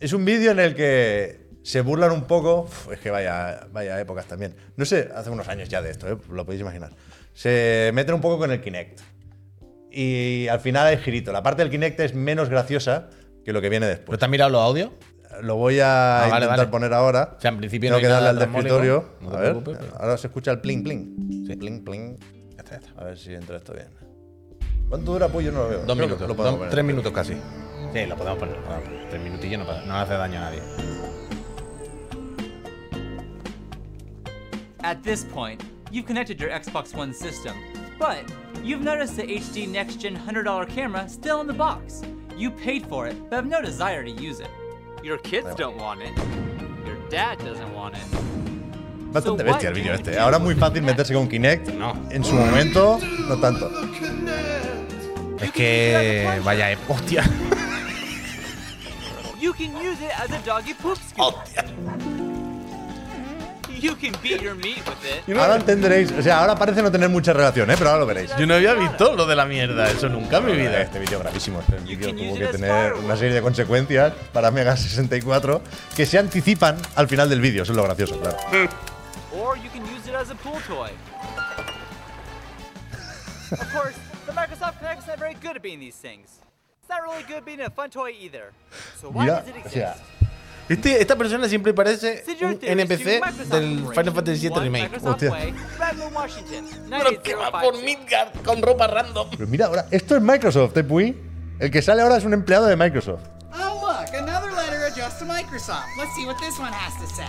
Es 0.00 0.14
un 0.14 0.24
vídeo 0.24 0.52
en 0.52 0.60
el 0.60 0.74
que 0.74 1.48
se 1.62 1.82
burlan 1.82 2.12
un 2.12 2.24
poco. 2.24 2.62
Uf, 2.62 2.92
es 2.92 3.00
que 3.00 3.10
vaya, 3.10 3.66
vaya 3.74 4.00
épocas 4.00 4.24
también. 4.24 4.54
No 4.76 4.86
sé, 4.86 5.10
hace 5.14 5.28
unos 5.28 5.46
años 5.48 5.68
ya 5.68 5.82
de 5.82 5.90
esto, 5.90 6.08
¿eh? 6.10 6.16
lo 6.32 6.46
podéis 6.46 6.62
imaginar. 6.62 6.92
Se 7.34 7.90
meten 7.92 8.14
un 8.14 8.22
poco 8.22 8.38
con 8.38 8.50
el 8.50 8.62
Kinect. 8.62 9.00
Y 9.90 10.46
al 10.48 10.60
final 10.60 10.86
hay 10.86 10.98
girito. 10.98 11.32
La 11.32 11.42
parte 11.42 11.62
del 11.62 11.70
Kinect 11.70 11.98
es 12.00 12.14
menos 12.14 12.48
graciosa 12.48 13.08
que 13.44 13.52
lo 13.52 13.60
que 13.60 13.68
viene 13.68 13.86
¿Pero 13.86 13.96
después. 13.98 14.18
te 14.18 14.24
has 14.24 14.30
mirado 14.30 14.50
los 14.50 14.60
audios? 14.62 14.90
Lo 15.42 15.56
voy 15.56 15.80
a 15.80 16.18
Ah, 16.18 16.28
vale, 16.28 16.34
intentar 16.46 16.58
vale. 16.58 16.70
poner 16.70 16.92
ahora. 16.92 17.34
O 17.38 17.40
sea, 17.40 17.50
en 17.50 17.58
principio 17.58 17.88
Tengo 17.88 17.92
no 17.92 17.96
hay 17.98 18.02
que 18.02 18.08
darle 18.08 18.28
al 18.42 18.42
escritorio. 18.50 19.10
no 19.20 19.30
a 19.30 19.40
ver, 19.40 19.56
pero- 19.64 19.78
ahora 19.98 20.16
se 20.18 20.26
escucha 20.26 20.50
el 20.50 20.60
pling 20.60 20.82
pling. 20.82 21.46
Sí. 21.46 21.56
Pling 21.56 21.84
pling. 21.84 22.16
Ya 22.18 22.56
está, 22.58 22.70
ya 22.80 22.86
está. 22.86 23.00
A 23.00 23.04
ver 23.04 23.16
si 23.18 23.32
entra 23.34 23.56
esto 23.56 23.72
bien. 23.72 23.86
¿Cuánto 24.88 25.12
dura? 25.12 25.28
Pues 25.28 25.46
yo 25.46 25.52
no 25.52 25.62
lo 25.62 25.68
veo. 25.68 25.78
Dos 25.78 25.96
Creo 25.96 26.06
minutos. 26.08 26.28
lo 26.28 26.34
podemos 26.36 26.50
dos- 26.52 26.58
poner. 26.58 26.70
tres 26.72 26.84
minutos 26.84 27.12
casi. 27.12 27.34
Sí, 27.92 28.06
lo 28.06 28.16
podemos 28.16 28.38
poner. 28.38 28.56
lo 28.56 28.64
poner. 28.64 29.08
Tres 29.08 29.22
minutillos 29.22 29.58
no, 29.60 29.66
pasa- 29.66 29.86
no 29.86 29.94
hace 29.96 30.14
daño 30.14 30.38
a 30.38 30.40
nadie. 30.42 30.60
At 34.82 34.98
this 35.02 35.24
point, 35.24 35.62
you've 35.90 36.06
connected 36.06 36.38
your 36.38 36.50
Xbox 36.50 36.94
One 36.94 37.12
system, 37.12 37.54
but 38.00 38.24
you've 38.64 38.80
noticed 38.80 39.16
the 39.16 39.22
HD 39.22 39.68
Next 39.68 39.96
Gen 39.96 40.16
$100 40.16 40.68
camera 40.68 41.08
still 41.08 41.40
in 41.42 41.46
the 41.46 41.52
box. 41.52 42.02
You 42.36 42.50
paid 42.50 42.86
for 42.86 43.06
it, 43.06 43.14
but 43.28 43.36
have 43.36 43.46
no 43.46 43.60
desire 43.60 44.02
to 44.02 44.10
use 44.10 44.40
it. 44.40 44.48
Your 45.04 45.18
kids 45.18 45.54
don't 45.54 45.76
want 45.76 46.00
it. 46.00 46.16
Your 46.86 46.96
dad 47.10 47.38
doesn't 47.44 47.72
want 47.74 47.96
it. 47.96 48.02
Bastante 49.12 49.42
So 49.42 49.44
bestia 49.44 49.68
el 49.68 49.74
what 49.74 49.82
vídeo 49.82 49.92
can 49.92 50.00
este. 50.00 50.18
Ahora 50.18 50.36
es 50.38 50.42
muy 50.42 50.54
fácil 50.54 50.82
meterse 50.82 51.12
con 51.12 51.28
Kinect. 51.28 51.68
No. 51.74 51.94
En 52.10 52.24
su 52.24 52.34
momento, 52.34 52.98
no 53.28 53.38
tanto. 53.38 53.70
Es 55.40 55.52
que. 55.52 56.40
Vaya, 56.42 56.76
hostia. 56.88 57.22
You 59.38 59.52
can 59.52 59.76
use 59.76 60.00
it 60.00 60.12
as 60.18 60.30
a 60.30 60.38
doggy 60.44 60.74
poop 60.74 60.98
scoop. 60.98 61.34
You 63.80 63.96
can 63.96 64.12
beat 64.22 64.42
your 64.42 64.54
meat 64.54 64.82
with 64.86 65.28
it. 65.28 65.36
Ahora 65.38 65.56
entenderéis. 65.56 66.12
O 66.12 66.22
sea, 66.22 66.40
ahora 66.40 66.54
parece 66.54 66.82
no 66.82 66.92
tener 66.92 67.08
mucha 67.08 67.32
relación, 67.32 67.70
¿eh? 67.70 67.74
Pero 67.78 67.90
ahora 67.90 68.00
lo 68.00 68.06
veréis. 68.06 68.30
Yo 68.36 68.46
no 68.46 68.54
había 68.54 68.74
visto 68.74 69.14
lo 69.14 69.26
de 69.26 69.34
la 69.34 69.46
mierda, 69.46 69.90
eso 69.90 70.08
nunca 70.08 70.38
en 70.38 70.46
mi 70.46 70.52
vida. 70.52 70.82
Este 70.82 70.98
vídeo 70.98 71.18
gravísimo. 71.18 71.60
Este 71.60 71.76
vídeo 71.76 72.14
tuvo 72.14 72.38
que 72.38 72.46
tener 72.48 72.92
una 72.94 73.16
serie 73.16 73.34
de 73.34 73.42
consecuencias 73.42 74.12
para 74.32 74.50
Mega 74.50 74.76
64 74.76 75.62
que 75.96 76.04
se 76.04 76.18
anticipan 76.18 76.76
al 76.96 77.08
final 77.08 77.28
del 77.30 77.40
vídeo. 77.40 77.62
Eso 77.62 77.72
es 77.72 77.76
lo 77.76 77.84
gracioso, 77.84 78.20
claro. 78.20 78.36
Or 79.32 79.56
you 79.56 79.70
can 79.70 79.82
use 79.86 80.08
it 80.08 80.14
as 80.14 80.30
a 80.30 80.34
pool 80.34 80.60
toy. 80.66 80.90
of 83.52 83.72
course, 83.72 83.96
the 84.26 84.32
Microsoft 84.32 84.80
not 84.82 85.18
very 85.18 85.34
good 85.34 85.56
at 85.56 85.62
being 85.62 85.80
these 85.80 85.96
things. 85.96 86.40
It's 86.80 86.88
not 86.88 87.02
really 87.02 87.22
good 87.24 87.44
being 87.44 87.60
a 87.60 87.70
fun 87.70 87.90
toy 87.90 88.12
either. 88.20 88.52
So 89.00 89.10
why 89.10 89.24
Mira, 89.24 89.44
does 89.44 89.48
it 89.48 89.66
o 89.66 89.68
sea, 89.68 89.94
Este- 90.70 91.00
esta 91.00 91.16
persona 91.16 91.48
siempre 91.48 91.74
parece 91.74 92.24
un 92.42 92.58
NPC 92.62 93.20
del 93.50 93.86
Final 93.88 94.12
Fantasy 94.14 94.48
VII 94.48 94.60
Remake. 94.60 95.00
Hostia. 95.02 95.32
Pero 96.88 97.22
que 97.22 97.34
va 97.34 97.50
por 97.50 97.74
98052. 97.74 97.82
Midgard 97.82 98.44
con 98.44 98.62
ropa 98.62 98.86
random. 98.86 99.28
pero 99.30 99.46
mira 99.48 99.66
ahora, 99.66 99.86
esto 99.90 100.14
es 100.16 100.22
Microsoft, 100.22 100.76
¿eh, 100.76 100.84
Puy? 100.84 101.16
El 101.58 101.70
que 101.72 101.82
sale 101.82 102.02
ahora 102.02 102.16
es 102.18 102.24
un 102.24 102.32
empleado 102.34 102.66
de 102.66 102.76
Microsoft. 102.76 103.22
Oh, 103.52 103.80
look, 103.82 104.14
another 104.14 104.52
letter 104.52 104.84
addressed 104.86 105.18
to 105.18 105.24
Microsoft. 105.24 105.86
Let's 105.98 106.14
see 106.14 106.24
what 106.24 106.36
this 106.38 106.56
one 106.58 106.72
has 106.72 106.94
to 107.00 107.06
say. 107.16 107.26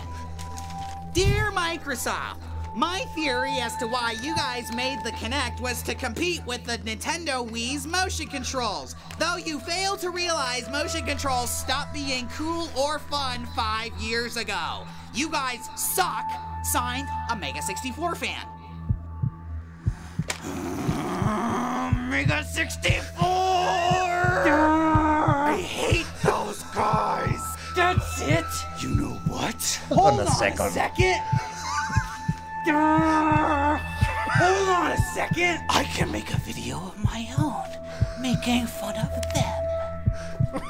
Dear 1.13 1.51
Microsoft, 1.51 2.37
my 2.75 2.99
theory 3.13 3.59
as 3.59 3.75
to 3.77 3.87
why 3.87 4.15
you 4.21 4.35
guys 4.35 4.73
made 4.73 4.99
the 5.03 5.11
Kinect 5.11 5.59
was 5.59 5.81
to 5.83 5.93
compete 5.93 6.45
with 6.45 6.63
the 6.63 6.77
Nintendo 6.79 7.47
Wii's 7.47 7.85
motion 7.85 8.27
controls. 8.27 8.95
Though 9.19 9.35
you 9.35 9.59
failed 9.59 9.99
to 9.99 10.09
realize 10.09 10.69
motion 10.69 11.05
controls 11.05 11.49
stopped 11.49 11.93
being 11.93 12.27
cool 12.29 12.69
or 12.77 12.99
fun 12.99 13.45
five 13.55 13.91
years 13.99 14.37
ago. 14.37 14.85
You 15.13 15.29
guys 15.29 15.59
suck. 15.75 16.25
Signed, 16.63 17.07
a 17.29 17.35
Mega 17.35 17.61
64 17.61 18.15
fan. 18.15 18.45
Um, 20.43 22.09
Mega 22.09 22.43
64! 22.43 23.25
I 24.43 25.57
hate 25.67 26.05
those 26.23 26.63
guys! 26.75 27.39
That's 27.75 28.21
it! 28.21 28.45
You 28.81 28.89
know 28.89 29.19
what? 29.27 29.81
Hold 29.89 30.19
on 30.19 30.27
a 30.27 30.31
second. 30.31 30.69
second. 30.69 31.21
Hold 32.65 32.73
on 34.69 34.91
a 34.91 34.97
second. 35.13 35.59
I 35.69 35.83
can 35.95 36.11
make 36.11 36.31
a 36.31 36.37
video 36.45 36.77
of 36.77 36.95
my 37.03 37.27
own 37.37 37.65
making 38.21 38.67
fun 38.67 38.95
of 38.97 39.09
them. 39.33 40.61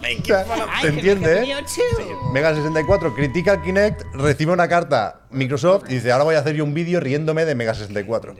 making 0.00 0.24
fun 0.24 0.62
of 0.62 0.70
¿Te 0.80 0.88
entiende? 0.88 1.42
¿eh? 1.42 1.54
Mega64 2.32 3.14
critica 3.14 3.52
al 3.52 3.62
Kinect, 3.62 4.02
recibe 4.14 4.52
una 4.52 4.68
carta 4.68 5.20
Microsoft 5.30 5.90
y 5.90 5.94
dice: 5.94 6.12
Ahora 6.12 6.24
voy 6.24 6.34
a 6.36 6.38
hacer 6.38 6.54
yo 6.56 6.64
un 6.64 6.72
vídeo 6.72 7.00
riéndome 7.00 7.44
de 7.44 7.54
Mega64. 7.56 8.34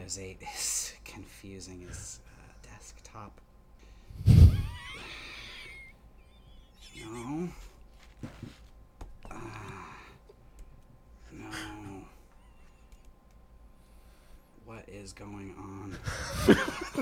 Is 15.04 15.12
going 15.12 15.54
on? 15.58 15.94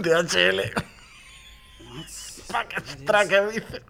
DHL. 0.03 0.73
What's 1.95 2.43
Tra 3.07 3.25
que 3.29 3.41
dice. 3.53 3.81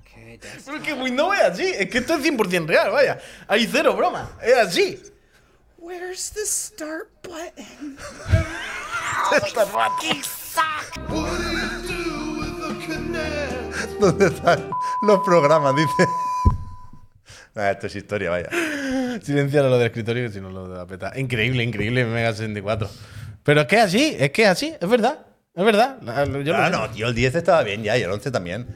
okay? 0.00 0.38
Pero 0.40 0.54
Desktop. 0.54 0.76
es 0.76 0.82
que 0.82 0.94
Windows 0.94 1.34
es 1.34 1.40
así, 1.42 1.64
es 1.76 1.90
que 1.90 1.98
esto 1.98 2.14
es 2.14 2.24
100% 2.24 2.66
real, 2.66 2.90
vaya. 2.90 3.20
Hay 3.48 3.66
cero 3.66 3.94
broma, 3.94 4.30
es 4.42 4.56
así. 4.56 4.98
Where's 5.76 6.30
the 6.30 6.46
start 6.46 7.10
button? 7.22 7.98
¿Dónde 14.00 14.26
están 14.26 14.70
los 15.02 15.20
programas? 15.20 15.76
Dice. 15.76 16.08
Ah, 17.56 17.72
esto 17.72 17.88
es 17.88 17.96
historia, 17.96 18.30
vaya. 18.30 18.48
Silenciar 19.24 19.64
lo 19.64 19.78
del 19.78 19.86
escritorio 19.88 20.30
si 20.30 20.40
no 20.40 20.50
lo 20.50 20.68
de 20.68 20.76
la 20.76 20.86
peta. 20.86 21.12
Increíble, 21.16 21.62
increíble, 21.62 22.04
Mega 22.04 22.32
64. 22.32 22.88
Pero 23.42 23.62
es 23.62 23.66
que 23.66 23.76
es 23.76 23.82
así, 23.82 24.16
es 24.18 24.30
que 24.30 24.42
es 24.42 24.48
así, 24.48 24.74
es 24.78 24.88
verdad. 24.88 25.26
Es 25.54 25.64
verdad. 25.64 25.98
Yo 26.44 26.54
Ah, 26.54 26.70
no, 26.70 26.88
tío, 26.90 27.08
el 27.08 27.14
10 27.14 27.34
estaba 27.34 27.62
bien 27.62 27.82
ya 27.82 27.98
y 27.98 28.02
el 28.02 28.10
11 28.10 28.30
también. 28.30 28.66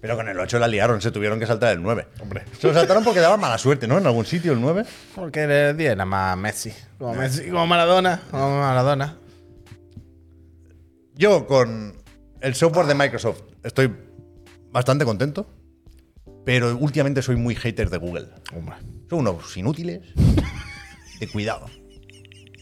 Pero 0.00 0.16
con 0.16 0.28
el 0.28 0.38
8 0.38 0.58
la 0.58 0.66
liaron, 0.66 1.00
se 1.00 1.12
tuvieron 1.12 1.38
que 1.38 1.46
saltar 1.46 1.72
el 1.72 1.82
9. 1.82 2.08
Hombre. 2.20 2.42
Se 2.58 2.66
lo 2.66 2.74
saltaron 2.74 3.04
porque 3.04 3.20
daba 3.20 3.36
mala 3.36 3.56
suerte, 3.58 3.86
¿no? 3.86 3.98
En 3.98 4.06
algún 4.06 4.24
sitio 4.24 4.52
el 4.52 4.60
9. 4.60 4.84
Porque 5.14 5.44
el 5.44 5.76
10 5.76 5.92
era 5.92 6.04
más 6.04 6.36
Messi. 6.36 6.72
Como 6.98 7.14
Messi, 7.14 7.48
como 7.50 7.66
Maradona. 7.66 8.20
Como 8.30 8.58
Maradona. 8.60 9.16
Yo 11.14 11.46
con 11.46 11.94
el 12.40 12.54
software 12.54 12.86
de 12.86 12.94
Microsoft 12.94 13.42
estoy 13.62 13.92
bastante 14.72 15.04
contento. 15.04 15.46
Pero 16.44 16.76
últimamente 16.76 17.22
soy 17.22 17.36
muy 17.36 17.54
hater 17.54 17.88
de 17.88 17.98
Google. 17.98 18.26
Hombre. 18.56 18.74
Son 19.12 19.20
unos 19.28 19.54
inútiles. 19.58 20.00
De 21.20 21.28
cuidado. 21.28 21.66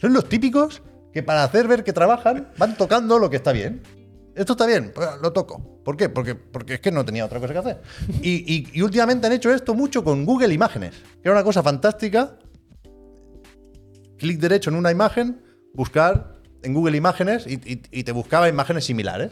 Son 0.00 0.12
los 0.12 0.28
típicos 0.28 0.82
que 1.12 1.22
para 1.22 1.44
hacer 1.44 1.68
ver 1.68 1.84
que 1.84 1.92
trabajan 1.92 2.48
van 2.58 2.76
tocando 2.76 3.20
lo 3.20 3.30
que 3.30 3.36
está 3.36 3.52
bien. 3.52 3.80
Esto 4.34 4.54
está 4.54 4.66
bien, 4.66 4.90
pues 4.92 5.08
lo 5.22 5.32
toco. 5.32 5.80
¿Por 5.84 5.96
qué? 5.96 6.08
Porque, 6.08 6.34
porque 6.34 6.74
es 6.74 6.80
que 6.80 6.90
no 6.90 7.04
tenía 7.04 7.24
otra 7.24 7.38
cosa 7.38 7.52
que 7.52 7.58
hacer. 7.60 7.82
Y, 8.20 8.68
y- 8.74 8.82
últimamente 8.82 9.28
han 9.28 9.32
hecho 9.32 9.52
esto 9.54 9.74
mucho 9.74 10.02
con 10.02 10.24
Google 10.26 10.52
Imágenes, 10.52 10.92
que 11.22 11.28
era 11.28 11.32
una 11.32 11.44
cosa 11.44 11.62
fantástica. 11.62 12.36
Clic 14.18 14.40
derecho 14.40 14.70
en 14.70 14.76
una 14.76 14.90
imagen, 14.90 15.40
buscar 15.72 16.40
en 16.64 16.74
Google 16.74 16.96
Imágenes 16.96 17.44
y 17.46 17.56
te 18.02 18.10
buscaba 18.12 18.48
imágenes 18.48 18.84
similares. 18.84 19.30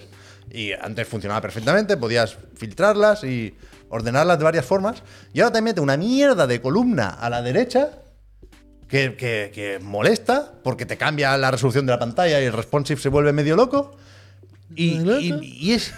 Y 0.52 0.70
antes 0.72 1.06
funcionaba 1.08 1.40
perfectamente, 1.40 1.96
podías 1.96 2.38
filtrarlas 2.54 3.24
y 3.24 3.54
ordenarlas 3.90 4.38
de 4.38 4.44
varias 4.44 4.64
formas. 4.64 5.02
Y 5.32 5.40
ahora 5.40 5.54
te 5.54 5.62
mete 5.62 5.80
una 5.80 5.96
mierda 5.96 6.46
de 6.46 6.60
columna 6.60 7.08
a 7.10 7.28
la 7.30 7.42
derecha 7.42 7.90
que, 8.88 9.16
que- 9.16 9.50
que 9.54 9.78
molesta 9.82 10.52
porque 10.64 10.86
te 10.86 10.96
cambia 10.96 11.36
la 11.36 11.50
resolución 11.50 11.86
de 11.86 11.92
la 11.92 11.98
pantalla 11.98 12.40
y 12.40 12.44
el 12.44 12.52
responsive 12.52 13.00
se 13.00 13.08
vuelve 13.08 13.32
medio 13.32 13.56
loco. 13.56 13.96
Y, 14.74 14.98
y- 15.00 15.40
y 15.42 15.72
es 15.72 15.92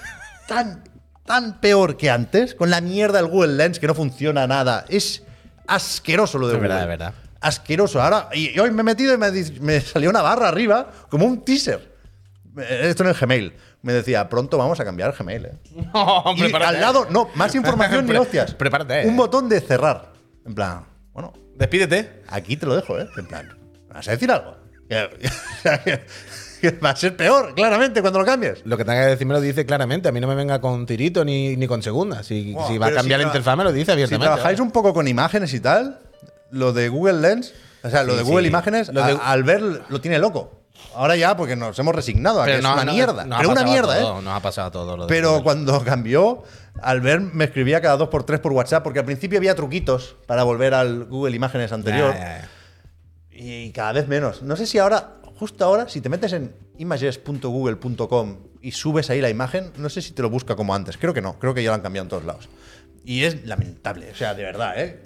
tan, 0.48 0.84
tan 1.24 1.60
peor 1.60 1.96
que 1.96 2.10
antes, 2.10 2.54
con 2.54 2.70
la 2.70 2.80
mierda 2.80 3.18
del 3.18 3.28
Google 3.28 3.54
Lens 3.54 3.78
que 3.78 3.86
no 3.86 3.94
funciona 3.94 4.46
nada. 4.46 4.84
Es 4.88 5.22
asqueroso 5.66 6.38
lo 6.38 6.48
de 6.48 6.54
Es 6.54 6.58
Google. 6.58 6.68
verdad, 6.68 6.82
es 6.82 6.88
verdad. 6.98 7.14
Asqueroso. 7.40 8.02
Ahora, 8.02 8.28
y, 8.34 8.50
y 8.54 8.58
hoy 8.58 8.70
me 8.70 8.80
he 8.82 8.84
metido 8.84 9.14
y 9.14 9.18
me, 9.18 9.30
me 9.60 9.80
salió 9.80 10.10
una 10.10 10.20
barra 10.22 10.48
arriba, 10.48 10.90
como 11.08 11.26
un 11.26 11.44
teaser. 11.44 11.94
Eh, 12.58 12.88
Esto 12.90 13.02
en 13.04 13.08
el 13.10 13.14
Gmail. 13.14 13.52
Me 13.82 13.92
decía, 13.94 14.28
pronto 14.28 14.58
vamos 14.58 14.78
a 14.80 14.84
cambiar 14.84 15.10
el 15.10 15.16
Gmail. 15.16 15.44
¿eh? 15.46 15.52
No, 15.94 16.24
Y 16.36 16.52
al 16.52 16.80
lado, 16.80 17.06
no, 17.10 17.28
más 17.34 17.54
información 17.60 18.06
ni 18.06 18.14
hostias. 18.16 18.54
prepárate, 18.54 19.06
Un 19.06 19.14
eh. 19.14 19.16
botón 19.16 19.48
de 19.48 19.60
cerrar. 19.60 20.12
En 20.46 20.54
plan, 20.54 20.84
bueno, 21.12 21.32
Despídete. 21.56 22.22
Aquí 22.28 22.56
te 22.56 22.64
lo 22.66 22.74
dejo, 22.76 22.98
¿eh? 22.98 23.06
En 23.18 23.26
plan, 23.26 23.48
¿vas 23.92 24.08
a 24.08 24.12
decir 24.12 24.30
algo? 24.30 24.56
Va 26.84 26.90
a 26.90 26.96
ser 26.96 27.16
peor, 27.16 27.54
claramente, 27.54 28.00
cuando 28.02 28.18
lo 28.18 28.24
cambies. 28.26 28.60
Lo 28.66 28.76
que 28.76 28.84
tenga 28.84 29.02
que 29.04 29.10
decir 29.10 29.26
me 29.26 29.32
lo 29.34 29.40
dice 29.40 29.64
claramente. 29.64 30.08
A 30.08 30.12
mí 30.12 30.20
no 30.20 30.26
me 30.26 30.34
venga 30.34 30.60
con 30.60 30.84
tirito 30.84 31.24
ni, 31.24 31.56
ni 31.56 31.66
con 31.66 31.82
segunda. 31.82 32.22
Si, 32.22 32.54
si 32.68 32.76
va 32.78 32.88
a 32.88 32.92
cambiar 32.92 33.20
si 33.20 33.24
la 33.24 33.28
interfaz, 33.30 33.56
me 33.56 33.64
lo 33.64 33.72
dice 33.72 33.86
Si 33.86 33.92
abiertamente. 33.92 34.26
trabajáis 34.26 34.60
un 34.60 34.70
poco 34.70 34.92
con 34.92 35.08
imágenes 35.08 35.54
y 35.54 35.60
tal, 35.60 36.00
lo 36.50 36.72
de 36.74 36.88
Google 36.90 37.20
Lens, 37.20 37.54
o 37.82 37.88
sea, 37.88 38.02
lo 38.04 38.12
Sí, 38.12 38.18
de 38.18 38.24
Google 38.24 38.42
sí. 38.42 38.48
Imágenes, 38.48 38.88
Lo 38.92 39.02
de- 39.04 39.12
a- 39.12 39.30
al 39.32 39.42
ver 39.42 39.62
lo 39.88 40.00
tiene 40.02 40.18
loco. 40.18 40.59
Ahora 40.94 41.16
ya, 41.16 41.36
porque 41.36 41.56
nos 41.56 41.78
hemos 41.78 41.94
resignado 41.94 42.42
a 42.42 42.46
que 42.46 42.58
es 42.58 42.64
una 42.64 42.84
mierda. 42.84 43.22
ha 43.22 43.38
pero 43.38 43.50
una 43.50 43.64
mierda, 43.64 43.98
todo, 44.00 44.20
¿eh? 44.20 44.22
Nos 44.22 44.34
ha 44.34 44.40
pasado 44.40 44.70
todo 44.70 44.96
lo 44.96 45.06
de 45.06 45.08
Pero 45.08 45.42
cuando 45.42 45.82
cambió, 45.84 46.42
al 46.82 47.00
ver 47.00 47.20
me 47.20 47.44
escribía 47.44 47.80
cada 47.80 47.96
dos 47.96 48.08
por 48.08 48.24
tres 48.24 48.40
por 48.40 48.52
WhatsApp, 48.52 48.82
porque 48.82 48.98
al 48.98 49.04
principio 49.04 49.38
había 49.38 49.54
truquitos 49.54 50.16
para 50.26 50.42
volver 50.42 50.74
al 50.74 51.04
Google 51.04 51.34
Imágenes 51.36 51.72
anterior. 51.72 52.12
Ya, 52.14 52.18
ya, 52.18 52.40
ya. 52.40 52.48
Y 53.32 53.72
cada 53.72 53.92
vez 53.92 54.08
menos. 54.08 54.42
No 54.42 54.56
sé 54.56 54.66
si 54.66 54.78
ahora, 54.78 55.14
justo 55.38 55.64
ahora, 55.64 55.88
si 55.88 56.00
te 56.00 56.08
metes 56.08 56.32
en 56.32 56.54
images.google.com 56.78 58.36
y 58.60 58.72
subes 58.72 59.08
ahí 59.10 59.20
la 59.20 59.30
imagen, 59.30 59.72
no 59.76 59.88
sé 59.88 60.02
si 60.02 60.12
te 60.12 60.22
lo 60.22 60.30
busca 60.30 60.56
como 60.56 60.74
antes. 60.74 60.98
Creo 60.98 61.14
que 61.14 61.22
no, 61.22 61.38
creo 61.38 61.54
que 61.54 61.62
ya 61.62 61.70
lo 61.70 61.74
han 61.74 61.80
cambiado 61.80 62.04
en 62.04 62.08
todos 62.10 62.24
lados. 62.24 62.48
Y 63.04 63.24
es 63.24 63.46
lamentable, 63.46 64.10
o 64.10 64.14
sea, 64.14 64.34
de 64.34 64.42
verdad, 64.42 64.74
¿eh? 64.76 65.00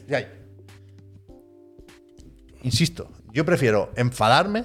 Insisto, 2.63 3.11
yo 3.33 3.45
prefiero 3.45 3.93
enfadarme 3.95 4.65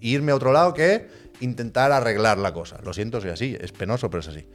irme 0.00 0.32
a 0.32 0.34
otro 0.36 0.52
lado 0.52 0.74
que 0.74 1.08
intentar 1.40 1.92
arreglar 1.92 2.38
la 2.38 2.52
cosa. 2.52 2.78
Lo 2.82 2.92
siento, 2.92 3.20
soy 3.20 3.30
así, 3.30 3.56
es 3.60 3.72
penoso, 3.72 4.10
pero 4.10 4.20
es 4.20 4.28
así. 4.28 4.46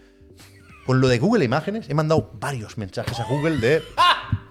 Con 0.86 1.02
lo 1.02 1.08
de 1.08 1.18
Google 1.18 1.44
Imágenes, 1.44 1.90
he 1.90 1.94
mandado 1.96 2.30
varios 2.34 2.78
mensajes 2.78 3.20
a 3.20 3.24
Google 3.24 3.58
de, 3.58 3.82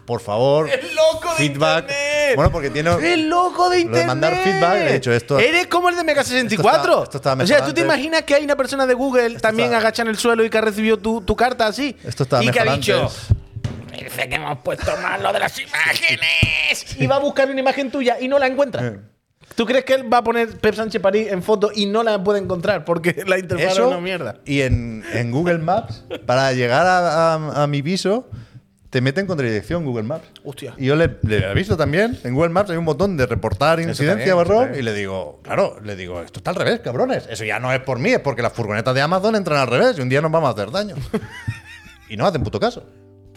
por 0.04 0.20
favor, 0.20 0.68
¡El 0.68 0.80
loco 0.94 1.28
de 1.30 1.34
feedback. 1.36 1.84
Internet! 1.84 2.36
Bueno, 2.36 2.50
porque 2.50 2.70
tiene, 2.70 2.90
¡El 3.12 3.28
loco 3.28 3.70
de 3.70 3.76
Lo 3.76 3.82
internet! 3.82 4.00
de 4.02 4.06
mandar 4.08 4.36
feedback, 4.42 4.76
he 4.88 4.92
dicho 4.94 5.12
esto- 5.12 5.38
Eres 5.38 5.68
como 5.68 5.90
el 5.90 5.96
de 5.96 6.02
Mega 6.02 6.24
64. 6.24 7.04
Esto 7.04 7.18
está- 7.18 7.32
esto 7.34 7.44
o 7.44 7.46
sea, 7.46 7.64
¿tú 7.64 7.72
te 7.72 7.82
imaginas 7.82 8.22
que 8.22 8.34
hay 8.34 8.42
una 8.44 8.56
persona 8.56 8.84
de 8.84 8.94
Google 8.94 9.38
también 9.38 9.72
agacha 9.74 10.02
en 10.02 10.08
el 10.08 10.18
suelo 10.18 10.44
y 10.44 10.50
que 10.50 10.58
ha 10.58 10.62
recibido 10.62 10.98
tu, 10.98 11.20
tu 11.20 11.36
carta 11.36 11.68
así? 11.68 11.96
Esto 12.02 12.24
estaba 12.24 12.42
y 12.42 12.50
que 12.50 12.58
ha 12.60 12.64
dicho. 12.74 13.08
Parece 13.90 14.28
que 14.28 14.34
hemos 14.34 14.58
puesto 14.58 14.90
mal 15.00 15.22
lo 15.22 15.32
de 15.32 15.38
las 15.38 15.56
imágenes. 15.60 16.96
y 16.98 17.06
va 17.06 17.14
a 17.16 17.20
buscar 17.20 17.48
una 17.48 17.60
imagen 17.60 17.92
tuya 17.92 18.18
y 18.20 18.26
no 18.26 18.40
la 18.40 18.48
encuentra. 18.48 19.02
¿Tú 19.54 19.66
crees 19.66 19.84
que 19.84 19.94
él 19.94 20.12
va 20.12 20.18
a 20.18 20.24
poner 20.24 20.48
Pep 20.58 20.74
Sánchez 20.74 21.00
París 21.00 21.28
en 21.30 21.42
foto 21.42 21.70
y 21.74 21.86
no 21.86 22.02
la 22.02 22.22
puede 22.24 22.40
encontrar 22.40 22.84
porque 22.84 23.22
la 23.26 23.38
interfaz 23.38 23.66
es 23.66 23.72
Eso 23.74 23.88
una 23.88 24.00
mierda? 24.00 24.36
y 24.44 24.62
en, 24.62 25.04
en 25.12 25.30
Google 25.30 25.58
Maps, 25.58 26.04
para 26.26 26.52
llegar 26.52 26.86
a, 26.86 27.34
a- 27.34 27.62
a 27.62 27.66
mi 27.68 27.82
piso, 27.82 28.28
te 28.90 29.00
meten 29.00 29.26
contra 29.26 29.46
dirección 29.46 29.84
Google 29.84 30.04
Maps. 30.04 30.26
Hostia. 30.44 30.74
Y 30.78 30.86
yo 30.86 30.96
le, 30.96 31.18
le 31.22 31.44
aviso 31.46 31.76
también, 31.76 32.18
en 32.24 32.34
Google 32.34 32.50
Maps 32.50 32.70
hay 32.70 32.76
un 32.76 32.84
botón 32.84 33.16
de 33.16 33.26
reportar 33.26 33.80
incidencia 33.80 34.34
también. 34.36 34.74
y 34.78 34.82
le 34.82 34.92
digo, 34.94 35.40
claro, 35.42 35.78
le 35.82 35.94
digo, 35.96 36.22
esto 36.22 36.38
está 36.40 36.50
al 36.50 36.56
revés, 36.56 36.80
cabrones. 36.80 37.26
Eso 37.30 37.44
ya 37.44 37.58
no 37.60 37.72
es 37.72 37.80
por 37.80 37.98
mí, 37.98 38.10
es 38.10 38.20
porque 38.20 38.42
las 38.42 38.52
furgonetas 38.52 38.94
de 38.94 39.02
Amazon 39.02 39.34
entran 39.36 39.58
al 39.60 39.66
revés 39.68 39.98
y 39.98 40.00
un 40.00 40.08
día 40.08 40.20
nos 40.20 40.30
vamos 40.32 40.48
a 40.48 40.52
hacer 40.52 40.70
daño. 40.72 40.94
y 42.08 42.16
no 42.16 42.26
hacen 42.26 42.42
puto 42.42 42.58
caso. 42.60 42.84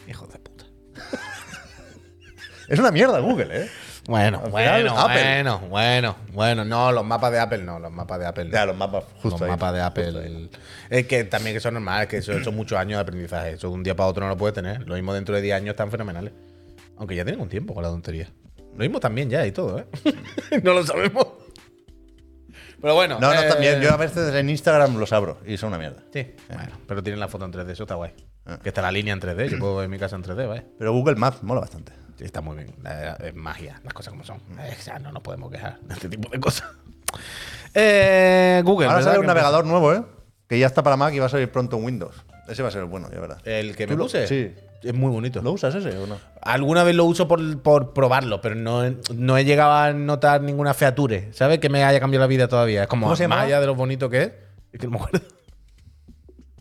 Hijo 0.07 0.25
de 0.27 0.39
puta. 0.39 0.65
Es 2.67 2.79
una 2.79 2.91
mierda 2.91 3.19
Google, 3.19 3.47
¿eh? 3.63 3.69
Bueno, 4.07 4.39
bueno, 4.49 4.97
Apple. 4.97 5.43
bueno, 5.43 5.59
bueno, 5.69 6.15
bueno. 6.31 6.63
No, 6.63 6.93
los 6.93 7.05
mapas 7.05 7.29
de 7.29 7.39
Apple 7.39 7.57
no, 7.57 7.77
los 7.77 7.91
mapas 7.91 8.19
de 8.19 8.25
Apple. 8.25 8.49
Ya, 8.49 8.65
los 8.65 8.77
mapas 8.77 9.03
justo 9.21 9.31
los 9.31 9.41
ahí. 9.41 9.49
mapas 9.49 9.73
de 9.73 9.81
Apple. 9.81 10.49
Es 10.89 11.07
que 11.07 11.25
también 11.25 11.53
que 11.53 11.59
son 11.59 11.73
normales, 11.73 12.07
que 12.07 12.17
eso 12.17 12.41
son 12.41 12.55
muchos 12.55 12.79
años 12.79 12.97
de 12.97 13.01
aprendizaje. 13.01 13.51
Eso 13.51 13.67
de 13.67 13.73
un 13.73 13.83
día 13.83 13.97
para 13.97 14.07
otro 14.07 14.23
no 14.23 14.29
lo 14.29 14.37
puedes 14.37 14.55
tener. 14.55 14.87
Lo 14.87 14.95
mismo 14.95 15.13
dentro 15.13 15.35
de 15.35 15.41
10 15.41 15.57
años 15.57 15.69
están 15.71 15.91
fenomenales. 15.91 16.31
Aunque 16.95 17.15
ya 17.15 17.25
tienen 17.25 17.41
un 17.41 17.49
tiempo 17.49 17.73
con 17.73 17.83
la 17.83 17.89
tontería. 17.89 18.29
Lo 18.71 18.79
mismo 18.79 19.01
también 19.01 19.29
ya 19.29 19.45
y 19.45 19.51
todo, 19.51 19.79
¿eh? 19.79 19.85
no 20.63 20.73
lo 20.73 20.85
sabemos. 20.85 21.27
Pero 22.79 22.93
bueno. 22.93 23.19
No, 23.19 23.33
no, 23.33 23.41
eh, 23.41 23.49
también. 23.49 23.81
Yo 23.81 23.91
a 23.91 23.97
veces 23.97 24.33
en 24.33 24.49
Instagram 24.49 24.95
los 24.97 25.11
abro 25.11 25.39
y 25.45 25.57
son 25.57 25.69
una 25.69 25.79
mierda. 25.79 26.03
Sí, 26.13 26.33
bueno, 26.47 26.71
pero 26.87 27.03
tienen 27.03 27.19
la 27.19 27.27
foto 27.27 27.43
en 27.43 27.51
3D, 27.51 27.71
eso 27.71 27.83
está 27.83 27.95
guay. 27.95 28.13
Ah. 28.45 28.57
Que 28.63 28.69
está 28.69 28.81
la 28.81 28.91
línea 28.91 29.13
en 29.13 29.19
3D, 29.19 29.49
yo 29.49 29.59
puedo 29.59 29.75
ver 29.75 29.89
mi 29.89 29.99
casa 29.99 30.15
en 30.15 30.23
3D, 30.23 30.47
¿vale? 30.47 30.65
Pero 30.77 30.93
Google 30.93 31.15
Maps 31.15 31.43
mola 31.43 31.59
bastante. 31.59 31.91
Está 32.19 32.41
muy 32.41 32.55
bien. 32.57 32.73
Eh, 32.85 33.13
Es 33.27 33.35
magia, 33.35 33.79
las 33.83 33.93
cosas 33.93 34.11
como 34.11 34.23
son. 34.23 34.37
Eh, 34.59 34.75
o 34.77 34.81
sea, 34.81 34.99
no 34.99 35.11
nos 35.11 35.21
podemos 35.23 35.51
quejar 35.51 35.79
de 35.81 35.93
este 35.93 36.09
tipo 36.09 36.29
de 36.29 36.39
cosas. 36.39 36.67
Eh, 37.73 38.61
Google. 38.65 38.87
Ahora 38.87 38.97
¿verdad 38.97 39.11
sale 39.11 39.19
un 39.19 39.27
navegador 39.27 39.65
nuevo, 39.65 39.93
¿eh? 39.93 40.03
Que 40.47 40.57
ya 40.57 40.65
está 40.65 40.81
para 40.83 40.97
Mac 40.97 41.13
y 41.13 41.19
va 41.19 41.27
a 41.27 41.29
salir 41.29 41.51
pronto 41.51 41.77
en 41.77 41.85
Windows. 41.85 42.15
Ese 42.47 42.63
va 42.63 42.69
a 42.69 42.71
ser 42.71 42.81
el 42.81 42.87
bueno, 42.87 43.09
ya 43.11 43.19
verás. 43.19 43.37
El 43.45 43.75
que 43.75 43.85
¿Tú 43.85 43.93
me 43.93 43.97
lo- 43.97 44.03
puse. 44.05 44.27
sí. 44.27 44.53
Es 44.83 44.93
muy 44.93 45.11
bonito. 45.11 45.41
¿Lo 45.41 45.51
usas 45.51 45.73
ese 45.75 45.95
o 45.97 46.05
no? 46.07 46.17
Alguna 46.41 46.83
vez 46.83 46.95
lo 46.95 47.05
uso 47.05 47.27
por, 47.27 47.61
por 47.61 47.93
probarlo, 47.93 48.41
pero 48.41 48.55
no, 48.55 48.83
no 49.13 49.37
he 49.37 49.43
llegado 49.45 49.73
a 49.73 49.91
notar 49.93 50.41
ninguna 50.41 50.73
feature, 50.73 51.29
¿sabes? 51.33 51.59
Que 51.59 51.69
me 51.69 51.83
haya 51.83 51.99
cambiado 51.99 52.23
la 52.23 52.27
vida 52.27 52.47
todavía. 52.47 52.83
Es 52.83 52.87
como 52.87 53.05
¿Cómo 53.07 53.15
se 53.15 53.27
más 53.27 53.45
allá 53.45 53.59
de 53.59 53.65
lo 53.67 53.75
bonito 53.75 54.09
que 54.09 54.21
es. 54.23 54.31
Es 54.71 54.79
que 54.79 54.87
no 54.87 54.91
me 54.91 54.97
acuerdo. 55.03 55.27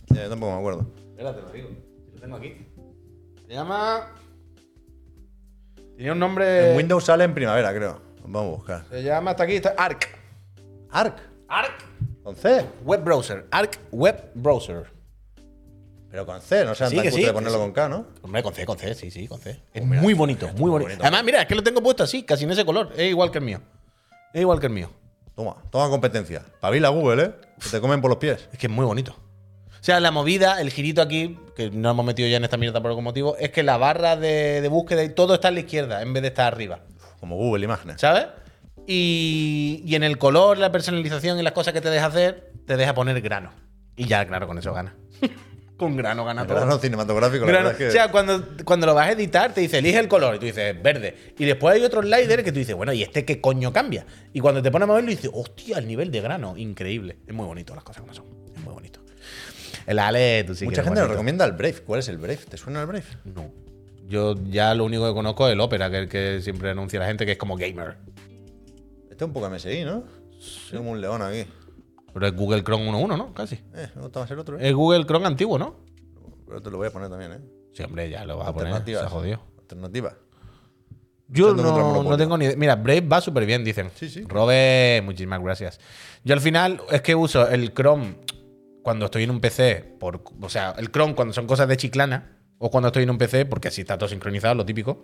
Ya, 0.08 0.22
yo 0.24 0.28
tampoco 0.30 0.52
me 0.52 0.58
acuerdo. 0.58 0.86
Espérate, 1.10 1.42
lo 1.42 1.50
digo. 1.50 1.68
Lo 2.14 2.20
tengo 2.20 2.36
aquí. 2.36 2.66
Se 3.46 3.52
llama. 3.54 4.08
Tenía 5.96 6.12
un 6.12 6.18
nombre. 6.18 6.70
En 6.72 6.76
Windows 6.76 7.04
sale 7.04 7.24
en 7.24 7.34
primavera, 7.34 7.72
creo. 7.74 8.00
Vamos 8.22 8.42
a 8.42 8.56
buscar. 8.56 8.84
Se 8.90 9.02
llama 9.02 9.30
hasta 9.32 9.44
aquí, 9.44 9.56
está 9.56 9.74
Arc. 9.78 10.08
Arc. 10.90 11.18
Arc 11.48 11.72
Con 12.22 12.36
C. 12.36 12.64
Web 12.84 13.02
Browser. 13.04 13.46
Arc 13.50 13.78
Web 13.92 14.30
Browser. 14.34 14.90
Pero 16.10 16.24
con 16.26 16.40
C, 16.40 16.64
no 16.64 16.74
sean 16.74 16.90
Sí, 16.90 16.96
tan 16.96 17.12
sí, 17.12 17.24
de 17.24 17.32
ponerlo 17.32 17.58
con 17.58 17.72
K, 17.72 17.88
¿no? 17.88 18.06
Hombre, 18.22 18.42
con 18.42 18.54
C, 18.54 18.64
con 18.64 18.78
C, 18.78 18.94
sí, 18.94 19.10
sí, 19.10 19.26
con 19.28 19.38
C. 19.38 19.60
Es 19.74 19.84
mira, 19.84 20.00
muy 20.00 20.14
bonito, 20.14 20.46
está 20.46 20.52
muy 20.58 20.62
muy 20.62 20.70
bonito. 20.70 20.88
bonito. 20.88 21.02
Además, 21.02 21.24
mira, 21.24 21.42
es 21.42 21.46
que 21.46 21.54
lo 21.54 21.62
tengo 21.62 21.82
puesto 21.82 22.04
así, 22.04 22.22
casi 22.22 22.44
en 22.44 22.52
ese 22.52 22.64
color. 22.64 22.90
Es 22.96 23.10
igual 23.10 23.30
que 23.30 23.38
el 23.38 23.44
mío. 23.44 23.60
Es 24.32 24.40
igual 24.40 24.58
que 24.60 24.66
el 24.66 24.72
mío. 24.72 24.90
Toma, 25.34 25.56
toma 25.70 25.90
competencia. 25.90 26.42
Pavila 26.60 26.88
Google, 26.88 27.22
¿eh? 27.22 27.34
Que 27.62 27.68
te 27.68 27.80
comen 27.80 28.00
por 28.00 28.08
los 28.10 28.18
pies. 28.18 28.48
Es 28.52 28.58
que 28.58 28.66
es 28.66 28.72
muy 28.72 28.86
bonito. 28.86 29.14
O 29.86 29.88
sea, 29.88 30.00
la 30.00 30.10
movida, 30.10 30.60
el 30.60 30.72
girito 30.72 31.00
aquí, 31.00 31.38
que 31.54 31.70
no 31.70 31.92
hemos 31.92 32.04
metido 32.04 32.28
ya 32.28 32.38
en 32.38 32.42
esta 32.42 32.56
mierda 32.56 32.80
por 32.82 32.88
algún 32.90 33.04
motivo, 33.04 33.36
es 33.36 33.50
que 33.50 33.62
la 33.62 33.76
barra 33.76 34.16
de, 34.16 34.60
de 34.60 34.66
búsqueda 34.66 35.04
y 35.04 35.10
todo 35.10 35.34
está 35.34 35.46
a 35.46 35.50
la 35.52 35.60
izquierda 35.60 36.02
en 36.02 36.12
vez 36.12 36.22
de 36.22 36.28
estar 36.30 36.52
arriba. 36.52 36.80
Como 37.20 37.36
Google 37.36 37.66
Imágenes. 37.66 38.00
¿Sabes? 38.00 38.26
Y, 38.88 39.82
y 39.86 39.94
en 39.94 40.02
el 40.02 40.18
color, 40.18 40.58
la 40.58 40.72
personalización 40.72 41.38
y 41.38 41.44
las 41.44 41.52
cosas 41.52 41.72
que 41.72 41.80
te 41.80 41.88
deja 41.90 42.06
hacer, 42.06 42.50
te 42.66 42.76
deja 42.76 42.94
poner 42.94 43.20
grano. 43.20 43.52
Y 43.96 44.06
ya, 44.06 44.26
claro, 44.26 44.48
con 44.48 44.58
eso 44.58 44.72
gana. 44.74 44.96
Con 45.76 45.96
grano 45.96 46.24
gana 46.24 46.44
todo. 46.44 46.56
grano 46.56 46.78
cinematográfico, 46.78 47.44
la 47.46 47.52
Grano- 47.52 47.68
verdad 47.68 47.82
es 47.82 47.88
O 47.90 47.92
sea, 47.92 48.10
cuando, 48.10 48.44
cuando 48.64 48.86
lo 48.86 48.94
vas 48.94 49.06
a 49.08 49.12
editar, 49.12 49.54
te 49.54 49.60
dice 49.60 49.78
elige 49.78 50.00
el 50.00 50.08
color 50.08 50.34
y 50.34 50.38
tú 50.40 50.46
dices 50.46 50.82
verde. 50.82 51.34
Y 51.38 51.44
después 51.44 51.76
hay 51.76 51.82
otro 51.84 52.02
slider 52.02 52.42
que 52.42 52.50
tú 52.50 52.58
dices, 52.58 52.74
bueno, 52.74 52.92
¿y 52.92 53.04
este 53.04 53.24
qué 53.24 53.40
coño 53.40 53.72
cambia? 53.72 54.04
Y 54.32 54.40
cuando 54.40 54.60
te 54.62 54.72
pones 54.72 54.84
a 54.84 54.86
moverlo, 54.88 55.10
dices, 55.10 55.30
hostia, 55.32 55.78
el 55.78 55.86
nivel 55.86 56.10
de 56.10 56.20
grano, 56.22 56.56
increíble. 56.56 57.18
Es 57.24 57.32
muy 57.32 57.46
bonito 57.46 57.72
las 57.72 57.84
cosas 57.84 58.00
como 58.00 58.12
son. 58.12 58.24
Es 58.56 58.62
muy 58.64 58.74
bonito. 58.74 59.00
El 59.86 59.98
Ale, 59.98 60.44
tú 60.44 60.54
sí 60.54 60.64
Mucha 60.64 60.82
gente 60.82 60.98
bonito. 60.98 61.12
recomienda 61.12 61.44
el 61.44 61.52
Brave. 61.52 61.82
¿Cuál 61.86 62.00
es 62.00 62.08
el 62.08 62.18
Brave? 62.18 62.38
¿Te 62.48 62.56
suena 62.56 62.80
el 62.80 62.86
Brave? 62.86 63.04
No. 63.24 63.50
Yo 64.08 64.34
ya 64.48 64.74
lo 64.74 64.84
único 64.84 65.06
que 65.06 65.14
conozco 65.14 65.46
es 65.46 65.52
el 65.52 65.60
Opera, 65.60 65.90
que 65.90 65.96
es 65.98 66.02
el 66.02 66.08
que 66.08 66.40
siempre 66.42 66.70
anuncia 66.70 66.98
la 67.00 67.06
gente 67.06 67.24
que 67.26 67.32
es 67.32 67.38
como 67.38 67.56
gamer. 67.56 67.96
Este 69.10 69.24
es 69.24 69.28
un 69.28 69.32
poco 69.32 69.48
MSI, 69.48 69.84
¿no? 69.84 70.04
Soy 70.38 70.78
como 70.78 70.90
un 70.92 71.00
león 71.00 71.22
aquí. 71.22 71.44
Pero 72.12 72.26
es 72.26 72.34
Google 72.34 72.62
Chrome 72.62 72.90
1.1, 72.90 73.16
¿no? 73.16 73.34
Casi. 73.34 73.56
Eh, 73.74 73.88
me 73.94 74.02
gusta 74.02 74.20
más 74.20 74.30
el 74.30 74.38
otro, 74.38 74.58
¿eh? 74.58 74.68
Es 74.68 74.74
Google 74.74 75.04
Chrome 75.06 75.26
antiguo, 75.26 75.58
¿no? 75.58 75.76
Pero 76.46 76.60
te 76.62 76.70
lo 76.70 76.78
voy 76.78 76.88
a 76.88 76.90
poner 76.90 77.08
también, 77.08 77.32
¿eh? 77.32 77.40
Sí, 77.72 77.82
hombre, 77.82 78.08
ya 78.08 78.24
lo 78.24 78.38
vas 78.38 78.48
a 78.48 78.52
poner. 78.54 78.82
Se 78.84 78.96
ha 78.96 79.08
jodido. 79.08 79.40
Alternativa. 79.58 80.14
Yo 81.28 81.52
no, 81.54 82.02
no 82.04 82.16
tengo 82.16 82.38
ni 82.38 82.44
idea. 82.44 82.56
Mira, 82.56 82.76
Brave 82.76 83.00
va 83.00 83.20
súper 83.20 83.44
bien, 83.46 83.64
dicen. 83.64 83.90
Sí, 83.96 84.08
sí. 84.08 84.22
Robe, 84.28 85.02
muchísimas 85.04 85.42
gracias. 85.42 85.80
Yo 86.22 86.34
al 86.34 86.40
final 86.40 86.80
es 86.90 87.02
que 87.02 87.14
uso 87.14 87.48
el 87.48 87.74
Chrome 87.74 88.16
cuando 88.86 89.06
estoy 89.06 89.24
en 89.24 89.32
un 89.32 89.40
PC, 89.40 89.96
por, 89.98 90.22
o 90.40 90.48
sea, 90.48 90.72
el 90.78 90.92
Chrome 90.92 91.16
cuando 91.16 91.34
son 91.34 91.48
cosas 91.48 91.66
de 91.66 91.76
chiclana, 91.76 92.36
o 92.58 92.70
cuando 92.70 92.86
estoy 92.86 93.02
en 93.02 93.10
un 93.10 93.18
PC, 93.18 93.44
porque 93.44 93.66
así 93.66 93.80
está 93.80 93.98
todo 93.98 94.08
sincronizado, 94.08 94.54
lo 94.54 94.64
típico. 94.64 95.02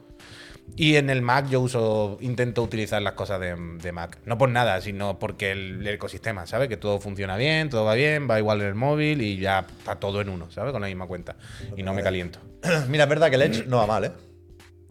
Y 0.76 0.94
en 0.94 1.10
el 1.10 1.20
Mac 1.20 1.48
yo 1.50 1.60
uso, 1.60 2.16
intento 2.20 2.62
utilizar 2.62 3.02
las 3.02 3.14
cosas 3.14 3.40
de, 3.40 3.56
de 3.56 3.90
Mac. 3.90 4.20
No 4.24 4.38
por 4.38 4.50
nada, 4.50 4.80
sino 4.80 5.18
porque 5.18 5.50
el, 5.50 5.80
el 5.80 5.94
ecosistema, 5.94 6.46
¿sabes? 6.46 6.68
Que 6.68 6.76
todo 6.76 7.00
funciona 7.00 7.36
bien, 7.36 7.70
todo 7.70 7.84
va 7.84 7.94
bien, 7.94 8.30
va 8.30 8.38
igual 8.38 8.60
en 8.60 8.68
el 8.68 8.76
móvil 8.76 9.20
y 9.20 9.38
ya 9.38 9.66
está 9.78 9.96
todo 9.96 10.20
en 10.20 10.28
uno, 10.28 10.48
¿sabes? 10.52 10.70
Con 10.70 10.80
la 10.80 10.86
misma 10.86 11.09
cuenta. 11.09 11.34
Y 11.76 11.82
no 11.82 11.92
me 11.92 12.04
caliento. 12.04 12.38
Mira, 12.88 13.02
es 13.02 13.10
verdad 13.10 13.30
que 13.30 13.34
el 13.34 13.42
Edge 13.42 13.66
no 13.66 13.78
va 13.78 13.88
mal, 13.88 14.04
¿eh? 14.04 14.12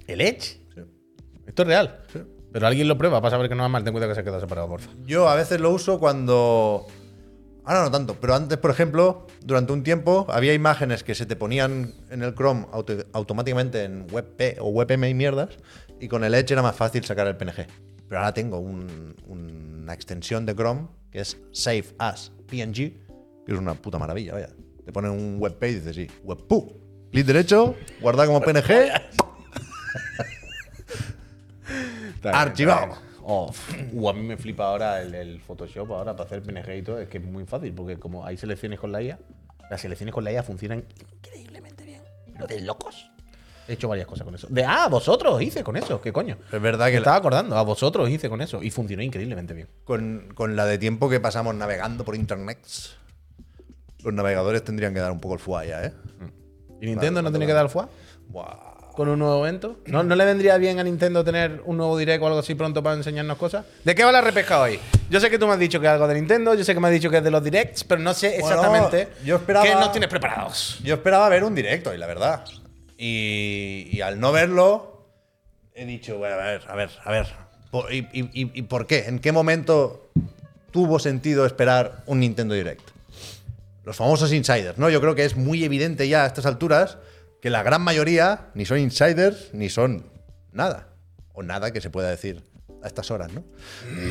¿El 0.05 0.19
Edge? 0.19 0.59
Sí. 0.75 0.81
Esto 1.47 1.61
es 1.61 1.67
real. 1.69 2.01
Sí. 2.11 2.19
Pero 2.51 2.67
alguien 2.67 2.89
lo 2.89 2.97
prueba 2.97 3.21
para 3.21 3.31
saber 3.31 3.47
que 3.47 3.55
no 3.55 3.63
va 3.63 3.69
mal. 3.69 3.85
Ten 3.85 3.93
cuidado 3.93 4.11
que 4.11 4.15
se 4.15 4.25
queda 4.25 4.41
separado, 4.41 4.67
porfa. 4.67 4.91
Yo 5.05 5.29
a 5.29 5.35
veces 5.35 5.61
lo 5.61 5.69
uso 5.69 5.97
cuando. 5.97 6.85
Ahora 7.63 7.83
no 7.83 7.91
tanto, 7.91 8.15
pero 8.19 8.33
antes, 8.33 8.57
por 8.57 8.71
ejemplo, 8.71 9.27
durante 9.43 9.71
un 9.71 9.83
tiempo 9.83 10.25
había 10.29 10.53
imágenes 10.53 11.03
que 11.03 11.13
se 11.13 11.25
te 11.27 11.35
ponían 11.35 11.93
en 12.09 12.23
el 12.23 12.33
Chrome 12.33 12.65
auto- 12.71 13.05
automáticamente 13.13 13.83
en 13.83 14.07
WebP 14.11 14.57
o 14.59 14.69
WebM 14.69 15.05
y 15.09 15.13
mierdas, 15.13 15.49
y 15.99 16.07
con 16.07 16.23
el 16.23 16.33
Edge 16.33 16.51
era 16.53 16.63
más 16.63 16.75
fácil 16.75 17.03
sacar 17.05 17.27
el 17.27 17.37
PNG. 17.37 17.67
Pero 18.09 18.19
ahora 18.19 18.33
tengo 18.33 18.57
un- 18.59 19.15
una 19.27 19.93
extensión 19.93 20.45
de 20.45 20.55
Chrome 20.55 20.87
que 21.11 21.19
es 21.21 21.37
Save 21.51 21.85
As 21.99 22.31
PNG, 22.49 22.73
que 23.45 23.51
es 23.53 23.57
una 23.57 23.75
puta 23.75 23.99
maravilla, 23.99 24.33
vaya. 24.33 24.49
Te 24.83 24.91
pone 24.91 25.09
un 25.09 25.37
WebP 25.39 25.63
y 25.69 25.73
dices, 25.75 25.95
sí, 25.95 26.07
WebPu. 26.23 26.81
Clic 27.11 27.25
derecho, 27.25 27.75
guardar 28.01 28.25
como 28.27 28.41
PNG, 28.41 28.89
archivado. 32.23 32.97
Oh, 33.23 33.51
uh, 33.93 34.09
a 34.09 34.13
mí 34.13 34.21
me 34.21 34.37
flipa 34.37 34.65
ahora 34.65 35.01
el, 35.01 35.13
el 35.13 35.41
Photoshop 35.41 35.91
ahora 35.91 36.15
para 36.15 36.25
hacer 36.27 36.41
PNG 36.41 36.77
y 36.77 36.81
todo. 36.81 36.99
Es 36.99 37.09
que 37.09 37.17
es 37.19 37.23
muy 37.23 37.45
fácil 37.45 37.73
porque 37.73 37.97
como 37.97 38.25
hay 38.25 38.37
selecciones 38.37 38.79
con 38.79 38.91
la 38.91 39.01
IA, 39.01 39.19
las 39.69 39.81
selecciones 39.81 40.13
con 40.13 40.23
la 40.23 40.31
IA 40.31 40.43
funcionan 40.43 40.83
increíblemente 40.99 41.85
bien. 41.85 42.01
Pero 42.33 42.47
de 42.47 42.61
locos. 42.61 43.09
He 43.67 43.73
hecho 43.73 43.87
varias 43.87 44.07
cosas 44.07 44.25
con 44.25 44.35
eso. 44.35 44.47
De, 44.49 44.65
ah, 44.65 44.87
vosotros 44.89 45.41
hice 45.41 45.63
con 45.63 45.77
eso. 45.77 46.01
¿Qué 46.01 46.11
coño? 46.11 46.37
Es 46.51 46.61
verdad 46.61 46.85
Me 46.85 46.91
que 46.91 46.97
estaba 46.97 47.15
acordando. 47.15 47.55
A 47.55 47.61
vosotros 47.61 48.09
hice 48.09 48.27
con 48.27 48.41
eso. 48.41 48.61
Y 48.63 48.71
funcionó 48.71 49.03
increíblemente 49.03 49.53
bien. 49.53 49.67
con, 49.85 50.31
con 50.33 50.55
la 50.55 50.65
de 50.65 50.77
tiempo 50.77 51.09
que 51.09 51.19
pasamos 51.19 51.55
navegando 51.55 52.03
por 52.03 52.15
internet, 52.15 52.59
los 54.03 54.13
navegadores 54.13 54.63
tendrían 54.63 54.93
que 54.93 54.99
dar 54.99 55.11
un 55.11 55.19
poco 55.19 55.35
el 55.35 55.39
fuá 55.39 55.63
ya, 55.63 55.85
¿eh? 55.85 55.93
¿Y 56.81 56.87
Nintendo 56.87 57.21
no 57.21 57.29
tiene 57.29 57.45
que 57.45 57.53
dar 57.53 57.69
fuá? 57.69 57.87
Buah. 58.27 58.70
Con 58.93 59.07
un 59.09 59.19
nuevo 59.19 59.45
evento? 59.45 59.77
¿No, 59.85 60.03
¿No 60.03 60.15
le 60.15 60.25
vendría 60.25 60.57
bien 60.57 60.79
a 60.79 60.83
Nintendo 60.83 61.23
tener 61.23 61.61
un 61.65 61.77
nuevo 61.77 61.97
direct 61.97 62.21
o 62.23 62.27
algo 62.27 62.39
así 62.39 62.55
pronto 62.55 62.83
para 62.83 62.95
enseñarnos 62.95 63.37
cosas? 63.37 63.65
¿De 63.83 63.95
qué 63.95 64.03
va 64.03 64.11
la 64.11 64.21
repesca 64.21 64.59
hoy? 64.61 64.79
Yo 65.09 65.19
sé 65.19 65.29
que 65.29 65.39
tú 65.39 65.47
me 65.47 65.53
has 65.53 65.59
dicho 65.59 65.79
que 65.79 65.85
es 65.87 65.91
algo 65.91 66.07
de 66.07 66.15
Nintendo, 66.15 66.53
yo 66.53 66.63
sé 66.63 66.73
que 66.73 66.79
me 66.79 66.87
has 66.87 66.93
dicho 66.93 67.09
que 67.09 67.17
es 67.17 67.23
de 67.23 67.31
los 67.31 67.43
directs, 67.43 67.83
pero 67.83 68.01
no 68.01 68.13
sé 68.13 68.37
Bueno, 68.39 68.47
exactamente 68.47 69.07
yo 69.25 69.37
esperaba- 69.37 69.65
qué 69.65 69.73
nos 69.75 69.91
tienes 69.91 70.09
preparados. 70.09 70.79
Yo 70.83 70.95
esperaba 70.95 71.27
ver 71.29 71.43
un 71.43 71.55
directo, 71.55 71.93
y 71.93 71.97
la 71.97 72.07
verdad. 72.07 72.43
Y, 72.97 73.87
y 73.91 74.01
al 74.01 74.19
no 74.19 74.31
verlo, 74.31 75.07
he 75.73 75.85
dicho, 75.85 76.17
bueno, 76.17 76.35
a 76.35 76.45
ver, 76.45 76.61
a 76.67 76.75
ver, 76.75 76.89
a 77.03 77.11
ver. 77.11 77.27
Por- 77.71 77.91
y, 77.93 78.07
y- 78.13 78.29
y- 78.41 78.51
y 78.53 78.61
por 78.63 78.85
qué? 78.85 79.05
¿En 79.07 79.19
qué 79.19 79.31
momento 79.31 80.09
tuvo 80.71 80.99
sentido 80.99 81.45
esperar 81.45 82.03
un 82.05 82.19
Nintendo 82.19 82.53
Direct? 82.53 82.81
Los 83.83 83.95
famosos 83.95 84.31
insiders, 84.33 84.77
¿no? 84.77 84.89
Yo 84.89 85.01
creo 85.01 85.15
que 85.15 85.25
es 85.25 85.35
muy 85.35 85.63
evidente 85.63 86.07
ya 86.07 86.23
a 86.23 86.27
estas 86.27 86.45
alturas 86.45 86.97
que 87.41 87.49
la 87.49 87.63
gran 87.63 87.81
mayoría 87.81 88.51
ni 88.53 88.65
son 88.65 88.77
insiders 88.79 89.49
ni 89.53 89.69
son 89.69 90.05
nada. 90.51 90.89
O 91.33 91.43
nada 91.43 91.71
que 91.71 91.81
se 91.81 91.89
pueda 91.89 92.09
decir 92.09 92.43
a 92.83 92.87
estas 92.87 93.09
horas, 93.11 93.31
¿no? 93.33 93.43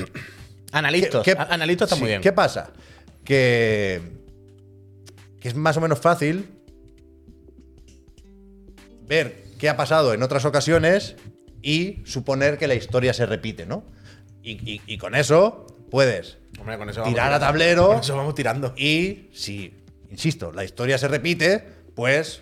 Analistas. 0.73 1.23
¿Qué- 1.24 1.32
A- 1.32 1.44
Analistas 1.55 1.86
está 1.86 1.97
sí, 1.97 2.02
muy 2.02 2.09
bien. 2.11 2.23
¿Qué 2.23 2.32
pasa? 2.32 2.70
Que, 3.24 4.01
que 5.40 5.48
es 5.48 5.55
más 5.55 5.77
o 5.77 5.81
menos 5.81 6.01
fácil 6.01 6.48
ver 9.07 9.44
qué 9.59 9.69
ha 9.69 9.77
pasado 9.77 10.15
en 10.15 10.23
otras 10.23 10.44
ocasiones 10.44 11.16
y 11.62 12.02
suponer 12.07 12.57
que 12.59 12.66
la 12.66 12.74
historia 12.74 13.12
se 13.12 13.27
repite, 13.27 13.66
¿no? 13.66 13.85
Y, 14.43 14.52
y- 14.73 14.81
y 14.86 14.97
con 14.98 15.15
eso 15.15 15.66
puedes 15.90 16.39
Hombre, 16.59 16.78
con 16.78 16.89
eso 16.89 17.02
tirar 17.02 17.32
a 17.32 17.40
tablero 17.40 17.89
Con 17.89 18.01
eso 18.01 18.16
vamos 18.16 18.35
tirando. 18.35 18.73
y 18.77 19.28
si, 19.35 19.74
insisto, 20.11 20.52
la 20.52 20.65
historia 20.65 20.97
se 20.98 21.09
repite, 21.09 21.65
pues 21.94 22.40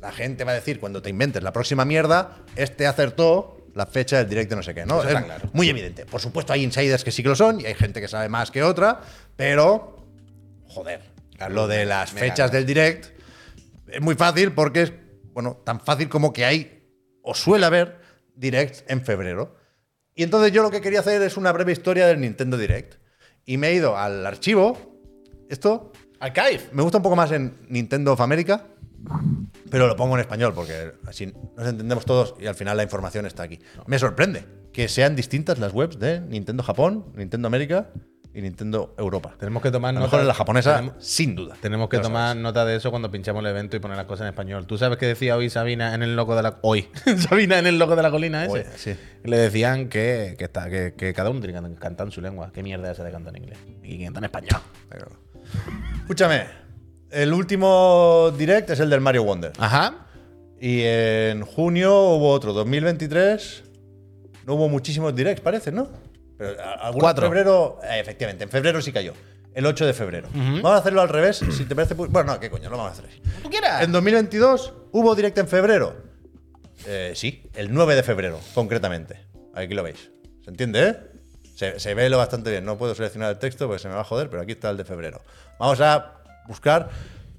la 0.00 0.12
gente 0.12 0.44
va 0.44 0.52
a 0.52 0.54
decir 0.54 0.80
cuando 0.80 1.02
te 1.02 1.10
inventes 1.10 1.42
la 1.42 1.52
próxima 1.52 1.84
mierda, 1.84 2.38
este 2.56 2.86
acertó 2.86 3.56
la 3.74 3.86
fecha 3.86 4.18
del 4.18 4.28
directo 4.28 4.56
no 4.56 4.62
sé 4.62 4.74
qué, 4.74 4.84
¿no? 4.84 5.00
Eso 5.00 5.08
Es 5.10 5.14
está 5.14 5.24
claro. 5.24 5.50
muy 5.52 5.68
evidente. 5.68 6.04
Por 6.06 6.20
supuesto 6.20 6.52
hay 6.52 6.64
insiders 6.64 7.04
que 7.04 7.12
sí 7.12 7.22
que 7.22 7.28
lo 7.28 7.36
son 7.36 7.60
y 7.60 7.66
hay 7.66 7.74
gente 7.74 8.00
que 8.00 8.08
sabe 8.08 8.28
más 8.28 8.50
que 8.50 8.62
otra, 8.62 9.00
pero 9.36 10.06
joder, 10.66 11.00
Claro, 11.36 11.54
lo 11.54 11.68
de 11.68 11.86
las 11.86 12.10
fechas 12.10 12.50
gana. 12.50 12.52
del 12.52 12.66
direct 12.66 13.06
es 13.88 14.00
muy 14.00 14.14
fácil 14.14 14.52
porque 14.52 14.82
es, 14.82 14.92
bueno, 15.32 15.60
tan 15.64 15.80
fácil 15.80 16.08
como 16.08 16.32
que 16.32 16.44
hay 16.44 16.82
o 17.22 17.34
suele 17.34 17.64
haber 17.66 18.00
directs 18.34 18.84
en 18.88 19.02
febrero. 19.04 19.56
Y 20.14 20.22
entonces 20.22 20.52
yo 20.52 20.62
lo 20.62 20.70
que 20.70 20.80
quería 20.80 21.00
hacer 21.00 21.22
es 21.22 21.36
una 21.36 21.50
breve 21.52 21.72
historia 21.72 22.06
del 22.06 22.20
Nintendo 22.20 22.58
Direct. 22.58 22.96
Y 23.46 23.56
me 23.56 23.68
he 23.68 23.74
ido 23.74 23.96
al 23.96 24.26
archivo. 24.26 24.98
Esto 25.48 25.92
Archive. 26.18 26.60
me 26.72 26.82
gusta 26.82 26.98
un 26.98 27.02
poco 27.02 27.16
más 27.16 27.32
en 27.32 27.56
Nintendo 27.68 28.12
of 28.12 28.20
America, 28.20 28.66
pero 29.70 29.86
lo 29.86 29.96
pongo 29.96 30.14
en 30.16 30.20
español 30.20 30.52
porque 30.54 30.92
así 31.06 31.32
nos 31.56 31.66
entendemos 31.66 32.04
todos 32.04 32.34
y 32.40 32.46
al 32.46 32.54
final 32.54 32.76
la 32.76 32.82
información 32.82 33.26
está 33.26 33.42
aquí. 33.44 33.58
Me 33.86 33.98
sorprende 33.98 34.44
que 34.72 34.88
sean 34.88 35.16
distintas 35.16 35.58
las 35.58 35.72
webs 35.72 35.98
de 35.98 36.20
Nintendo 36.20 36.62
Japón, 36.62 37.06
Nintendo 37.14 37.48
América 37.48 37.90
y 38.32 38.42
Nintendo 38.42 38.94
Europa. 38.96 39.34
Tenemos 39.40 39.60
que 39.60 39.72
tomar 39.72 39.90
A 39.90 39.92
lo 39.94 39.98
nota. 39.98 40.06
mejor 40.06 40.20
en 40.20 40.28
la 40.28 40.34
japonesa, 40.34 40.76
Tenemos, 40.76 41.04
sin 41.04 41.34
duda. 41.34 41.56
tenemos 41.60 41.88
que 41.88 41.98
tomar 41.98 42.28
sabes. 42.28 42.42
nota 42.44 42.64
de 42.64 42.76
eso 42.76 42.90
cuando 42.90 43.10
pinchamos 43.10 43.40
el 43.40 43.50
evento 43.50 43.76
y 43.76 43.80
poner 43.80 43.96
las 43.96 44.06
cosas 44.06 44.22
en 44.26 44.28
español. 44.28 44.66
¿Tú 44.68 44.78
sabes 44.78 44.98
qué 44.98 45.06
decía 45.06 45.36
hoy 45.36 45.50
Sabina 45.50 45.94
en 45.96 46.04
el 46.04 46.14
logo 46.14 46.36
de 46.36 46.42
la. 46.44 46.58
Hoy. 46.62 46.88
Sabina 47.28 47.58
en 47.58 47.66
el 47.66 47.78
logo 47.80 47.96
de 47.96 48.02
la 48.02 48.10
colina 48.12 48.44
ese. 48.44 48.52
Hoy, 48.52 48.64
sí. 48.76 48.96
Le 49.24 49.36
decían 49.36 49.88
que, 49.88 50.36
que, 50.38 50.44
está, 50.44 50.70
que, 50.70 50.94
que 50.96 51.12
cada 51.12 51.30
uno 51.30 51.40
tiene 51.40 51.60
que 51.60 51.74
cantar 51.74 52.06
en 52.06 52.12
su 52.12 52.20
lengua. 52.20 52.52
¿Qué 52.54 52.62
mierda 52.62 52.86
es 52.92 52.94
esa 52.98 53.04
de 53.04 53.10
cantar 53.10 53.34
en 53.36 53.42
inglés? 53.42 53.58
Y 53.82 53.98
que 53.98 54.04
canta 54.04 54.20
en 54.20 54.24
español. 54.26 54.60
Escúchame, 56.02 56.44
el 57.10 57.32
último 57.32 58.32
direct 58.36 58.70
es 58.70 58.80
el 58.80 58.90
del 58.90 59.00
Mario 59.00 59.24
Wonder. 59.24 59.52
Ajá. 59.58 60.06
Y 60.60 60.82
en 60.82 61.42
junio 61.44 61.92
hubo 62.10 62.30
otro, 62.30 62.52
2023. 62.52 63.64
No 64.46 64.54
hubo 64.54 64.68
muchísimos 64.68 65.14
directs, 65.14 65.40
parece, 65.40 65.72
¿no? 65.72 65.88
Pero 66.36 66.56
algunos 66.80 67.02
Cuatro. 67.02 67.26
En 67.26 67.32
febrero, 67.32 67.78
eh, 67.82 68.00
efectivamente, 68.00 68.44
en 68.44 68.50
febrero 68.50 68.80
sí 68.82 68.92
cayó. 68.92 69.12
El 69.54 69.66
8 69.66 69.84
de 69.86 69.92
febrero. 69.92 70.28
Vamos 70.32 70.70
a 70.72 70.76
hacerlo 70.76 71.00
al 71.00 71.08
revés, 71.08 71.38
si 71.50 71.64
te 71.64 71.74
parece. 71.74 71.96
pu- 71.96 72.08
Bueno, 72.08 72.32
no, 72.34 72.40
qué 72.40 72.48
coño, 72.50 72.70
lo 72.70 72.76
vamos 72.76 72.90
a 72.90 72.92
hacer 72.92 73.06
así. 73.10 73.20
Tú 73.42 73.50
quieras. 73.50 73.82
En 73.82 73.90
2022 73.92 74.72
hubo 74.92 75.14
direct 75.14 75.36
en 75.38 75.48
febrero. 75.48 75.96
Eh, 76.86 77.12
sí, 77.14 77.42
el 77.54 77.72
9 77.74 77.94
de 77.96 78.02
febrero, 78.02 78.38
concretamente. 78.54 79.18
Aquí 79.54 79.74
lo 79.74 79.82
veis. 79.82 80.10
¿Se 80.44 80.50
entiende, 80.50 80.88
eh? 80.88 80.96
Se, 81.56 81.80
se 81.80 81.94
ve 81.94 82.08
lo 82.08 82.16
bastante 82.16 82.50
bien. 82.50 82.64
No 82.64 82.78
puedo 82.78 82.94
seleccionar 82.94 83.30
el 83.32 83.38
texto 83.38 83.66
porque 83.66 83.82
se 83.82 83.88
me 83.88 83.94
va 83.94 84.00
a 84.02 84.04
joder, 84.04 84.30
pero 84.30 84.42
aquí 84.42 84.52
está 84.52 84.70
el 84.70 84.76
de 84.76 84.84
febrero. 84.84 85.20
Vamos 85.58 85.80
a 85.80 86.19
buscar. 86.46 86.90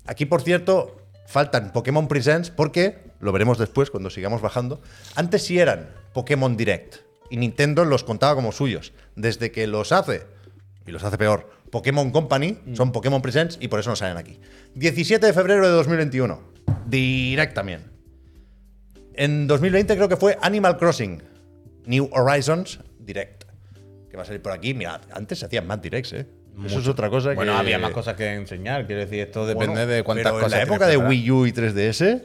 Aquí, 0.05 0.25
por 0.25 0.41
cierto, 0.41 0.97
faltan 1.27 1.71
Pokémon 1.71 2.07
Presents 2.07 2.49
porque, 2.49 3.11
lo 3.19 3.31
veremos 3.31 3.57
después 3.57 3.89
cuando 3.89 4.09
sigamos 4.09 4.41
bajando, 4.41 4.81
antes 5.15 5.43
sí 5.43 5.59
eran 5.59 5.89
Pokémon 6.13 6.57
Direct 6.57 6.97
y 7.29 7.37
Nintendo 7.37 7.85
los 7.85 8.03
contaba 8.03 8.35
como 8.35 8.51
suyos. 8.51 8.93
Desde 9.15 9.51
que 9.51 9.67
los 9.67 9.91
hace, 9.91 10.25
y 10.85 10.91
los 10.91 11.03
hace 11.03 11.17
peor, 11.17 11.49
Pokémon 11.71 12.11
Company, 12.11 12.57
son 12.73 12.91
Pokémon 12.91 13.21
Presents 13.21 13.57
y 13.61 13.69
por 13.69 13.79
eso 13.79 13.89
no 13.89 13.95
salen 13.95 14.17
aquí. 14.17 14.39
17 14.75 15.25
de 15.25 15.33
febrero 15.33 15.65
de 15.65 15.73
2021. 15.73 16.41
Direct 16.87 17.53
también. 17.53 17.91
En 19.13 19.47
2020 19.47 19.95
creo 19.95 20.09
que 20.09 20.17
fue 20.17 20.37
Animal 20.41 20.77
Crossing 20.77 21.23
New 21.85 22.09
Horizons 22.11 22.79
Direct. 22.99 23.45
Que 24.09 24.17
va 24.17 24.23
a 24.23 24.25
salir 24.25 24.41
por 24.41 24.51
aquí. 24.51 24.73
Mirad, 24.73 25.01
antes 25.13 25.39
se 25.39 25.45
hacían 25.45 25.65
más 25.65 25.81
directs, 25.81 26.13
¿eh? 26.13 26.27
Eso 26.65 26.79
es 26.79 26.87
otra 26.87 27.09
cosa 27.09 27.33
Bueno, 27.33 27.53
que. 27.53 27.59
había 27.59 27.79
más 27.79 27.91
cosas 27.91 28.15
que 28.15 28.33
enseñar. 28.33 28.85
Quiero 28.85 29.01
decir, 29.01 29.19
esto 29.21 29.45
depende 29.47 29.73
Bueno, 29.73 29.87
de 29.87 30.03
cuántas 30.03 30.31
pero 30.31 30.35
cosas. 30.43 30.51
En 30.53 30.57
la 30.59 30.63
época 30.63 30.87
de. 30.87 30.97
Wii 30.97 31.31
U 31.31 31.45
y 31.45 31.51
3DS, 31.53 32.21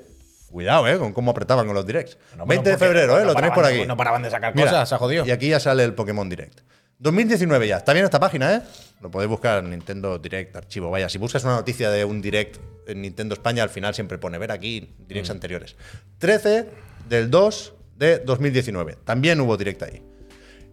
cuidado, 0.51 0.87
¿eh? 0.89 0.99
Con 0.99 1.13
cómo 1.13 1.31
apretaban 1.31 1.67
con 1.67 1.75
los 1.75 1.87
directs. 1.87 2.19
No, 2.37 2.45
20 2.47 2.71
de 2.71 2.77
febrero, 2.79 3.17
¿eh? 3.19 3.21
no 3.21 3.27
Lo 3.29 3.35
tenéis 3.35 3.55
por 3.55 3.65
aquí. 3.65 3.87
No 3.87 3.97
paraban 3.97 4.23
de 4.23 4.31
sacar 4.31 4.55
Mira, 4.55 4.69
cosas, 4.71 4.89
se 4.89 4.95
ha 4.95 4.99
jodido. 4.99 5.25
Y 5.27 5.31
aquí 5.31 5.49
ya 5.49 5.61
sale 5.61 5.85
el 5.85 5.95
Pokémon 5.95 6.29
Direct. 6.29 6.61
2019 6.99 7.69
ya. 7.69 7.77
Está 7.77 7.93
bien 7.93 8.05
esta 8.05 8.19
página, 8.21 8.55
¿eh? 8.57 8.63
Lo 9.03 9.11
podéis 9.11 9.29
buscar 9.31 9.63
en 9.63 9.71
Nintendo 9.71 10.19
Direct, 10.19 10.57
archivo. 10.57 10.91
Vaya, 10.91 11.09
si 11.09 11.19
buscas 11.19 11.45
una 11.45 11.55
noticia 11.57 11.91
de 11.91 12.05
un 12.07 12.23
Direct 12.23 12.57
en 12.89 13.03
Nintendo 13.03 13.35
España, 13.35 13.63
al 13.63 13.69
final 13.69 13.95
siempre 13.95 14.17
pone 14.19 14.39
ver 14.39 14.51
aquí 14.51 14.95
Directs 15.07 15.29
Mm. 15.29 15.33
anteriores. 15.33 15.77
13 16.19 16.67
del 17.09 17.31
2 17.31 17.75
de 17.97 18.19
2019. 18.21 18.97
También 19.05 19.41
hubo 19.41 19.57
Direct 19.59 19.83
ahí. 19.83 20.03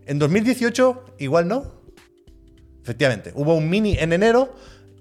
En 0.05 0.17
2018, 0.19 1.05
igual 1.19 1.47
no. 1.47 1.82
Efectivamente, 2.83 3.31
hubo 3.35 3.55
un 3.55 3.69
mini 3.69 3.97
en 3.97 4.13
enero 4.13 4.53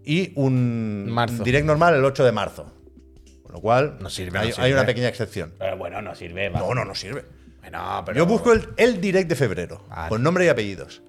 y 0.04 0.32
un 0.36 1.06
Marzo. 1.10 1.42
Direct 1.44 1.66
normal 1.66 1.94
el 1.94 2.04
8 2.04 2.24
de 2.24 2.32
marzo. 2.32 2.72
Con 3.42 3.52
lo 3.52 3.60
cual, 3.60 3.98
No 4.00 4.09
sirve, 4.09 4.38
hay, 4.38 4.50
no 4.56 4.62
hay 4.64 4.72
una 4.72 4.86
pequeña 4.86 5.09
excepción. 5.09 5.52
Pero 5.59 5.76
bueno, 5.76 6.00
no 6.00 6.14
sirve. 6.14 6.48
va. 6.48 6.60
No, 6.60 6.74
no, 6.74 6.84
no 6.84 6.94
sirve. 6.94 7.24
Bueno, 7.60 8.02
pero. 8.06 8.16
Yo 8.18 8.26
busco 8.26 8.52
el, 8.52 8.68
el 8.76 9.00
direct 9.00 9.28
de 9.28 9.36
febrero, 9.36 9.84
Vale. 9.88 10.09
con 10.09 10.22
nombre 10.22 10.44
y 10.44 10.48
apellidos. 10.48 11.02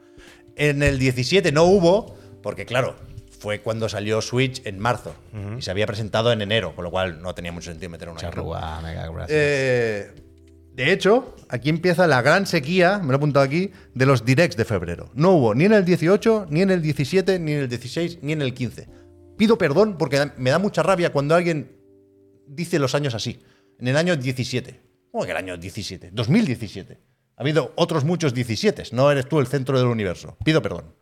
En 0.55 0.83
el 0.83 0.99
17 0.99 1.51
no 1.51 1.63
hubo, 1.63 2.15
porque 2.43 2.65
claro, 2.65 2.95
fue 3.39 3.61
cuando 3.61 3.89
salió 3.89 4.21
Switch 4.21 4.61
en 4.65 4.77
marzo 4.79 5.15
y 5.57 5.61
se 5.61 5.71
había 5.71 5.87
presentado 5.87 6.31
en 6.31 6.41
enero, 6.41 6.75
con 6.75 6.83
lo 6.83 6.91
cual 6.91 7.21
no 7.21 7.33
tenía 7.33 7.51
mucho 7.51 7.71
sentido 7.71 7.89
meter 7.89 8.09
una. 8.09 8.19
Charrúa. 8.19 8.81
Eh, 9.29 10.11
de 10.75 10.91
hecho, 10.91 11.35
aquí 11.49 11.69
empieza 11.69 12.07
la 12.07 12.23
gran 12.23 12.47
sequía, 12.47 12.97
me 12.97 13.07
lo 13.07 13.13
he 13.13 13.15
apuntado 13.17 13.45
aquí, 13.45 13.71
de 13.93 14.07
los 14.07 14.25
directs 14.25 14.57
de 14.57 14.65
febrero. 14.65 15.11
No 15.13 15.33
hubo 15.33 15.53
ni 15.53 15.65
en 15.65 15.73
el 15.73 15.85
18, 15.85 16.47
ni 16.49 16.61
en 16.61 16.71
el 16.71 16.81
17, 16.81 17.37
ni 17.37 17.51
en 17.51 17.59
el 17.59 17.69
16, 17.69 18.19
ni 18.23 18.33
en 18.33 18.41
el 18.41 18.55
15. 18.55 18.87
Pido 19.37 19.57
perdón 19.59 19.97
porque 19.99 20.31
me 20.37 20.49
da 20.49 20.57
mucha 20.57 20.81
rabia 20.81 21.11
cuando 21.11 21.35
alguien 21.35 21.77
dice 22.47 22.79
los 22.79 22.95
años 22.95 23.13
así. 23.13 23.39
En 23.79 23.87
el 23.87 23.97
año 23.97 24.15
17. 24.15 24.81
¿Cómo 25.11 25.25
que 25.25 25.31
el 25.31 25.37
año 25.37 25.57
17? 25.57 26.09
2017. 26.11 26.99
Ha 27.35 27.41
habido 27.41 27.71
otros 27.75 28.03
muchos 28.03 28.33
17. 28.33 28.83
No 28.93 29.11
eres 29.11 29.29
tú 29.29 29.39
el 29.39 29.47
centro 29.47 29.77
del 29.77 29.87
universo. 29.87 30.37
Pido 30.43 30.63
perdón. 30.63 30.95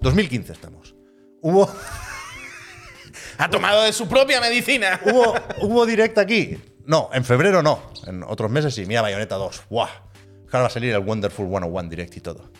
2015 0.00 0.52
estamos. 0.52 0.96
Hubo, 1.40 1.72
ha 3.38 3.48
tomado 3.48 3.84
de 3.84 3.92
su 3.92 4.08
propia 4.08 4.40
medicina. 4.40 5.00
¿Hubo, 5.04 5.34
¿Hubo 5.62 5.86
direct 5.86 6.18
aquí? 6.18 6.58
No, 6.86 7.10
en 7.12 7.24
febrero 7.24 7.62
no. 7.62 7.80
En 8.06 8.22
otros 8.22 8.50
meses 8.50 8.74
sí. 8.74 8.86
Mira, 8.86 9.02
Bayonetta 9.02 9.36
2. 9.36 9.62
¡Buah! 9.70 9.88
Ahora 10.46 10.60
va 10.62 10.66
a 10.66 10.70
salir 10.70 10.92
el 10.94 11.00
Wonderful 11.00 11.46
101 11.48 11.88
direct 11.88 12.16
y 12.16 12.20
todo. 12.20 12.50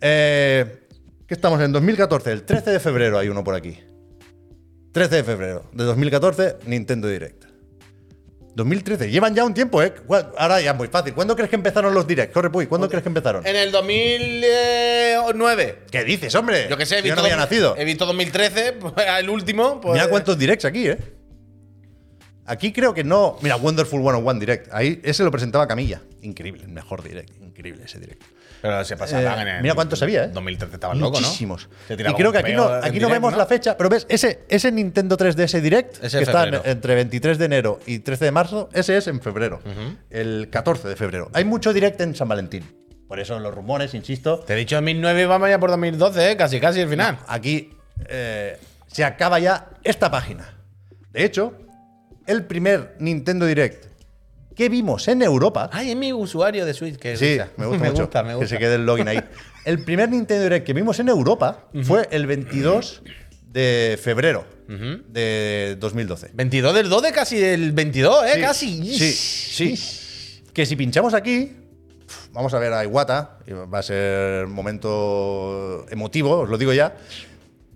Eh, 0.00 0.86
¿Qué 1.26 1.34
estamos 1.34 1.60
en 1.62 1.72
2014? 1.72 2.32
El 2.32 2.42
13 2.44 2.70
de 2.72 2.80
febrero 2.80 3.18
hay 3.18 3.28
uno 3.28 3.42
por 3.44 3.54
aquí. 3.54 3.78
13 4.92 5.16
de 5.16 5.24
febrero 5.24 5.64
de 5.72 5.84
2014, 5.84 6.56
Nintendo 6.66 7.06
Direct. 7.08 7.44
2013. 8.56 9.08
Llevan 9.10 9.34
ya 9.36 9.44
un 9.44 9.54
tiempo, 9.54 9.80
¿eh? 9.82 9.94
¿Cuál- 10.06 10.32
Ahora 10.36 10.60
ya 10.60 10.72
es 10.72 10.76
muy 10.76 10.88
fácil. 10.88 11.14
¿Cuándo 11.14 11.36
crees 11.36 11.48
que 11.48 11.54
empezaron 11.56 11.94
los 11.94 12.04
directs? 12.06 12.34
Corre, 12.34 12.50
Puy. 12.50 12.66
¿Cuándo 12.66 12.88
crees 12.88 13.02
que 13.04 13.08
empezaron? 13.08 13.46
En 13.46 13.54
el 13.54 13.70
2009. 13.70 15.84
¿Qué 15.90 16.04
dices, 16.04 16.34
hombre? 16.34 16.66
Yo 16.68 16.76
que 16.76 16.84
sé, 16.84 16.96
he 16.96 16.98
Yo 16.98 17.04
visto, 17.04 17.16
no 17.20 17.22
había 17.22 17.36
nacido. 17.36 17.76
he 17.78 17.84
visto 17.84 18.04
2013, 18.06 18.72
pues, 18.80 18.92
el 19.18 19.30
último. 19.30 19.80
Pues, 19.80 19.94
Mira 19.94 20.08
cuántos 20.08 20.36
directs 20.36 20.64
aquí, 20.64 20.88
¿eh? 20.88 20.98
Aquí 22.50 22.72
creo 22.72 22.92
que 22.92 23.04
no. 23.04 23.36
Mira, 23.42 23.56
Wonderful 23.56 24.00
101 24.00 24.40
Direct. 24.40 24.68
Ahí 24.72 25.00
ese 25.04 25.22
lo 25.22 25.30
presentaba 25.30 25.68
Camilla. 25.68 26.00
Increíble, 26.22 26.64
el 26.64 26.70
mejor 26.70 27.02
direct. 27.02 27.30
Increíble 27.40 27.84
ese 27.84 28.00
direct. 28.00 28.22
Pero 28.60 28.84
se 28.84 28.96
pasaban 28.96 29.38
Eh, 29.38 29.42
en 29.42 29.48
el. 29.56 29.62
mira 29.62 29.74
cuántos 29.74 30.02
había, 30.02 30.24
¿eh? 30.24 30.28
2013 30.28 30.74
estaban 30.74 30.98
locos, 31.00 31.20
¿no? 31.20 31.28
Muchísimos. 31.28 31.68
Y 31.88 31.94
creo 31.96 32.32
que 32.32 32.38
aquí 32.38 32.52
no, 32.52 33.08
vemos 33.08 33.36
la 33.36 33.46
fecha, 33.46 33.76
pero 33.76 33.88
ves, 33.88 34.04
ese, 34.10 34.40
ese 34.48 34.70
Nintendo 34.72 35.16
3DS 35.16 35.60
Direct, 35.60 36.04
Ese 36.04 36.18
que 36.18 36.22
es 36.24 36.28
está 36.28 36.46
entre 36.64 36.94
23 36.96 37.38
de 37.38 37.44
enero 37.44 37.80
y 37.86 38.00
13 38.00 38.26
de 38.26 38.30
marzo, 38.32 38.68
ese 38.72 38.96
es 38.98 39.06
en 39.06 39.20
febrero. 39.22 39.60
El 40.10 40.48
14 40.50 40.88
de 40.88 40.96
febrero. 40.96 41.30
Hay 41.32 41.44
mucho 41.44 41.72
direct 41.72 42.00
en 42.00 42.14
San 42.14 42.28
Valentín. 42.28 42.64
Por 43.08 43.18
eso 43.20 43.38
los 43.40 43.54
rumores, 43.54 43.94
insisto. 43.94 44.40
Te 44.40 44.52
he 44.52 44.56
dicho 44.56 44.76
2009 44.76 45.22
y 45.22 45.24
vamos 45.24 45.48
ya 45.48 45.58
por 45.58 45.70
2012, 45.70 46.32
¿eh? 46.32 46.36
Casi, 46.36 46.60
casi 46.60 46.80
el 46.80 46.88
final. 46.88 47.18
Aquí 47.28 47.72
eh, 48.08 48.58
se 48.88 49.04
acaba 49.04 49.38
ya 49.38 49.68
esta 49.82 50.10
página. 50.10 50.58
De 51.12 51.24
hecho, 51.24 51.54
el 52.26 52.44
primer 52.46 52.96
Nintendo 52.98 53.46
Direct 53.46 53.86
que 54.54 54.68
vimos 54.68 55.08
en 55.08 55.22
Europa. 55.22 55.70
Ay, 55.72 55.90
es 55.92 55.96
mi 55.96 56.12
usuario 56.12 56.66
de 56.66 56.74
Switch. 56.74 56.96
Que 56.96 57.16
Sí, 57.16 57.32
risa. 57.32 57.48
me 57.56 57.66
gusta 57.66 57.82
me 57.82 57.90
mucho 57.90 58.02
Gusta, 58.02 58.22
me 58.22 58.34
gusta. 58.34 58.44
que 58.44 58.48
se 58.48 58.58
quede 58.58 58.74
el 58.74 58.84
login 58.86 59.08
ahí. 59.08 59.20
El 59.64 59.84
primer 59.84 60.10
Nintendo 60.10 60.42
Direct 60.44 60.66
que 60.66 60.72
vimos 60.74 60.98
en 61.00 61.08
Europa 61.08 61.68
fue 61.82 62.08
el 62.10 62.26
22 62.26 63.02
de 63.46 63.98
febrero 64.02 64.44
de 64.68 65.76
2012. 65.80 66.30
22 66.34 66.74
del 66.74 66.88
2 66.88 67.02
de 67.02 67.12
casi 67.12 67.38
del 67.38 67.72
22, 67.72 68.24
¿eh? 68.26 68.30
Sí, 68.34 68.40
Casi. 68.40 68.98
Sí, 68.98 69.12
sí. 69.76 70.42
Que 70.52 70.66
si 70.66 70.76
pinchamos 70.76 71.14
aquí, 71.14 71.52
vamos 72.32 72.52
a 72.54 72.58
ver 72.58 72.72
a 72.72 72.84
Iwata, 72.84 73.38
va 73.72 73.78
a 73.78 73.82
ser 73.82 74.46
momento 74.46 75.86
emotivo, 75.90 76.40
os 76.40 76.48
lo 76.48 76.58
digo 76.58 76.72
ya. 76.72 76.96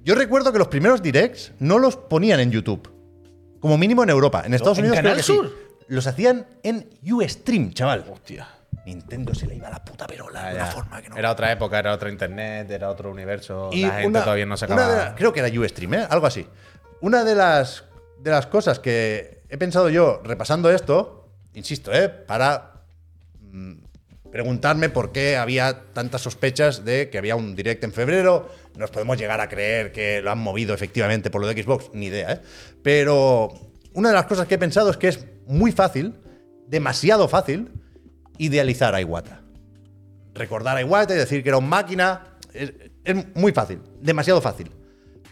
Yo 0.05 0.15
recuerdo 0.15 0.53
que 0.53 0.59
los 0.59 0.69
primeros 0.69 1.03
directs 1.03 1.53
no 1.61 1.79
los 1.79 1.97
ponían 1.97 2.41
en 2.41 2.51
YouTube. 2.51 2.89
Como 3.65 3.79
mínimo 3.79 4.03
en 4.03 4.11
Europa. 4.11 4.43
En 4.45 4.53
Estados 4.53 4.77
¿en 4.77 4.85
Unidos 4.85 4.99
creo 4.99 5.05
Canal 5.05 5.23
sí. 5.25 5.33
Sur? 5.33 5.51
Los 5.89 6.07
hacían 6.07 6.47
en 6.63 6.87
Ustream, 7.11 7.73
chaval. 7.73 8.05
Hostia. 8.13 8.47
Nintendo 8.85 9.35
se 9.35 9.47
le 9.47 9.55
iba 9.55 9.71
la 9.71 9.83
puta 9.83 10.07
perola 10.07 10.49
de 10.51 10.55
una 10.57 10.67
Ya. 10.67 10.71
forma 10.71 11.01
que 11.01 11.09
no. 11.09 11.17
Era 11.17 11.31
otra 11.31 11.51
época, 11.51 11.79
era 11.79 11.95
otro 11.95 12.11
internet, 12.11 12.71
era 12.71 12.91
otro 12.91 13.11
universo. 13.11 13.71
Y 13.73 13.87
la 13.87 13.93
gente 13.93 14.09
una- 14.09 14.23
todavía 14.23 14.45
no 14.45 14.59
se 14.59 14.67
una 14.67 14.75
acaba. 14.75 14.95
de 14.95 15.05
la- 15.07 15.15
creo 15.15 15.33
que 15.33 15.41
era 15.41 15.49
Ustream, 15.61 15.95
¿eh? 15.95 16.07
algo 16.11 16.27
así. 16.27 16.47
Una 17.01 17.25
de 17.25 17.35
las, 17.35 17.85
de 18.19 18.31
las 18.33 18.47
cosas 18.49 18.79
que 18.81 19.45
he 19.49 19.57
pensado 19.57 19.89
yo 19.89 20.21
repasando 20.23 20.71
esto, 20.71 21.31
insisto, 21.55 21.91
¿eh? 21.91 22.11
para 22.11 22.83
mm, 23.41 23.77
preguntarme 24.35 24.89
por 24.89 25.13
qué 25.13 25.37
había 25.37 25.85
tantas 25.93 26.21
sospechas 26.23 26.85
de 26.85 27.09
que 27.09 27.19
había 27.19 27.37
un 27.37 27.55
direct 27.55 27.85
en 27.85 27.93
febrero. 27.93 28.51
Nos 28.77 28.91
podemos 28.91 29.17
llegar 29.17 29.41
a 29.41 29.49
creer 29.49 29.93
que 29.93 30.21
lo 30.23 30.33
han 30.33 30.41
movido 30.41 30.75
efectivamente 30.75 31.31
por 31.31 31.41
lo 31.41 31.47
de 31.47 31.63
Xbox, 31.63 31.91
ni 31.93 32.07
idea, 32.07 32.33
¿eh? 32.33 32.41
Pero 32.83 33.55
una 33.93 34.09
de 34.09 34.15
las 34.17 34.27
cosas 34.27 34.49
que 34.49 34.57
he 34.57 34.59
pensado 34.59 34.91
es 34.91 34.97
que 34.97 35.07
es 35.07 35.25
muy 35.47 35.71
fácil, 35.71 36.15
demasiado 36.67 37.29
fácil, 37.29 37.71
idealizar 38.37 38.93
a 38.97 39.01
Iwata 39.01 39.41
recordar 40.35 40.77
a 40.77 40.81
Iwata 40.81 41.15
y 41.15 41.19
decir 41.19 41.45
que 41.45 41.51
era 41.51 41.59
un 41.59 41.69
máquina. 41.69 42.37
Es, 42.53 42.73
es 43.05 43.37
muy 43.37 43.53
fácil, 43.53 43.79
demasiado 44.01 44.41
fácil. 44.41 44.69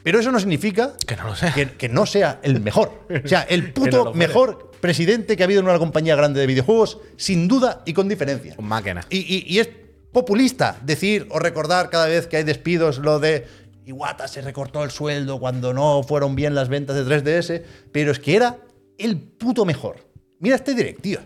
Pero 0.05 0.20
eso 0.20 0.31
no 0.31 0.39
significa 0.39 0.93
Que 1.05 1.16
no 1.16 1.24
lo 1.24 1.35
sea. 1.35 1.53
que, 1.53 1.73
que 1.73 1.89
no 1.89 2.07
sea 2.07 2.39
el 2.45 2.61
mejor. 2.61 3.09
O 3.24 3.27
sea, 3.27 3.43
el 3.43 3.73
puto 3.74 4.15
mejor 4.15 4.70
presidente 4.83 5.35
que 5.37 5.43
ha 5.43 5.47
habido 5.47 5.61
en 5.61 5.67
una 5.69 5.79
compañía 5.79 6.15
grande 6.17 6.41
de 6.41 6.47
videojuegos, 6.47 6.99
sin 7.17 7.49
duda 7.49 7.83
y 7.87 7.95
con 7.95 8.09
diferencia. 8.09 8.55
Un 8.59 8.67
máquina. 8.69 9.07
Y, 9.09 9.19
y- 9.19 9.45
y 9.47 9.61
es 9.61 9.71
populista 10.13 10.79
decir 10.85 11.27
o 11.31 11.39
recordar 11.39 11.89
cada 11.89 12.07
vez 12.07 12.27
que 12.27 12.37
hay 12.37 12.45
despidos 12.45 12.99
lo 12.99 13.19
de 13.19 13.47
Iwata 13.87 14.29
se 14.29 14.43
recortó 14.43 14.85
el 14.85 14.91
sueldo 14.91 15.41
cuando 15.41 15.73
no 15.73 16.03
fueron 16.03 16.35
bien 16.37 16.55
las 16.55 16.69
ventas 16.69 16.95
de 16.97 17.05
3DS, 17.05 17.63
pero 17.93 18.13
es 18.13 18.19
que 18.19 18.37
era 18.37 18.59
el 18.99 19.17
puto 19.19 19.65
mejor. 19.65 19.97
Mira 20.41 20.57
este 20.57 20.75
direct, 20.75 21.01
tío. 21.01 21.21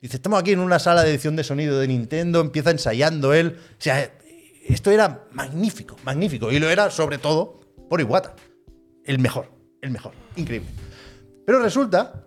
Dice, 0.00 0.16
estamos 0.16 0.40
aquí 0.40 0.52
en 0.52 0.60
una 0.60 0.78
sala 0.78 1.02
de 1.02 1.10
edición 1.10 1.36
de 1.36 1.44
sonido 1.44 1.78
de 1.80 1.88
Nintendo, 1.88 2.40
empieza 2.40 2.70
ensayando 2.70 3.34
él. 3.34 3.56
O 3.58 3.74
sea, 3.82 4.10
esto 4.66 4.90
era 4.90 5.24
magnífico, 5.32 5.96
magnífico. 6.04 6.50
Y 6.52 6.58
lo 6.58 6.70
era 6.70 6.90
sobre 6.90 7.18
todo 7.18 7.60
por 7.88 8.00
Iwata. 8.00 8.34
El 9.04 9.18
mejor, 9.18 9.50
el 9.82 9.90
mejor. 9.90 10.12
Increíble. 10.36 10.68
Pero 11.44 11.58
resulta 11.60 12.24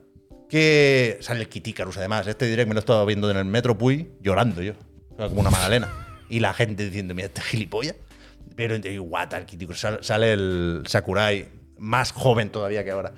que 0.54 1.18
sale 1.20 1.40
el 1.40 1.50
Kit 1.50 1.68
Icarus, 1.70 1.98
además. 1.98 2.28
Este 2.28 2.46
direct 2.46 2.68
me 2.68 2.76
lo 2.76 2.80
estaba 2.80 3.04
viendo 3.06 3.32
en 3.32 3.38
el 3.38 3.46
Metro 3.46 3.76
Puy, 3.76 4.12
llorando 4.22 4.62
yo. 4.62 4.74
Como 5.18 5.42
una 5.42 5.50
magdalena. 5.50 5.90
Y 6.30 6.42
la 6.42 6.54
gente 6.54 6.86
diciendo, 6.86 7.16
mira, 7.16 7.26
este 7.26 7.42
gilipollas. 7.42 7.96
Pero 8.56 8.76
Iwata, 8.76 9.40
el 9.40 9.48
Kit 9.48 9.64
Icarus, 9.64 9.88
sale, 10.02 10.32
el 10.34 10.84
Sakurai, 10.86 11.48
más 11.80 12.12
joven 12.12 12.52
todavía 12.52 12.84
que 12.84 12.92
ahora. 12.92 13.14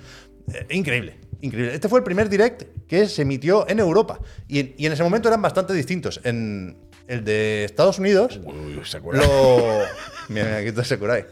Eh, 0.54 0.66
increíble, 0.70 1.18
increíble. 1.42 1.76
Este 1.76 1.90
fue 1.90 2.00
el 2.00 2.06
primer 2.06 2.30
direct 2.30 2.88
que 2.88 3.06
se 3.10 3.24
emitió 3.24 3.68
en 3.68 3.80
Europa. 3.80 4.22
Y 4.48 4.60
en, 4.60 4.74
y 4.78 4.86
en 4.86 4.94
ese 4.94 5.04
momento 5.04 5.28
eran 5.28 5.42
bastante 5.42 5.74
distintos. 5.74 6.22
En 6.24 6.78
el 7.10 7.26
de 7.26 7.66
Estados 7.66 8.00
Unidos, 8.00 8.40
lo. 8.46 9.84
Mira, 10.30 10.46
mira, 10.46 10.58
aquí 10.60 10.70
está 10.70 10.86
Sakurai. 10.86 11.26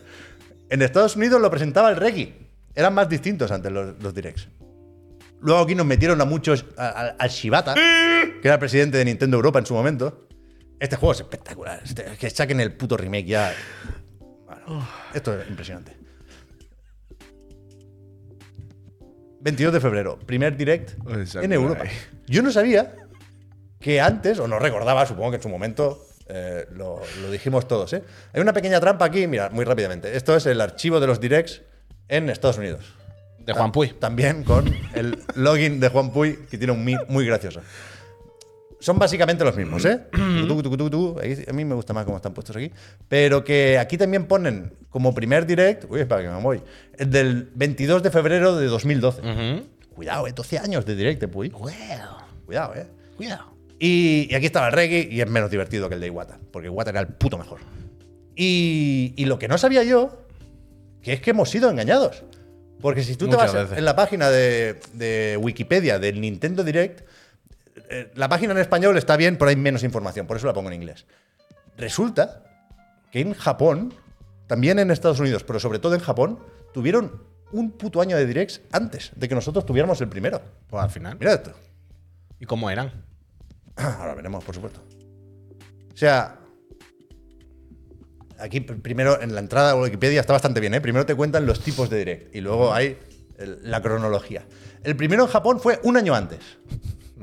En 0.69 0.81
Estados 0.81 1.15
Unidos 1.15 1.39
lo 1.39 1.49
presentaba 1.49 1.89
el 1.91 1.95
Reggie. 1.95 2.33
Eran 2.75 2.93
más 2.93 3.07
distintos 3.07 3.51
antes 3.53 3.71
los, 3.71 4.03
los 4.03 4.13
directs. 4.13 4.49
Luego 5.43 5.61
aquí 5.61 5.75
nos 5.75 5.85
metieron 5.85 6.19
a 6.21 6.25
muchos. 6.25 6.65
al 6.77 7.29
Shibata, 7.29 7.73
que 7.75 8.39
era 8.47 8.53
el 8.53 8.59
presidente 8.59 8.97
de 8.97 9.05
Nintendo 9.05 9.37
Europa 9.37 9.59
en 9.59 9.65
su 9.65 9.73
momento. 9.73 10.27
Este 10.79 10.95
juego 10.95 11.11
es 11.13 11.19
espectacular. 11.19 11.81
Este- 11.83 12.05
que 12.19 12.29
saquen 12.29 12.59
el 12.59 12.73
puto 12.73 12.97
remake 12.97 13.25
ya. 13.27 13.53
Bueno, 14.45 14.87
esto 15.13 15.39
es 15.39 15.47
impresionante. 15.49 15.97
22 19.41 19.73
de 19.73 19.79
febrero, 19.81 20.17
primer 20.19 20.55
direct 20.55 20.93
en 21.35 21.51
Europa. 21.51 21.83
Yo 22.27 22.41
no 22.41 22.51
sabía 22.51 22.95
que 23.79 23.99
antes, 23.99 24.39
o 24.39 24.47
no 24.47 24.57
recordaba, 24.59 25.05
supongo 25.05 25.31
que 25.31 25.37
en 25.37 25.43
su 25.43 25.49
momento 25.49 25.99
Eh, 26.29 26.65
lo, 26.71 27.01
lo 27.21 27.29
dijimos 27.29 27.67
todos, 27.67 27.91
¿eh? 27.91 28.01
Hay 28.31 28.39
una 28.39 28.53
pequeña 28.53 28.79
trampa 28.79 29.03
aquí, 29.03 29.27
mira, 29.27 29.49
muy 29.49 29.65
rápidamente. 29.65 30.15
Esto 30.15 30.33
es 30.37 30.45
el 30.45 30.61
archivo 30.61 31.01
de 31.01 31.05
los 31.07 31.19
directs 31.19 31.61
en 32.07 32.29
Estados 32.29 32.57
Unidos. 32.57 32.93
De 33.45 33.53
Juan 33.53 33.71
Puy. 33.71 33.89
También 33.99 34.43
con 34.43 34.73
el 34.93 35.19
login 35.35 35.79
de 35.79 35.89
Juan 35.89 36.11
Puy, 36.11 36.39
que 36.49 36.57
tiene 36.57 36.73
un 36.73 36.83
mi 36.83 36.95
muy 37.09 37.25
gracioso. 37.25 37.61
Son 38.79 38.99
básicamente 38.99 39.45
los 39.45 39.55
mismos, 39.55 39.85
¿eh? 39.85 40.07
A 41.47 41.53
mí 41.53 41.63
me 41.63 41.73
gusta 41.73 41.93
más 41.93 42.03
cómo 42.03 42.17
están 42.17 42.33
puestos 42.33 42.55
aquí. 42.55 42.69
Pero 43.07 43.43
que 43.43 43.77
aquí 43.77 43.97
también 43.97 44.25
ponen 44.25 44.73
como 44.89 45.13
primer 45.13 45.45
direct, 45.45 45.85
uy, 45.89 46.03
para 46.03 46.21
que 46.21 46.27
me 46.27 46.41
voy, 46.41 46.61
el 46.97 47.09
del 47.09 47.49
22 47.55 48.03
de 48.03 48.11
febrero 48.11 48.57
de 48.57 48.67
2012. 48.67 49.21
Cuidado, 49.95 50.27
¿eh? 50.27 50.33
12 50.33 50.59
años 50.59 50.85
de 50.85 50.95
direct 50.95 51.21
de 51.21 51.27
Puy. 51.29 51.49
Cuidado, 52.45 52.75
¿eh? 52.75 52.87
Cuidado. 53.15 53.53
Y, 53.79 54.27
y 54.29 54.35
aquí 54.35 54.47
estaba 54.47 54.67
el 54.67 54.73
reggae 54.73 55.07
y 55.09 55.21
es 55.21 55.29
menos 55.29 55.49
divertido 55.49 55.87
que 55.87 55.95
el 55.95 56.01
de 56.01 56.07
Iwata, 56.07 56.39
porque 56.51 56.67
Iwata 56.67 56.89
era 56.89 56.99
el 56.99 57.07
puto 57.07 57.37
mejor. 57.37 57.59
Y, 58.35 59.13
y 59.15 59.25
lo 59.25 59.39
que 59.39 59.47
no 59.47 59.57
sabía 59.57 59.83
yo, 59.83 60.25
que 61.01 61.13
es 61.13 61.21
que 61.21 61.31
hemos 61.31 61.49
sido 61.49 61.69
engañados. 61.69 62.23
Porque 62.83 63.01
si 63.01 63.15
tú 63.15 63.29
te 63.29 63.37
vas 63.37 63.53
veces. 63.53 63.77
en 63.77 63.85
la 63.85 63.95
página 63.95 64.29
de, 64.29 64.77
de 64.91 65.37
Wikipedia 65.41 65.99
del 65.99 66.19
Nintendo 66.19 66.65
Direct, 66.65 67.07
eh, 67.89 68.11
la 68.15 68.27
página 68.27 68.51
en 68.51 68.57
español 68.57 68.97
está 68.97 69.15
bien, 69.15 69.37
pero 69.37 69.47
hay 69.47 69.55
menos 69.55 69.83
información, 69.83 70.27
por 70.27 70.35
eso 70.35 70.47
la 70.47 70.53
pongo 70.53 70.67
en 70.67 70.75
inglés. 70.75 71.05
Resulta 71.77 72.43
que 73.09 73.21
en 73.21 73.35
Japón, 73.35 73.93
también 74.47 74.79
en 74.79 74.91
Estados 74.91 75.21
Unidos, 75.21 75.45
pero 75.45 75.61
sobre 75.61 75.79
todo 75.79 75.95
en 75.95 76.01
Japón, 76.01 76.39
tuvieron 76.73 77.23
un 77.53 77.71
puto 77.71 78.01
año 78.01 78.17
de 78.17 78.25
directs 78.25 78.59
antes 78.73 79.11
de 79.15 79.29
que 79.29 79.35
nosotros 79.35 79.65
tuviéramos 79.65 80.01
el 80.01 80.09
primero. 80.09 80.41
Pues 80.69 80.83
al 80.83 80.89
final. 80.89 81.15
Mira 81.17 81.35
esto. 81.35 81.53
¿Y 82.37 82.45
cómo 82.45 82.69
eran? 82.69 83.05
Ahora 83.77 84.13
veremos, 84.13 84.43
por 84.43 84.55
supuesto. 84.55 84.81
O 85.93 85.95
sea, 85.95 86.37
aquí 88.43 88.59
pr- 88.59 88.81
primero 88.81 89.21
en 89.21 89.33
la 89.33 89.39
entrada 89.39 89.71
a 89.71 89.75
Wikipedia 89.75 90.19
está 90.21 90.33
bastante 90.33 90.59
bien, 90.59 90.73
¿eh? 90.73 90.81
Primero 90.81 91.05
te 91.05 91.15
cuentan 91.15 91.45
los 91.45 91.59
tipos 91.61 91.89
de 91.89 91.97
direct 91.99 92.35
y 92.35 92.41
luego 92.41 92.73
hay 92.73 92.97
el- 93.37 93.59
la 93.63 93.81
cronología. 93.81 94.45
El 94.83 94.95
primero 94.95 95.23
en 95.23 95.29
Japón 95.29 95.59
fue 95.59 95.79
un 95.83 95.97
año 95.97 96.13
antes. 96.13 96.39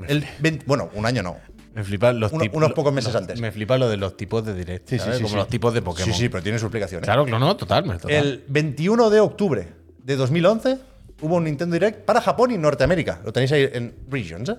El 0.07 0.25
20 0.39 0.65
bueno, 0.65 0.89
un 0.95 1.05
año 1.05 1.21
no. 1.23 1.37
Me 1.73 1.83
flipan 1.85 2.19
los 2.19 2.31
tipos. 2.37 2.57
unos 2.57 2.73
pocos 2.73 2.91
meses 2.91 3.15
antes. 3.15 3.39
Me 3.39 3.51
flipa 3.51 3.77
lo 3.77 3.87
de 3.87 3.95
los 3.97 4.17
tipos 4.17 4.45
de 4.45 4.53
direct. 4.53 4.89
¿sabes? 4.97 5.21
Como 5.21 5.35
los 5.37 5.47
tipos 5.47 5.73
de 5.73 5.81
Pokémon. 5.81 6.11
Sí, 6.13 6.19
sí, 6.19 6.27
pero 6.29 6.43
tiene 6.43 6.59
su 6.59 6.65
explicación. 6.65 7.01
¿eh? 7.01 7.05
Claro, 7.05 7.25
no, 7.25 7.39
no, 7.39 7.55
totalmente. 7.55 8.01
Total. 8.03 8.17
El 8.17 8.43
21 8.49 9.09
de 9.09 9.19
octubre 9.21 9.67
de 10.03 10.15
2011 10.17 10.77
hubo 11.21 11.35
un 11.35 11.45
Nintendo 11.45 11.73
Direct 11.75 11.99
para 12.03 12.19
Japón 12.19 12.51
y 12.51 12.57
Norteamérica. 12.57 13.21
Lo 13.23 13.31
tenéis 13.31 13.51
ahí 13.53 13.69
en 13.71 13.93
Regions. 14.09 14.49
¿eh? 14.49 14.55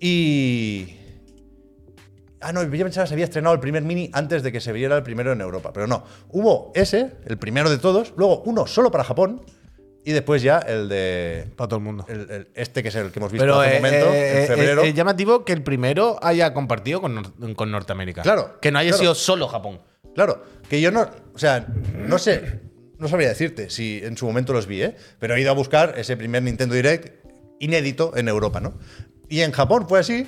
Y. 0.00 0.96
Ah, 2.40 2.52
no, 2.52 2.62
yo 2.62 2.70
pensaba 2.84 3.04
que 3.04 3.08
se 3.08 3.14
había 3.14 3.24
estrenado 3.26 3.54
el 3.54 3.60
primer 3.60 3.82
mini 3.82 4.10
antes 4.12 4.42
de 4.42 4.50
que 4.52 4.60
se 4.60 4.72
viera 4.72 4.96
el 4.96 5.02
primero 5.02 5.32
en 5.32 5.40
Europa. 5.40 5.72
Pero 5.74 5.86
no. 5.86 6.04
Hubo 6.30 6.72
ese, 6.74 7.12
el 7.26 7.36
primero 7.38 7.68
de 7.70 7.78
todos, 7.78 8.14
luego 8.16 8.42
uno 8.46 8.66
solo 8.66 8.90
para 8.90 9.04
Japón 9.04 9.42
y 10.04 10.12
después 10.12 10.40
ya 10.42 10.58
el 10.60 10.88
de. 10.88 11.46
Para 11.56 11.68
todo 11.68 11.78
el 11.78 11.84
mundo. 11.84 12.06
el- 12.08 12.30
el- 12.30 12.48
este 12.54 12.82
que 12.82 12.88
es 12.88 12.94
el 12.94 13.10
que 13.12 13.18
hemos 13.18 13.30
visto 13.30 13.42
Pero 13.44 13.60
hace 13.60 13.72
eh, 13.74 13.76
un 13.76 13.82
momento, 13.82 14.06
eh, 14.14 14.40
en 14.42 14.46
febrero. 14.48 14.82
eh, 14.82 14.88
es 14.88 14.94
llamativo 14.94 15.44
que 15.44 15.52
el 15.52 15.62
primero 15.62 16.18
haya 16.22 16.54
compartido 16.54 17.02
con, 17.02 17.14
Nor- 17.16 17.54
con 17.54 17.70
Norteamérica. 17.70 18.22
Claro, 18.22 18.58
Que 18.60 18.72
no 18.72 18.78
haya 18.78 18.90
claro. 18.90 19.00
sido 19.02 19.14
solo 19.14 19.46
Japón. 19.46 19.80
Claro, 20.14 20.42
que 20.68 20.80
yo 20.80 20.90
no. 20.90 21.08
O 21.34 21.38
sea, 21.38 21.66
no 21.94 22.18
sé. 22.18 22.60
No 22.98 23.08
sabría 23.08 23.28
decirte 23.28 23.70
si 23.70 24.00
en 24.02 24.16
su 24.16 24.26
momento 24.26 24.52
los 24.52 24.66
vi, 24.66 24.82
¿eh? 24.82 24.96
Pero 25.18 25.34
he 25.34 25.40
ido 25.40 25.50
a 25.50 25.54
buscar 25.54 25.94
ese 25.98 26.16
primer 26.16 26.42
Nintendo 26.42 26.74
Direct 26.74 27.24
inédito 27.58 28.16
en 28.16 28.28
Europa, 28.28 28.60
¿no? 28.60 28.74
Y 29.28 29.40
en 29.42 29.52
Japón 29.52 29.86
fue 29.88 30.00
así. 30.00 30.26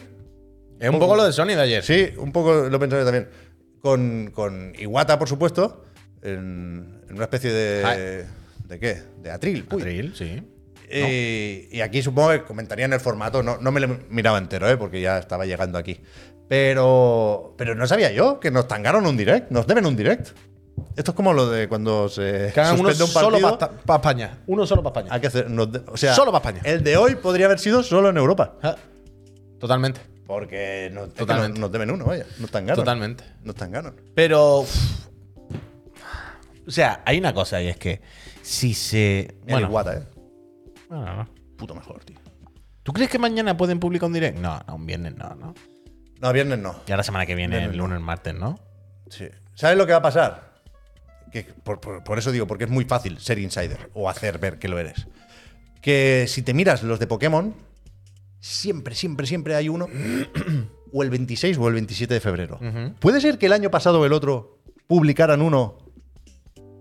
Es 0.83 0.91
un 0.91 0.99
poco 0.99 1.17
lo 1.17 1.25
de 1.25 1.33
Sony 1.33 1.47
de 1.49 1.61
ayer. 1.61 1.83
Sí, 1.85 2.09
un 2.19 2.33
poco 2.33 2.69
lo 2.69 2.79
pensaba 2.79 3.03
yo 3.03 3.07
también. 3.07 3.29
Con, 3.81 4.31
con 4.35 4.73
Iwata, 4.79 5.19
por 5.19 5.29
supuesto, 5.29 5.85
en, 6.23 7.01
en 7.09 7.15
una 7.15 7.25
especie 7.25 7.53
de. 7.53 8.27
¿De 8.69 8.79
qué? 8.79 9.03
De 9.23 9.31
atril. 9.31 9.67
uy. 9.71 9.81
Atril, 9.83 10.15
sí. 10.17 10.43
Y 11.71 11.81
aquí 11.81 12.03
supongo 12.03 12.31
que 12.31 12.43
comentarían 12.43 12.93
el 12.93 13.01
formato. 13.01 13.43
No, 13.43 13.59
no 13.59 13.71
me 13.73 13.81
lo 13.81 13.99
miraba 14.11 14.39
entero, 14.39 14.69
¿eh? 14.69 14.77
porque 14.77 15.01
ya 15.01 15.19
estaba 15.19 15.47
llegando 15.47 15.79
aquí. 15.79 16.01
Pero, 16.49 17.55
pero 17.57 17.75
no 17.75 17.87
sabía 17.87 18.13
yo 18.13 18.39
que 18.41 18.51
nos 18.51 18.69
tangaron 18.69 19.07
un 19.07 19.17
direct. 19.17 19.51
Nos 19.51 19.67
deben 19.67 19.87
un 19.87 19.97
direct. 19.97 20.31
Esto 20.97 21.13
es 21.13 21.15
como 21.17 21.33
lo 21.33 21.49
de 21.49 21.69
cuando 21.69 22.09
se 22.09 22.51
Que 22.53 22.61
hagan 22.61 22.79
uno 22.81 22.93
solo 22.93 23.59
para 23.87 23.97
España. 23.99 24.39
Uno 24.47 24.67
solo 24.67 24.83
para 24.83 24.93
España. 25.01 25.15
Hay 25.15 25.21
que 25.21 25.27
hacer, 25.29 25.49
nos 25.51 25.71
de- 25.73 25.83
o 25.87 25.97
sea, 25.97 26.15
Solo 26.15 26.33
para 26.33 26.51
España. 26.51 26.71
El 26.71 26.83
de 26.83 26.97
hoy 26.97 27.15
podría 27.15 27.47
haber 27.47 27.59
sido 27.59 27.83
solo 27.83 28.11
en 28.11 28.17
Europa. 28.17 28.57
Ah, 28.63 28.77
Totalmente. 29.59 30.01
Porque 30.33 30.91
que 30.91 31.11
Totalmente. 31.19 31.69
deben 31.69 31.91
uno, 31.91 32.07
vaya. 32.07 32.25
Nos 32.39 32.51
tangaron. 32.51 32.77
Totalmente. 32.83 33.25
Nos 33.43 33.55
tangaron. 33.55 34.01
Pero. 34.15 34.61
uf, 34.61 35.07
o 36.67 36.71
sea, 36.71 37.03
hay 37.05 37.19
una 37.19 37.35
cosa 37.35 37.61
y 37.61 37.69
es 37.69 37.77
que 37.77 38.01
si 38.41 38.73
se. 38.73 39.37
Bueno, 39.47 39.69
Iwata, 39.69 39.95
¿eh? 39.99 40.03
bueno, 40.89 41.17
no. 41.17 41.29
Puto 41.59 41.75
mejor, 41.75 42.03
tío. 42.05 42.19
¿Tú 42.83 42.93
crees 42.95 43.11
que 43.11 43.19
mañana 43.19 43.57
pueden 43.59 43.79
publicar 43.79 44.07
un 44.07 44.15
direct? 44.15 44.39
No, 44.39 44.59
no, 44.67 44.75
un 44.77 44.87
viernes 44.87 45.15
no, 45.17 45.35
¿no? 45.35 45.55
No, 46.21 46.33
viernes 46.33 46.59
no. 46.59 46.77
Ya 46.87 46.97
la 46.97 47.03
semana 47.03 47.27
que 47.27 47.35
viene, 47.35 47.57
Viernes 47.59 47.73
el 47.73 47.77
no. 47.79 47.89
lunes, 47.89 48.01
martes, 48.01 48.35
¿no? 48.35 48.59
Sí. 49.11 49.29
¿Sabes 49.55 49.77
lo 49.77 49.85
que 49.87 49.93
va 49.93 49.99
a 49.99 50.03
pasar? 50.03 50.53
Que 51.31 51.45
por, 51.45 51.79
por- 51.81 52.03
por 52.05 52.19
eso 52.19 52.33
digo, 52.33 52.47
porque 52.47 52.65
es 52.65 52.71
muy 52.71 52.85
fácil 52.87 53.19
ser 53.19 53.39
insider 53.39 53.91
o 53.93 54.09
hacer 54.09 54.39
ver 54.39 54.59
que 54.59 54.69
lo 54.69 54.79
eres. 54.79 55.07
Que 55.83 56.25
si 56.27 56.41
te 56.43 56.55
miras 56.55 56.83
los 56.83 56.99
de 56.99 57.07
Pokémon, 57.07 57.55
siempre, 58.43 58.95
siempre, 58.97 59.27
siempre 59.27 59.55
hay 59.55 59.69
uno, 59.69 59.87
o 60.93 61.03
el 61.03 61.11
26 61.11 61.57
o 61.59 61.69
el 61.69 61.75
27 61.75 62.13
de 62.13 62.21
febrero. 62.21 62.59
¿Puede 62.99 63.21
ser 63.21 63.39
que 63.39 63.47
el 63.47 63.53
año 63.53 63.71
pasado 63.71 64.01
o 64.01 64.05
el 64.05 64.13
otro 64.13 64.59
publicaran 64.89 65.41
uno 65.41 65.79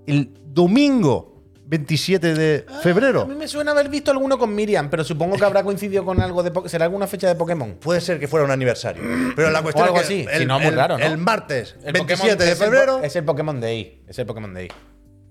el 0.07 0.33
domingo 0.47 1.29
27 1.67 2.33
de 2.33 2.65
A 2.67 2.79
febrero? 2.79 3.25
mí 3.27 3.35
me 3.35 3.47
suena 3.47 3.71
haber 3.71 3.87
visto 3.87 4.11
alguno 4.11 4.37
con 4.37 4.53
Miriam, 4.53 4.89
pero 4.89 5.03
supongo 5.05 5.37
que 5.37 5.45
habrá 5.45 5.63
coincidido 5.63 6.03
con 6.03 6.19
algo 6.19 6.43
de. 6.43 6.51
¿Será 6.67 6.85
alguna 6.85 7.07
fecha 7.07 7.27
de 7.29 7.35
Pokémon? 7.35 7.75
Puede 7.79 8.01
ser 8.01 8.19
que 8.19 8.27
fuera 8.27 8.43
un 8.43 8.51
aniversario. 8.51 9.01
Pero 9.35 9.51
la 9.51 9.61
cuestión 9.63 9.83
O 9.85 9.87
algo 9.87 10.01
es 10.01 10.07
que 10.07 10.23
así, 10.27 10.39
si 10.39 10.45
no, 10.45 10.59
muy 10.59 10.67
el- 10.69 10.75
raro, 10.75 10.97
¿no? 10.97 11.05
el 11.05 11.17
martes 11.17 11.75
El 11.83 11.93
27 11.93 11.99
Pokémon 11.99 12.37
de 12.37 12.43
es 12.43 12.49
el 12.51 12.57
febrero. 12.57 12.99
Es 13.03 13.15
el 13.15 13.23
Pokémon 13.23 13.61
Day. 13.61 14.03
Es 14.07 14.19
el 14.19 14.25
Pokémon 14.25 14.53
Day. 14.53 14.67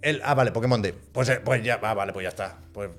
El- 0.03 0.23
ah, 0.25 0.35
vale, 0.35 0.51
Pokémon 0.53 0.81
Day. 0.81 0.95
Pues, 1.13 1.29
eh, 1.29 1.41
pues 1.45 1.63
ya, 1.63 1.79
ah, 1.83 1.95
vale, 1.95 2.13
pues 2.13 2.25
ya 2.25 2.31
está. 2.31 2.57
Pues 2.73 2.91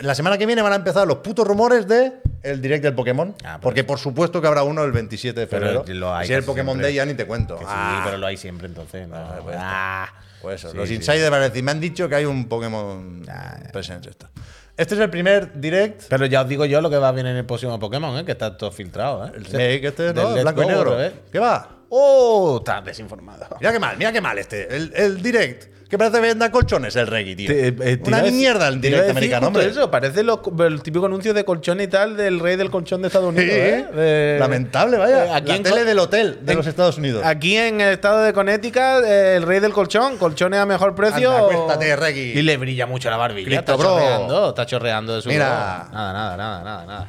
la 0.00 0.14
semana 0.14 0.38
que 0.38 0.46
viene 0.46 0.62
van 0.62 0.72
a 0.72 0.76
empezar 0.76 1.06
los 1.06 1.18
putos 1.18 1.46
rumores 1.46 1.88
de 1.88 2.12
el 2.42 2.60
direct 2.62 2.84
del 2.84 2.94
Pokémon. 2.94 3.34
Ah, 3.40 3.54
pero- 3.54 3.60
porque 3.60 3.82
por 3.84 3.98
supuesto 3.98 4.40
que 4.40 4.46
habrá 4.46 4.62
uno 4.62 4.84
el 4.84 4.92
27 4.92 5.40
de 5.40 5.46
febrero. 5.48 5.84
lo 5.88 6.14
hay 6.14 6.26
si 6.28 6.32
es 6.34 6.38
el 6.38 6.44
Pokémon 6.44 6.74
siempre. 6.74 6.86
Day 6.86 6.94
ya 6.94 7.04
ni 7.06 7.14
te 7.14 7.26
cuento. 7.26 7.56
Que 7.56 7.64
sí, 7.64 7.70
Ah, 7.72 8.02
pero 8.04 8.18
lo 8.18 8.26
hay 8.26 8.36
siempre 8.36 8.68
entonces. 8.68 9.08
no. 9.08 9.16
Ah, 9.16 9.38
pues 9.42 9.56
pues 10.42 10.60
eso, 10.60 10.70
Sí, 10.70 10.76
los 10.76 10.88
sí. 10.88 10.94
insiders 10.94 11.30
van 11.30 11.40
a 11.40 11.44
decir, 11.48 11.64
me 11.64 11.72
han 11.72 11.80
dicho 11.80 12.08
que 12.08 12.14
hay 12.14 12.24
un 12.24 12.46
Pokémon. 12.48 13.22
Esto. 13.74 14.28
Este 14.76 14.94
es 14.94 15.00
el 15.00 15.10
primer 15.10 15.58
direct. 15.58 16.02
Pero 16.08 16.26
ya 16.26 16.42
os 16.42 16.48
digo 16.48 16.64
yo 16.66 16.80
lo 16.80 16.90
que 16.90 16.98
va 16.98 17.08
a 17.08 17.12
venir 17.12 17.32
en 17.32 17.38
el 17.38 17.46
próximo 17.46 17.78
Pokémon, 17.80 18.18
¿eh? 18.18 18.24
que 18.24 18.32
está 18.32 18.56
todo 18.56 18.70
filtrado. 18.70 19.26
¿eh? 19.26 19.32
El 19.34 19.44
remake 19.46 19.84
este, 19.88 20.12
¿no? 20.14 20.34
Blanco 20.34 20.62
y 20.62 20.66
negro. 20.66 20.96
vez. 20.96 21.12
¿Qué 21.32 21.38
va? 21.40 21.68
¡Oh! 21.88 22.58
Estás 22.58 22.84
desinformado. 22.84 23.46
Mira 23.58 23.72
qué 23.72 23.78
mal, 23.78 23.96
mira 23.96 24.12
qué 24.12 24.20
mal 24.20 24.38
este. 24.38 24.76
El, 24.76 24.92
el 24.94 25.22
direct. 25.22 25.75
Que 25.88 25.96
parece 25.98 26.16
que 26.16 26.22
venda 26.22 26.50
colchones 26.50 26.96
el 26.96 27.06
reggae, 27.06 27.36
tío. 27.36 27.46
Te- 27.46 27.68
eh, 27.68 27.72
te 27.72 27.92
iba 28.10 28.18
Una 28.18 28.18
a 28.18 28.22
mierda 28.32 28.66
el 28.66 28.80
te 28.80 28.88
iba 28.88 28.98
a 28.98 29.02
direct 29.02 29.06
decir 29.06 29.10
americano, 29.18 29.46
hombre. 29.46 29.66
Eso, 29.66 29.88
parece 29.88 30.24
lo- 30.24 30.42
el 30.66 30.82
típico 30.82 31.06
anuncio 31.06 31.32
de 31.32 31.44
colchón 31.44 31.80
y 31.80 31.86
tal 31.86 32.16
del 32.16 32.40
rey 32.40 32.56
del 32.56 32.70
colchón 32.72 33.02
de 33.02 33.06
Estados 33.06 33.32
Sí, 33.32 33.40
Unidos. 33.40 33.56
¿eh? 33.94 34.36
Lamentable, 34.40 34.96
vaya. 34.96 35.26
Eh, 35.26 35.30
aquí 35.32 35.48
la 35.50 35.56
en 35.56 35.62
tele 35.62 35.84
del 35.84 35.98
hotel 36.00 36.40
de 36.42 36.52
en- 36.52 36.58
los 36.58 36.66
Estados 36.66 36.98
Unidos. 36.98 37.22
Aquí 37.24 37.56
en 37.56 37.80
el 37.80 37.92
estado 37.92 38.20
de 38.22 38.32
Connecticut, 38.32 39.04
eh, 39.06 39.36
el 39.36 39.44
rey 39.44 39.60
del 39.60 39.72
colchón, 39.72 40.16
colchones 40.18 40.58
a 40.58 40.66
mejor 40.66 40.96
precio. 40.96 41.30
Anda, 41.30 41.44
acuéstate, 41.56 41.94
Reggie. 41.94 42.32
Y 42.36 42.42
le 42.42 42.56
brilla 42.56 42.86
mucho 42.86 43.08
la 43.08 43.16
barbilla. 43.16 43.44
Cristo, 43.46 43.60
está 43.60 43.76
bro. 43.76 43.84
chorreando, 43.96 44.48
está 44.48 44.66
chorreando 44.66 45.14
de 45.14 45.22
su. 45.22 45.28
Mira. 45.28 45.88
Nada, 45.92 46.12
nada, 46.12 46.36
nada, 46.36 46.64
nada, 46.64 46.86
nada. 46.86 47.08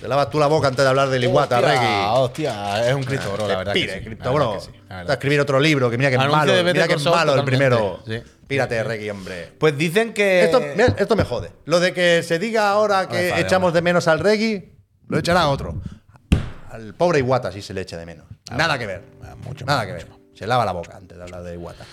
Te 0.00 0.08
lavas 0.08 0.30
tú 0.30 0.38
la 0.38 0.46
boca 0.46 0.68
antes 0.68 0.84
de 0.84 0.88
hablar 0.88 1.08
del 1.08 1.24
Iguata, 1.24 1.60
Reggie. 1.60 2.04
Hostia, 2.10 2.88
es 2.88 2.94
un 2.94 3.02
Cristo, 3.04 3.32
bro, 3.32 3.46
la 3.48 3.56
verdad. 3.58 3.72
que 3.72 3.80
Pire, 3.80 4.02
sí, 4.04 4.10
Bro. 4.14 4.54
que 4.54 4.60
sí, 4.60 4.70
Está 4.82 5.12
a 5.12 5.14
escribir 5.14 5.40
otro 5.40 5.58
libro, 5.60 5.90
que 5.90 5.96
mira 5.98 6.10
que 6.10 6.16
es 6.16 6.20
Anuncio 6.20 6.38
malo. 6.52 6.64
Mira 6.64 6.88
que 6.88 6.94
es 6.94 7.04
malo 7.04 7.34
el 7.34 7.44
primero. 7.44 8.00
sí. 8.06 8.20
Pírate, 8.46 8.82
Reggie, 8.84 9.10
hombre. 9.10 9.52
Pues 9.58 9.78
dicen 9.78 10.12
que. 10.12 10.44
Esto, 10.44 10.60
mira, 10.60 10.94
esto 10.98 11.16
me 11.16 11.24
jode. 11.24 11.50
Lo 11.64 11.80
de 11.80 11.94
que 11.94 12.22
se 12.22 12.38
diga 12.38 12.68
ahora 12.70 13.08
que 13.08 13.40
echamos 13.40 13.72
de 13.72 13.80
menos 13.80 14.08
al 14.08 14.18
Reggie, 14.20 14.76
lo 15.08 15.18
echará 15.18 15.48
otro. 15.48 15.80
Al 16.70 16.94
pobre 16.94 17.18
Iguata 17.20 17.50
sí 17.52 17.62
se 17.62 17.72
le 17.72 17.80
echa 17.82 17.96
de 17.96 18.04
menos. 18.06 18.26
Nada 18.50 18.78
que 18.78 18.86
ver. 18.86 19.02
Ah, 19.22 19.34
mucho 19.42 19.64
Nada 19.64 19.78
más, 19.78 19.86
que 19.86 19.92
mucho 19.94 20.06
ver. 20.06 20.16
Se 20.36 20.46
lava 20.46 20.64
la 20.66 20.72
boca 20.72 20.96
antes 20.96 21.16
de 21.16 21.22
hablar 21.24 21.42
de 21.44 21.54
Iguata. 21.54 21.84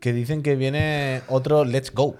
que 0.00 0.12
dicen 0.12 0.42
que 0.42 0.56
viene 0.56 1.22
otro 1.28 1.64
Let's 1.64 1.92
Go. 1.92 2.16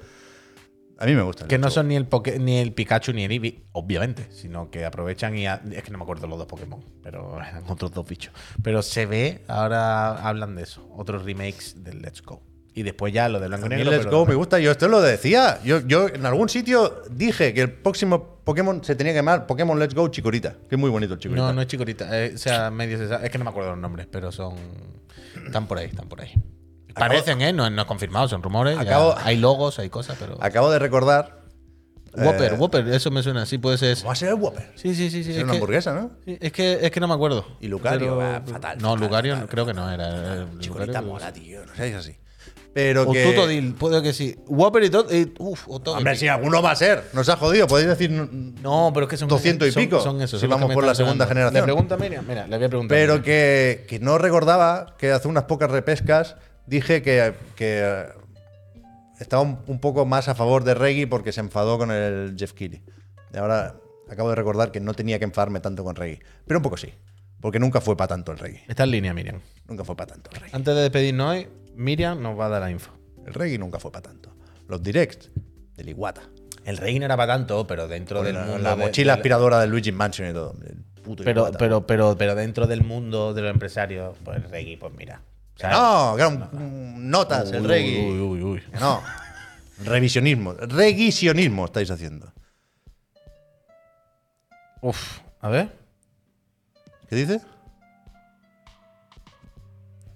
A 0.98 1.04
mí 1.06 1.14
me 1.14 1.22
gusta. 1.22 1.44
el 1.44 1.48
Que 1.48 1.58
no 1.58 1.68
son 1.70 1.88
ni 1.88 1.96
el, 1.96 2.08
Poké- 2.08 2.38
ni 2.40 2.56
el 2.58 2.72
Pikachu 2.72 3.12
ni 3.12 3.24
el 3.24 3.30
Eevee, 3.32 3.64
obviamente, 3.72 4.28
sino 4.30 4.70
que 4.70 4.84
aprovechan 4.84 5.36
y. 5.36 5.46
ha- 5.46 5.60
es 5.72 5.82
que 5.82 5.90
no 5.90 5.98
me 5.98 6.04
acuerdo 6.04 6.26
los 6.26 6.38
dos 6.38 6.46
Pokémon, 6.46 6.82
pero 7.02 7.36
eran 7.46 7.64
otros 7.68 7.92
dos 7.92 8.06
bichos. 8.08 8.32
Pero 8.62 8.80
se 8.82 9.04
ve, 9.06 9.42
ahora 9.48 10.14
hablan 10.26 10.56
de 10.56 10.62
eso, 10.62 10.88
otros 10.96 11.24
remakes 11.24 11.82
del 11.84 12.00
Let's 12.02 12.22
Go. 12.22 12.40
Y 12.74 12.82
después 12.82 13.10
ya 13.12 13.28
lo 13.30 13.40
de 13.40 13.48
blanco 13.48 13.66
y 13.66 13.70
negro. 13.70 13.90
Let's 13.90 14.04
pero- 14.06 14.18
Go 14.18 14.26
me 14.26 14.34
gusta, 14.34 14.58
yo 14.58 14.70
esto 14.70 14.86
lo 14.88 15.00
decía. 15.00 15.58
Yo, 15.64 15.80
yo 15.80 16.08
en 16.08 16.26
algún 16.26 16.48
sitio 16.50 17.02
dije 17.10 17.54
que 17.54 17.62
el 17.62 17.72
próximo 17.72 18.40
Pokémon 18.44 18.84
se 18.84 18.94
tenía 18.94 19.12
que 19.14 19.18
llamar 19.18 19.46
Pokémon 19.46 19.78
Let's 19.78 19.94
Go 19.94 20.08
Chikorita. 20.08 20.56
Que 20.68 20.74
es 20.74 20.78
muy 20.78 20.90
bonito 20.90 21.14
el 21.14 21.18
Chikorita. 21.20 21.46
No, 21.46 21.52
no 21.54 21.62
es 21.62 21.68
chicorita. 21.68 22.24
eh, 22.24 22.32
o 22.34 22.38
sea, 22.38 22.70
medio 22.70 22.98
se 22.98 23.08
sabe- 23.08 23.24
Es 23.26 23.32
que 23.32 23.38
no 23.38 23.44
me 23.44 23.50
acuerdo 23.50 23.70
los 23.70 23.78
nombres, 23.78 24.06
pero 24.10 24.30
son. 24.30 24.54
Están 25.46 25.66
por 25.66 25.78
ahí, 25.78 25.86
están 25.86 26.06
por 26.08 26.20
ahí. 26.20 26.32
Parecen, 26.98 27.40
¿eh? 27.42 27.52
No, 27.52 27.68
no 27.70 27.82
es 27.82 27.88
confirmado, 27.88 28.28
son 28.28 28.42
rumores. 28.42 28.76
ya 28.76 28.82
Acabo- 28.82 29.14
hay 29.22 29.36
logos, 29.36 29.78
hay 29.78 29.88
cosas, 29.90 30.16
pero. 30.18 30.36
Acabo 30.40 30.70
de 30.70 30.78
recordar. 30.78 31.44
Whopper, 32.18 32.54
eh, 32.54 32.56
Whopper, 32.56 32.88
eso 32.88 33.10
me 33.10 33.22
suena. 33.22 33.44
Sí, 33.44 33.58
puede 33.58 33.76
ser. 33.76 33.90
ese. 33.90 34.00
¿Cómo 34.02 34.08
va 34.08 34.12
a 34.14 34.16
ser 34.16 34.28
el 34.30 34.36
Whopper? 34.36 34.72
Sí, 34.74 34.94
sí, 34.94 35.10
sí. 35.10 35.22
sí 35.22 35.30
Es 35.32 35.36
es 35.36 35.42
una 35.42 35.52
que- 35.52 35.58
hamburguesa, 35.58 35.92
¿no? 35.92 36.12
Es 36.24 36.50
que, 36.50 36.78
es 36.80 36.90
que 36.90 36.98
no 37.00 37.08
me 37.08 37.14
acuerdo. 37.14 37.44
Y 37.60 37.68
Lucario, 37.68 37.98
Pero- 37.98 38.16
va, 38.16 38.40
fatal, 38.40 38.78
No, 38.78 38.92
fatal, 38.92 39.00
Lucario 39.06 39.34
fatal. 39.34 39.48
creo 39.50 39.66
que 39.66 39.74
no 39.74 39.90
era. 39.92 40.08
eh, 40.42 40.46
Lucario- 40.66 41.02
mola, 41.02 41.30
tío. 41.32 41.66
No 41.66 41.74
sé, 41.74 41.88
es 41.90 41.94
así. 41.94 42.16
Pero 42.72 43.02
O 43.08 43.12
que. 43.12 43.22
Tutodil, 43.24 43.74
puede 43.74 44.02
que 44.02 44.12
sí. 44.14 44.34
Whopper 44.46 44.84
y 44.84 44.90
todo. 44.90 45.06
Uf, 45.38 45.64
o 45.68 45.80
todo. 45.80 45.96
Hombre, 45.96 46.14
si 46.16 46.28
alguno 46.28 46.62
va 46.62 46.70
a 46.70 46.76
ser. 46.76 47.04
Nos 47.12 47.28
ha 47.28 47.36
jodido. 47.36 47.66
Podéis 47.66 47.88
decir. 47.88 48.10
No, 48.10 48.90
pero 48.94 49.04
es 49.04 49.10
que 49.10 49.16
son 49.18 49.28
200 49.28 49.68
y 49.68 49.72
son- 49.72 49.82
pico, 49.82 50.00
Son 50.00 50.20
esos. 50.22 50.40
si 50.40 50.46
vamos 50.46 50.72
por 50.72 50.84
la 50.84 50.94
segunda 50.94 51.26
generación. 51.26 51.60
Le 51.60 51.64
pregunta 51.64 51.96
Miriam. 51.98 52.24
Mira, 52.26 52.46
le 52.46 52.56
voy 52.56 52.66
a 52.66 52.68
preguntar. 52.68 52.96
Pero 52.96 53.22
que, 53.22 53.84
que 53.88 53.98
no 53.98 54.16
recordaba 54.18 54.94
que 54.98 55.10
hace 55.12 55.28
unas 55.28 55.44
pocas 55.44 55.70
repescas 55.70 56.36
dije 56.66 57.02
que, 57.02 57.34
que 57.54 57.80
eh, 57.84 58.06
estaba 59.20 59.42
un, 59.42 59.58
un 59.66 59.78
poco 59.80 60.04
más 60.06 60.28
a 60.28 60.34
favor 60.34 60.64
de 60.64 60.74
Reggie 60.74 61.06
porque 61.06 61.32
se 61.32 61.40
enfadó 61.40 61.78
con 61.78 61.90
el 61.90 62.34
Jeff 62.38 62.52
Keighley. 62.52 62.82
Y 63.32 63.36
ahora 63.38 63.76
acabo 64.10 64.28
de 64.30 64.34
recordar 64.36 64.70
que 64.72 64.80
no 64.80 64.94
tenía 64.94 65.18
que 65.18 65.24
enfadarme 65.24 65.60
tanto 65.60 65.84
con 65.84 65.96
Reggie. 65.96 66.20
Pero 66.46 66.58
un 66.58 66.62
poco 66.62 66.76
sí. 66.76 66.92
Porque 67.40 67.58
nunca 67.58 67.80
fue 67.80 67.96
para 67.96 68.08
tanto 68.08 68.32
el 68.32 68.38
Reggie. 68.38 68.62
Está 68.68 68.84
en 68.84 68.90
línea, 68.92 69.12
Miriam. 69.14 69.40
Nunca 69.68 69.84
fue 69.84 69.94
para 69.96 70.12
tanto 70.14 70.30
el 70.32 70.40
Reggie. 70.40 70.56
Antes 70.56 70.74
de 70.74 70.80
despedirnos 70.82 71.30
hoy, 71.32 71.48
Miriam 71.74 72.22
nos 72.22 72.38
va 72.38 72.46
a 72.46 72.48
dar 72.48 72.62
la 72.62 72.70
info. 72.70 72.92
El 73.26 73.34
Reggie 73.34 73.58
nunca 73.58 73.78
fue 73.78 73.90
para 73.92 74.02
tanto. 74.02 74.34
Los 74.68 74.82
directs 74.82 75.30
del 75.76 75.88
Iguata. 75.90 76.22
El 76.64 76.78
rey 76.78 76.98
no 76.98 77.04
era 77.04 77.16
para 77.16 77.34
tanto, 77.34 77.64
pero 77.66 77.86
dentro 77.86 78.16
Con 78.18 78.26
del 78.26 78.34
la, 78.34 78.42
mundo. 78.44 78.58
la 78.58 78.70
de- 78.70 78.76
mochila 78.76 79.12
de- 79.12 79.18
aspiradora 79.20 79.60
del 79.60 79.70
Luigi 79.70 79.92
Mansion 79.92 80.30
y 80.30 80.32
todo. 80.32 80.56
El 80.66 80.82
puto 81.02 81.22
Pero, 81.22 81.50
pero, 81.56 81.86
pero, 81.86 82.16
pero 82.18 82.34
dentro 82.34 82.66
del 82.66 82.82
mundo 82.82 83.34
de 83.34 83.42
los 83.42 83.52
empresarios, 83.52 84.16
pues 84.24 84.38
el 84.38 84.50
reggae, 84.50 84.76
pues 84.76 84.92
mira. 84.96 85.22
No, 85.62 86.14
que 86.16 86.22
eran 86.22 87.10
notas 87.10 87.50
el 87.50 87.62
Uy, 87.62 87.66
Reggie. 87.68 88.10
Uy, 88.10 88.20
uy, 88.20 88.42
uy. 88.42 88.60
Que 88.60 88.78
No. 88.78 89.02
Revisionismo. 89.84 90.52
Revisionismo 90.54 91.64
estáis 91.66 91.90
haciendo. 91.90 92.32
Uf, 94.82 95.20
a 95.40 95.48
ver. 95.48 95.72
¿Qué 97.08 97.16
dice? 97.16 97.40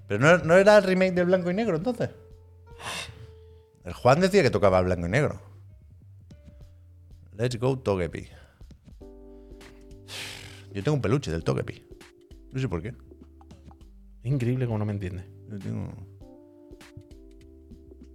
Pero 0.08 0.20
no, 0.20 0.38
no 0.44 0.56
era 0.56 0.76
el 0.76 0.84
remake 0.84 1.12
del 1.12 1.26
blanco 1.26 1.50
y 1.50 1.54
negro 1.54 1.76
entonces. 1.76 2.10
El 3.84 3.92
Juan 3.92 4.20
decía 4.20 4.42
que 4.42 4.50
tocaba 4.50 4.80
blanco 4.80 5.06
y 5.06 5.10
negro. 5.10 5.40
Let's 7.36 7.58
go 7.58 7.78
Togepi. 7.78 8.28
Yo 10.72 10.82
tengo 10.82 10.94
un 10.94 11.00
peluche 11.02 11.30
del 11.30 11.42
Togepi. 11.42 11.86
No 12.52 12.60
sé 12.60 12.68
por 12.68 12.82
qué. 12.82 12.94
Increíble 14.22 14.66
como 14.66 14.78
no 14.78 14.84
me 14.84 14.92
entiende. 14.92 15.24
Yo 15.50 15.58
tengo- 15.58 15.92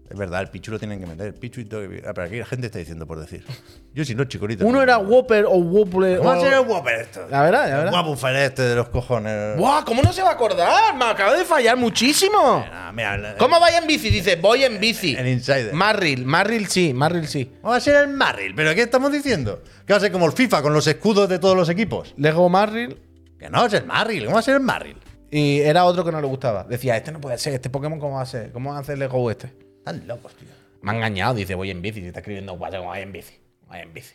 Es 0.07 0.15
verdad, 0.19 0.41
el 0.41 0.49
Pichu 0.49 0.69
lo 0.71 0.77
tienen 0.77 0.99
que 0.99 1.07
meter. 1.07 1.33
Pichu 1.33 1.61
y 1.61 1.65
Togepi. 1.65 1.97
Ah, 2.07 2.13
pero 2.13 2.27
aquí 2.27 2.37
la 2.37 2.45
gente 2.45 2.67
está 2.67 2.77
diciendo 2.77 3.07
por 3.07 3.19
decir. 3.19 3.43
Yo 3.91 4.05
si 4.05 4.13
no, 4.13 4.23
chicorita. 4.25 4.63
Uno 4.63 4.83
era 4.83 4.99
Whopper 4.99 5.45
o 5.45 5.55
Whopper. 5.55 6.17
¿Cómo 6.19 6.29
va 6.29 6.35
a 6.35 6.37
o- 6.37 6.41
ser 6.41 6.53
el 6.53 6.59
Whopper 6.59 6.99
esto? 7.01 7.27
La 7.27 7.41
verdad, 7.41 7.67
la 7.67 7.77
El 7.79 7.83
verdad. 7.85 8.05
Whopper 8.07 8.35
este 8.35 8.61
de 8.61 8.75
los 8.75 8.89
cojones. 8.89 9.57
¡Buah! 9.57 9.83
¿Cómo 9.83 10.03
no 10.03 10.13
se 10.13 10.21
va 10.21 10.29
a 10.29 10.33
acordar? 10.33 10.95
Me 10.95 11.05
acaba 11.05 11.33
de 11.35 11.43
fallar 11.43 11.75
muchísimo. 11.75 12.63
Mira, 12.93 13.15
el- 13.15 13.37
¿Cómo 13.37 13.59
vaya 13.59 13.79
en 13.79 13.87
bici? 13.87 14.11
Dice, 14.11 14.35
voy 14.35 14.63
en 14.63 14.79
bici. 14.79 15.15
El 15.15 15.27
Insider. 15.27 15.73
Marril, 15.73 16.23
Marril 16.23 16.67
sí, 16.67 16.93
Marril 16.93 17.27
sí. 17.27 17.45
¿Cómo 17.61 17.71
va 17.71 17.77
a 17.77 17.81
ser 17.81 17.95
el 17.95 18.09
Marril? 18.09 18.53
¿Pero 18.55 18.75
qué 18.75 18.83
estamos 18.83 19.11
diciendo? 19.11 19.63
¿Que 19.87 19.93
va 19.93 19.97
a 19.97 20.01
ser 20.01 20.11
como 20.11 20.27
el 20.27 20.33
FIFA 20.33 20.61
con 20.61 20.71
los 20.71 20.85
escudos 20.85 21.27
de 21.27 21.39
todos 21.39 21.57
los 21.57 21.67
equipos? 21.67 22.13
Lego 22.15 22.47
Marril. 22.47 22.95
Que 23.39 23.49
no, 23.49 23.65
es 23.65 23.73
el 23.73 23.85
Marril. 23.87 24.25
¿Cómo 24.25 24.35
va 24.35 24.39
a 24.39 24.43
ser 24.43 24.53
el 24.53 24.61
Marril? 24.61 24.97
Y 25.37 25.59
era 25.59 25.83
otro 25.83 26.05
que 26.05 26.13
no 26.13 26.21
le 26.21 26.27
gustaba. 26.27 26.63
Decía, 26.63 26.95
este 26.95 27.11
no 27.11 27.19
puede 27.19 27.37
ser, 27.37 27.51
este 27.55 27.69
Pokémon, 27.69 27.99
¿cómo 27.99 28.15
va 28.15 28.21
a 28.21 28.25
ser? 28.25 28.53
¿Cómo 28.53 28.71
va 28.71 28.77
a 28.77 28.79
hacer 28.79 28.97
Lego 28.97 29.29
este? 29.29 29.47
Están 29.79 30.07
locos, 30.07 30.33
tío. 30.37 30.47
Me 30.81 30.91
ha 30.91 30.95
engañado, 30.95 31.33
dice, 31.33 31.55
voy 31.55 31.71
en 31.71 31.81
bici. 31.81 31.99
Si 31.99 32.07
está 32.07 32.21
escribiendo 32.21 32.53
WhatsApp, 32.53 32.85
voy 32.85 32.99
en 32.99 33.11
bici. 33.11 33.33
Voy 33.67 33.79
en 33.79 33.93
bici. 33.93 34.13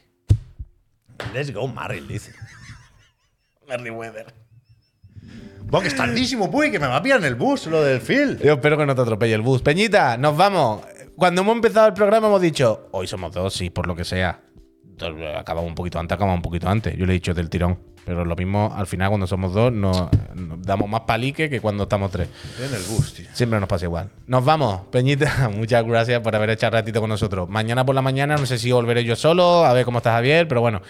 Let's 1.35 1.53
go 1.53 1.69
Marril, 1.69 2.09
dice. 2.09 2.33
Merryweather. 3.69 4.33
Buah, 5.65 5.83
que 5.83 5.89
es 5.89 5.95
tardísimo, 5.95 6.51
puy, 6.51 6.71
que 6.71 6.79
me 6.79 6.87
va 6.87 6.97
a 6.97 7.03
pillar 7.03 7.19
en 7.19 7.27
el 7.27 7.35
bus 7.35 7.67
lo 7.67 7.83
del 7.83 8.01
Phil. 8.01 8.39
Yo 8.43 8.55
espero 8.55 8.79
que 8.79 8.87
no 8.87 8.95
te 8.95 9.03
atropelle 9.03 9.35
el 9.35 9.43
bus. 9.43 9.61
Peñita, 9.61 10.17
nos 10.17 10.35
vamos. 10.39 10.81
Cuando 11.17 11.43
hemos 11.43 11.55
empezado 11.55 11.89
el 11.89 11.93
programa 11.93 12.29
hemos 12.29 12.41
dicho, 12.41 12.89
hoy 12.93 13.07
somos 13.07 13.35
dos, 13.35 13.53
sí, 13.53 13.69
por 13.69 13.87
lo 13.87 13.95
que 13.95 14.07
sea. 14.07 14.41
Acabamos 15.37 15.69
un 15.69 15.75
poquito 15.75 15.99
antes, 15.99 16.17
acabamos 16.17 16.39
un 16.39 16.43
poquito 16.43 16.67
antes. 16.67 16.97
Yo 16.97 17.05
le 17.05 17.13
he 17.13 17.15
dicho 17.15 17.35
del 17.35 17.51
tirón. 17.51 17.90
Pero 18.05 18.25
lo 18.25 18.35
mismo, 18.35 18.73
al 18.75 18.87
final, 18.87 19.09
cuando 19.09 19.27
somos 19.27 19.53
dos, 19.53 19.73
nos, 19.73 20.09
nos 20.35 20.63
damos 20.63 20.89
más 20.89 21.03
palique 21.03 21.51
que 21.51 21.61
cuando 21.61 21.85
estamos 21.85 22.11
tres. 22.11 22.29
En 22.59 22.75
el 22.75 22.83
bus, 22.83 23.15
tío. 23.15 23.27
Siempre 23.33 23.61
nos 23.61 23.69
pasa 23.69 23.85
igual. 23.85 24.11
Nos 24.27 24.45
vamos, 24.45 24.83
Peñita. 24.91 25.49
Muchas 25.55 25.85
gracias 25.85 26.21
por 26.21 26.35
haber 26.35 26.51
echado 26.51 26.73
ratito 26.73 27.01
con 27.01 27.11
nosotros. 27.11 27.49
Mañana 27.49 27.85
por 27.85 27.95
la 27.95 28.03
mañana, 28.03 28.37
no 28.37 28.47
sé 28.47 28.59
si 28.59 28.73
volveré 28.73 29.05
yo 29.05 29.17
solo, 29.17 29.65
a 29.65 29.73
ver 29.73 29.85
cómo 29.85 29.99
está 29.99 30.13
Javier, 30.13 30.49
pero 30.49 30.61
bueno, 30.61 30.81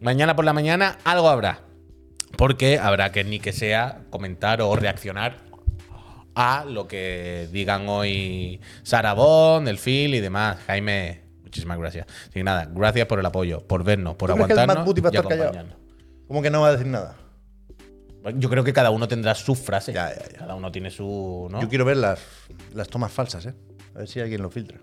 mañana 0.00 0.36
por 0.36 0.44
la 0.44 0.52
mañana 0.52 0.98
algo 1.04 1.28
habrá. 1.28 1.60
Porque 2.36 2.78
habrá 2.78 3.12
que 3.12 3.24
ni 3.24 3.40
que 3.40 3.52
sea 3.52 4.02
comentar 4.10 4.62
o 4.62 4.74
reaccionar 4.74 5.36
a 6.34 6.64
lo 6.64 6.88
que 6.88 7.48
digan 7.52 7.88
hoy 7.88 8.60
Sara 8.82 9.12
Bond, 9.12 9.68
el 9.68 9.78
Phil 9.78 10.14
y 10.14 10.20
demás. 10.20 10.58
Jaime, 10.66 11.22
muchísimas 11.42 11.78
gracias. 11.78 12.06
Así 12.06 12.32
que 12.32 12.44
nada, 12.44 12.68
gracias 12.70 13.06
por 13.06 13.18
el 13.18 13.26
apoyo, 13.26 13.66
por 13.66 13.84
vernos, 13.84 14.14
por 14.14 14.30
¿Tú 14.30 14.36
crees 14.36 14.46
que 14.46 14.52
el 14.52 14.66
Matt 14.66 14.78
aguantarnos 14.78 15.12
y 15.12 15.16
acompañarnos. 15.16 15.82
¿Cómo 16.32 16.40
que 16.40 16.48
no 16.48 16.62
va 16.62 16.68
a 16.68 16.72
decir 16.72 16.86
nada? 16.86 17.14
Yo 18.36 18.48
creo 18.48 18.64
que 18.64 18.72
cada 18.72 18.88
uno 18.88 19.06
tendrá 19.06 19.34
su 19.34 19.54
frase. 19.54 19.92
Ya, 19.92 20.08
ya, 20.14 20.26
ya. 20.32 20.38
Cada 20.38 20.54
uno 20.54 20.72
tiene 20.72 20.90
su. 20.90 21.46
¿no? 21.50 21.60
Yo 21.60 21.68
quiero 21.68 21.84
ver 21.84 21.98
las, 21.98 22.20
las 22.72 22.88
tomas 22.88 23.12
falsas, 23.12 23.44
¿eh? 23.44 23.54
A 23.94 23.98
ver 23.98 24.08
si 24.08 24.18
alguien 24.18 24.40
lo 24.40 24.48
filtra. 24.48 24.78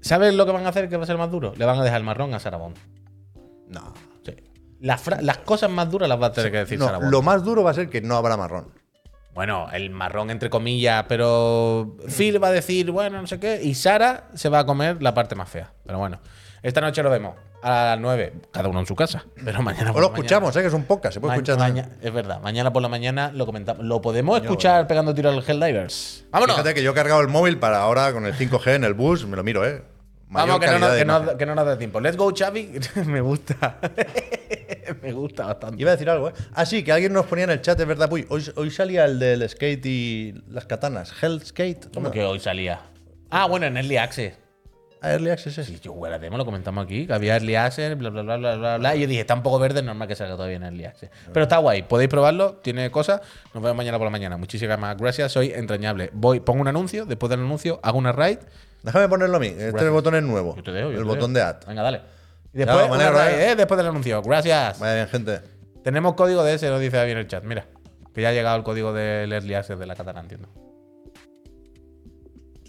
¿Sabes 0.00 0.32
lo 0.32 0.46
que 0.46 0.52
van 0.52 0.64
a 0.64 0.70
hacer 0.70 0.88
que 0.88 0.96
va 0.96 1.02
a 1.02 1.06
ser 1.06 1.18
más 1.18 1.30
duro? 1.30 1.52
Le 1.54 1.66
van 1.66 1.78
a 1.78 1.84
dejar 1.84 1.98
el 1.98 2.04
marrón 2.04 2.32
a 2.32 2.38
Sarabón. 2.38 2.72
No. 3.68 3.92
Sí. 4.24 4.36
Las, 4.80 5.06
las 5.22 5.36
cosas 5.36 5.70
más 5.70 5.90
duras 5.90 6.08
las 6.08 6.18
va 6.18 6.28
a 6.28 6.32
tener 6.32 6.50
que 6.50 6.58
decir 6.58 6.78
No, 6.78 6.86
Sarabón. 6.86 7.10
lo 7.10 7.20
más 7.20 7.44
duro 7.44 7.62
va 7.62 7.72
a 7.72 7.74
ser 7.74 7.90
que 7.90 8.00
no 8.00 8.16
habrá 8.16 8.38
marrón. 8.38 8.72
Bueno, 9.34 9.66
el 9.70 9.90
marrón 9.90 10.30
entre 10.30 10.48
comillas, 10.48 11.04
pero 11.10 11.98
Phil 12.08 12.42
va 12.42 12.48
a 12.48 12.52
decir, 12.52 12.90
bueno, 12.90 13.20
no 13.20 13.26
sé 13.26 13.38
qué, 13.38 13.60
y 13.62 13.74
Sara 13.74 14.30
se 14.32 14.48
va 14.48 14.60
a 14.60 14.64
comer 14.64 15.02
la 15.02 15.12
parte 15.12 15.34
más 15.34 15.50
fea. 15.50 15.74
Pero 15.84 15.98
bueno, 15.98 16.20
esta 16.62 16.80
noche 16.80 17.02
lo 17.02 17.10
vemos 17.10 17.34
a 17.62 17.84
las 17.90 18.00
9, 18.00 18.32
cada 18.52 18.68
uno 18.68 18.80
en 18.80 18.86
su 18.86 18.94
casa. 18.94 19.24
Pero 19.44 19.62
mañana 19.62 19.90
O 19.90 19.94
por 19.94 20.02
lo 20.02 20.08
la 20.08 20.12
mañana- 20.12 20.26
escuchamos, 20.26 20.56
¿eh? 20.56 20.60
Que 20.60 20.66
es 20.68 20.74
un 20.74 20.84
podcast, 20.84 21.14
se 21.14 21.20
puede 21.20 21.30
Ma- 21.32 21.34
escuchar. 21.36 21.58
maña- 21.58 21.88
es 22.00 22.12
verdad, 22.12 22.40
mañana 22.40 22.72
por 22.72 22.82
la 22.82 22.88
mañana 22.88 23.30
lo 23.34 23.46
comentamos. 23.46 23.84
Lo 23.84 24.00
podemos 24.00 24.40
escuchar 24.40 24.86
pegando 24.86 25.14
tiro 25.14 25.30
al 25.30 25.42
Helldivers. 25.46 26.24
Vámonos. 26.30 26.56
Fíjate 26.56 26.74
que 26.74 26.82
yo 26.82 26.92
he 26.92 26.94
cargado 26.94 27.20
el 27.20 27.28
móvil 27.28 27.58
para 27.58 27.78
ahora 27.82 28.12
con 28.12 28.26
el 28.26 28.34
5G 28.34 28.74
en 28.76 28.84
el 28.84 28.94
bus, 28.94 29.26
me 29.26 29.36
lo 29.36 29.42
miro, 29.44 29.66
¿eh? 29.66 29.82
Mayor 30.30 30.60
Vamos, 30.60 30.60
que 30.60 30.78
no, 30.78 30.94
que, 30.94 31.04
no, 31.06 31.36
que 31.38 31.46
no 31.46 31.54
nos 31.54 31.64
da 31.64 31.78
tiempo. 31.78 32.00
Let's 32.00 32.18
go, 32.18 32.30
Xavi. 32.36 32.78
Me 33.06 33.22
gusta. 33.22 33.78
Me 35.02 35.12
gusta 35.12 35.46
bastante. 35.46 35.80
Iba 35.80 35.90
a 35.92 35.94
decir 35.94 36.10
algo, 36.10 36.28
¿eh? 36.28 36.32
Ah, 36.54 36.66
sí, 36.66 36.84
que 36.84 36.92
alguien 36.92 37.14
nos 37.14 37.24
ponía 37.24 37.44
en 37.44 37.50
el 37.50 37.62
chat, 37.62 37.80
es 37.80 37.86
verdad, 37.86 38.10
Puy. 38.10 38.26
Hoy, 38.28 38.44
hoy 38.56 38.70
salía 38.70 39.06
el 39.06 39.18
del 39.18 39.48
skate 39.48 39.86
y 39.86 40.34
las 40.50 40.66
katanas. 40.66 41.12
Hell 41.22 41.40
Skate. 41.42 41.88
¿Cómo 41.94 42.08
¿no? 42.08 42.12
que 42.12 42.22
hoy 42.24 42.40
salía? 42.40 42.80
Ah, 43.30 43.46
bueno, 43.46 43.64
en 43.66 43.76
Early 43.78 43.96
Access. 43.96 44.34
Ah, 45.00 45.12
Early 45.12 45.30
Access 45.30 45.58
es. 45.58 45.66
Sí, 45.66 45.78
yo 45.80 46.04
a 46.04 46.10
la 46.10 46.18
demo, 46.18 46.36
lo 46.36 46.44
comentamos 46.44 46.84
aquí, 46.84 47.06
que 47.06 47.12
había 47.12 47.34
Early 47.34 47.54
Access, 47.54 47.96
bla, 47.96 48.10
bla, 48.10 48.22
bla, 48.22 48.36
bla, 48.36 48.56
bla, 48.56 48.78
bla. 48.78 48.96
Y 48.96 49.02
yo 49.02 49.06
dije, 49.06 49.20
está 49.20 49.34
un 49.34 49.42
poco 49.42 49.58
verde, 49.58 49.80
es 49.80 49.84
normal 49.84 50.08
que 50.08 50.16
salga 50.16 50.34
todavía 50.34 50.56
en 50.56 50.64
Early 50.64 50.84
Access. 50.86 51.10
Pero 51.32 51.44
está 51.44 51.58
guay, 51.58 51.82
podéis 51.82 52.10
probarlo, 52.10 52.54
tiene 52.62 52.90
cosas. 52.90 53.20
Nos 53.54 53.62
vemos 53.62 53.76
mañana 53.76 53.98
por 53.98 54.06
la 54.06 54.10
mañana. 54.10 54.36
Muchísimas 54.36 54.96
gracias, 54.96 55.32
soy 55.32 55.52
entrañable. 55.52 56.10
Voy, 56.12 56.40
pongo 56.40 56.60
un 56.60 56.68
anuncio, 56.68 57.06
después 57.06 57.30
del 57.30 57.40
anuncio 57.40 57.78
hago 57.82 57.98
una 57.98 58.12
raid. 58.12 58.38
Déjame 58.82 59.08
ponerlo 59.08 59.36
a 59.36 59.40
mí. 59.40 59.48
Este 59.48 59.70
Gracias. 59.72 59.90
botón 59.90 60.14
es 60.14 60.22
nuevo. 60.22 60.54
Yo 60.56 60.62
te 60.62 60.70
dejo, 60.72 60.90
yo 60.90 60.98
el 60.98 61.04
te 61.04 61.08
botón 61.08 61.32
dejo. 61.32 61.46
de 61.46 61.50
add. 61.50 61.66
Venga, 61.66 61.82
dale. 61.82 62.00
Y 62.54 62.58
después, 62.58 62.90
alegro, 62.90 63.12
raid, 63.12 63.38
eh. 63.40 63.56
después 63.56 63.76
del 63.78 63.86
anuncio. 63.88 64.22
Gracias. 64.22 64.78
Vaya 64.78 64.94
bien, 64.94 65.08
gente. 65.08 65.40
Tenemos 65.82 66.14
código 66.14 66.42
de 66.44 66.54
ese, 66.54 66.68
lo 66.70 66.78
dice 66.78 66.96
David 66.96 67.12
en 67.12 67.18
el 67.18 67.26
chat. 67.26 67.44
Mira, 67.44 67.66
que 68.14 68.22
ya 68.22 68.30
ha 68.30 68.32
llegado 68.32 68.56
el 68.56 68.62
código 68.62 68.92
del 68.92 69.32
Early 69.32 69.54
Access 69.54 69.78
de 69.78 69.86
la 69.86 69.94
catalana, 69.94 70.20
entiendo. 70.20 70.48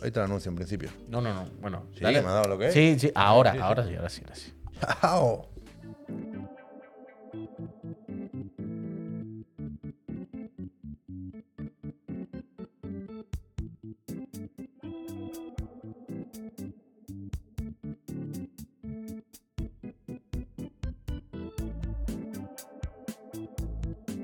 Ahí 0.01 0.11
te 0.11 0.19
lo 0.19 0.26
anuncio 0.26 0.49
en 0.49 0.55
principio. 0.55 0.89
No, 1.09 1.19
no, 1.21 1.34
no. 1.34 1.45
Bueno, 1.61 1.84
Sí, 1.93 2.01
dale. 2.01 2.21
me 2.21 2.27
ha 2.30 2.31
dado 2.31 2.47
lo 2.49 2.57
que 2.57 2.67
es. 2.67 2.73
Sí, 2.73 2.97
sí, 2.99 3.11
ahora, 3.15 3.51
ahora 3.61 3.85
sí, 3.85 3.95
ahora 3.95 4.09
sí, 4.09 4.21
ahora 4.23 4.35
sí. 4.35 4.53
Chao. 5.01 5.45